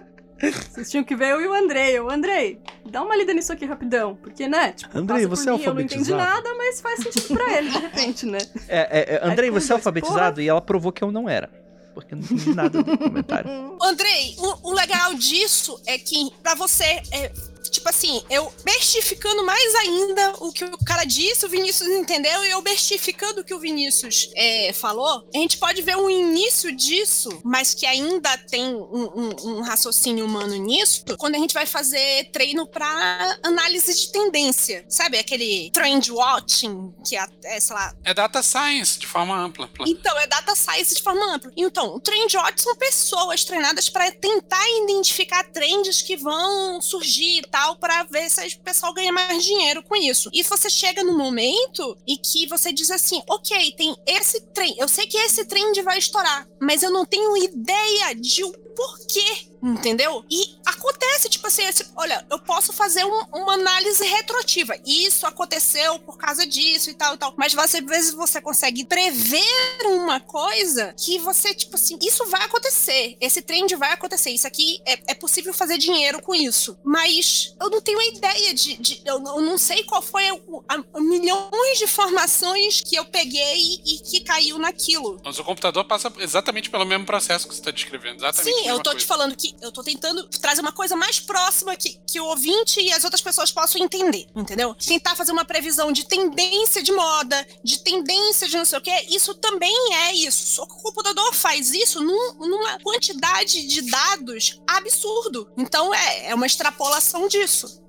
Vocês 0.69 0.91
tinham 0.91 1.03
que 1.03 1.15
ver 1.15 1.31
eu 1.31 1.41
e 1.41 1.47
o 1.47 1.53
Andrei. 1.53 1.99
O 1.99 2.11
Andrei, 2.11 2.59
dá 2.91 3.01
uma 3.01 3.15
lida 3.15 3.33
nisso 3.33 3.51
aqui 3.51 3.65
rapidão. 3.65 4.15
Porque, 4.15 4.47
né? 4.47 4.71
Tipo, 4.73 4.95
Andrei, 4.95 5.25
você 5.25 5.49
é 5.49 5.53
mim, 5.53 5.63
Eu 5.63 5.73
não 5.73 5.81
entendi 5.81 6.13
alfabetizado? 6.13 6.43
nada, 6.43 6.55
mas 6.57 6.79
faz 6.79 6.99
sentido 7.01 7.33
pra 7.35 7.57
ele, 7.57 7.71
de 7.71 7.77
repente, 7.79 8.25
né? 8.27 8.37
É, 8.69 8.77
é, 8.77 9.15
é, 9.15 9.27
Andrei, 9.27 9.49
você 9.49 9.71
é 9.71 9.75
alfabetizado? 9.75 10.39
E 10.39 10.47
ela 10.47 10.61
provou 10.61 10.91
que 10.91 11.03
eu 11.03 11.11
não 11.11 11.27
era. 11.27 11.49
Porque 11.95 12.13
eu 12.13 12.19
não 12.19 12.23
entendi 12.25 12.53
nada 12.53 12.83
do 12.83 12.97
comentário. 12.99 13.49
Andrei, 13.81 14.35
o, 14.37 14.69
o 14.69 14.73
legal 14.73 15.15
disso 15.15 15.81
é 15.87 15.97
que 15.97 16.29
pra 16.43 16.53
você, 16.53 17.01
é, 17.11 17.31
tipo 17.69 17.87
assim, 17.89 18.23
eu 18.29 18.51
bestificando 18.63 19.43
mais 19.45 19.75
ainda 19.75 20.33
o 20.39 20.51
que 20.51 20.63
o 20.65 20.77
cara 20.85 21.03
disse, 21.03 21.45
o 21.45 21.49
Vinícius 21.49 21.89
entendeu, 21.89 22.45
e 22.45 22.49
eu 22.49 22.61
bestificando 22.61 23.41
o 23.41 23.43
que 23.43 23.53
o 23.53 23.59
Vinícius 23.59 24.29
é, 24.35 24.71
falou, 24.73 25.27
a 25.33 25.37
gente 25.37 25.57
pode 25.57 25.81
ver 25.81 25.97
um 25.97 26.09
início 26.09 26.75
disso, 26.75 27.29
mas 27.43 27.73
que 27.73 27.85
ainda 27.85 28.37
tem 28.37 28.65
um, 28.75 29.11
um- 29.15 29.57
um 29.57 29.61
raciocínio 29.61 30.25
humano 30.25 30.55
nisso, 30.55 31.03
quando 31.17 31.35
a 31.35 31.39
gente 31.39 31.53
vai 31.53 31.65
fazer 31.65 32.29
treino 32.31 32.67
pra 32.67 33.37
análise 33.43 33.93
de 33.93 34.11
tendência, 34.11 34.85
sabe? 34.89 35.17
Aquele 35.17 35.69
trend 35.71 36.11
watching, 36.11 36.93
que 37.07 37.15
é, 37.17 37.25
é, 37.45 37.59
sei 37.59 37.75
lá, 37.75 37.93
É 38.03 38.13
data 38.13 38.41
science 38.43 38.99
de 38.99 39.07
forma 39.07 39.35
ampla. 39.37 39.69
então, 39.87 40.17
é 40.19 40.27
data 40.27 40.55
science 40.55 40.95
de 40.95 41.01
forma 41.01 41.33
ampla. 41.33 41.51
Então, 41.55 41.95
o 41.95 41.99
trendbot 41.99 42.61
são 42.61 42.75
pessoas 42.75 43.43
treinadas 43.43 43.89
para 43.89 44.11
tentar 44.11 44.63
identificar 44.83 45.43
trends 45.51 46.01
que 46.01 46.15
vão 46.17 46.81
surgir 46.81 47.39
e 47.39 47.41
tal, 47.57 47.75
para 47.75 48.03
ver 48.03 48.29
se 48.29 48.55
o 48.55 48.59
pessoal 48.59 48.93
ganha 48.93 49.11
mais 49.11 49.43
dinheiro 49.43 49.81
com 49.81 49.95
isso. 49.95 50.29
E 50.31 50.43
você 50.43 50.69
chega 50.69 51.03
no 51.03 51.17
momento 51.17 51.97
e 52.05 52.17
que 52.17 52.45
você 52.47 52.71
diz 52.71 52.91
assim: 52.91 53.23
ok, 53.27 53.71
tem 53.71 53.95
esse 54.05 54.41
trend, 54.53 54.75
eu 54.77 54.87
sei 54.87 55.07
que 55.07 55.17
esse 55.17 55.43
trend 55.45 55.81
vai 55.81 55.97
estourar, 55.97 56.47
mas 56.61 56.83
eu 56.83 56.91
não 56.91 57.05
tenho 57.05 57.35
ideia 57.35 58.13
de 58.15 58.43
o 58.43 58.51
porquê. 58.75 59.47
Entendeu? 59.61 60.23
E 60.29 60.55
acontece, 60.63 61.29
tipo 61.57 61.69
assim, 61.69 61.83
esse- 61.83 61.91
olha, 61.95 62.25
eu 62.29 62.39
posso 62.39 62.71
fazer 62.71 63.03
um- 63.05 63.25
uma 63.33 63.53
análise 63.53 64.03
retroativa. 64.05 64.75
Isso 64.85 65.25
aconteceu 65.25 65.99
por 65.99 66.17
causa 66.17 66.45
disso 66.45 66.89
e 66.89 66.93
tal 66.93 67.15
e 67.15 67.17
tal. 67.17 67.33
Mas 67.37 67.53
você, 67.53 67.77
às 67.77 67.85
vezes 67.85 68.13
você 68.13 68.39
consegue 68.41 68.85
prever 68.85 69.41
uma 69.85 70.19
coisa 70.19 70.93
que 70.97 71.17
você, 71.19 71.53
tipo 71.53 71.75
assim, 71.75 71.97
isso 72.01 72.25
vai 72.27 72.43
acontecer. 72.43 73.17
Esse 73.19 73.41
trend 73.41 73.75
vai 73.75 73.91
acontecer. 73.93 74.29
Isso 74.31 74.47
aqui 74.47 74.81
é, 74.85 74.99
é 75.07 75.13
possível 75.13 75.53
fazer 75.53 75.77
dinheiro 75.77 76.21
com 76.21 76.33
isso. 76.35 76.77
Mas 76.83 77.55
eu 77.59 77.69
não 77.69 77.81
tenho 77.81 78.01
ideia 78.01 78.53
de. 78.53 78.77
de- 78.77 79.01
eu, 79.05 79.19
não- 79.19 79.37
eu 79.37 79.41
não 79.41 79.57
sei 79.57 79.83
qual 79.83 80.01
foi 80.01 80.29
o, 80.31 80.63
a, 80.67 80.75
a 80.93 81.01
milhões 81.01 81.77
de 81.77 81.83
informações 81.85 82.81
que 82.81 82.95
eu 82.95 83.05
peguei 83.05 83.81
e 83.85 83.99
que 83.99 84.21
caiu 84.21 84.57
naquilo. 84.57 85.19
Mas 85.23 85.39
o 85.39 85.43
computador 85.43 85.85
passa 85.85 86.11
exatamente 86.19 86.69
pelo 86.69 86.85
mesmo 86.85 87.05
processo 87.05 87.47
que 87.47 87.53
você 87.53 87.61
está 87.61 87.71
descrevendo. 87.71 88.17
Exatamente 88.17 88.55
Sim, 88.57 88.67
eu 88.67 88.77
tô 88.77 88.91
coisa. 88.91 88.99
te 88.99 89.05
falando 89.05 89.35
que 89.35 89.55
eu 89.61 89.71
tô 89.71 89.83
tentando 89.83 90.27
trazer 90.41 90.61
uma 90.61 90.71
coisa 90.71 90.95
mais 90.95 91.19
próxima 91.19 91.46
que, 91.77 91.99
que 92.05 92.19
o 92.19 92.25
ouvinte 92.25 92.79
e 92.81 92.91
as 92.91 93.03
outras 93.03 93.21
pessoas 93.21 93.51
possam 93.51 93.81
entender, 93.81 94.27
entendeu? 94.35 94.73
Tentar 94.75 95.15
fazer 95.15 95.31
uma 95.31 95.45
previsão 95.45 95.91
de 95.91 96.05
tendência 96.05 96.81
de 96.83 96.91
moda, 96.91 97.47
de 97.63 97.79
tendência 97.79 98.47
de 98.47 98.57
não 98.57 98.65
sei 98.65 98.77
o 98.77 98.81
que, 98.81 98.91
isso 99.15 99.33
também 99.35 99.73
é 99.93 100.13
isso. 100.13 100.61
O 100.63 100.67
computador 100.67 101.33
faz 101.33 101.73
isso 101.73 102.01
num- 102.01 102.33
numa 102.33 102.79
quantidade 102.79 103.65
de 103.67 103.81
dados 103.89 104.59
absurdo. 104.67 105.49
Então 105.57 105.93
é, 105.93 106.27
é 106.29 106.35
uma 106.35 106.45
extrapolação 106.45 107.27
disso. 107.27 107.81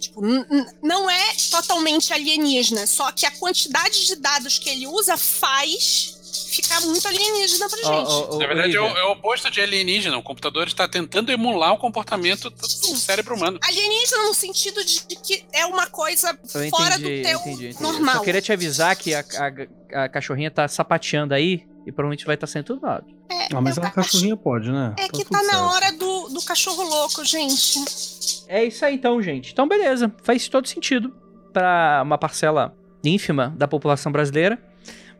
Tipo, 0.00 0.20
não 0.82 1.08
é 1.08 1.34
totalmente 1.50 2.12
alienígena, 2.12 2.86
só 2.86 3.10
que 3.12 3.24
a 3.24 3.30
quantidade 3.30 4.06
de 4.06 4.16
dados 4.16 4.58
que 4.58 4.68
ele 4.68 4.86
usa 4.86 5.16
faz 5.16 6.15
ficar 6.50 6.80
muito 6.82 7.06
alienígena 7.06 7.68
pra 7.68 7.76
gente. 7.78 7.88
Ó, 7.88 8.02
ó, 8.30 8.34
ó, 8.34 8.38
Na 8.38 8.46
verdade, 8.46 8.76
é 8.76 8.80
o, 8.80 8.86
é 8.86 9.04
o 9.04 9.12
oposto 9.12 9.50
de 9.50 9.60
alienígena. 9.60 10.16
O 10.18 10.22
computador 10.22 10.66
está 10.66 10.86
tentando 10.88 11.30
emular 11.32 11.72
o 11.72 11.78
comportamento 11.78 12.50
do, 12.50 12.56
do 12.56 12.96
cérebro 12.96 13.34
humano. 13.34 13.58
Alienígena 13.62 14.22
no 14.24 14.34
sentido 14.34 14.84
de, 14.84 15.06
de 15.06 15.16
que 15.16 15.44
é 15.52 15.64
uma 15.66 15.86
coisa 15.86 16.38
eu 16.54 16.70
fora 16.70 16.96
entendi, 16.98 17.22
do 17.22 17.28
teu 17.28 17.38
entendi, 17.40 17.66
entendi. 17.68 17.82
normal. 17.82 18.14
Eu 18.14 18.18
só 18.18 18.24
queria 18.24 18.42
te 18.42 18.52
avisar 18.52 18.96
que 18.96 19.14
a, 19.14 19.20
a, 19.92 20.04
a 20.04 20.08
cachorrinha 20.08 20.50
tá 20.50 20.66
sapateando 20.68 21.34
aí 21.34 21.66
e 21.86 21.92
provavelmente 21.92 22.24
vai 22.26 22.34
estar 22.34 22.46
sendo 22.46 22.64
tudo 22.64 22.86
hora. 22.86 23.04
É, 23.30 23.48
Ah, 23.54 23.60
mas 23.60 23.78
a 23.78 23.82
acho- 23.82 23.92
cachorrinha 23.94 24.36
pode, 24.36 24.70
né? 24.70 24.94
É 24.98 25.08
que 25.08 25.24
tá 25.24 25.42
na 25.42 25.50
certo. 25.50 25.64
hora 25.64 25.92
do, 25.92 26.28
do 26.28 26.42
cachorro 26.42 26.82
louco, 26.82 27.24
gente. 27.24 27.80
É 28.48 28.64
isso 28.64 28.84
aí 28.84 28.94
então, 28.94 29.20
gente. 29.22 29.52
Então, 29.52 29.66
beleza. 29.68 30.12
Faz 30.22 30.48
todo 30.48 30.66
sentido 30.68 31.12
pra 31.52 32.02
uma 32.04 32.18
parcela 32.18 32.74
ínfima 33.04 33.54
da 33.56 33.66
população 33.68 34.10
brasileira. 34.12 34.58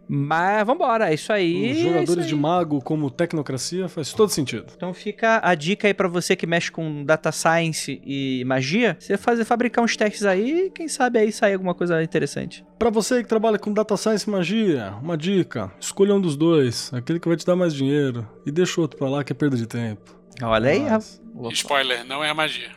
Mas 0.09 0.65
vambora, 0.67 1.11
é 1.11 1.15
isso 1.15 1.33
aí. 1.33 1.73
Os 1.73 1.77
é 1.79 1.81
jogadores 1.81 2.09
isso 2.11 2.21
aí. 2.21 2.27
de 2.27 2.35
mago 2.37 2.81
como 2.81 3.11
tecnocracia 3.11 3.89
faz 3.89 4.13
todo 4.13 4.29
sentido. 4.29 4.67
Então 4.77 4.95
fica 4.95 5.41
a 5.43 5.55
dica 5.55 5.89
aí 5.89 5.95
pra 5.95 6.07
você 6.09 6.37
que 6.37 6.47
mexe 6.47 6.71
com 6.71 7.05
data 7.05 7.33
science 7.33 8.01
e 8.05 8.45
magia. 8.47 8.97
Você 9.01 9.17
fazer 9.17 9.45
fabricar 9.45 9.85
uns 9.85 9.97
testes 9.97 10.25
aí, 10.25 10.71
quem 10.75 10.87
sabe 10.89 11.19
aí 11.19 11.33
sair 11.33 11.55
alguma 11.55 11.75
coisa 11.75 12.03
interessante. 12.03 12.65
Pra 12.79 12.91
você 12.91 13.23
que 13.23 13.29
trabalha 13.29 13.59
com 13.59 13.73
data 13.73 13.97
science 13.97 14.29
e 14.29 14.31
magia, 14.31 14.95
uma 15.03 15.17
dica: 15.17 15.73
escolha 15.81 16.15
um 16.15 16.21
dos 16.21 16.37
dois, 16.37 16.93
aquele 16.95 17.19
que 17.19 17.27
vai 17.29 17.37
te 17.37 17.45
dar 17.47 17.57
mais 17.57 17.75
dinheiro, 17.75 18.27
e 18.47 18.51
deixa 18.51 18.81
o 18.81 18.83
outro 18.83 18.97
pra 18.99 19.09
lá 19.09 19.25
que 19.25 19.33
é 19.33 19.35
perda 19.35 19.57
de 19.57 19.67
tempo. 19.67 20.15
Olha 20.43 20.71
aí, 20.71 20.81
Mas- 20.81 20.91
rapaz. 20.91 21.21
Spoiler, 21.55 22.05
não 22.05 22.23
é 22.23 22.31
a 22.31 22.35
magia. 22.35 22.71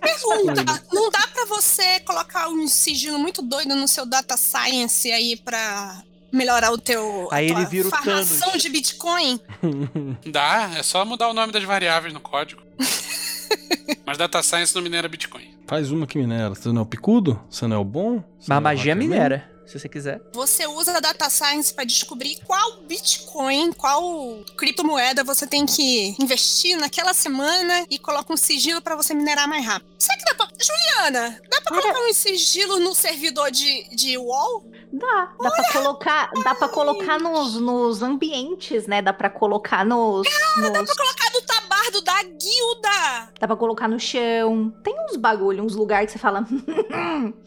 Pergunta: 0.00 0.82
não 0.92 1.10
dá 1.10 1.26
pra 1.28 1.44
você 1.46 2.00
colocar 2.00 2.48
um 2.48 2.66
sigilo 2.68 3.18
muito 3.18 3.42
doido 3.42 3.74
no 3.74 3.88
seu 3.88 4.04
data 4.06 4.36
science 4.36 5.10
aí 5.10 5.36
pra 5.36 6.02
melhorar 6.32 6.72
o 6.72 6.78
teu 6.78 7.28
Aí 7.30 7.48
ele 7.48 7.64
vira 7.66 7.88
o 7.88 7.90
farmação 7.90 8.48
Thanos. 8.48 8.62
de 8.62 8.68
Bitcoin? 8.68 9.40
Dá, 10.26 10.72
é 10.76 10.82
só 10.82 11.04
mudar 11.04 11.28
o 11.28 11.34
nome 11.34 11.52
das 11.52 11.62
variáveis 11.64 12.12
no 12.12 12.20
código. 12.20 12.62
Mas 14.04 14.18
data 14.18 14.42
science 14.42 14.74
não 14.74 14.82
minera 14.82 15.08
Bitcoin. 15.08 15.54
Faz 15.66 15.90
uma 15.90 16.06
que 16.06 16.18
minera. 16.18 16.54
Você 16.54 16.68
não 16.70 16.80
é 16.80 16.82
o 16.82 16.86
picudo? 16.86 17.40
Você 17.48 17.66
não 17.66 17.76
é 17.76 17.78
o 17.78 17.84
bom? 17.84 18.16
Você 18.38 18.48
Mas 18.48 18.58
é 18.58 18.60
magia 18.60 18.94
minera, 18.94 19.50
se 19.74 19.80
você 19.80 19.88
quiser. 19.88 20.20
Você 20.32 20.66
usa 20.66 20.96
a 20.96 21.00
data 21.00 21.28
science 21.28 21.72
pra 21.74 21.84
descobrir 21.84 22.38
qual 22.46 22.82
Bitcoin, 22.82 23.72
qual 23.72 24.44
criptomoeda 24.56 25.24
você 25.24 25.46
tem 25.46 25.66
que 25.66 26.14
investir 26.20 26.76
naquela 26.76 27.12
semana 27.12 27.84
e 27.90 27.98
coloca 27.98 28.32
um 28.32 28.36
sigilo 28.36 28.80
pra 28.80 28.94
você 28.94 29.14
minerar 29.14 29.48
mais 29.48 29.64
rápido. 29.66 29.90
Será 29.98 30.16
que 30.16 30.24
dá 30.24 30.34
pra... 30.34 30.48
Juliana, 30.60 31.40
dá 31.50 31.60
pra 31.60 31.70
Cara- 31.76 31.82
colocar 31.82 32.08
um 32.08 32.14
sigilo 32.14 32.78
no 32.78 32.94
servidor 32.94 33.50
de, 33.50 33.88
de 33.94 34.16
UOL? 34.16 34.70
Dá, 34.92 35.32
dá 35.42 35.50
pra 35.50 35.72
colocar, 35.72 36.30
dá 36.44 36.54
pra 36.54 36.68
colocar 36.68 37.18
nos, 37.18 37.54
nos 37.54 38.00
ambientes, 38.00 38.86
né? 38.86 39.02
Dá 39.02 39.12
pra 39.12 39.28
colocar 39.28 39.84
nos, 39.84 40.24
nos 40.56 40.94
Colocar 40.94 41.23
tabardo 41.84 42.02
da 42.02 42.22
guilda! 42.22 43.32
dá 43.38 43.46
pra 43.46 43.56
colocar 43.56 43.88
no 43.88 43.98
chão. 44.00 44.72
Tem 44.82 44.94
uns 45.08 45.16
bagulho, 45.16 45.62
uns 45.64 45.74
lugares 45.74 46.06
que 46.06 46.12
você 46.12 46.18
fala, 46.18 46.46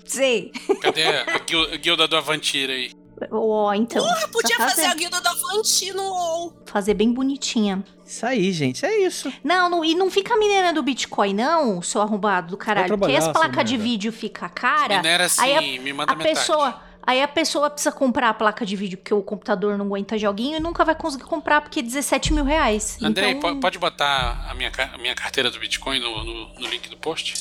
sei. 0.05 0.51
Cadê 0.81 1.03
a, 1.07 1.39
guil- 1.39 1.73
a 1.73 1.77
guilda 1.77 2.07
do 2.07 2.15
Avantir 2.17 2.69
aí? 2.69 2.91
Ó, 3.31 3.73
então, 3.73 4.05
Eu 4.21 4.27
podia 4.29 4.57
fazer 4.57 4.75
fazer. 4.75 4.85
a 4.87 4.93
guilda 4.93 5.19
da 5.19 5.31
Avanti 5.31 5.91
no 5.91 6.03
UOL. 6.03 6.61
fazer 6.67 6.93
bem 6.93 7.11
bonitinha. 7.11 7.83
Isso 8.05 8.23
aí, 8.23 8.51
gente, 8.51 8.85
é 8.85 8.99
isso. 9.05 9.33
Não, 9.43 9.67
não, 9.69 9.83
e 9.83 9.95
não 9.95 10.09
fica 10.11 10.37
minerando 10.37 10.83
Bitcoin, 10.83 11.33
não, 11.33 11.81
seu 11.81 11.99
arrombado 11.99 12.51
do 12.51 12.57
caralho. 12.57 12.95
Porque 12.95 13.15
as 13.15 13.27
placas 13.27 13.65
de 13.67 13.75
vídeo 13.75 14.11
fica 14.13 14.47
cara. 14.47 14.97
Minera 14.97 15.27
sim, 15.27 15.41
aí 15.41 15.79
me 15.79 15.91
manda 15.93 16.13
a 16.13 16.15
metade. 16.15 16.35
pessoa, 16.35 16.79
aí 17.07 17.23
a 17.23 17.27
pessoa 17.27 17.69
precisa 17.69 17.91
comprar 17.91 18.29
a 18.29 18.33
placa 18.33 18.63
de 18.65 18.75
vídeo 18.75 18.97
porque 18.97 19.13
o 19.13 19.23
computador 19.23 19.77
não 19.77 19.85
aguenta 19.85 20.17
joguinho 20.17 20.57
e 20.57 20.59
nunca 20.59 20.85
vai 20.85 20.93
conseguir 20.93 21.23
comprar 21.23 21.61
porque 21.61 21.79
é 21.79 21.83
17 21.83 22.33
mil 22.33 22.43
reais. 22.43 22.97
Andrei, 23.01 23.31
então, 23.31 23.55
po- 23.55 23.61
pode 23.61 23.79
botar 23.79 24.45
a 24.49 24.53
minha, 24.53 24.69
a 24.93 24.97
minha 24.99 25.15
carteira 25.15 25.49
do 25.49 25.57
Bitcoin 25.57 25.99
no, 25.99 26.23
no- 26.23 26.53
no 26.59 26.67
link 26.67 26.89
do 26.89 26.97
post? 26.97 27.33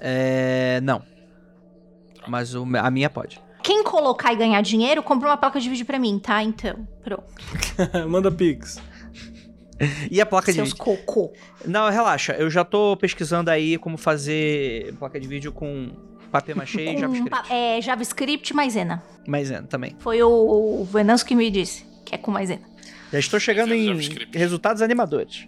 É. 0.00 0.80
Não. 0.82 1.02
Mas 2.26 2.54
o- 2.54 2.64
a 2.78 2.90
minha 2.90 3.10
pode. 3.10 3.40
quem 3.62 3.82
colocar 3.82 4.32
e 4.32 4.36
ganhar 4.36 4.60
dinheiro, 4.62 5.02
compra 5.02 5.28
uma 5.28 5.36
placa 5.36 5.58
de 5.58 5.68
vídeo 5.70 5.86
pra 5.86 5.98
mim, 5.98 6.18
tá? 6.18 6.42
Então, 6.42 6.86
pronto. 7.02 7.24
Manda 8.08 8.30
pix. 8.30 8.80
E 10.10 10.20
a 10.20 10.26
placa 10.26 10.52
de 10.52 10.56
Seus 10.56 10.68
vídeo? 10.70 10.84
cocô. 10.84 11.32
Não, 11.66 11.88
relaxa. 11.90 12.32
Eu 12.34 12.48
já 12.50 12.62
tô 12.64 12.96
pesquisando 12.96 13.50
aí 13.50 13.76
como 13.78 13.96
fazer 13.98 14.94
placa 14.98 15.18
de 15.18 15.26
vídeo 15.26 15.50
com 15.50 15.90
Papier 16.34 16.56
machê 16.56 16.90
e 16.90 16.98
JavaScript. 16.98 17.52
é, 17.52 17.80
JavaScript 17.80 18.54
maisena. 18.56 19.00
Maisena 19.24 19.62
também. 19.68 19.94
Foi 20.00 20.20
o, 20.20 20.80
o 20.80 20.84
Venâncio 20.84 21.24
que 21.24 21.32
me 21.32 21.48
disse, 21.48 21.86
que 22.04 22.12
é 22.12 22.18
com 22.18 22.32
maisena. 22.32 22.62
Já 23.12 23.20
estou 23.20 23.38
chegando 23.38 23.72
em 23.72 23.96
resultados 24.32 24.82
animadores. 24.82 25.44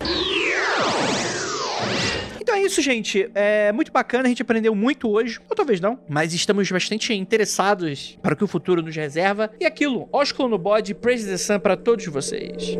Então 2.41 2.55
é 2.55 2.63
isso, 2.63 2.81
gente. 2.81 3.29
É 3.35 3.73
muito 3.73 3.91
bacana, 3.91 4.27
a 4.27 4.29
gente 4.29 4.43
aprendeu 4.43 4.77
muito 4.77 5.11
hoje, 5.11 5.41
ou 5.51 5.57
talvez 5.57 5.81
não, 5.81 5.99
mas 6.09 6.33
estamos 6.33 6.71
bastante 6.71 7.13
interessados 7.13 8.17
para 8.23 8.35
o 8.35 8.37
que 8.37 8.45
o 8.45 8.47
futuro 8.47 8.81
nos 8.81 8.95
reserva. 8.95 9.51
E 9.59 9.67
aquilo, 9.67 10.09
ósculo 10.13 10.49
no 10.49 10.57
bode, 10.57 10.95
praise 10.95 11.27
the 11.27 11.37
sun 11.37 11.59
para 11.59 11.77
todos 11.77 12.07
vocês. 12.07 12.79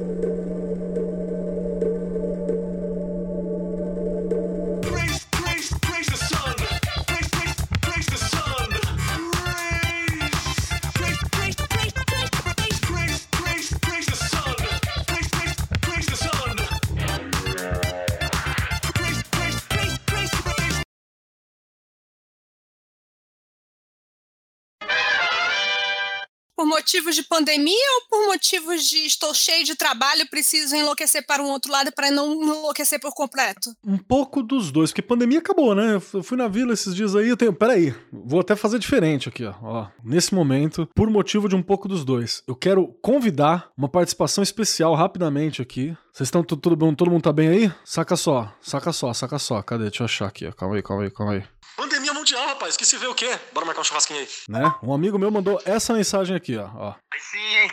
Por 26.57 26.65
motivos 26.67 27.15
de 27.15 27.23
pandemia 27.23 27.87
ou 27.97 28.09
por 28.09 28.27
motivos 28.29 28.83
de 28.89 28.99
estou 29.05 29.35
cheio 29.35 29.63
de 29.65 29.75
trabalho, 29.77 30.27
preciso 30.31 30.75
enlouquecer 30.75 31.27
para 31.27 31.43
um 31.43 31.51
outro 31.51 31.71
lado 31.71 31.93
para 31.93 32.11
não 32.11 32.33
enlouquecer 32.33 32.99
por 32.99 33.13
completo? 33.13 33.71
Um 33.85 33.99
pouco 33.99 34.43
dos 34.43 34.73
dois, 34.73 34.91
porque 34.91 35.03
pandemia 35.03 35.39
acabou, 35.41 35.75
né? 35.75 35.95
Eu 35.97 36.01
fu- 36.01 36.17
eu 36.19 36.23
fui 36.23 36.37
na 36.39 36.49
vila 36.49 36.73
esses 36.73 36.95
dias 36.95 37.15
aí, 37.15 37.29
eu 37.29 37.37
tenho. 37.37 37.53
Peraí, 37.53 37.95
vou 38.11 38.41
até 38.41 38.57
fazer 38.57 38.79
diferente 38.79 39.29
aqui, 39.29 39.45
ó. 39.45 39.53
ó. 39.63 39.87
Nesse 40.03 40.35
momento, 40.35 40.89
por 40.95 41.11
motivo 41.11 41.47
de 41.47 41.55
um 41.55 41.63
pouco 41.63 41.87
dos 41.89 42.05
dois, 42.07 42.43
eu 42.49 42.57
quero 42.57 42.89
convidar 43.03 43.71
uma 43.77 43.89
participação 43.89 44.43
especial 44.43 44.95
rapidamente 44.95 45.61
aqui. 45.61 45.95
Vocês 46.11 46.29
estão 46.29 46.43
tu- 46.43 46.57
tudo 46.57 46.75
bom? 46.75 46.95
Todo 46.95 47.11
mundo 47.11 47.23
tá 47.23 47.33
bem 47.35 47.49
aí? 47.49 47.73
Saca 47.85 48.17
só, 48.17 48.51
saca 48.63 48.95
só, 48.95 49.13
saca 49.13 49.39
só. 49.39 49.61
Cadê? 49.63 49.85
Deixa 49.91 50.03
eu 50.03 50.07
achar 50.07 50.27
aqui, 50.27 50.47
ó. 50.47 50.53
Calma 50.53 50.77
aí, 50.77 50.83
calma 50.83 51.03
aí, 51.03 51.11
calma 51.11 51.33
aí. 51.35 51.45
Pandemia 51.77 52.15
mundial, 52.27 52.47
rapaz. 52.49 52.77
Que 52.77 52.85
se 52.85 52.99
vê 52.99 53.07
o 53.07 53.15
quê? 53.15 53.39
Bora 53.53 53.65
marcar 53.65 53.83
um 53.83 53.85
churrasquinho 53.85 54.19
aí. 54.19 54.29
Né? 54.49 54.75
Um 54.83 54.93
amigo 54.93 55.17
meu 55.17 55.31
mandou 55.31 55.63
essa 55.65 55.95
mensagem 55.95 56.35
aqui, 56.35 56.57
ó. 56.57 56.69
ó. 56.75 56.95
Aí 57.15 57.21
sim, 57.21 57.39
hein? 57.39 57.71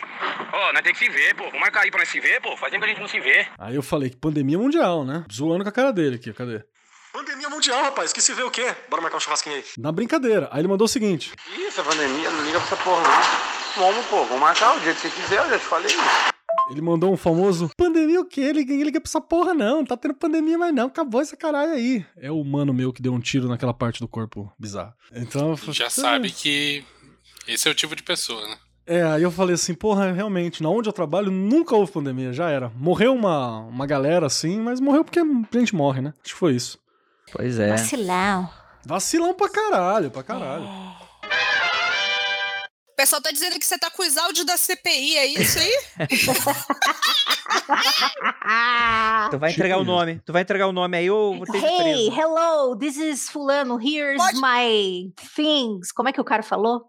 Ó, 0.52 0.72
nós 0.72 0.82
temos 0.82 0.98
que 0.98 1.06
se 1.06 1.10
ver, 1.10 1.34
pô. 1.34 1.44
Vamos 1.44 1.60
marcar 1.60 1.80
aí 1.80 1.90
pra 1.90 1.98
nós 1.98 2.08
se 2.08 2.20
ver, 2.20 2.40
pô. 2.40 2.56
Faz 2.56 2.70
tempo 2.70 2.84
que 2.84 2.90
a 2.90 2.94
gente 2.94 3.00
não 3.00 3.08
se 3.08 3.18
vê. 3.18 3.48
Aí 3.58 3.74
eu 3.74 3.82
falei 3.82 4.10
que 4.10 4.16
pandemia 4.16 4.56
mundial, 4.56 5.04
né? 5.04 5.24
Zoando 5.32 5.64
com 5.64 5.70
a 5.70 5.72
cara 5.72 5.92
dele 5.92 6.16
aqui, 6.16 6.32
cadê? 6.32 6.62
Pandemia 7.12 7.48
mundial, 7.48 7.82
rapaz. 7.82 8.12
Que 8.12 8.22
se 8.22 8.32
vê 8.32 8.44
o 8.44 8.50
quê? 8.50 8.72
Bora 8.88 9.02
marcar 9.02 9.16
um 9.16 9.20
churrasquinho 9.20 9.56
aí. 9.56 9.64
Na 9.76 9.90
brincadeira. 9.90 10.48
Aí 10.52 10.60
ele 10.60 10.68
mandou 10.68 10.84
o 10.84 10.88
seguinte: 10.88 11.32
Ih, 11.56 11.66
essa 11.66 11.82
pandemia, 11.82 12.30
não 12.30 12.44
liga 12.44 12.60
pra 12.60 12.66
essa 12.68 12.76
porra, 12.76 13.02
não. 13.02 13.82
Vamos, 13.82 14.06
pô. 14.06 14.24
Vamos 14.24 14.40
marcar 14.40 14.76
o 14.76 14.80
dia 14.80 14.94
que 14.94 15.00
você 15.00 15.10
quiser, 15.10 15.44
eu 15.44 15.50
já 15.50 15.58
te 15.58 15.64
falei. 15.64 15.90
Ele 16.70 16.80
mandou 16.80 17.12
um 17.12 17.16
famoso 17.16 17.70
pandemia 17.76 18.20
o 18.20 18.24
quê? 18.24 18.52
Ninguém 18.52 18.82
liga 18.82 19.00
pra 19.00 19.08
essa 19.08 19.20
porra, 19.20 19.52
não. 19.52 19.78
Não 19.78 19.84
tá 19.84 19.96
tendo 19.96 20.14
pandemia 20.14 20.56
mais, 20.56 20.74
não. 20.74 20.86
Acabou 20.86 21.20
essa 21.20 21.36
caralho 21.36 21.72
aí. 21.72 22.04
É 22.16 22.30
o 22.30 22.42
mano 22.42 22.72
meu 22.72 22.92
que 22.92 23.02
deu 23.02 23.12
um 23.12 23.20
tiro 23.20 23.48
naquela 23.48 23.74
parte 23.74 24.00
do 24.00 24.08
corpo 24.08 24.50
bizarro. 24.58 24.94
Então. 25.12 25.50
eu 25.50 25.56
falei, 25.56 25.74
Já 25.74 25.86
"É, 25.86 25.90
sabe 25.90 26.30
que 26.30 26.82
esse 27.46 27.68
é 27.68 27.70
o 27.70 27.74
tipo 27.74 27.94
de 27.94 28.02
pessoa, 28.02 28.40
né? 28.48 28.56
É, 28.86 29.02
aí 29.02 29.22
eu 29.22 29.30
falei 29.30 29.54
assim, 29.54 29.72
porra, 29.74 30.12
realmente, 30.12 30.62
na 30.62 30.68
onde 30.68 30.88
eu 30.88 30.92
trabalho 30.92 31.30
nunca 31.30 31.74
houve 31.74 31.90
pandemia, 31.92 32.32
já 32.34 32.50
era. 32.50 32.68
Morreu 32.76 33.14
uma, 33.14 33.60
uma 33.60 33.86
galera 33.86 34.26
assim, 34.26 34.60
mas 34.60 34.78
morreu 34.80 35.02
porque 35.04 35.20
a 35.20 35.24
gente 35.58 35.74
morre, 35.74 36.02
né? 36.02 36.12
Acho 36.22 36.34
que 36.34 36.38
foi 36.38 36.54
isso. 36.54 36.78
Pois 37.32 37.58
é. 37.58 37.70
Vacilão. 37.70 38.48
Vacilão 38.86 39.32
pra 39.32 39.48
caralho, 39.48 40.10
pra 40.10 40.22
caralho. 40.22 40.64
O 40.64 41.13
pessoal 43.04 43.20
tá 43.20 43.30
dizendo 43.30 43.58
que 43.58 43.66
você 43.66 43.76
tá 43.78 43.90
com 43.90 44.02
os 44.02 44.16
áudios 44.16 44.46
da 44.46 44.56
CPI, 44.56 45.16
é 45.18 45.26
isso 45.26 45.58
aí? 45.58 45.72
Tu 49.30 49.38
vai 49.38 49.52
entregar 49.52 49.78
Tipo 49.78 49.90
o 49.90 49.94
nome. 49.94 50.20
Tu 50.24 50.32
vai 50.32 50.42
entregar 50.42 50.66
o 50.68 50.72
nome 50.72 50.96
aí 50.96 51.10
ou 51.10 51.36
vou 51.36 51.46
ter 51.46 51.58
Hey, 51.62 52.10
preso. 52.10 52.20
hello, 52.20 52.76
this 52.78 52.96
is 52.96 53.28
fulano, 53.28 53.78
here's 53.80 54.16
Pode- 54.16 54.40
my 54.40 55.12
things. 55.36 55.92
Como 55.92 56.08
é 56.08 56.12
que 56.12 56.20
o 56.20 56.24
cara 56.24 56.42
falou? 56.42 56.82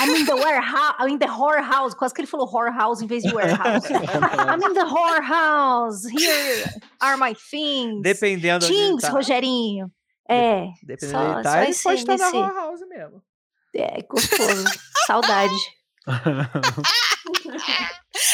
I'm 0.00 0.14
in 0.14 0.24
the 0.26 0.34
warehouse, 0.34 0.94
I'm 1.00 1.08
in 1.10 1.18
the 1.18 1.26
whorehouse. 1.26 1.96
Quase 1.96 2.14
que 2.14 2.20
ele 2.20 2.28
falou 2.28 2.46
whorehouse 2.46 3.02
em 3.02 3.06
vez 3.06 3.22
de 3.24 3.34
warehouse. 3.34 3.88
I'm 3.90 4.62
in 4.62 4.74
the 4.74 4.84
whorehouse, 4.84 6.06
here 6.08 6.70
are 7.00 7.16
my 7.16 7.34
things. 7.34 8.02
Dependendo 8.02 8.66
Things, 8.66 9.02
tá. 9.02 9.10
Rogerinho. 9.10 9.90
É, 10.28 10.66
Dependendo 10.82 11.34
só- 11.34 11.42
tá, 11.42 11.62
ele 11.62 11.70
esse- 11.70 11.82
pode 11.82 12.00
estar 12.00 12.16
na 12.18 12.24
nesse- 12.26 12.36
Horror 12.36 12.54
House 12.54 12.80
mesmo. 12.88 13.22
É 13.78 14.02
gostoso. 14.08 14.64
Saudade. 15.06 15.54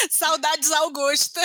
Saudades 0.09 0.71
Augusta. 0.71 1.41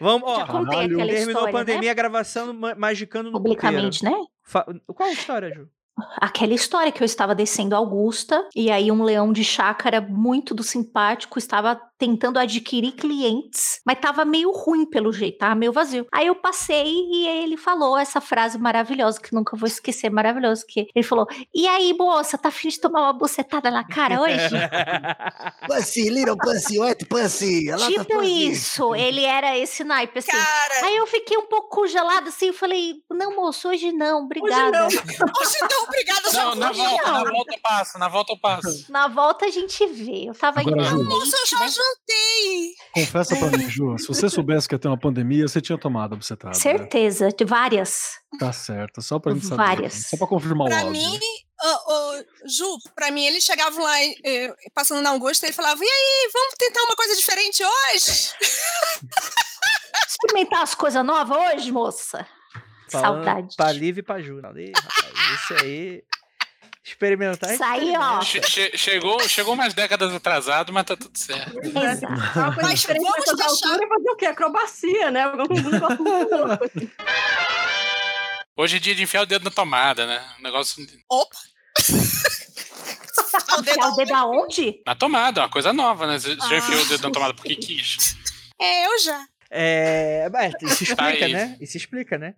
Vamos, 0.00 0.28
ó. 0.28 0.36
Já 0.40 0.46
contei 0.46 0.66
Caralho. 0.74 0.94
aquela 0.94 1.10
Terminou 1.12 1.28
a 1.28 1.32
história, 1.32 1.52
pandemia, 1.52 1.82
né? 1.82 1.90
a 1.90 1.94
gravação 1.94 2.52
ma- 2.52 2.74
magicando 2.74 3.30
no 3.30 3.38
Publicamente, 3.38 4.04
né? 4.04 4.10
puteiro. 4.10 4.30
Fa- 4.44 4.66
Qual 4.94 5.08
a 5.08 5.12
história, 5.12 5.54
Ju? 5.54 5.68
Aquela 6.20 6.52
história 6.52 6.92
que 6.92 7.02
eu 7.02 7.06
estava 7.06 7.34
descendo 7.34 7.74
Augusta 7.74 8.46
e 8.54 8.70
aí 8.70 8.92
um 8.92 9.02
leão 9.02 9.32
de 9.32 9.42
chácara 9.42 9.98
muito 10.02 10.54
do 10.54 10.62
simpático 10.62 11.38
estava 11.38 11.80
tentando 11.98 12.38
adquirir 12.38 12.92
clientes, 12.92 13.80
mas 13.84 13.98
tava 13.98 14.24
meio 14.24 14.52
ruim 14.52 14.86
pelo 14.86 15.12
jeito, 15.12 15.38
tava 15.38 15.54
meio 15.54 15.72
vazio. 15.72 16.06
Aí 16.12 16.26
eu 16.26 16.34
passei 16.34 16.86
e 16.86 17.26
ele 17.26 17.56
falou 17.56 17.96
essa 17.96 18.20
frase 18.20 18.58
maravilhosa 18.58 19.20
que 19.20 19.34
nunca 19.34 19.56
vou 19.56 19.66
esquecer, 19.66 20.10
maravilhosa, 20.10 20.64
que 20.68 20.88
ele 20.94 21.04
falou: 21.04 21.26
"E 21.54 21.66
aí, 21.66 21.92
moça, 21.94 22.36
tá 22.38 22.48
afim 22.48 22.68
de 22.68 22.80
tomar 22.80 23.02
uma 23.02 23.12
bucetada 23.12 23.70
na 23.70 23.84
cara 23.84 24.20
hoje?" 24.20 24.36
Pussy, 25.66 26.10
little 26.10 26.36
pussy, 26.36 26.78
wet 26.78 27.04
pussy. 27.06 27.66
tipo 27.88 28.04
pussy. 28.04 28.50
isso, 28.50 28.94
ele 28.94 29.24
era 29.24 29.56
esse 29.56 29.82
naipe 29.84 30.18
assim. 30.18 30.30
Cara, 30.30 30.86
Aí 30.86 30.96
eu 30.96 31.06
fiquei 31.06 31.36
um 31.36 31.46
pouco 31.46 31.68
congelada 31.68 32.28
assim, 32.28 32.48
eu 32.48 32.54
falei: 32.54 32.94
"Não, 33.10 33.34
moço, 33.34 33.68
hoje 33.68 33.92
não, 33.92 34.24
obrigada." 34.24 34.86
hoje 34.86 35.58
não, 35.70 35.82
obrigada, 35.84 36.32
Não, 36.32 36.54
na 36.54 36.72
volta, 36.72 37.12
na 37.12 37.24
volta 37.30 37.54
eu 37.54 37.60
passo, 37.60 37.98
na 37.98 38.08
volta 38.08 38.32
eu 38.32 38.38
passo. 38.38 38.92
Na 38.92 39.08
volta 39.08 39.46
a 39.46 39.50
gente 39.50 39.86
vê. 39.86 40.28
Eu 40.28 40.34
tava 40.34 40.60
Agora, 40.60 40.82
indo 40.82 41.04
Moça, 41.04 41.36
eu 41.36 41.46
já 41.46 41.58
né? 41.86 41.94
jantei. 42.06 42.74
Confessa 42.94 43.36
pra 43.36 43.50
mim, 43.58 43.68
Ju, 43.70 43.98
se 43.98 44.08
você 44.08 44.28
soubesse 44.28 44.68
que 44.68 44.74
ia 44.74 44.78
ter 44.78 44.88
uma 44.88 44.98
pandemia, 44.98 45.46
você 45.46 45.60
tinha 45.60 45.78
tomado 45.78 46.14
a 46.14 46.16
bucetada. 46.16 46.54
né? 46.54 46.60
Certeza, 46.60 47.28
de 47.30 47.44
várias. 47.44 48.12
Tá 48.38 48.52
certo, 48.52 49.00
só 49.02 49.18
pra 49.18 49.32
gente 49.32 49.46
saber. 49.46 49.56
Várias. 49.56 50.06
Só 50.08 50.16
pra 50.16 50.26
confirmar 50.26 50.66
o 50.66 50.70
Pra 50.70 50.84
mim, 50.90 51.18
ô, 51.62 52.24
Ju, 52.48 52.76
pra 52.94 53.10
mim, 53.10 53.24
eles 53.26 53.44
chegavam 53.44 53.82
lá, 53.82 54.02
eh, 54.02 54.54
passando 54.74 55.02
na 55.02 55.10
Augusta, 55.10 55.48
e 55.48 55.52
falavam, 55.52 55.82
e 55.82 55.88
aí, 55.88 56.30
vamos 56.32 56.54
tentar 56.58 56.82
uma 56.82 56.96
coisa 56.96 57.16
diferente 57.16 57.62
hoje? 57.64 58.32
Experimentar 60.08 60.62
as 60.62 60.74
coisas 60.74 61.04
novas 61.04 61.36
hoje, 61.54 61.72
moça. 61.72 62.26
Falando 62.90 63.24
Saudade. 63.24 63.56
Pra 63.56 63.72
Liv 63.72 63.98
e 63.98 64.02
pra 64.02 64.20
Ju. 64.20 64.38
Ih, 64.38 64.72
rapaz, 64.74 65.40
isso 65.40 65.54
aí. 65.64 66.02
Experimentar. 66.86 67.52
Isso 67.52 67.64
aí, 67.64 67.92
ó. 67.96 68.20
Che- 68.22 68.40
che- 68.40 68.78
chegou, 68.78 69.18
chegou 69.28 69.54
umas 69.54 69.74
décadas 69.74 70.14
atrasado, 70.14 70.72
mas 70.72 70.84
tá 70.84 70.96
tudo 70.96 71.18
certo. 71.18 71.58
Exato. 71.58 72.06
Uma 72.38 72.54
coisa 72.54 72.68
Mas 72.68 72.82
vamos 72.84 73.12
deixar- 73.24 73.48
alturas 73.48 73.80
é 73.82 73.88
fazer 73.88 74.10
o 74.10 74.16
quê? 74.16 74.26
Acrobacia, 74.26 75.10
né? 75.10 75.24
Hoje 78.56 78.76
é 78.76 78.80
dia 78.80 78.94
de 78.94 79.02
enfiar 79.02 79.22
o 79.22 79.26
dedo 79.26 79.44
na 79.44 79.50
tomada, 79.50 80.06
né? 80.06 80.24
Um 80.38 80.42
negócio 80.42 80.86
Opa! 81.10 81.36
o 83.58 83.62
dedo 83.62 83.70
Enfiar 83.78 83.88
o 83.88 83.96
dedo 83.96 84.14
aonde? 84.14 84.82
na 84.86 84.94
tomada, 84.94 85.40
uma 85.42 85.50
coisa 85.50 85.72
nova, 85.72 86.06
né? 86.06 86.18
Você 86.18 86.36
já 86.36 86.56
enfiou 86.56 86.80
o 86.80 86.86
dedo 86.86 87.02
na 87.02 87.10
tomada 87.12 87.34
porque 87.34 87.54
quis. 87.56 88.16
É, 88.60 88.86
eu 88.86 88.98
já. 89.00 89.26
É, 89.50 90.28
mas 90.32 90.54
isso 90.62 90.82
explica, 90.84 91.24
Aí. 91.26 91.32
né? 91.32 91.56
Isso 91.60 91.76
explica, 91.76 92.18
né? 92.18 92.34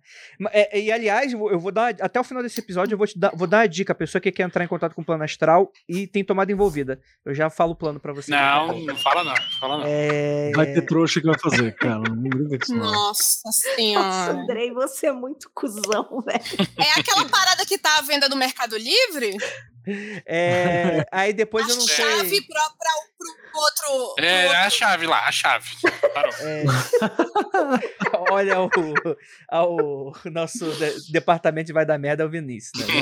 É, 0.51 0.79
e 0.79 0.91
aliás, 0.91 1.31
eu 1.33 1.59
vou- 1.59 1.71
dar 1.71 1.95
até 2.01 2.19
o 2.19 2.23
final 2.23 2.41
desse 2.43 2.59
episódio, 2.59 2.93
eu 2.93 2.97
vou 2.97 3.07
te 3.07 3.17
dar, 3.17 3.31
vou 3.35 3.47
dar 3.47 3.61
a 3.61 3.67
dica, 3.67 3.93
a 3.93 3.95
pessoa 3.95 4.21
que 4.21 4.31
quer 4.31 4.43
entrar 4.43 4.63
em 4.63 4.67
contato 4.67 4.93
com 4.93 5.01
o 5.01 5.05
plano 5.05 5.23
astral 5.23 5.71
e 5.87 6.07
tem 6.07 6.23
tomada 6.23 6.51
envolvida. 6.51 6.99
Eu 7.25 7.33
já 7.33 7.49
falo 7.49 7.71
o 7.71 7.75
plano 7.75 7.99
pra 7.99 8.13
você. 8.13 8.31
Não, 8.31 8.79
não 8.81 8.95
fala 8.97 9.23
não, 9.23 9.35
fala 9.59 9.77
não. 9.79 9.83
É... 9.87 10.51
Vai 10.55 10.65
ter 10.73 10.81
trouxa 10.83 11.19
que 11.21 11.27
vai 11.27 11.39
fazer, 11.39 11.75
cara. 11.75 11.99
Não 11.99 12.15
brinca 12.29 12.57
com 12.57 12.63
isso, 12.63 12.75
não. 12.75 12.91
Nossa 12.91 13.39
Nossa, 13.45 13.75
senhora. 13.75 14.31
Andrei, 14.31 14.71
você 14.71 15.07
é 15.07 15.11
muito 15.11 15.49
cuzão, 15.53 16.21
velho. 16.25 16.69
É 16.77 16.99
aquela 16.99 17.27
parada 17.27 17.65
que 17.65 17.77
tá 17.77 17.97
à 17.97 18.01
venda 18.01 18.27
no 18.29 18.35
Mercado 18.35 18.77
Livre? 18.77 19.37
é, 20.25 21.05
Aí 21.11 21.33
depois 21.33 21.65
a 21.67 21.71
eu 21.71 21.75
não 21.77 21.87
chave 21.87 22.29
sei. 22.29 22.41
pra, 22.41 22.61
pra, 22.61 22.91
pro 23.19 23.59
outro. 23.61 24.15
pro 24.15 24.25
É, 24.25 24.43
outro- 24.45 24.57
a 24.59 24.69
chave 24.69 25.07
lá, 25.07 25.27
a 25.27 25.31
chave. 25.31 25.69
Parou. 26.13 26.33
É. 26.41 26.63
Olha 28.31 28.61
o, 28.61 28.69
ao 29.49 30.13
nosso 30.25 30.65
de- 30.73 31.11
departamento 31.11 31.67
de 31.67 31.73
vai 31.73 31.85
dar 31.85 31.97
merda 31.97 32.23
é 32.23 32.25
o 32.25 32.29
Vinícius, 32.29 32.71
né? 32.85 32.93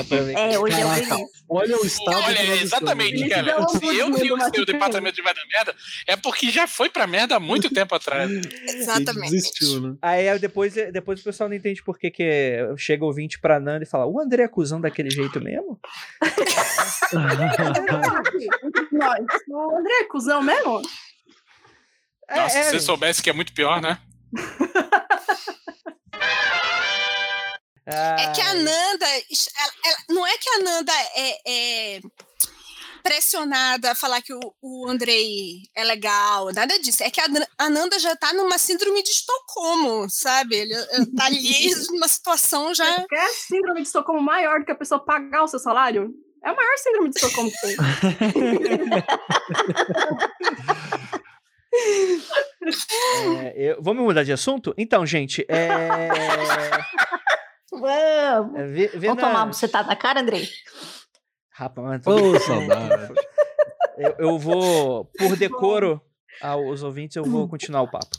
É, 0.52 0.58
hoje 0.58 0.80
é 0.80 0.84
o 0.84 0.88
Vinícius. 0.90 1.30
olha 1.48 1.76
o 1.80 1.84
estado 1.86 2.16
Olha, 2.16 2.32
estamos. 2.42 2.62
exatamente, 2.62 3.28
cara. 3.28 3.68
Se 3.68 3.84
eu 3.98 4.10
do 4.10 4.16
o 4.16 4.40
seu 4.54 4.64
departamento 4.64 5.16
de 5.16 5.22
vai 5.22 5.34
dar 5.34 5.44
merda, 5.46 5.74
é 6.06 6.16
porque 6.16 6.50
já 6.50 6.66
foi 6.66 6.88
pra 6.88 7.06
merda 7.06 7.36
há 7.36 7.40
muito 7.40 7.68
tempo 7.72 7.94
atrás. 7.94 8.30
Exatamente. 8.74 9.30
Desistiu, 9.32 9.80
né? 9.80 9.96
Aí 10.00 10.28
aí 10.28 10.38
depois, 10.38 10.74
depois 10.74 11.20
o 11.20 11.24
pessoal 11.24 11.48
não 11.48 11.56
entende 11.56 11.82
por 11.82 11.98
que, 11.98 12.10
que 12.10 12.56
chega 12.76 13.04
ouvinte 13.04 13.38
pra 13.38 13.60
Nanda 13.60 13.82
e 13.84 13.86
fala: 13.86 14.06
o 14.06 14.18
André 14.20 14.44
é 14.44 14.48
cuzão 14.48 14.80
daquele 14.80 15.10
jeito 15.10 15.40
mesmo? 15.40 15.78
Nós. 18.92 19.24
O 19.48 19.76
André 19.76 19.92
é 20.00 20.04
cuzão 20.08 20.42
mesmo? 20.42 20.82
Nossa, 22.30 22.58
é, 22.58 22.64
se 22.64 22.70
você 22.72 22.80
soubesse 22.80 23.22
que 23.22 23.30
é 23.30 23.32
muito 23.32 23.52
pior, 23.52 23.80
né? 23.80 23.98
É 27.90 28.30
que 28.34 28.40
a 28.42 28.52
Nanda. 28.52 29.06
ela- 29.06 29.72
ela- 29.86 29.96
não 30.10 30.26
é 30.26 30.36
que 30.36 30.48
a 30.50 30.58
Nanda 30.58 30.92
é, 31.14 31.38
é 31.96 32.00
pressionada 33.02 33.92
a 33.92 33.94
falar 33.94 34.20
que 34.20 34.34
o, 34.34 34.40
o 34.60 34.86
Andrei 34.86 35.62
é 35.74 35.84
legal, 35.84 36.52
nada 36.52 36.78
disso. 36.80 37.02
É 37.02 37.10
que 37.10 37.18
a, 37.18 37.24
a 37.56 37.70
Nanda 37.70 37.98
já 37.98 38.14
tá 38.14 38.34
numa 38.34 38.58
síndrome 38.58 39.02
de 39.02 39.08
Estocolmo, 39.08 40.06
sabe? 40.10 40.56
Ele 40.56 40.74
eh, 40.74 41.06
tá 41.16 41.24
ali 41.24 41.40
numa 41.88 42.08
situação 42.08 42.74
já. 42.74 43.06
Quer 43.08 43.28
síndrome 43.30 43.80
de 43.80 43.86
Estocolmo 43.86 44.20
maior 44.20 44.58
do 44.60 44.66
que 44.66 44.72
a 44.72 44.76
pessoa 44.76 45.02
pagar 45.02 45.44
o 45.44 45.48
seu 45.48 45.58
salário? 45.58 46.12
É 46.44 46.48
a 46.50 46.54
maior 46.54 46.76
síndrome 46.78 47.10
de 47.10 47.18
Estocolmo 47.18 47.50
que 47.50 47.60
tem. 47.60 47.76
é, 53.42 53.52
eu- 53.56 53.82
vamos 53.82 54.02
mudar 54.04 54.24
de 54.24 54.32
assunto? 54.32 54.74
Então, 54.76 55.04
gente, 55.06 55.44
é. 55.48 55.68
Vamos. 57.70 58.58
é, 58.58 58.88
Vamos 58.88 59.02
na- 59.02 59.16
tomar 59.16 59.30
uma 59.40 59.46
bucetada 59.46 59.88
na 59.88 59.96
cara, 59.96 60.20
Andrei? 60.20 60.48
Rapaz, 61.52 62.06
Ô, 62.06 62.38
saudade. 62.40 63.12
eu, 63.98 64.14
eu 64.18 64.38
vou, 64.38 65.04
por 65.18 65.36
decoro 65.36 66.00
aos 66.40 66.82
ouvintes, 66.82 67.16
eu 67.16 67.24
vou 67.24 67.48
continuar 67.48 67.82
o 67.82 67.90
papo. 67.90 68.16